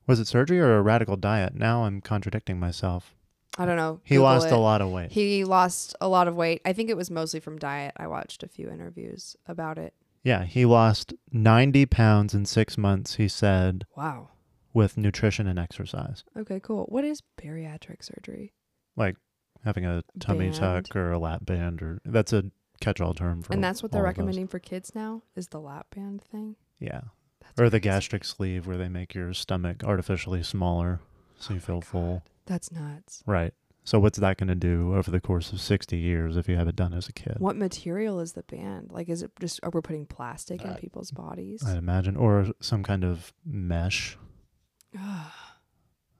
Was 0.07 0.18
it 0.20 0.26
surgery 0.26 0.59
or 0.61 0.76
a 0.76 0.82
radical 0.82 1.16
diet? 1.16 1.55
Now 1.55 1.85
I'm 1.85 2.01
contradicting 2.01 2.59
myself. 2.59 3.14
I 3.57 3.66
don't 3.66 3.76
know. 3.76 4.00
He 4.05 4.16
Google 4.16 4.24
lost 4.24 4.46
it. 4.48 4.52
a 4.52 4.57
lot 4.59 4.80
of 4.82 4.90
weight. 4.90 5.12
He 5.12 5.44
lost 5.44 5.94
a 6.00 6.09
lot 6.09 6.26
of 6.28 6.34
weight. 6.34 6.61
I 6.64 6.72
think 6.72 6.90
it 6.90 6.96
was 6.96 7.11
mostly 7.11 7.38
from 7.40 7.59
diet. 7.59 7.92
I 7.96 8.07
watched 8.09 8.42
a 8.42 8.48
few 8.48 8.68
interviews 8.68 9.36
about 9.46 9.78
it. 9.78 9.94
yeah, 10.24 10.44
he 10.44 10.64
lost 10.64 11.14
90 11.32 11.86
pounds 11.86 12.34
in 12.34 12.46
6 12.46 12.78
months, 12.78 13.14
he 13.16 13.28
said, 13.28 13.84
Wow. 13.96 14.30
with 14.72 14.96
nutrition 14.96 15.46
and 15.46 15.59
exercise. 15.59 16.24
Okay, 16.36 16.59
cool. 16.61 16.84
What 16.88 17.05
is 17.05 17.22
bariatric 17.40 18.02
surgery? 18.02 18.52
Like 18.96 19.16
having 19.64 19.84
a 19.86 20.02
tummy 20.18 20.46
Band. 20.50 20.55
tuck 20.86 20.96
or 20.96 21.12
a 21.12 21.18
lap 21.18 21.44
band 21.46 21.80
or 21.82 22.00
that's 22.05 22.32
a 22.32 22.44
catch-all 22.80 23.14
term 23.14 23.40
for 23.42 23.52
and 23.52 23.62
that's 23.62 23.82
what 23.82 23.92
they're 23.92 24.00
all 24.02 24.07
recommending 24.07 24.46
for 24.48 24.59
kids 24.59 24.94
now 24.94 25.22
is 25.36 25.48
the 25.48 25.61
lap 25.61 25.86
band 25.94 26.22
thing. 26.22 26.57
Yeah. 26.80 27.02
That's 27.40 27.61
Or 27.61 27.70
the 27.70 27.78
gastric 27.80 28.24
sleeve 28.24 28.66
where 28.66 28.76
they 28.76 28.88
make 28.88 29.14
your 29.14 29.32
stomach 29.32 29.84
artificially 29.84 30.42
smaller 30.42 31.00
so 31.38 31.52
Oh 31.52 31.55
you 31.55 31.61
feel 31.61 31.80
full. 31.80 32.24
God. 32.47 32.53
That's 32.55 32.72
nuts. 32.72 33.22
Right. 33.26 33.53
So 33.86 33.99
what's 34.01 34.18
that 34.18 34.38
going 34.38 34.49
to 34.49 34.55
do 34.55 34.95
over 34.95 35.11
the 35.11 35.20
course 35.20 35.53
of 35.53 35.61
60 35.61 35.99
years 35.99 36.38
if 36.38 36.49
you 36.49 36.57
have 36.57 36.68
it 36.68 36.76
done 36.76 36.95
as 36.95 37.07
a 37.09 37.12
kid? 37.12 37.36
What 37.38 37.57
material 37.57 38.18
is 38.20 38.32
the 38.32 38.42
band? 38.42 38.90
Like, 38.90 39.11
is 39.11 39.22
it 39.22 39.30
just 39.38 39.61
are 39.62 39.70
we 39.70 39.82
putting 39.82 40.07
plastic 40.07 40.62
in 40.64 40.74
people's 40.76 41.11
bodies? 41.11 41.62
I'd 41.66 41.76
imagine 41.76 42.16
or 42.16 42.47
some 42.61 42.82
kind 42.82 43.05
of 43.05 43.32
mesh 43.45 44.16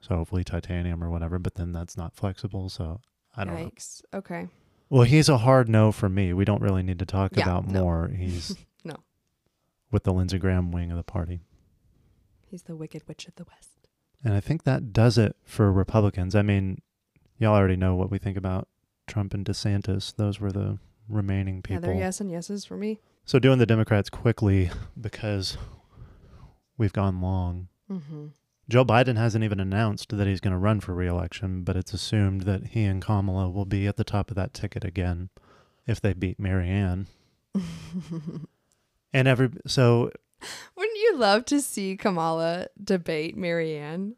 So 0.01 0.17
hopefully 0.17 0.45
titanium 0.45 1.03
or 1.03 1.09
whatever, 1.09 1.39
but 1.39 1.55
then 1.55 1.73
that's 1.73 1.97
not 1.97 2.15
flexible. 2.15 2.69
So 2.69 3.01
I 3.35 3.45
don't 3.45 3.55
know. 3.55 3.67
Yikes. 3.71 4.03
Okay. 4.13 4.49
Well, 4.91 5.05
he's 5.05 5.31
a 5.31 5.39
hard 5.39 5.67
no 5.69 5.91
for 5.93 6.11
me. 6.11 6.35
We 6.35 6.45
don't 6.45 6.61
really 6.61 6.83
need 6.83 6.99
to 6.99 7.07
talk 7.07 7.35
Yeah, 7.35 7.45
about 7.45 7.67
no. 7.67 7.83
more. 7.83 8.09
He's 8.17 8.55
No. 8.85 8.97
with 9.91 10.05
the 10.05 10.13
Lindsey 10.13 10.39
Graham 10.39 10.71
wing 10.71 10.91
of 10.91 10.99
the 10.99 11.03
party. 11.03 11.41
He's 12.47 12.65
the 12.65 12.77
Wicked 12.77 13.09
Witch 13.09 13.27
of 13.27 13.35
the 13.37 13.45
West. 13.45 13.74
And 14.25 14.35
I 14.35 14.41
think 14.41 14.65
that 14.65 14.93
does 14.93 15.19
it 15.19 15.37
for 15.45 15.71
Republicans. 15.71 16.35
I 16.35 16.43
mean, 16.43 16.81
y'all 17.39 17.55
already 17.55 17.77
know 17.77 17.95
what 17.95 18.11
we 18.11 18.19
think 18.19 18.37
about 18.39 18.69
Trump 19.07 19.35
and 19.35 19.45
DeSantis. 19.45 20.17
Those 20.17 20.41
were 20.41 20.51
the 20.53 20.79
remaining 21.09 21.57
Yeah, 21.57 21.61
people. 21.77 21.81
they're 21.83 21.95
yes 21.95 22.21
and 22.21 22.31
yeses 22.31 22.65
for 22.65 22.77
me. 22.77 23.01
So 23.27 23.39
doing 23.39 23.59
the 23.59 23.67
Democrats 23.67 24.09
quickly 24.11 24.71
because 25.01 25.59
we've 26.79 26.93
gone 26.93 27.21
long. 27.21 27.69
Mm-hmm. 27.91 28.29
Joe 28.67 28.85
Biden 28.85 29.19
hasn't 29.19 29.45
even 29.45 29.61
announced 29.61 30.17
that 30.17 30.27
he's 30.27 30.41
going 30.41 30.53
to 30.53 30.59
run 30.59 30.81
for 30.81 30.95
reelection, 30.95 31.63
but 31.65 31.77
it's 31.77 31.93
assumed 31.93 32.43
that 32.43 32.69
he 32.69 32.85
and 32.85 33.03
Kamala 33.03 33.51
will 33.51 33.67
be 33.67 33.87
at 33.87 33.97
the 33.97 34.05
top 34.05 34.31
of 34.31 34.37
that 34.37 34.55
ticket 34.55 34.85
again 34.85 35.29
if 35.87 36.01
they 36.01 36.15
beat 36.15 36.41
Marianne. 36.41 37.09
and 39.13 39.29
every 39.29 39.51
so 39.67 40.11
Wouldn't 40.77 40.99
you 40.99 41.17
love 41.17 41.45
to 41.47 41.61
see 41.61 41.97
Kamala 41.97 42.69
debate 42.83 43.37
Marianne? 43.37 44.17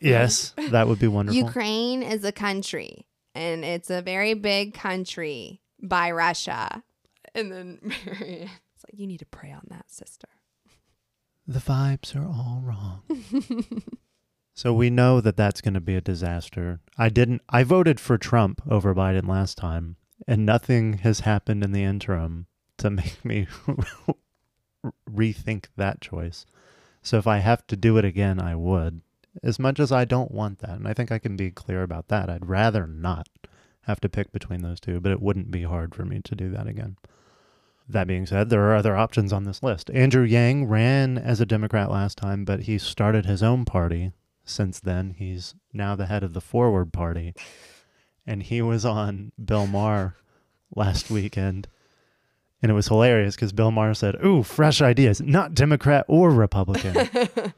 yes, 0.00 0.54
that 0.70 0.86
would 0.86 0.98
be 0.98 1.08
wonderful. 1.08 1.40
Ukraine 1.40 2.02
is 2.02 2.24
a 2.24 2.32
country, 2.32 3.06
and 3.34 3.64
it's 3.64 3.90
a 3.90 4.02
very 4.02 4.34
big 4.34 4.74
country 4.74 5.60
by 5.82 6.10
Russia. 6.10 6.82
And 7.34 7.52
then 7.52 7.78
Marianne, 7.82 8.50
it's 8.74 8.84
like, 8.88 8.98
you 8.98 9.06
need 9.06 9.18
to 9.18 9.26
pray 9.26 9.50
on 9.52 9.66
that, 9.70 9.90
sister. 9.90 10.28
The 11.46 11.60
vibes 11.60 12.14
are 12.14 12.26
all 12.26 12.60
wrong. 12.62 13.02
so 14.54 14.74
we 14.74 14.90
know 14.90 15.20
that 15.20 15.36
that's 15.36 15.62
going 15.62 15.74
to 15.74 15.80
be 15.80 15.96
a 15.96 16.00
disaster. 16.00 16.80
I 16.98 17.08
didn't 17.08 17.40
I 17.48 17.62
voted 17.62 17.98
for 17.98 18.18
Trump 18.18 18.60
over 18.70 18.94
Biden 18.94 19.26
last 19.26 19.56
time 19.56 19.96
and 20.26 20.44
nothing 20.44 20.94
has 20.98 21.20
happened 21.20 21.62
in 21.62 21.72
the 21.72 21.84
interim 21.84 22.46
to 22.78 22.90
make 22.90 23.24
me 23.24 23.46
rethink 25.10 25.66
that 25.76 26.00
choice. 26.00 26.46
So 27.02 27.18
if 27.18 27.26
I 27.26 27.38
have 27.38 27.66
to 27.68 27.76
do 27.76 27.96
it 27.98 28.04
again, 28.04 28.40
I 28.40 28.54
would. 28.54 29.00
As 29.42 29.58
much 29.58 29.78
as 29.78 29.92
I 29.92 30.04
don't 30.04 30.32
want 30.32 30.58
that, 30.60 30.78
and 30.78 30.88
I 30.88 30.94
think 30.94 31.12
I 31.12 31.18
can 31.18 31.36
be 31.36 31.50
clear 31.50 31.82
about 31.82 32.08
that. 32.08 32.28
I'd 32.28 32.48
rather 32.48 32.86
not 32.86 33.28
have 33.82 34.00
to 34.00 34.08
pick 34.08 34.32
between 34.32 34.62
those 34.62 34.80
two, 34.80 35.00
but 35.00 35.12
it 35.12 35.22
wouldn't 35.22 35.50
be 35.50 35.62
hard 35.62 35.94
for 35.94 36.04
me 36.04 36.20
to 36.24 36.34
do 36.34 36.50
that 36.50 36.66
again. 36.66 36.96
That 37.88 38.06
being 38.06 38.26
said, 38.26 38.50
there 38.50 38.68
are 38.68 38.76
other 38.76 38.96
options 38.96 39.32
on 39.32 39.44
this 39.44 39.62
list. 39.62 39.90
Andrew 39.90 40.24
Yang 40.24 40.66
ran 40.66 41.16
as 41.16 41.40
a 41.40 41.46
Democrat 41.46 41.90
last 41.90 42.18
time, 42.18 42.44
but 42.44 42.62
he 42.62 42.76
started 42.76 43.24
his 43.24 43.42
own 43.42 43.64
party 43.64 44.12
since 44.44 44.78
then. 44.78 45.14
He's 45.16 45.54
now 45.72 45.96
the 45.96 46.06
head 46.06 46.22
of 46.22 46.34
the 46.34 46.40
Forward 46.42 46.92
Party. 46.92 47.34
And 48.26 48.42
he 48.42 48.60
was 48.60 48.84
on 48.84 49.32
Bill 49.42 49.66
Maher 49.66 50.16
last 50.74 51.10
weekend. 51.10 51.68
And 52.62 52.70
it 52.70 52.74
was 52.74 52.88
hilarious 52.88 53.36
because 53.36 53.52
Bill 53.52 53.70
Maher 53.70 53.94
said, 53.94 54.16
Ooh, 54.24 54.42
fresh 54.42 54.80
ideas, 54.80 55.20
not 55.20 55.54
Democrat 55.54 56.04
or 56.08 56.30
Republican. 56.30 57.08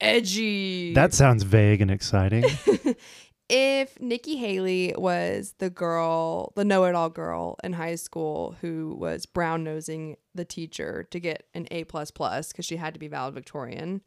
Edgy. 0.00 0.94
that 0.94 1.14
sounds 1.14 1.44
vague 1.44 1.80
and 1.80 1.90
exciting. 1.90 2.44
if 3.48 4.00
Nikki 4.00 4.36
Haley 4.36 4.94
was 4.98 5.54
the 5.58 5.70
girl, 5.70 6.52
the 6.56 6.64
know 6.64 6.84
it 6.84 6.96
all 6.96 7.08
girl 7.08 7.56
in 7.62 7.74
high 7.74 7.94
school 7.94 8.56
who 8.60 8.96
was 8.98 9.26
brown 9.26 9.62
nosing 9.62 10.16
the 10.34 10.44
teacher 10.44 11.06
to 11.10 11.20
get 11.20 11.46
an 11.54 11.68
A 11.70 11.84
plus 11.84 12.10
plus 12.10 12.50
because 12.50 12.64
she 12.64 12.76
had 12.76 12.94
to 12.94 13.00
be 13.00 13.08
valedictorian. 13.08 14.00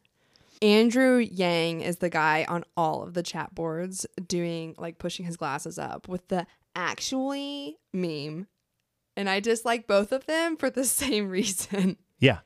Andrew 0.62 1.18
Yang 1.18 1.82
is 1.82 1.98
the 1.98 2.10
guy 2.10 2.46
on 2.48 2.64
all 2.76 3.04
of 3.04 3.14
the 3.14 3.24
chat 3.24 3.54
boards 3.54 4.06
doing 4.28 4.76
like 4.78 5.00
pushing 5.00 5.26
his 5.26 5.38
glasses 5.38 5.78
up 5.78 6.08
with 6.08 6.28
the 6.28 6.48
actually 6.76 7.78
meme. 7.94 8.48
And 9.18 9.30
I 9.30 9.40
dislike 9.40 9.88
both 9.88 10.12
of 10.12 10.26
them 10.26 10.58
for 10.58 10.70
the 10.70 10.86
same 10.86 11.30
reason. 11.30 11.98
Yeah. 12.20 12.40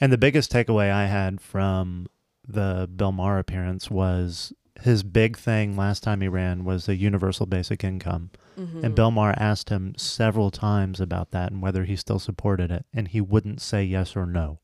And 0.00 0.12
the 0.12 0.18
biggest 0.18 0.52
takeaway 0.52 0.90
I 0.90 1.06
had 1.06 1.40
from 1.40 2.06
the 2.46 2.88
Bill 2.94 3.12
Maher 3.12 3.38
appearance 3.38 3.90
was 3.90 4.52
his 4.82 5.02
big 5.02 5.36
thing 5.36 5.76
last 5.76 6.02
time 6.02 6.20
he 6.20 6.28
ran 6.28 6.64
was 6.64 6.88
a 6.88 6.96
universal 6.96 7.46
basic 7.46 7.84
income. 7.84 8.30
And 8.56 8.68
mm-hmm. 8.68 8.94
Bill 8.94 9.10
Maher 9.10 9.34
asked 9.36 9.70
him 9.70 9.94
several 9.96 10.50
times 10.50 11.00
about 11.00 11.30
that 11.30 11.52
and 11.52 11.62
whether 11.62 11.84
he 11.84 11.96
still 11.96 12.18
supported 12.18 12.70
it. 12.70 12.84
And 12.92 13.08
he 13.08 13.20
wouldn't 13.20 13.60
say 13.60 13.84
yes 13.84 14.16
or 14.16 14.26
no. 14.26 14.58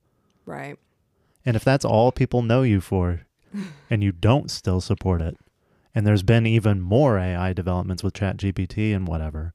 Right. 0.46 0.78
And 1.44 1.56
if 1.56 1.64
that's 1.64 1.84
all 1.84 2.12
people 2.12 2.42
know 2.42 2.62
you 2.62 2.80
for 2.80 3.22
and 3.90 4.02
you 4.02 4.12
don't 4.12 4.50
still 4.50 4.80
support 4.80 5.22
it, 5.22 5.36
and 5.94 6.06
there's 6.06 6.22
been 6.22 6.46
even 6.46 6.80
more 6.80 7.18
AI 7.18 7.52
developments 7.52 8.02
with 8.02 8.14
ChatGPT 8.14 8.94
and 8.94 9.08
whatever, 9.08 9.54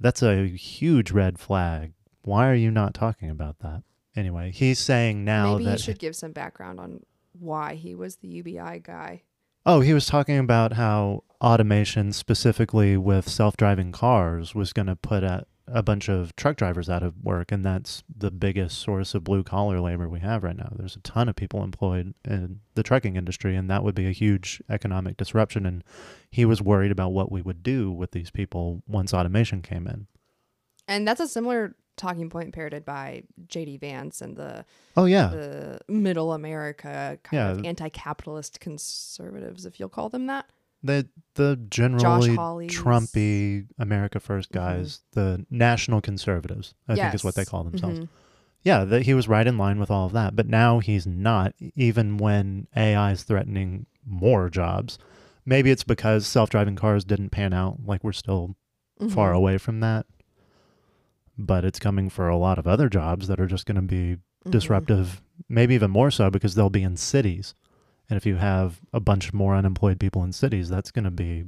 that's 0.00 0.22
a 0.22 0.46
huge 0.46 1.10
red 1.10 1.38
flag. 1.38 1.92
Why 2.22 2.48
are 2.48 2.54
you 2.54 2.70
not 2.70 2.94
talking 2.94 3.30
about 3.30 3.58
that? 3.60 3.82
Anyway, 4.16 4.50
he's 4.52 4.78
saying 4.78 5.24
now 5.24 5.52
Maybe 5.52 5.64
that 5.66 5.72
you 5.72 5.78
should 5.78 5.98
give 5.98 6.16
some 6.16 6.32
background 6.32 6.80
on 6.80 7.00
why 7.38 7.74
he 7.74 7.94
was 7.94 8.16
the 8.16 8.28
UBI 8.28 8.80
guy. 8.82 9.22
Oh, 9.64 9.80
he 9.80 9.94
was 9.94 10.06
talking 10.06 10.38
about 10.38 10.72
how 10.72 11.24
automation, 11.40 12.12
specifically 12.12 12.96
with 12.96 13.28
self 13.28 13.56
driving 13.56 13.92
cars, 13.92 14.54
was 14.54 14.72
going 14.72 14.86
to 14.86 14.96
put 14.96 15.22
a, 15.22 15.46
a 15.72 15.82
bunch 15.82 16.08
of 16.08 16.34
truck 16.36 16.56
drivers 16.56 16.88
out 16.90 17.02
of 17.02 17.14
work. 17.22 17.52
And 17.52 17.64
that's 17.64 18.02
the 18.14 18.30
biggest 18.30 18.78
source 18.78 19.14
of 19.14 19.24
blue 19.24 19.42
collar 19.42 19.80
labor 19.80 20.08
we 20.08 20.20
have 20.20 20.42
right 20.42 20.56
now. 20.56 20.72
There's 20.76 20.96
a 20.96 21.00
ton 21.00 21.28
of 21.28 21.36
people 21.36 21.62
employed 21.62 22.14
in 22.24 22.60
the 22.74 22.82
trucking 22.82 23.16
industry, 23.16 23.56
and 23.56 23.70
that 23.70 23.84
would 23.84 23.94
be 23.94 24.06
a 24.06 24.12
huge 24.12 24.62
economic 24.68 25.16
disruption. 25.16 25.66
And 25.66 25.84
he 26.30 26.44
was 26.44 26.60
worried 26.62 26.90
about 26.92 27.12
what 27.12 27.30
we 27.30 27.42
would 27.42 27.62
do 27.62 27.90
with 27.90 28.10
these 28.12 28.30
people 28.30 28.82
once 28.86 29.12
automation 29.14 29.62
came 29.62 29.86
in. 29.86 30.06
And 30.88 31.06
that's 31.06 31.20
a 31.20 31.28
similar 31.28 31.76
talking 31.96 32.30
point 32.30 32.54
parroted 32.54 32.84
by 32.84 33.22
JD 33.46 33.78
Vance 33.80 34.22
and 34.22 34.36
the 34.36 34.64
Oh, 34.96 35.04
yeah. 35.04 35.26
the 35.28 35.80
middle 35.86 36.32
America 36.32 37.18
kind 37.22 37.38
Yeah. 37.38 37.50
of 37.50 37.64
anti-capitalist 37.66 38.58
conservatives, 38.58 39.66
if 39.66 39.78
you'll 39.78 39.90
call 39.90 40.08
them 40.08 40.26
that. 40.26 40.46
The 40.82 41.08
the 41.34 41.56
generally. 41.68 42.36
Trumpy 42.68 43.66
America 43.78 44.20
1st 44.20 44.50
guys, 44.52 45.00
the 45.12 45.44
national 45.50 46.00
conservatives, 46.00 46.74
I 46.88 46.94
think 46.96 47.14
is 47.14 47.24
what 47.24 47.34
they 47.34 47.44
call 47.44 47.64
themselves. 47.64 48.00
Mhm. 48.00 48.08
Yeah, 48.62 48.84
that 48.84 49.02
he 49.02 49.14
was 49.14 49.26
right 49.28 49.46
in 49.46 49.56
line 49.58 49.78
with 49.80 49.90
all 49.90 50.06
of 50.06 50.12
that, 50.12 50.36
but 50.36 50.46
now 50.46 50.78
he's 50.80 51.06
not. 51.06 51.54
Even 51.76 52.16
when 52.18 52.66
AI 52.76 53.12
is 53.12 53.22
threatening 53.22 53.86
more 54.06 54.50
jobs, 54.50 54.98
maybe 55.46 55.70
it's 55.70 55.84
because 55.84 56.26
self-driving 56.26 56.76
cars 56.76 57.04
didn't 57.04 57.30
pan 57.30 57.52
out. 57.52 57.78
Like 57.84 58.04
we're 58.04 58.12
still 58.12 58.56
far 59.08 59.32
Mhm. 59.32 59.36
away 59.36 59.58
from 59.58 59.80
that, 59.80 60.06
but 61.38 61.64
it's 61.64 61.78
coming 61.78 62.10
for 62.10 62.28
a 62.28 62.36
lot 62.36 62.58
of 62.58 62.66
other 62.66 62.88
jobs 62.88 63.28
that 63.28 63.40
are 63.40 63.46
just 63.46 63.64
going 63.66 63.76
to 63.76 63.82
be 63.82 64.16
Mhm. 64.44 64.50
disruptive. 64.50 65.22
Maybe 65.48 65.74
even 65.74 65.90
more 65.90 66.10
so 66.10 66.30
because 66.30 66.54
they'll 66.54 66.70
be 66.70 66.82
in 66.82 66.96
cities, 66.96 67.54
and 68.10 68.16
if 68.16 68.26
you 68.26 68.36
have 68.36 68.80
a 68.92 69.00
bunch 69.00 69.32
more 69.32 69.54
unemployed 69.54 69.98
people 70.00 70.22
in 70.24 70.32
cities, 70.32 70.68
that's 70.68 70.90
going 70.90 71.04
to 71.04 71.10
be 71.10 71.44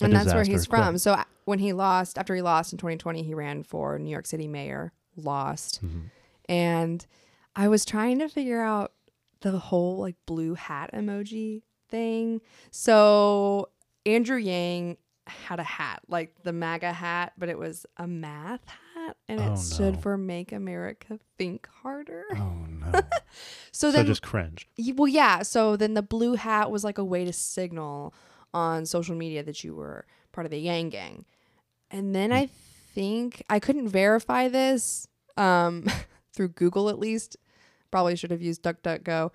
and 0.00 0.12
that's 0.12 0.32
where 0.32 0.44
he's 0.44 0.66
quick. 0.66 0.80
from. 0.80 0.98
So 0.98 1.20
when 1.44 1.58
he 1.58 1.72
lost, 1.72 2.18
after 2.18 2.34
he 2.34 2.42
lost 2.42 2.72
in 2.72 2.78
2020, 2.78 3.22
he 3.22 3.34
ran 3.34 3.62
for 3.62 3.98
New 3.98 4.10
York 4.10 4.26
City 4.26 4.48
mayor, 4.48 4.92
lost. 5.16 5.84
Mhm. 5.84 6.10
And 6.48 7.06
I 7.54 7.68
was 7.68 7.84
trying 7.84 8.18
to 8.20 8.28
figure 8.28 8.60
out 8.60 8.92
the 9.40 9.58
whole 9.58 9.98
like 9.98 10.16
blue 10.26 10.54
hat 10.54 10.90
emoji 10.92 11.62
thing. 11.88 12.40
So 12.70 13.68
Andrew 14.06 14.36
Yang 14.38 14.96
had 15.26 15.60
a 15.60 15.64
hat, 15.64 16.00
like 16.08 16.42
the 16.42 16.52
MAGA 16.52 16.92
hat, 16.92 17.32
but 17.38 17.48
it 17.48 17.58
was 17.58 17.86
a 17.96 18.06
math 18.06 18.66
hat 18.66 18.78
and 19.28 19.40
it 19.40 19.50
Oh, 19.52 19.56
stood 19.56 19.94
no. 19.94 20.00
for 20.00 20.16
Make 20.18 20.52
America 20.52 21.18
Think 21.38 21.68
Harder. 21.82 22.24
Oh 22.34 22.52
no! 22.68 23.00
So 23.72 23.88
so 23.88 23.92
then 23.92 24.06
just 24.06 24.22
cringe. 24.22 24.68
Well, 24.94 25.08
yeah. 25.08 25.42
So 25.42 25.76
then 25.76 25.94
the 25.94 26.02
blue 26.02 26.34
hat 26.34 26.70
was 26.70 26.84
like 26.84 26.98
a 26.98 27.04
way 27.04 27.24
to 27.24 27.32
signal 27.32 28.14
on 28.52 28.86
social 28.86 29.16
media 29.16 29.42
that 29.42 29.64
you 29.64 29.74
were 29.74 30.06
part 30.32 30.44
of 30.44 30.50
the 30.52 30.58
Yang 30.58 30.90
Gang. 30.90 31.24
And 31.90 32.14
then 32.14 32.32
I 32.32 32.48
think 32.94 33.42
I 33.50 33.58
couldn't 33.58 33.88
verify 33.88 34.46
this 34.48 35.08
um, 35.36 35.86
through 36.32 36.48
Google 36.48 36.88
at 36.88 36.98
least. 37.00 37.36
Probably 37.90 38.14
should 38.16 38.30
have 38.30 38.42
used 38.42 38.62
DuckDuckGo. 38.62 39.30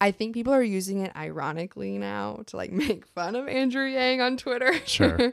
I 0.00 0.10
think 0.12 0.34
people 0.34 0.52
are 0.52 0.62
using 0.62 1.00
it 1.00 1.12
ironically 1.16 1.96
now 1.98 2.42
to 2.46 2.56
like 2.58 2.70
make 2.84 3.06
fun 3.06 3.34
of 3.36 3.48
Andrew 3.48 3.86
Yang 3.86 4.20
on 4.20 4.36
Twitter. 4.36 4.74
Sure. 4.86 5.32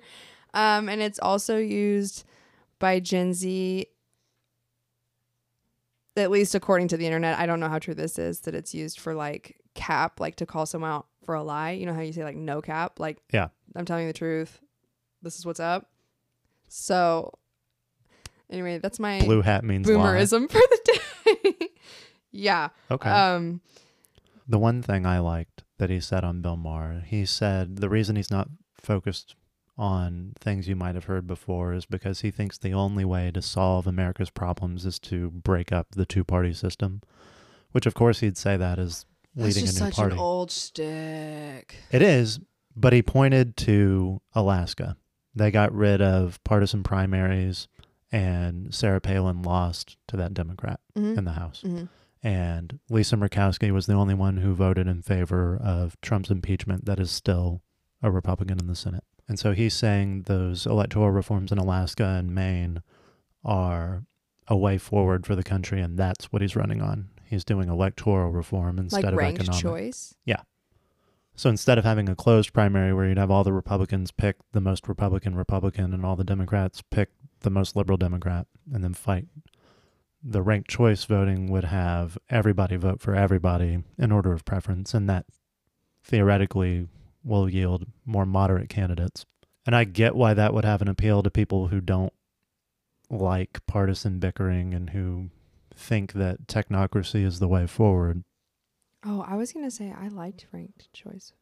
um, 0.54 0.88
and 0.88 1.02
it's 1.02 1.20
also 1.20 1.58
used 1.58 2.24
by 2.86 3.00
Gen 3.00 3.34
Z 3.34 3.88
at 6.16 6.30
least 6.30 6.54
according 6.54 6.88
to 6.90 6.98
the 6.98 7.06
internet, 7.08 7.40
I 7.40 7.48
don't 7.48 7.60
know 7.60 7.68
how 7.68 7.80
true 7.80 7.96
this 7.96 8.20
is, 8.20 8.42
that 8.42 8.54
it's 8.54 8.76
used 8.76 9.00
for 9.00 9.16
like 9.16 9.58
cap, 9.74 10.20
like 10.20 10.36
to 10.36 10.46
call 10.46 10.68
someone 10.68 10.92
out 10.92 11.08
for 11.24 11.34
a 11.34 11.42
lie. 11.42 11.72
You 11.72 11.88
know 11.88 11.96
how 11.96 12.02
you 12.02 12.14
say 12.14 12.24
like 12.24 12.36
no 12.36 12.62
cap? 12.62 13.00
Like, 13.00 13.18
Yeah. 13.34 13.48
I'm 13.76 13.86
telling 13.86 14.04
you 14.06 14.10
the 14.14 14.18
truth. 14.18 14.62
This 15.24 15.40
is 15.40 15.48
what's 15.48 15.60
up. 15.60 15.90
So, 16.68 17.34
anyway, 18.52 18.78
that's 18.78 19.00
my 19.00 19.20
Blue 19.22 19.42
hat 19.42 19.64
means 19.64 19.88
lie. 19.88 19.96
boomerism 19.96 20.48
for 20.52 20.60
the 20.60 20.80
day. 20.86 21.68
yeah. 22.32 22.70
Okay. 22.92 23.10
Um, 23.10 23.62
The 24.48 24.60
one 24.60 24.84
thing 24.84 25.08
I 25.08 25.18
liked 25.18 25.64
that 25.80 25.90
he 25.90 26.00
said 26.00 26.24
on 26.24 26.42
Bill 26.42 26.56
Maher. 26.56 27.02
He 27.04 27.26
said 27.26 27.78
the 27.78 27.90
reason 27.90 28.16
he's 28.16 28.30
not 28.32 28.48
focused 28.80 29.36
on 29.78 30.34
things 30.40 30.68
you 30.68 30.76
might 30.76 30.96
have 30.96 31.06
heard 31.06 31.28
before 31.28 31.74
is 31.74 31.86
because 31.86 32.22
he 32.22 32.32
thinks 32.32 32.58
the 32.58 32.74
only 32.74 33.04
way 33.06 33.30
to 33.32 33.42
solve 33.42 33.86
America's 33.88 34.30
problems 34.30 34.86
is 34.86 35.00
to 35.00 35.30
break 35.32 35.72
up 35.72 35.88
the 35.92 36.06
two 36.06 36.24
party 36.24 36.54
system, 36.54 37.02
which 37.72 37.86
of 37.86 37.94
course 37.94 38.20
he'd 38.22 38.38
say 38.38 38.56
that 38.58 38.80
is 38.80 39.06
leading 39.36 39.66
That's 39.66 39.74
just 39.74 39.82
a 39.82 39.84
new 39.84 39.90
such 39.92 39.96
party. 39.98 40.14
an 40.14 40.20
old 40.20 40.50
stick. 40.52 41.76
It 41.92 42.02
is, 42.02 42.40
but 42.76 42.94
he 42.94 43.02
pointed 43.02 43.58
to 43.58 44.22
Alaska. 44.34 44.96
They 45.34 45.52
got 45.52 45.74
rid 45.74 46.02
of 46.02 46.42
partisan 46.46 46.84
primaries, 46.84 47.68
and 48.12 48.74
Sarah 48.74 49.02
Palin 49.02 49.42
lost 49.42 49.98
to 50.08 50.16
that 50.18 50.34
Democrat 50.34 50.80
Mhm. 50.98 51.18
in 51.18 51.26
the 51.26 51.34
House. 51.34 51.62
Mhm. 51.66 51.90
And 52.24 52.80
Lisa 52.90 53.18
Murkowski 53.18 53.72
was 53.72 53.86
the 53.88 53.94
only 53.94 54.14
one 54.14 54.38
who 54.38 54.54
voted 54.56 54.88
in 54.88 55.02
favor 55.02 55.58
of 55.58 56.00
Trump's 56.02 56.32
impeachment 56.32 56.86
that 56.86 57.00
is 57.00 57.12
still 57.12 57.62
a 58.02 58.10
Republican 58.10 58.58
in 58.60 58.68
the 58.68 58.76
Senate. 58.76 59.04
And 59.28 59.40
so 59.40 59.54
he's 59.54 59.74
saying 59.74 60.24
those 60.24 60.66
electoral 60.66 61.12
reforms 61.12 61.52
in 61.52 61.58
Alaska 61.58 62.06
and 62.06 62.34
Maine 62.34 62.84
are 63.44 64.04
a 64.48 64.56
way 64.56 64.78
forward 64.78 65.26
for 65.26 65.36
the 65.36 65.44
country, 65.44 65.82
and 65.82 65.98
that's 65.98 66.26
what 66.32 66.42
he's 66.42 66.56
running 66.56 66.82
on. 66.82 67.10
He's 67.24 67.44
doing 67.44 67.68
electoral 67.68 68.32
reform 68.32 68.78
instead 68.78 69.04
Like 69.04 69.14
of 69.14 69.18
ranked 69.18 69.42
economic. 69.42 69.62
choice. 69.64 70.16
Yeah. 70.26 70.42
So 71.36 71.50
instead 71.50 71.78
of 71.78 71.84
having 71.84 72.08
a 72.08 72.16
closed 72.16 72.54
primary 72.54 72.94
where 72.94 73.08
you'd 73.08 73.18
have 73.18 73.32
all 73.32 73.44
the 73.44 73.52
Republicans 73.52 74.12
pick 74.12 74.38
the 74.52 74.62
most 74.62 74.88
Republican 74.88 75.36
Republican 75.36 75.94
and 75.94 76.06
all 76.06 76.16
the 76.16 76.24
Democrats 76.24 76.82
pick 76.92 77.10
the 77.42 77.50
most 77.50 77.76
liberal 77.76 77.98
Democrat 77.98 78.48
and 78.72 78.84
then 78.84 78.94
fight, 78.94 79.26
the 80.24 80.42
ranked 80.42 80.70
choice 80.70 81.04
voting 81.04 81.52
would 81.52 81.66
have 81.66 82.18
everybody 82.30 82.78
vote 82.78 83.02
for 83.02 83.16
everybody 83.16 83.84
in 83.98 84.12
order 84.12 84.32
of 84.32 84.46
preference, 84.46 84.94
and 84.94 85.10
that 85.10 85.26
theoretically 86.04 86.88
will 87.26 87.50
yield 87.50 87.86
more 88.06 88.26
moderate 88.26 88.70
candidates. 88.70 89.26
And 89.66 89.76
I 89.76 89.84
get 89.84 90.16
why 90.16 90.34
that 90.36 90.54
would 90.54 90.64
have 90.66 90.82
an 90.82 90.88
appeal 90.88 91.24
to 91.24 91.30
people 91.32 91.68
who 91.68 91.82
don't 91.82 92.14
like 93.10 93.66
partisan 93.66 94.20
bickering 94.20 94.74
and 94.74 94.92
who 94.92 95.30
think 95.76 96.14
that 96.14 96.48
technocracy 96.48 97.26
is 97.26 97.40
the 97.40 97.48
way 97.48 97.68
forward. 97.68 98.24
Oh, 99.06 99.24
I 99.28 99.36
was 99.36 99.52
gonna 99.54 99.72
say 99.72 99.92
I 99.96 100.08
liked 100.08 100.48
ranked 100.52 100.92
choice. 100.94 101.34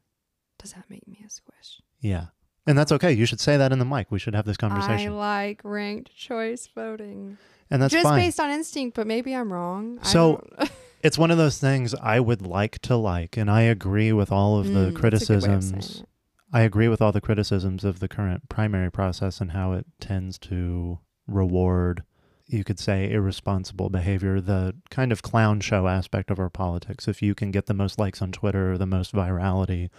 Does 0.60 0.74
that 0.74 0.86
make 0.90 1.08
me 1.08 1.24
a 1.26 1.30
squish? 1.30 1.82
Yeah. 2.02 2.28
And 2.66 2.78
that's 2.78 2.92
okay. 2.94 3.12
You 3.12 3.26
should 3.26 3.42
say 3.42 3.58
that 3.58 3.72
in 3.74 3.80
the 3.80 3.86
mic. 3.86 4.10
We 4.10 4.20
should 4.20 4.36
have 4.36 4.46
this 4.46 4.56
conversation. 4.58 5.12
I 5.12 5.16
like 5.16 5.62
ranked 5.66 6.16
choice 6.16 6.68
voting. 6.74 7.38
and 7.70 7.82
that's 7.82 7.92
Just 7.92 8.04
fine. 8.06 8.20
based 8.20 8.40
on 8.40 8.50
instinct, 8.52 8.96
but 8.96 9.06
maybe 9.06 9.36
I'm 9.36 9.52
wrong. 9.52 10.00
I 10.02 10.08
So, 10.08 10.42
it's 11.04 11.18
one 11.18 11.30
of 11.32 11.38
those 11.38 11.58
things 11.58 11.94
I 11.96 12.20
would 12.20 12.42
like 12.42 12.80
to 12.80 12.96
like, 12.96 13.36
and 13.38 13.52
I 13.52 13.62
agree 13.64 14.14
with 14.14 14.32
all 14.32 14.58
of 14.58 14.68
Mm, 14.68 14.74
the 14.74 14.88
of 14.88 14.96
criticisms. 14.96 16.04
I 16.52 16.62
agree 16.62 16.88
with 16.88 17.02
all 17.02 17.12
the 17.12 17.22
criticisms 17.22 17.84
of 17.84 18.00
the 18.00 18.08
current 18.08 18.48
primary 18.48 18.92
process 18.92 19.42
and 19.42 19.52
how 19.52 19.74
it 19.74 19.86
tends 20.00 20.38
to 20.40 21.00
reward, 21.28 22.04
you 22.48 22.64
could 22.64 22.80
say, 22.80 23.12
irresponsible 23.12 23.90
behavior, 23.90 24.40
the 24.40 24.76
kind 24.90 25.12
of 25.12 25.22
clown 25.22 25.60
show 25.60 25.88
aspect 25.88 26.32
of 26.32 26.40
our 26.40 26.50
politics. 26.50 27.08
If 27.08 27.22
you 27.22 27.36
can 27.36 27.52
get 27.52 27.66
the 27.66 27.74
most 27.74 28.00
likes 28.00 28.22
on 28.22 28.32
Twitter 28.32 28.72
or 28.72 28.78
the 28.78 28.86
most 28.86 29.14
virality, 29.14 29.90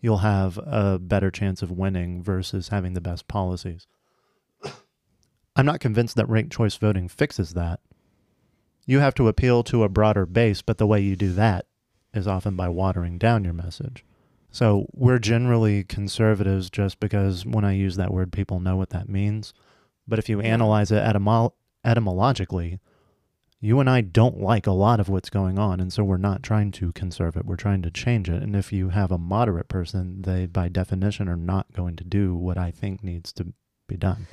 you'll 0.00 0.18
have 0.18 0.58
a 0.58 0.98
better 0.98 1.30
chance 1.30 1.60
of 1.60 1.70
winning 1.70 2.22
versus 2.22 2.68
having 2.68 2.94
the 2.94 3.00
best 3.00 3.28
policies. 3.28 3.86
I'm 5.56 5.66
not 5.66 5.80
convinced 5.80 6.16
that 6.16 6.28
ranked 6.28 6.52
choice 6.52 6.76
voting 6.76 7.08
fixes 7.08 7.54
that. 7.54 7.80
You 8.86 9.00
have 9.00 9.14
to 9.16 9.28
appeal 9.28 9.62
to 9.64 9.82
a 9.82 9.88
broader 9.88 10.24
base, 10.24 10.62
but 10.62 10.78
the 10.78 10.86
way 10.86 11.00
you 11.00 11.16
do 11.16 11.32
that 11.32 11.66
is 12.14 12.26
often 12.26 12.56
by 12.56 12.68
watering 12.68 13.18
down 13.18 13.44
your 13.44 13.52
message. 13.52 14.04
So 14.50 14.86
we're 14.92 15.18
generally 15.18 15.84
conservatives 15.84 16.70
just 16.70 16.98
because 17.00 17.44
when 17.44 17.64
I 17.64 17.72
use 17.72 17.96
that 17.96 18.12
word, 18.12 18.32
people 18.32 18.60
know 18.60 18.76
what 18.76 18.90
that 18.90 19.08
means. 19.08 19.52
But 20.08 20.18
if 20.18 20.28
you 20.28 20.40
analyze 20.40 20.90
it 20.92 21.02
etymo- 21.02 21.52
etymologically, 21.84 22.78
you 23.60 23.80
and 23.80 23.90
I 23.90 24.00
don't 24.02 24.40
like 24.40 24.66
a 24.66 24.72
lot 24.72 25.00
of 25.00 25.08
what's 25.08 25.30
going 25.30 25.58
on. 25.58 25.80
And 25.80 25.92
so 25.92 26.04
we're 26.04 26.16
not 26.16 26.42
trying 26.42 26.70
to 26.72 26.92
conserve 26.92 27.36
it, 27.36 27.44
we're 27.44 27.56
trying 27.56 27.82
to 27.82 27.90
change 27.90 28.28
it. 28.28 28.42
And 28.42 28.54
if 28.54 28.72
you 28.72 28.90
have 28.90 29.10
a 29.10 29.18
moderate 29.18 29.68
person, 29.68 30.22
they 30.22 30.46
by 30.46 30.68
definition 30.68 31.28
are 31.28 31.36
not 31.36 31.72
going 31.72 31.96
to 31.96 32.04
do 32.04 32.34
what 32.34 32.56
I 32.56 32.70
think 32.70 33.02
needs 33.02 33.32
to 33.34 33.52
be 33.88 33.96
done. 33.96 34.26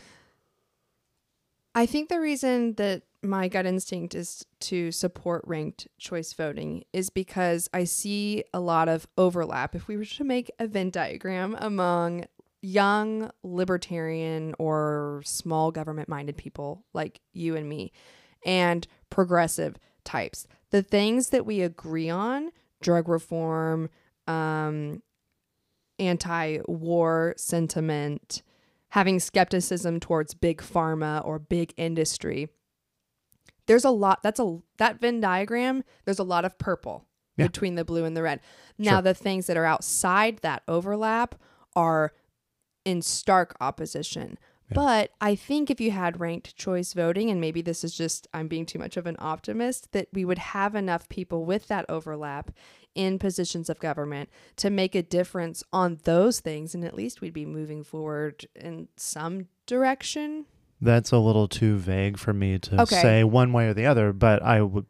I 1.76 1.86
think 1.86 2.10
the 2.10 2.20
reason 2.20 2.76
that 2.76 3.04
my 3.24 3.48
gut 3.48 3.66
instinct 3.66 4.16
is 4.16 4.45
to 4.60 4.91
support 4.91 5.44
ranked 5.48 5.88
choice 5.98 6.34
voting 6.34 6.84
is 6.91 7.10
because 7.10 7.70
I 7.74 7.86
see 7.86 8.44
a 8.54 8.60
lot 8.60 8.90
of 8.90 9.08
overlap. 9.18 9.76
If 9.76 9.88
we 9.88 9.98
were 9.98 10.06
to 10.06 10.24
make 10.24 10.52
a 10.60 10.68
Venn 10.68 10.90
diagram 10.90 11.56
among 11.60 12.26
young 12.62 13.30
libertarian 13.44 14.56
or 14.60 15.22
small 15.26 15.72
government 15.72 16.10
minded 16.10 16.38
people 16.38 16.86
like 16.94 17.20
you 17.34 17.56
and 17.56 17.68
me 17.68 17.91
and 18.45 18.88
progressive 19.10 19.78
types, 20.04 20.48
the 20.72 20.82
things 20.82 21.30
that 21.30 21.45
we 21.45 21.62
agree 21.62 22.10
on 22.10 22.52
drug 22.82 23.08
reform, 23.08 23.90
um, 24.28 25.02
anti 26.00 26.60
war 26.68 27.34
sentiment, 27.38 28.44
having 28.90 29.20
skepticism 29.20 30.00
towards 30.00 30.34
big 30.34 30.62
pharma 30.62 31.26
or 31.26 31.40
big 31.40 31.74
industry. 31.78 32.50
There's 33.65 33.85
a 33.85 33.90
lot 33.91 34.22
that's 34.23 34.40
a 34.40 34.60
that 34.77 34.99
Venn 34.99 35.19
diagram, 35.22 35.84
there's 36.06 36.19
a 36.19 36.23
lot 36.23 36.45
of 36.45 36.57
purple 36.57 37.06
Yeah. 37.38 37.48
between 37.48 37.76
the 37.76 37.85
blue 37.85 38.06
and 38.06 38.15
the 38.15 38.22
red. 38.23 38.41
Now 38.77 38.94
Sure. 38.95 39.02
the 39.03 39.14
things 39.14 39.48
that 39.48 39.57
are 39.57 39.65
outside 39.65 40.38
that 40.40 40.64
overlap 40.68 41.35
are 41.76 42.11
in 42.85 43.02
stark 43.02 43.56
opposition. 43.61 44.38
Yeah. 44.69 44.76
But 44.76 45.11
I 45.22 45.35
think 45.35 45.69
if 45.72 45.80
you 45.81 45.91
had 45.91 46.19
ranked 46.19 46.56
choice 46.56 46.94
voting, 46.94 47.30
and 47.30 47.40
maybe 47.41 47.61
this 47.61 47.84
is 47.84 47.95
just 47.95 48.27
I'm 48.34 48.48
being 48.48 48.65
too 48.65 48.80
much 48.80 48.98
of 48.98 49.07
an 49.07 49.15
optimist, 49.19 49.91
that 49.94 50.07
we 50.14 50.26
would 50.26 50.38
have 50.38 50.76
enough 50.76 51.10
people 51.10 51.45
with 51.45 51.68
that 51.68 51.85
overlap 51.90 52.52
in 52.95 53.18
positions 53.19 53.69
of 53.69 53.80
government 53.80 54.30
to 54.57 54.69
make 54.69 54.94
a 54.95 55.02
difference 55.02 55.64
on 55.73 55.99
those 56.03 56.40
things, 56.40 56.76
and 56.76 56.84
at 56.85 56.94
least 56.94 57.22
we'd 57.22 57.34
be 57.34 57.45
moving 57.45 57.84
forward 57.84 58.45
in 58.56 58.88
some 58.95 59.48
direction. 59.65 60.45
That's 60.84 61.12
a 61.12 61.18
little 61.18 61.48
too 61.48 61.78
vague 61.78 62.18
for 62.18 62.34
me 62.34 62.60
to 62.60 62.82
Okay. 62.82 63.02
say 63.02 63.24
one 63.24 63.54
way 63.54 63.68
or 63.68 63.74
the 63.74 63.86
other, 63.86 64.12
but 64.14 64.42
I 64.44 64.62
would, 64.62 64.86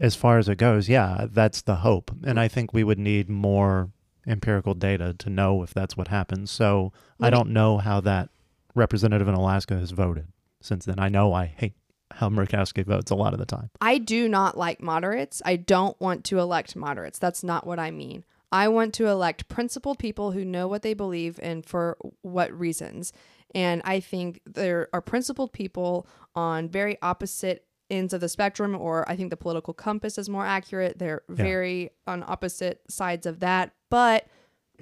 as 0.00 0.14
far 0.14 0.38
as 0.38 0.48
it 0.48 0.56
goes, 0.56 0.88
yeah, 0.88 1.26
that's 1.30 1.62
the 1.62 1.76
hope. 1.76 2.10
And 2.24 2.38
I 2.38 2.48
think 2.48 2.72
we 2.72 2.84
would 2.84 2.98
need 2.98 3.28
more 3.28 3.90
empirical 4.26 4.74
data 4.74 5.14
to 5.18 5.28
know 5.30 5.62
if 5.62 5.74
that's 5.74 5.96
what 5.96 6.08
happens. 6.08 6.50
So 6.50 6.92
I 7.20 7.30
don't 7.30 7.50
know 7.50 7.78
how 7.78 8.00
that 8.02 8.28
representative 8.74 9.26
in 9.28 9.34
Alaska 9.34 9.76
has 9.76 9.90
voted 9.90 10.28
since 10.60 10.84
then. 10.84 10.98
I 10.98 11.08
know 11.08 11.32
I 11.32 11.46
hate 11.46 11.74
how 12.12 12.28
Murkowski 12.28 12.84
votes 12.84 13.10
a 13.10 13.14
lot 13.14 13.32
of 13.32 13.38
the 13.38 13.46
time. 13.46 13.70
I 13.80 13.98
do 13.98 14.28
not 14.28 14.56
like 14.56 14.80
moderates. 14.82 15.42
I 15.44 15.56
don't 15.56 15.98
want 16.00 16.24
to 16.26 16.38
elect 16.38 16.76
moderates. 16.76 17.18
That's 17.18 17.42
not 17.42 17.66
what 17.66 17.78
I 17.78 17.90
mean. 17.90 18.24
I 18.52 18.68
want 18.68 18.92
to 18.94 19.06
elect 19.06 19.48
principled 19.48 19.98
people 19.98 20.32
who 20.32 20.44
know 20.44 20.68
what 20.68 20.82
they 20.82 20.92
believe 20.92 21.40
and 21.42 21.64
for 21.64 21.96
what 22.20 22.52
reasons. 22.52 23.10
And 23.54 23.82
I 23.84 24.00
think 24.00 24.40
there 24.46 24.88
are 24.92 25.00
principled 25.00 25.52
people 25.52 26.06
on 26.34 26.68
very 26.68 26.96
opposite 27.02 27.66
ends 27.90 28.14
of 28.14 28.20
the 28.20 28.28
spectrum, 28.28 28.74
or 28.74 29.08
I 29.08 29.16
think 29.16 29.30
the 29.30 29.36
political 29.36 29.74
compass 29.74 30.16
is 30.18 30.28
more 30.28 30.46
accurate. 30.46 30.98
They're 30.98 31.22
very 31.28 31.90
on 32.06 32.24
opposite 32.26 32.80
sides 32.88 33.26
of 33.26 33.40
that. 33.40 33.72
But 33.90 34.26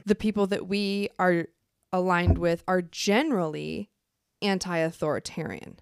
the 0.06 0.14
people 0.14 0.46
that 0.48 0.68
we 0.68 1.08
are 1.18 1.46
aligned 1.92 2.38
with 2.38 2.62
are 2.68 2.82
generally 2.82 3.90
anti 4.42 4.76
authoritarian. 4.76 5.80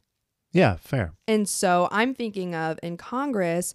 Yeah, 0.52 0.76
fair. 0.76 1.12
And 1.26 1.48
so 1.48 1.88
I'm 1.90 2.14
thinking 2.14 2.54
of 2.54 2.78
in 2.82 2.96
Congress, 2.96 3.74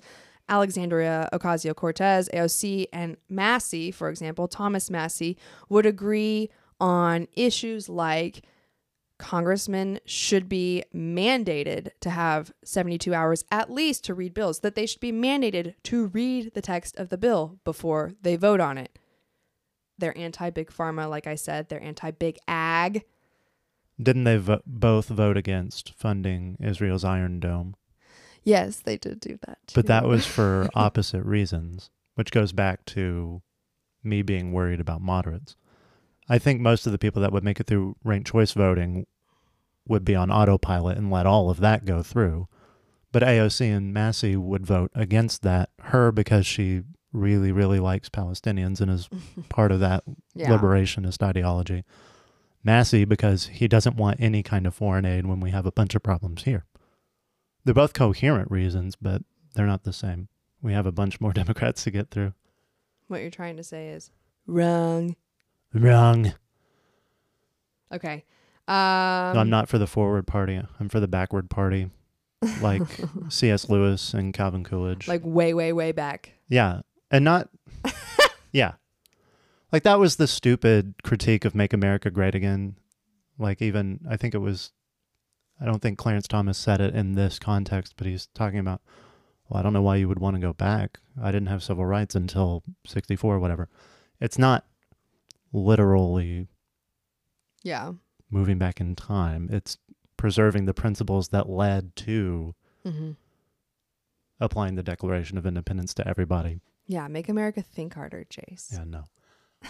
Alexandria 0.49 1.29
Ocasio 1.31 1.75
Cortez, 1.75 2.29
AOC, 2.33 2.87
and 2.91 3.17
Massie, 3.29 3.91
for 3.91 4.09
example, 4.09 4.47
Thomas 4.47 4.89
Massie, 4.89 5.37
would 5.69 5.85
agree 5.85 6.49
on 6.79 7.27
issues 7.33 7.87
like 7.87 8.43
congressmen 9.17 9.99
should 10.05 10.49
be 10.49 10.83
mandated 10.93 11.91
to 12.01 12.09
have 12.09 12.51
72 12.63 13.13
hours 13.13 13.45
at 13.51 13.71
least 13.71 14.03
to 14.05 14.13
read 14.13 14.33
bills, 14.33 14.59
that 14.59 14.75
they 14.75 14.85
should 14.85 14.99
be 14.99 15.11
mandated 15.11 15.75
to 15.83 16.07
read 16.07 16.53
the 16.53 16.61
text 16.61 16.97
of 16.97 17.09
the 17.09 17.17
bill 17.17 17.59
before 17.63 18.13
they 18.21 18.35
vote 18.35 18.59
on 18.59 18.77
it. 18.77 18.97
They're 19.97 20.17
anti 20.17 20.49
big 20.49 20.71
pharma, 20.71 21.09
like 21.09 21.27
I 21.27 21.35
said, 21.35 21.69
they're 21.69 21.81
anti 21.81 22.11
big 22.11 22.37
ag. 22.47 23.03
Didn't 24.01 24.23
they 24.23 24.37
vo- 24.37 24.61
both 24.65 25.07
vote 25.07 25.37
against 25.37 25.93
funding 25.93 26.57
Israel's 26.59 27.03
Iron 27.03 27.39
Dome? 27.39 27.75
Yes, 28.43 28.79
they 28.79 28.97
did 28.97 29.19
do 29.19 29.37
that. 29.45 29.59
But 29.73 29.85
that 29.85 30.05
was 30.05 30.25
for 30.25 30.67
opposite 30.75 31.23
reasons, 31.23 31.89
which 32.15 32.31
goes 32.31 32.51
back 32.51 32.83
to 32.87 33.41
me 34.03 34.21
being 34.21 34.51
worried 34.51 34.81
about 34.81 35.01
moderates. 35.01 35.55
I 36.33 36.39
think 36.39 36.59
most 36.61 36.85
of 36.85 36.91
the 36.91 36.97
people 36.97 37.21
that 37.21 37.31
would 37.31 37.43
make 37.43 37.59
it 37.59 37.67
through 37.67 37.95
ranked 38.03 38.31
choice 38.31 38.53
voting 38.53 39.05
would 39.87 40.03
be 40.03 40.15
on 40.15 40.31
autopilot 40.31 40.97
and 40.97 41.11
let 41.11 41.25
all 41.27 41.49
of 41.49 41.59
that 41.59 41.85
go 41.85 42.01
through. 42.01 42.47
But 43.11 43.21
AOC 43.21 43.61
and 43.75 43.93
Massie 43.93 44.35
would 44.35 44.65
vote 44.65 44.89
against 44.95 45.43
that. 45.43 45.69
Her 45.79 46.11
because 46.11 46.47
she 46.47 46.81
really, 47.11 47.51
really 47.51 47.79
likes 47.79 48.09
Palestinians 48.09 48.81
and 48.81 48.89
is 48.89 49.07
part 49.49 49.71
of 49.71 49.79
that 49.81 50.03
Yeah. 50.33 50.49
liberationist 50.49 51.21
ideology. 51.21 51.83
Massie 52.63 53.05
because 53.05 53.47
he 53.47 53.67
doesn't 53.67 53.97
want 53.97 54.19
any 54.19 54.41
kind 54.41 54.65
of 54.65 54.73
foreign 54.73 55.05
aid 55.05 55.27
when 55.27 55.39
we 55.39 55.51
have 55.51 55.65
a 55.67 55.71
bunch 55.71 55.93
of 55.93 56.01
problems 56.01 56.43
here. 56.45 56.65
They're 57.65 57.73
both 57.75 57.93
coherent 57.93 58.49
reasons, 58.49 58.95
but 58.95 59.21
they're 59.53 59.67
not 59.67 59.83
the 59.83 59.93
same. 59.93 60.29
We 60.61 60.73
have 60.73 60.85
a 60.87 60.91
bunch 60.91 61.21
more 61.21 61.33
Democrats 61.41 61.83
to 61.83 61.91
get 61.91 62.09
through. 62.09 62.33
What 63.07 63.21
you're 63.21 63.29
trying 63.29 63.57
to 63.57 63.63
say 63.63 63.89
is 63.89 64.09
wrong. 64.47 65.15
Wrong. 65.73 66.33
Okay. 67.91 68.23
Um, 68.67 68.75
no, 69.33 69.39
I'm 69.39 69.49
not 69.49 69.67
for 69.69 69.77
the 69.77 69.87
forward 69.87 70.25
party. 70.25 70.61
I'm 70.79 70.89
for 70.89 70.99
the 70.99 71.07
backward 71.07 71.49
party, 71.49 71.89
like 72.61 72.81
C.S. 73.29 73.69
Lewis 73.69 74.13
and 74.13 74.33
Calvin 74.33 74.63
Coolidge. 74.63 75.07
like 75.07 75.21
way, 75.23 75.53
way, 75.53 75.73
way 75.73 75.91
back. 75.91 76.31
Yeah. 76.47 76.81
And 77.11 77.25
not, 77.25 77.49
yeah. 78.51 78.73
Like 79.71 79.83
that 79.83 79.99
was 79.99 80.15
the 80.15 80.27
stupid 80.27 80.95
critique 81.03 81.45
of 81.45 81.55
Make 81.55 81.73
America 81.73 82.09
Great 82.09 82.35
Again. 82.35 82.75
Like, 83.37 83.61
even, 83.61 83.99
I 84.09 84.15
think 84.15 84.33
it 84.33 84.39
was, 84.39 84.71
I 85.59 85.65
don't 85.65 85.81
think 85.81 85.97
Clarence 85.97 86.27
Thomas 86.27 86.57
said 86.57 86.79
it 86.79 86.95
in 86.95 87.15
this 87.15 87.39
context, 87.39 87.95
but 87.97 88.07
he's 88.07 88.27
talking 88.27 88.59
about, 88.59 88.81
well, 89.49 89.59
I 89.59 89.63
don't 89.63 89.73
know 89.73 89.81
why 89.81 89.97
you 89.97 90.07
would 90.07 90.19
want 90.19 90.35
to 90.35 90.39
go 90.39 90.53
back. 90.53 90.99
I 91.21 91.31
didn't 91.31 91.47
have 91.47 91.63
civil 91.63 91.85
rights 91.85 92.15
until 92.15 92.63
64 92.85 93.39
whatever. 93.39 93.69
It's 94.21 94.37
not 94.37 94.65
literally 95.53 96.47
Yeah. 97.63 97.93
moving 98.29 98.57
back 98.57 98.81
in 98.81 98.95
time, 98.95 99.47
it's 99.51 99.77
preserving 100.17 100.65
the 100.65 100.73
principles 100.73 101.29
that 101.29 101.47
led 101.49 101.95
to 101.97 102.55
Mm-hmm. 102.85 103.11
applying 104.41 104.75
the 104.75 104.83
Declaration 104.83 105.37
of 105.37 105.45
Independence 105.45 105.93
to 105.93 106.05
everybody. 106.07 106.59
Yeah. 106.85 107.07
Make 107.07 107.29
America 107.29 107.61
think 107.61 107.93
harder, 107.93 108.25
Chase. 108.25 108.69
Yeah, 108.73 108.83
no. 108.83 109.03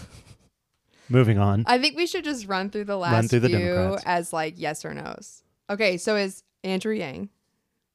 Moving 1.09 1.37
on. 1.37 1.63
I 1.67 1.77
think 1.79 1.95
we 1.97 2.07
should 2.07 2.23
just 2.23 2.47
run 2.47 2.69
through 2.69 2.85
the 2.85 2.97
last 2.97 3.13
Run 3.13 3.27
through 3.27 3.41
the 3.41 3.49
few 3.49 3.57
Democrats. 3.59 4.03
as 4.05 4.33
like 4.33 4.55
yes 4.57 4.83
or 4.85 4.93
no's. 4.93 5.43
Okay. 5.69 5.97
So 5.97 6.15
is 6.15 6.43
Andrew 6.63 6.93
Yang? 6.93 7.29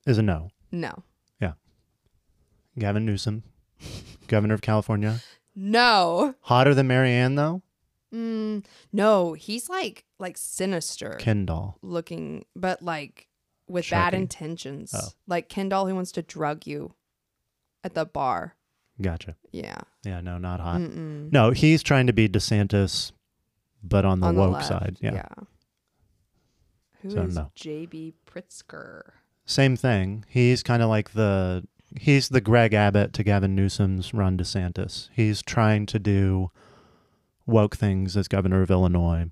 Is 0.07 0.19
a 0.19 0.23
no. 0.23 0.51
No. 0.71 1.03
Yeah. 1.41 1.53
Gavin 2.79 3.05
Newsom, 3.07 3.43
governor 4.29 4.55
of 4.55 4.61
California. 4.61 5.21
No. 5.57 6.35
Hotter 6.43 6.75
than 6.75 6.87
Marianne, 6.87 7.35
though? 7.35 7.63
Mm, 8.15 8.65
no. 8.93 9.33
He's 9.35 9.69
like 9.69 10.05
like 10.19 10.37
sinister 10.39 11.17
Ken 11.19 11.45
doll. 11.47 11.79
looking, 11.83 12.45
but 12.57 12.83
like 12.83 13.29
with 13.69 13.91
bad 13.91 14.15
intentions. 14.15 14.95
Oh. 14.97 15.09
Like 15.27 15.49
Ken 15.49 15.69
doll 15.69 15.87
who 15.87 15.95
wants 15.95 16.13
to 16.13 16.23
drug 16.23 16.67
you 16.67 16.95
at 17.85 17.95
the 17.95 18.05
bar. 18.07 18.57
Gotcha. 19.01 19.37
Yeah. 19.53 19.79
Yeah, 20.05 20.21
no, 20.21 20.39
not 20.39 20.61
hot. 20.61 20.81
Mm-mm. 20.81 21.31
No, 21.33 21.51
he's 21.53 21.83
trying 21.83 22.07
to 22.09 22.13
be 22.13 22.29
DeSantis, 22.29 23.13
but 23.83 24.05
on 24.05 24.21
the 24.21 24.27
On 24.29 24.37
woke 24.37 24.55
left. 24.55 24.67
side. 24.69 24.97
Yeah. 25.01 25.23
Who 27.03 27.09
is 27.09 27.15
So, 27.15 27.43
no. 27.43 27.51
JB 27.57 28.15
Pritzker? 28.27 29.03
Same 29.45 29.77
thing. 29.77 30.25
He's 30.29 30.63
kind 30.63 30.83
of 30.83 30.89
like 30.89 31.13
the 31.13 31.65
he's 32.01 32.29
the 32.29 32.41
Greg 32.41 32.75
Abbott 32.75 33.13
to 33.15 33.23
Gavin 33.23 33.55
Newsom's 33.55 34.13
Ron 34.13 34.37
DeSantis. 34.37 35.09
He's 35.13 35.43
trying 35.43 35.87
to 35.87 35.99
do 35.99 36.51
woke 37.49 37.77
things 37.77 38.17
as 38.17 38.29
governor 38.29 38.63
of 38.63 38.71
Illinois, 38.71 39.31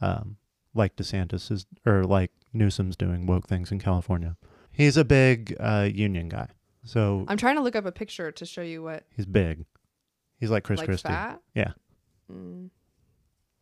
um, 0.00 0.36
like 0.74 0.96
DeSantis 0.96 1.50
is, 1.50 1.66
or 1.84 2.04
like 2.04 2.30
Newsom's 2.52 2.96
doing 2.96 3.26
woke 3.26 3.46
things 3.48 3.70
in 3.70 3.78
California. 3.78 4.36
He's 4.72 4.96
a 4.96 5.04
big 5.04 5.54
uh, 5.60 5.88
union 5.92 6.28
guy, 6.28 6.48
so 6.84 7.24
I'm 7.28 7.36
trying 7.36 7.56
to 7.56 7.62
look 7.62 7.76
up 7.76 7.84
a 7.84 7.92
picture 7.92 8.30
to 8.30 8.46
show 8.46 8.62
you 8.62 8.82
what 8.82 9.04
he's 9.14 9.26
big. 9.26 9.64
He's 10.38 10.50
like 10.50 10.64
Chris 10.64 10.78
like 10.78 10.86
Christie. 10.88 11.08
fat. 11.08 11.40
Yeah. 11.54 11.72
Mm. 12.32 12.70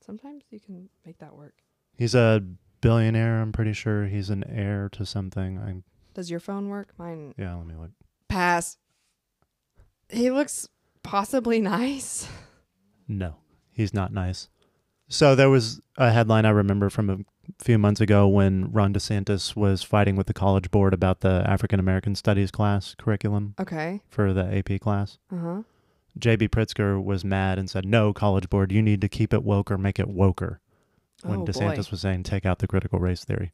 Sometimes 0.04 0.44
you 0.50 0.60
can 0.60 0.88
make 1.06 1.18
that 1.18 1.34
work. 1.34 1.54
He's 1.96 2.14
a 2.14 2.42
billionaire. 2.80 3.40
I'm 3.40 3.52
pretty 3.52 3.72
sure 3.72 4.06
he's 4.06 4.28
an 4.28 4.44
heir 4.48 4.88
to 4.92 5.06
something. 5.06 5.58
I 5.58 5.82
Does 6.14 6.30
your 6.30 6.40
phone 6.40 6.68
work? 6.68 6.88
Mine 6.98 7.34
yeah. 7.38 7.54
Let 7.54 7.66
me 7.66 7.74
look. 7.76 7.90
pass. 8.28 8.76
He 10.10 10.30
looks 10.30 10.68
possibly 11.02 11.60
nice. 11.76 12.28
No, 13.06 13.36
he's 13.74 13.92
not 13.94 14.12
nice. 14.12 14.48
So 15.08 15.34
there 15.34 15.50
was 15.50 15.80
a 15.98 16.10
headline 16.10 16.46
I 16.46 16.50
remember 16.50 16.88
from 16.88 17.10
a 17.10 17.18
few 17.62 17.76
months 17.78 18.00
ago 18.00 18.26
when 18.26 18.72
Ron 18.72 18.94
DeSantis 18.94 19.54
was 19.54 19.82
fighting 19.82 20.16
with 20.16 20.26
the 20.26 20.32
college 20.34 20.70
board 20.70 20.94
about 20.94 21.20
the 21.20 21.44
African 21.46 21.78
American 21.78 22.14
Studies 22.14 22.50
class 22.50 22.94
curriculum 22.96 23.54
Okay. 23.60 24.00
for 24.08 24.32
the 24.32 24.44
AP 24.56 24.80
class. 24.80 25.18
Uh 25.30 25.36
huh. 25.36 25.62
JB 26.18 26.48
Pritzker 26.48 27.02
was 27.02 27.24
mad 27.24 27.58
and 27.58 27.68
said, 27.68 27.84
"No, 27.84 28.12
college 28.12 28.48
board, 28.48 28.70
you 28.72 28.80
need 28.80 29.00
to 29.00 29.08
keep 29.08 29.34
it 29.34 29.42
woke 29.42 29.70
or 29.70 29.76
make 29.76 29.98
it 29.98 30.08
woker." 30.08 30.58
When 31.22 31.40
oh 31.40 31.44
DeSantis 31.44 31.76
boy. 31.76 31.90
was 31.90 32.00
saying, 32.00 32.22
"Take 32.22 32.46
out 32.46 32.60
the 32.60 32.66
critical 32.68 32.98
race 33.00 33.24
theory." 33.24 33.52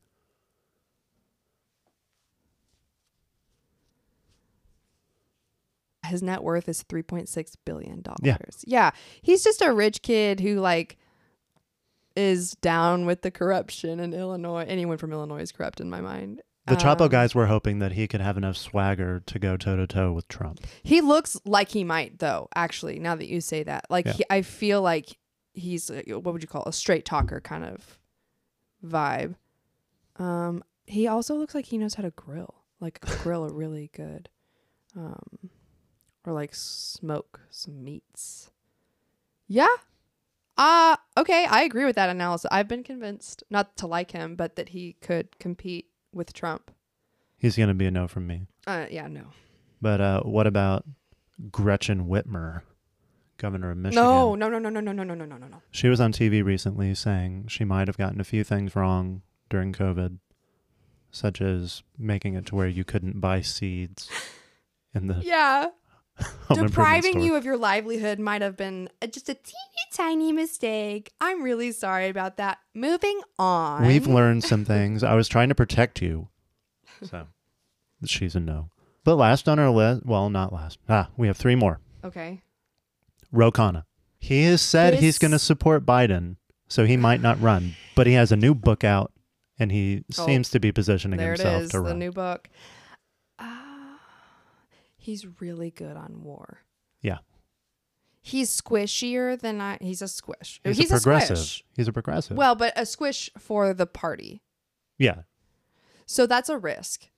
His 6.11 6.23
net 6.23 6.43
worth 6.43 6.69
is 6.69 6.83
three 6.83 7.03
point 7.03 7.29
six 7.29 7.57
billion 7.57 8.03
dollars. 8.03 8.19
Yeah. 8.23 8.37
Yeah. 8.67 8.91
He's 9.23 9.43
just 9.43 9.63
a 9.63 9.73
rich 9.73 10.03
kid 10.03 10.41
who 10.41 10.61
like 10.61 10.97
is 12.17 12.53
down 12.61 13.07
with 13.07 13.23
the 13.23 13.31
corruption 13.31 14.01
in 14.01 14.13
Illinois. 14.13 14.65
Anyone 14.69 14.99
from 14.99 15.13
Illinois 15.13 15.41
is 15.41 15.53
corrupt 15.53 15.81
in 15.81 15.89
my 15.89 16.01
mind. 16.01 16.43
The 16.67 16.77
Chapo 16.77 17.03
Um, 17.03 17.09
guys 17.09 17.35
were 17.35 17.47
hoping 17.47 17.79
that 17.79 17.93
he 17.93 18.07
could 18.07 18.21
have 18.21 18.37
enough 18.37 18.57
swagger 18.57 19.21
to 19.27 19.39
go 19.39 19.57
toe 19.57 19.77
to 19.77 19.87
toe 19.87 20.13
with 20.13 20.29
Trump. 20.29 20.61
He 20.83 21.01
looks 21.01 21.41
like 21.45 21.71
he 21.71 21.83
might, 21.85 22.19
though. 22.19 22.49
Actually, 22.55 22.99
now 22.99 23.15
that 23.17 23.29
you 23.29 23.41
say 23.41 23.63
that, 23.63 23.87
like 23.91 24.07
Yeah. 24.07 24.13
he, 24.13 24.25
I 24.31 24.43
feel 24.43 24.83
like 24.83 25.17
he's 25.55 25.91
uh, 25.91 26.03
what 26.09 26.33
would 26.33 26.43
you 26.43 26.49
call 26.49 26.63
it? 26.65 26.69
a 26.69 26.73
straight 26.73 27.05
talker 27.05 27.41
kind 27.41 27.65
of 27.65 27.99
vibe. 28.85 29.35
Um, 30.17 30.63
he 30.87 31.07
also 31.09 31.35
looks 31.37 31.55
like 31.55 31.65
he 31.67 31.79
knows 31.79 31.95
how 31.95 32.03
to 32.03 32.11
grill, 32.11 32.55
like 32.81 33.01
grill 33.23 33.45
a 33.45 33.53
really 33.53 33.91
good, 33.95 34.29
um, 34.97 35.51
or 36.27 36.33
like 36.33 36.55
smoke 36.55 37.41
some 37.51 37.83
meats. 37.83 38.51
Yeah. 39.49 39.67
Uh 40.57 40.97
okay, 41.17 41.47
I 41.47 41.63
agree 41.63 41.85
with 41.85 41.97
that 41.97 42.11
analysis. 42.11 42.49
I've 42.51 42.69
been 42.69 42.83
convinced 42.85 43.43
not 43.51 43.77
to 43.79 43.87
like 43.87 44.11
him, 44.11 44.37
but 44.37 44.57
that 44.57 44.71
he 44.71 44.97
could 45.01 45.39
compete 45.39 45.87
with 46.13 46.33
Trump. 46.33 46.71
He's 47.39 47.57
going 47.57 47.69
to 47.69 47.75
be 47.75 47.87
a 47.87 47.91
no 47.91 48.07
from 48.09 48.27
me. 48.27 48.43
Uh 48.67 48.87
yeah, 48.91 49.07
no. 49.07 49.27
But 49.81 50.01
uh, 50.01 50.21
what 50.23 50.47
about 50.47 50.85
Gretchen 51.51 52.05
Whitmer, 52.07 52.61
governor 53.39 53.71
of 53.71 53.79
Michigan? 53.79 54.05
No, 54.05 54.35
no, 54.35 54.51
no, 54.51 54.59
no, 54.59 54.69
no, 54.69 54.81
no, 54.81 54.93
no, 54.93 55.03
no, 55.03 55.15
no, 55.15 55.25
no, 55.25 55.37
no, 55.39 55.47
no. 55.47 55.63
She 55.71 55.89
was 55.89 56.01
on 56.01 56.13
TV 56.13 56.45
recently 56.45 56.95
saying 56.95 57.47
she 57.49 57.65
might 57.65 57.89
have 57.89 57.97
gotten 57.97 58.21
a 58.21 58.25
few 58.25 58.45
things 58.45 58.77
wrong 58.77 59.23
during 59.49 59.73
COVID, 59.73 60.19
such 61.11 61.41
as 61.41 61.83
making 61.99 62.35
it 62.35 62.45
to 62.47 62.55
where 62.55 62.69
you 62.69 62.85
couldn't 62.85 63.21
buy 63.21 63.41
seeds 63.41 64.11
in 64.95 65.07
the 65.07 65.15
Yeah. 65.25 65.69
Depriving 66.53 67.21
you 67.21 67.35
of 67.37 67.45
your 67.45 67.57
livelihood 67.57 68.19
might 68.19 68.43
have 68.43 68.57
been 68.57 68.89
uh, 69.01 69.07
just 69.07 69.29
a 69.29 69.35
teeny 69.35 69.57
tiny 69.93 70.33
mistake. 70.33 71.13
I'm 71.21 71.43
really 71.43 71.73
sorry 71.73 72.09
about 72.09 72.37
that. 72.39 72.59
Moving 72.75 73.21
on. 73.39 73.87
We've 73.87 74.07
learned 74.07 74.45
some 74.45 74.65
things. 74.65 75.03
I 75.05 75.15
was 75.15 75.29
trying 75.29 75.49
to 75.51 75.55
protect 75.55 76.01
you. 76.03 76.29
So 77.05 77.27
she's 78.05 78.35
a 78.35 78.41
no. 78.41 78.71
But 79.05 79.17
last 79.17 79.49
on 79.49 79.59
our 79.59 79.71
list, 79.71 80.05
well, 80.05 80.29
not 80.31 80.53
last. 80.53 80.79
Ah, 80.89 81.09
we 81.17 81.27
have 81.27 81.37
three 81.37 81.55
more. 81.57 81.81
Okay. 82.05 82.43
Ro 83.33 83.51
Khanna. 83.51 83.85
He 84.19 84.45
has 84.45 84.61
said 84.61 84.95
he's 84.95 85.19
going 85.19 85.31
to 85.31 85.39
support 85.39 85.87
Biden, 85.87 86.37
so 86.69 86.85
he 86.85 86.97
might 86.97 87.23
not 87.23 87.41
run. 87.41 87.75
But 87.95 88.07
he 88.07 88.13
has 88.15 88.33
a 88.33 88.37
new 88.37 88.55
book 88.55 88.85
out, 88.85 89.13
and 89.59 89.73
he 89.73 90.05
Oh, 90.19 90.27
seems 90.27 90.51
to 90.51 90.61
be 90.61 90.73
positioning 90.73 91.19
There 91.19 91.33
it 91.33 91.39
himself 91.41 91.63
is, 91.63 91.71
to 91.71 91.81
the 91.81 91.95
new 91.95 92.13
book. 92.13 92.49
He's 95.01 95.27
really 95.41 95.71
good 95.71 95.97
on 95.97 96.23
war. 96.23 96.61
Yeah. 97.01 97.19
He's 98.21 98.61
squishier 98.61 99.41
than 99.41 99.61
I. 99.61 99.79
He's 99.81 100.03
a 100.03 100.09
squish. 100.09 100.61
he's, 100.63 100.91
a 100.91 100.95
progressive. 100.95 101.39
squish. 101.39 101.65
he's 101.75 101.89
a 101.89 101.93
progressive. 101.93 102.37
Well, 102.37 102.55
but 102.55 102.75
a 102.77 102.85
squish 102.85 103.31
for 103.39 103.73
the 103.73 103.87
party. 103.87 104.43
yeah. 104.99 105.23
So 106.05 106.27
that's 106.27 106.49
a 106.49 106.59
risk. 106.59 107.09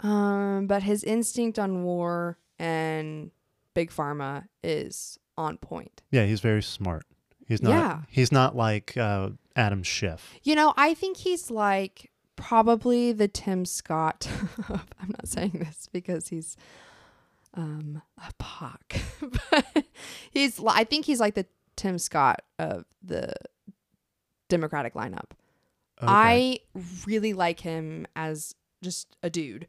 Um, 0.00 0.66
but 0.66 0.82
his 0.82 1.04
instinct 1.04 1.60
on 1.60 1.84
war 1.84 2.38
and 2.58 3.30
big 3.72 3.90
pharma 3.90 4.46
is 4.62 5.16
on 5.38 5.58
point. 5.58 6.02
Yeah, 6.10 6.24
he's 6.26 6.40
very 6.40 6.62
smart. 6.62 7.04
He's 7.46 7.62
not. 7.62 7.70
Yeah. 7.70 8.00
He's 8.08 8.32
not 8.32 8.56
like 8.56 8.96
uh, 8.96 9.30
Adam 9.56 9.82
Schiff. 9.82 10.34
You 10.42 10.54
know, 10.54 10.74
I 10.76 10.94
think 10.94 11.18
he's 11.18 11.50
like 11.50 12.10
probably 12.36 13.12
the 13.12 13.28
Tim 13.28 13.64
Scott. 13.64 14.28
of- 14.68 14.86
I'm 15.00 15.08
not 15.10 15.28
saying 15.28 15.52
this 15.54 15.88
because 15.92 16.28
he's 16.28 16.56
um 17.54 18.00
a 18.18 18.30
pock, 18.38 18.94
but 19.50 19.84
he's. 20.30 20.58
li- 20.58 20.72
I 20.74 20.84
think 20.84 21.04
he's 21.04 21.20
like 21.20 21.34
the 21.34 21.46
Tim 21.76 21.98
Scott 21.98 22.42
of 22.58 22.84
the 23.02 23.32
Democratic 24.48 24.94
lineup. 24.94 25.30
Okay. 26.02 26.08
I 26.08 26.58
really 27.06 27.32
like 27.32 27.60
him 27.60 28.06
as 28.16 28.54
just 28.82 29.16
a 29.22 29.30
dude, 29.30 29.68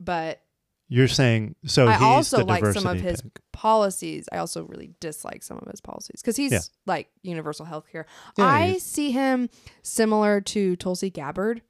but 0.00 0.40
You're 0.88 1.06
saying 1.08 1.54
so 1.64 1.86
I 1.86 1.96
also 2.02 2.44
like 2.44 2.64
some 2.66 2.86
of 2.86 3.00
his 3.00 3.20
pick. 3.22 3.38
policies. 3.52 4.28
I 4.32 4.38
also 4.38 4.64
really 4.64 4.90
dislike 4.98 5.42
some 5.44 5.58
of 5.58 5.68
his 5.70 5.80
policies 5.80 6.20
because 6.20 6.36
he's 6.36 6.50
Yeah. 6.52 6.60
like 6.86 7.08
universal 7.22 7.64
health 7.66 7.86
care. 7.92 8.06
Yeah, 8.36 8.44
I 8.46 8.78
see 8.78 9.12
him 9.12 9.48
similar 9.82 10.40
to 10.40 10.74
Tulsi 10.76 11.08
Gabbard. 11.10 11.62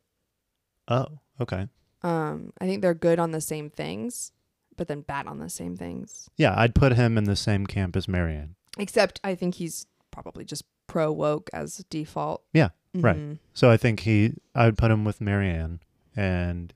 Oh, 0.88 1.06
okay. 1.40 1.68
Um, 2.02 2.52
I 2.60 2.64
think 2.64 2.80
they're 2.80 2.94
good 2.94 3.18
on 3.18 3.30
the 3.32 3.42
same 3.42 3.68
things, 3.68 4.32
but 4.80 4.88
then 4.88 5.02
bat 5.02 5.26
on 5.26 5.38
the 5.40 5.50
same 5.50 5.76
things. 5.76 6.30
Yeah, 6.38 6.54
I'd 6.56 6.74
put 6.74 6.94
him 6.94 7.18
in 7.18 7.24
the 7.24 7.36
same 7.36 7.66
camp 7.66 7.96
as 7.96 8.08
Marianne. 8.08 8.54
Except 8.78 9.20
I 9.22 9.34
think 9.34 9.56
he's 9.56 9.86
probably 10.10 10.42
just 10.42 10.64
pro 10.86 11.12
woke 11.12 11.50
as 11.52 11.84
default. 11.90 12.42
Yeah, 12.54 12.70
right. 12.94 13.18
Mhm. 13.18 13.38
So 13.52 13.70
I 13.70 13.76
think 13.76 14.00
he, 14.00 14.32
I 14.54 14.64
would 14.64 14.78
put 14.78 14.90
him 14.90 15.04
with 15.04 15.20
Marianne, 15.20 15.80
and 16.16 16.72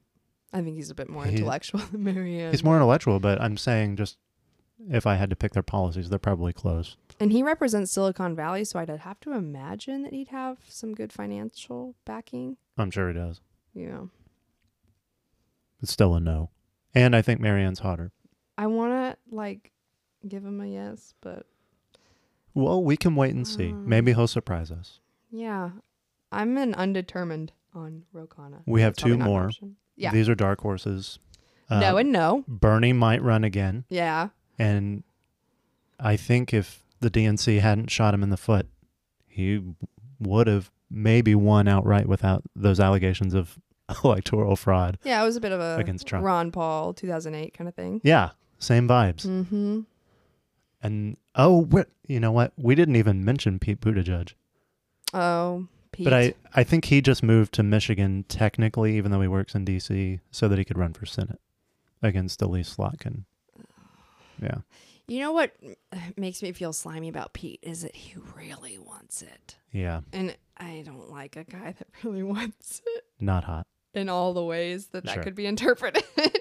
I 0.53 0.61
think 0.61 0.77
he's 0.77 0.91
a 0.91 0.95
bit 0.95 1.09
more 1.09 1.25
He- 1.25 1.37
intellectual 1.39 1.81
than 1.93 2.05
Marianne. 2.05 2.51
he's 2.51 2.63
more 2.63 2.77
intellectual. 2.77 3.21
But 3.21 3.41
I'm 3.41 3.57
saying 3.57 3.97
just 3.97 4.19
if 4.91 5.07
I 5.07 5.15
had 5.15 5.31
to 5.31 5.37
pick 5.37 5.53
their 5.55 5.63
policies, 5.63 6.11
they're 6.11 6.19
probably 6.19 6.53
close. 6.53 6.99
And 7.19 7.33
he 7.33 7.43
represents 7.43 7.91
Silicon 7.91 8.37
Valley, 8.37 8.65
so 8.67 8.79
I'd 8.81 8.91
have 8.91 9.21
to 9.21 9.33
imagine 9.33 10.03
that 10.03 10.13
he'd 10.13 10.29
have 10.29 10.59
some 10.69 10.93
good 10.95 11.11
financial 11.11 11.95
backing. 12.05 12.59
I'm 12.77 12.91
sure 12.91 13.09
he 13.09 13.15
does. 13.15 13.41
Yeah. 13.73 14.03
It's 15.81 15.93
still 15.93 16.15
a 16.15 16.21
no. 16.21 16.51
And 16.95 17.15
I 17.16 17.23
think 17.23 17.41
Marianne's 17.41 17.81
hotter. 17.81 18.12
I 18.57 18.66
want 18.69 18.93
to 18.93 19.35
like 19.35 19.73
give 20.29 20.45
him 20.45 20.61
a 20.61 20.66
yes, 20.66 21.15
but 21.21 21.47
Well, 22.55 22.83
we 22.83 22.97
can 22.97 23.16
wait 23.16 23.35
and 23.35 23.47
see. 23.47 23.71
Um, 23.71 23.89
Maybe 23.89 24.12
he'll 24.12 24.27
surprise 24.29 24.71
us. 24.71 25.01
yeah, 25.31 25.71
I'm 26.31 26.57
an 26.57 26.75
undetermined 26.75 27.53
on 27.75 28.05
Ro 28.12 28.27
Khanna. 28.27 28.62
We 28.66 28.83
have 28.83 28.95
two 28.97 29.16
more. 29.19 29.51
Yeah, 29.97 30.11
These 30.12 30.29
are 30.29 30.35
dark 30.35 30.61
horses. 30.61 31.19
Uh, 31.71 31.81
no 31.81 31.97
and 31.97 32.12
no. 32.12 32.45
Bernie 32.49 32.93
might 32.93 33.23
run 33.23 33.43
again. 33.45 33.85
Yeah, 33.89 34.29
And 34.59 35.03
I 35.99 36.16
think 36.16 36.53
if 36.53 36.85
the 37.01 37.11
DNC 37.11 37.61
hadn't 37.61 37.91
shot 37.91 38.12
him 38.15 38.23
in 38.23 38.31
the 38.31 38.37
foot, 38.37 38.66
he 39.29 39.62
would 40.21 40.47
have 40.47 40.71
maybe 40.91 41.35
won 41.35 41.66
outright 41.69 42.07
without 42.07 42.43
those 42.55 42.79
allegations 42.81 43.35
of 43.35 43.59
electoral 44.05 44.56
fraud. 44.56 44.98
yeah. 45.05 45.23
It 45.23 45.27
was 45.27 45.36
a 45.36 45.40
bit 45.40 45.52
of 45.52 45.61
a 45.61 45.77
Against 45.78 46.06
Trump. 46.06 46.24
Ron 46.24 46.51
Paul 46.51 46.94
2008 46.94 47.55
kind 47.55 47.69
of 47.69 47.74
thing. 47.74 48.01
Yeah, 48.05 48.31
same 48.59 48.89
vibes. 48.89 49.27
Mm-hmm. 49.27 49.81
And 50.82 51.16
oh, 51.35 51.62
what 51.65 51.89
you 52.06 52.20
know 52.20 52.32
what? 52.32 52.52
We 52.56 52.74
didn't 52.74 52.97
even 52.97 53.24
mention 53.24 53.59
Pete 53.59 53.81
Buttigieg. 53.81 54.35
Oh, 55.12 55.66
Pete. 55.93 56.05
But 56.05 56.12
I, 56.12 56.35
I 56.55 56.65
think 56.65 56.86
he 56.86 57.01
just 57.01 57.23
moved 57.23 57.55
to 57.55 57.62
Michigan 57.62 58.24
technically, 58.28 58.97
even 58.97 59.11
though 59.11 59.20
he 59.20 59.28
works 59.28 59.55
in 59.55 59.65
D.C., 59.65 60.20
so 60.31 60.48
that 60.48 60.59
he 60.59 60.65
could 60.65 60.77
run 60.77 60.93
for 60.93 61.06
Senate 61.06 61.40
against 62.02 62.43
Elise 62.43 62.74
Slotkin. 62.77 63.24
Yeah. 64.43 64.59
You 65.06 65.20
know 65.20 65.32
what 65.32 65.52
makes 66.16 66.43
me 66.43 66.52
feel 66.52 66.73
slimy 66.73 67.09
about 67.09 67.32
Pete 67.32 67.61
is 67.62 67.82
that 67.82 67.94
he 67.94 68.16
really 68.36 68.78
wants 68.78 69.23
it. 69.23 69.56
Yeah. 69.73 70.01
And 70.12 70.36
I 70.56 70.82
don't 70.85 71.11
like 71.11 71.36
a 71.36 71.44
guy 71.44 71.73
that 71.78 71.86
really 72.02 72.23
wants 72.23 72.82
it 72.85 73.05
Not 73.20 73.44
hot. 73.44 73.66
In 73.95 74.09
all 74.09 74.33
the 74.35 74.45
ways 74.45 74.89
that 74.89 75.05
that 75.05 75.15
Sure. 75.15 75.23
could 75.23 75.35
be 75.35 75.47
interpreted. 75.47 76.05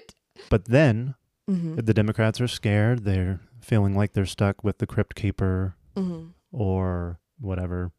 But 0.50 0.66
then 0.66 1.14
mm-hmm. 1.50 1.76
the 1.76 1.94
Democrats 1.94 2.40
are 2.40 2.48
scared. 2.48 3.04
They're 3.04 3.40
feeling 3.60 3.94
like 3.96 4.12
they're 4.12 4.26
stuck 4.26 4.62
with 4.62 4.78
the 4.78 4.86
Crypt 4.86 5.14
Keeper 5.14 5.74
Mm-hmm. 5.96 6.26
or 6.52 7.18
whatever. 7.40 7.92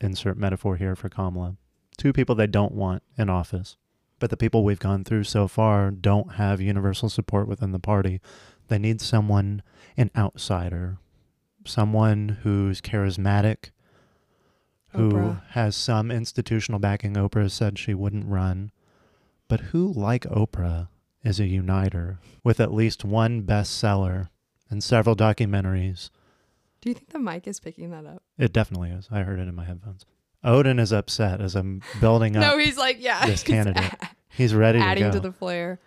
Insert 0.00 0.36
metaphor 0.38 0.76
here 0.76 0.96
for 0.96 1.08
Kamala. 1.08 1.56
Two 1.98 2.12
people 2.12 2.34
they 2.34 2.46
don't 2.46 2.72
want 2.74 3.02
in 3.16 3.28
office. 3.30 3.76
But 4.18 4.30
the 4.30 4.36
people 4.36 4.64
we've 4.64 4.78
gone 4.78 5.04
through 5.04 5.24
so 5.24 5.46
far 5.48 5.90
don't 5.90 6.34
have 6.34 6.60
universal 6.60 7.08
support 7.08 7.46
within 7.48 7.72
the 7.72 7.78
party. 7.78 8.20
They 8.68 8.78
need 8.78 9.00
someone, 9.00 9.62
an 9.96 10.10
outsider, 10.16 10.98
someone 11.66 12.38
who's 12.42 12.80
charismatic, 12.80 13.70
who 14.92 15.10
Oprah. 15.12 15.42
has 15.50 15.76
some 15.76 16.10
institutional 16.10 16.78
backing. 16.80 17.14
Oprah 17.14 17.50
said 17.50 17.78
she 17.78 17.94
wouldn't 17.94 18.26
run, 18.26 18.70
but 19.48 19.60
who, 19.60 19.92
like 19.92 20.24
Oprah, 20.24 20.88
is 21.22 21.38
a 21.38 21.46
uniter 21.46 22.18
with 22.42 22.60
at 22.60 22.72
least 22.72 23.04
one 23.04 23.42
bestseller 23.42 24.28
and 24.70 24.82
several 24.82 25.14
documentaries. 25.16 26.10
Do 26.80 26.88
you 26.88 26.94
think 26.94 27.10
the 27.10 27.18
mic 27.18 27.46
is 27.46 27.60
picking 27.60 27.90
that 27.90 28.06
up? 28.06 28.22
It 28.38 28.52
definitely 28.52 28.90
is. 28.90 29.06
I 29.10 29.20
heard 29.22 29.38
it 29.38 29.46
in 29.48 29.54
my 29.54 29.64
headphones. 29.66 30.06
Odin 30.42 30.78
is 30.78 30.92
upset 30.92 31.40
as 31.42 31.54
I'm 31.54 31.82
building 32.00 32.36
up. 32.38 32.40
No, 32.42 32.56
he's 32.58 32.78
like, 32.78 32.96
yeah. 33.00 33.26
this 33.26 33.42
he's 33.42 33.54
candidate. 33.54 33.92
He's 34.32 34.54
ready 34.54 34.78
to 34.78 34.84
adding 34.84 35.10
to 35.10 35.18
the 35.20 35.32
flair. 35.32 35.80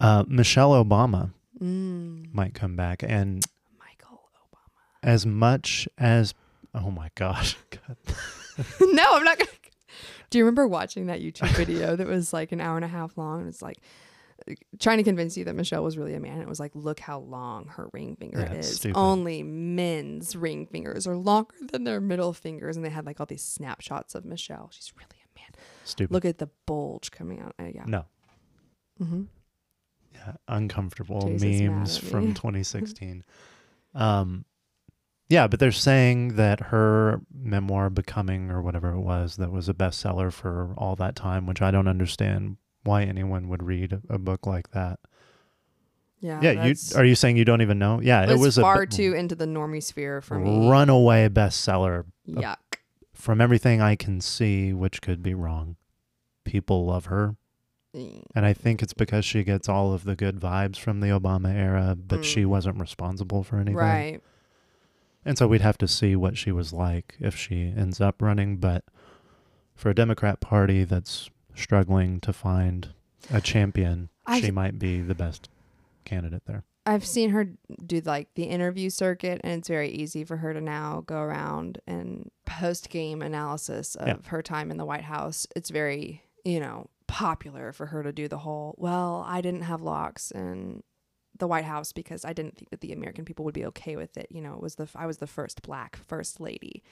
uh, 0.00 0.24
Michelle 0.26 0.72
Obama 0.82 1.32
Mm. 1.62 2.32
might 2.32 2.54
come 2.54 2.74
back, 2.74 3.02
and 3.02 3.44
Michael 3.78 4.30
Obama. 4.34 4.58
as 5.02 5.26
much 5.26 5.86
as 5.98 6.32
oh 6.74 6.90
my 6.90 7.10
gosh, 7.14 7.56
God. 7.70 7.96
no, 8.80 9.04
I'm 9.14 9.24
not 9.24 9.38
gonna. 9.38 9.50
Do 10.30 10.38
you 10.38 10.44
remember 10.44 10.68
watching 10.68 11.06
that 11.06 11.20
YouTube 11.20 11.48
video 11.56 11.96
that 11.96 12.06
was 12.06 12.32
like 12.32 12.52
an 12.52 12.60
hour 12.60 12.76
and 12.76 12.84
a 12.84 12.88
half 12.88 13.18
long? 13.18 13.40
And 13.40 13.48
it's 13.48 13.60
like 13.62 13.78
trying 14.78 14.98
to 14.98 15.02
convince 15.02 15.36
you 15.36 15.44
that 15.44 15.54
Michelle 15.56 15.82
was 15.82 15.98
really 15.98 16.14
a 16.14 16.20
man. 16.20 16.40
It 16.40 16.48
was 16.48 16.60
like, 16.60 16.70
look 16.74 17.00
how 17.00 17.18
long 17.18 17.66
her 17.66 17.88
ring 17.92 18.14
finger 18.16 18.40
Yeah, 18.40 18.52
is. 18.54 18.76
stupid. 18.76 18.96
Only 18.96 19.42
men's 19.42 20.36
ring 20.36 20.66
fingers 20.66 21.06
are 21.08 21.16
longer 21.16 21.54
than 21.72 21.82
their 21.84 22.00
middle 22.00 22.32
fingers, 22.32 22.76
and 22.76 22.84
they 22.84 22.90
had 22.90 23.06
like 23.06 23.18
all 23.18 23.26
these 23.26 23.42
snapshots 23.42 24.14
of 24.14 24.24
Michelle. 24.24 24.70
She's 24.72 24.92
really 24.96 25.08
a 25.24 25.38
man. 25.40 25.50
stupid. 25.84 26.12
Look 26.12 26.24
at 26.24 26.38
the 26.38 26.48
bulge 26.66 27.10
coming 27.10 27.40
out. 27.40 27.54
Uh, 27.58 27.64
yeah. 27.74 27.84
no, 27.86 28.04
Mm-hmm. 29.02 29.22
yeah, 30.14 30.32
uncomfortable 30.46 31.26
mad 31.28 31.40
memes 31.42 32.02
me. 32.02 32.08
from 32.08 32.34
2016. 32.34 33.24
um, 33.94 34.44
yeah, 35.30 35.46
but 35.46 35.58
they're 35.60 35.72
saying 35.72 36.34
that 36.36 36.60
her 36.66 37.22
memoir, 37.32 37.88
"Becoming" 37.88 38.50
or 38.50 38.60
whatever 38.60 38.90
it 38.90 39.00
was, 39.00 39.36
that 39.36 39.50
was 39.50 39.68
a 39.68 39.74
bestseller 39.74 40.30
for 40.32 40.74
all 40.76 40.96
that 40.96 41.16
time, 41.16 41.46
which 41.46 41.62
I 41.62 41.70
don't 41.70 41.88
understand 41.88 42.56
why 42.82 43.04
anyone 43.04 43.48
would 43.48 43.62
read 43.62 44.00
a, 44.10 44.18
book 44.18 44.46
like 44.46 44.72
that. 44.72 44.98
Yeah. 46.20 46.40
yeah, 46.42 46.64
you 46.66 46.74
are 46.96 47.04
you 47.04 47.14
saying 47.14 47.38
you 47.38 47.46
don't 47.46 47.62
even 47.62 47.78
know? 47.78 48.00
Yeah, 48.02 48.24
it 48.24 48.30
it 48.30 48.38
was, 48.38 48.58
far 48.58 48.82
a 48.82 48.86
too 48.86 49.14
into 49.14 49.34
the 49.34 49.46
normie 49.46 49.82
sphere 49.82 50.20
for 50.20 50.38
me. 50.38 50.68
runaway 50.68 51.28
bestseller 51.30 52.04
Yuck. 52.28 52.56
from 53.14 53.40
everything 53.40 53.80
I 53.80 53.96
can 53.96 54.20
see, 54.20 54.74
which 54.74 55.00
could 55.00 55.22
be 55.22 55.32
wrong. 55.32 55.76
People 56.44 56.84
love 56.86 57.06
her, 57.06 57.36
Mm. 57.96 58.22
and 58.34 58.44
I 58.46 58.52
think 58.52 58.82
it's 58.82 58.92
because 58.92 59.24
she 59.24 59.44
gets 59.44 59.68
all 59.68 59.92
of 59.94 60.04
the 60.04 60.14
good 60.14 60.38
vibes 60.40 60.76
from 60.76 61.00
the 61.00 61.08
Obama 61.08 61.54
era, 61.54 61.96
but 61.96 62.20
Mm. 62.20 62.24
she 62.24 62.44
wasn't 62.44 62.78
responsible 62.80 63.42
for 63.42 63.56
anything. 63.56 63.76
Right. 63.76 64.20
And 65.24 65.36
so 65.36 65.46
we'd 65.46 65.60
have 65.60 65.78
to 65.78 65.88
see 65.88 66.16
what 66.16 66.36
she 66.38 66.50
was 66.52 66.72
like 66.72 67.16
if 67.20 67.36
she 67.36 67.72
ends 67.76 68.00
up 68.00 68.22
running. 68.22 68.56
But 68.56 68.84
for 69.74 69.90
a 69.90 69.94
Democrat 69.94 70.40
Party 70.40 70.84
that's 70.84 71.28
struggling 71.54 72.20
to 72.20 72.32
find 72.32 72.88
a 73.32 73.40
champion, 73.40 74.08
I- 74.26 74.40
she 74.40 74.50
might 74.50 74.78
be 74.78 75.00
the 75.02 75.14
best 75.14 75.48
candidate 76.04 76.44
there. 76.46 76.64
I've 76.86 77.04
seen 77.04 77.30
her 77.30 77.50
do 77.84 78.00
like 78.00 78.32
the 78.34 78.44
interview 78.44 78.88
circuit, 78.88 79.40
and 79.44 79.58
it's 79.58 79.68
very 79.68 79.90
easy 79.90 80.24
for 80.24 80.38
her 80.38 80.54
to 80.54 80.60
now 80.62 81.02
go 81.06 81.18
around 81.20 81.78
and 81.86 82.30
post 82.46 82.88
game 82.88 83.20
analysis 83.20 83.94
of 83.96 84.08
Yeah. 84.08 84.16
her 84.28 84.42
time 84.42 84.70
in 84.70 84.78
the 84.78 84.86
White 84.86 85.04
House. 85.04 85.46
It's 85.54 85.68
very, 85.68 86.22
you 86.44 86.58
know, 86.58 86.88
popular 87.06 87.72
for 87.72 87.86
her 87.86 88.02
to 88.02 88.12
do 88.12 88.28
the 88.28 88.38
whole, 88.38 88.74
well, 88.78 89.22
I 89.28 89.42
didn't 89.42 89.62
have 89.62 89.82
locks 89.82 90.30
in 90.30 90.82
the 91.40 91.46
White 91.48 91.64
House 91.64 91.92
because 91.92 92.24
I 92.24 92.32
didn't 92.32 92.56
think 92.56 92.70
that 92.70 92.80
the 92.80 92.92
American 92.92 93.24
people 93.24 93.44
would 93.44 93.54
be 93.54 93.66
okay 93.66 93.96
with 93.96 94.16
it. 94.16 94.28
You 94.30 94.40
know, 94.40 94.54
it 94.54 94.60
was 94.62 94.76
the 94.76 94.88
I 94.94 95.06
was 95.06 95.18
the 95.18 95.26
first 95.26 95.62
black 95.62 95.96
first 95.96 96.40
lady. 96.40 96.82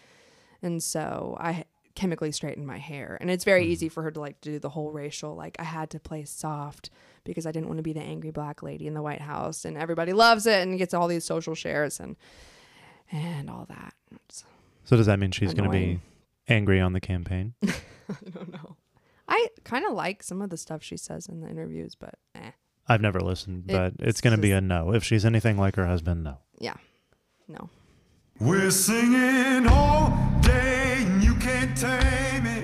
And 0.63 0.83
so 0.83 1.37
I 1.39 1.65
chemically 1.95 2.31
straightened 2.33 2.67
my 2.67 2.79
hair. 2.79 3.17
And 3.21 3.31
it's 3.31 3.45
very 3.45 3.65
Mhm. 3.65 3.69
easy 3.69 3.89
for 3.89 4.03
her 4.05 4.11
to 4.11 4.21
like 4.21 4.41
do 4.41 4.59
the 4.59 4.69
whole 4.71 4.91
racial 4.93 5.35
like 5.35 5.57
I 5.59 5.65
had 5.65 5.91
to 5.91 6.01
play 6.01 6.25
soft 6.25 6.91
because 7.25 7.45
I 7.47 7.53
didn't 7.53 7.67
want 7.69 7.79
to 7.79 7.83
be 7.83 7.93
the 7.93 8.01
angry 8.01 8.31
black 8.31 8.63
lady 8.63 8.87
in 8.87 8.95
the 8.95 9.03
White 9.03 9.21
House 9.21 9.65
and 9.65 9.77
everybody 9.77 10.13
loves 10.13 10.47
it 10.47 10.63
and 10.67 10.79
gets 10.79 10.95
all 10.95 11.09
these 11.09 11.25
social 11.25 11.55
shares 11.55 12.01
and 12.01 12.17
and 13.11 13.49
all 13.51 13.65
that. 13.69 13.95
It's- 14.13 14.45
So 14.85 14.97
does 14.97 15.07
that 15.07 15.19
mean 15.19 15.31
she's 15.33 15.55
going 15.55 15.71
to 15.71 15.77
be 15.77 16.01
angry 16.47 16.81
on 16.81 16.93
the 16.93 17.01
campaign? 17.01 17.55
I 17.63 18.31
don't 18.31 18.53
know. 18.53 18.77
I 19.27 19.49
kind 19.65 19.85
of 19.85 19.93
like 19.93 20.23
some 20.23 20.41
of 20.41 20.49
the 20.51 20.57
stuff 20.57 20.83
she 20.83 20.97
says 20.97 21.27
in 21.29 21.41
the 21.41 21.49
interviews, 21.49 21.95
but 21.95 22.15
eh, 22.35 22.53
I've 22.89 23.01
never 23.03 23.21
listened, 23.21 23.67
but 23.67 23.93
it's, 23.99 24.09
It's 24.09 24.21
going 24.21 24.35
to 24.35 24.41
be 24.41 24.53
a 24.53 24.61
no. 24.61 24.95
If 24.95 25.05
she's 25.05 25.25
anything 25.25 25.59
like 25.59 25.77
her 25.77 25.87
husband, 25.87 26.25
no. 26.25 26.39
Yeah. 26.59 26.75
No. 27.47 27.69
We're 28.41 28.71
singing 28.71 29.67
all 29.69 30.17
day 30.41 31.03
and 31.03 31.23
you 31.23 31.35
can't 31.35 31.77
tame 31.77 32.47
it. 32.47 32.58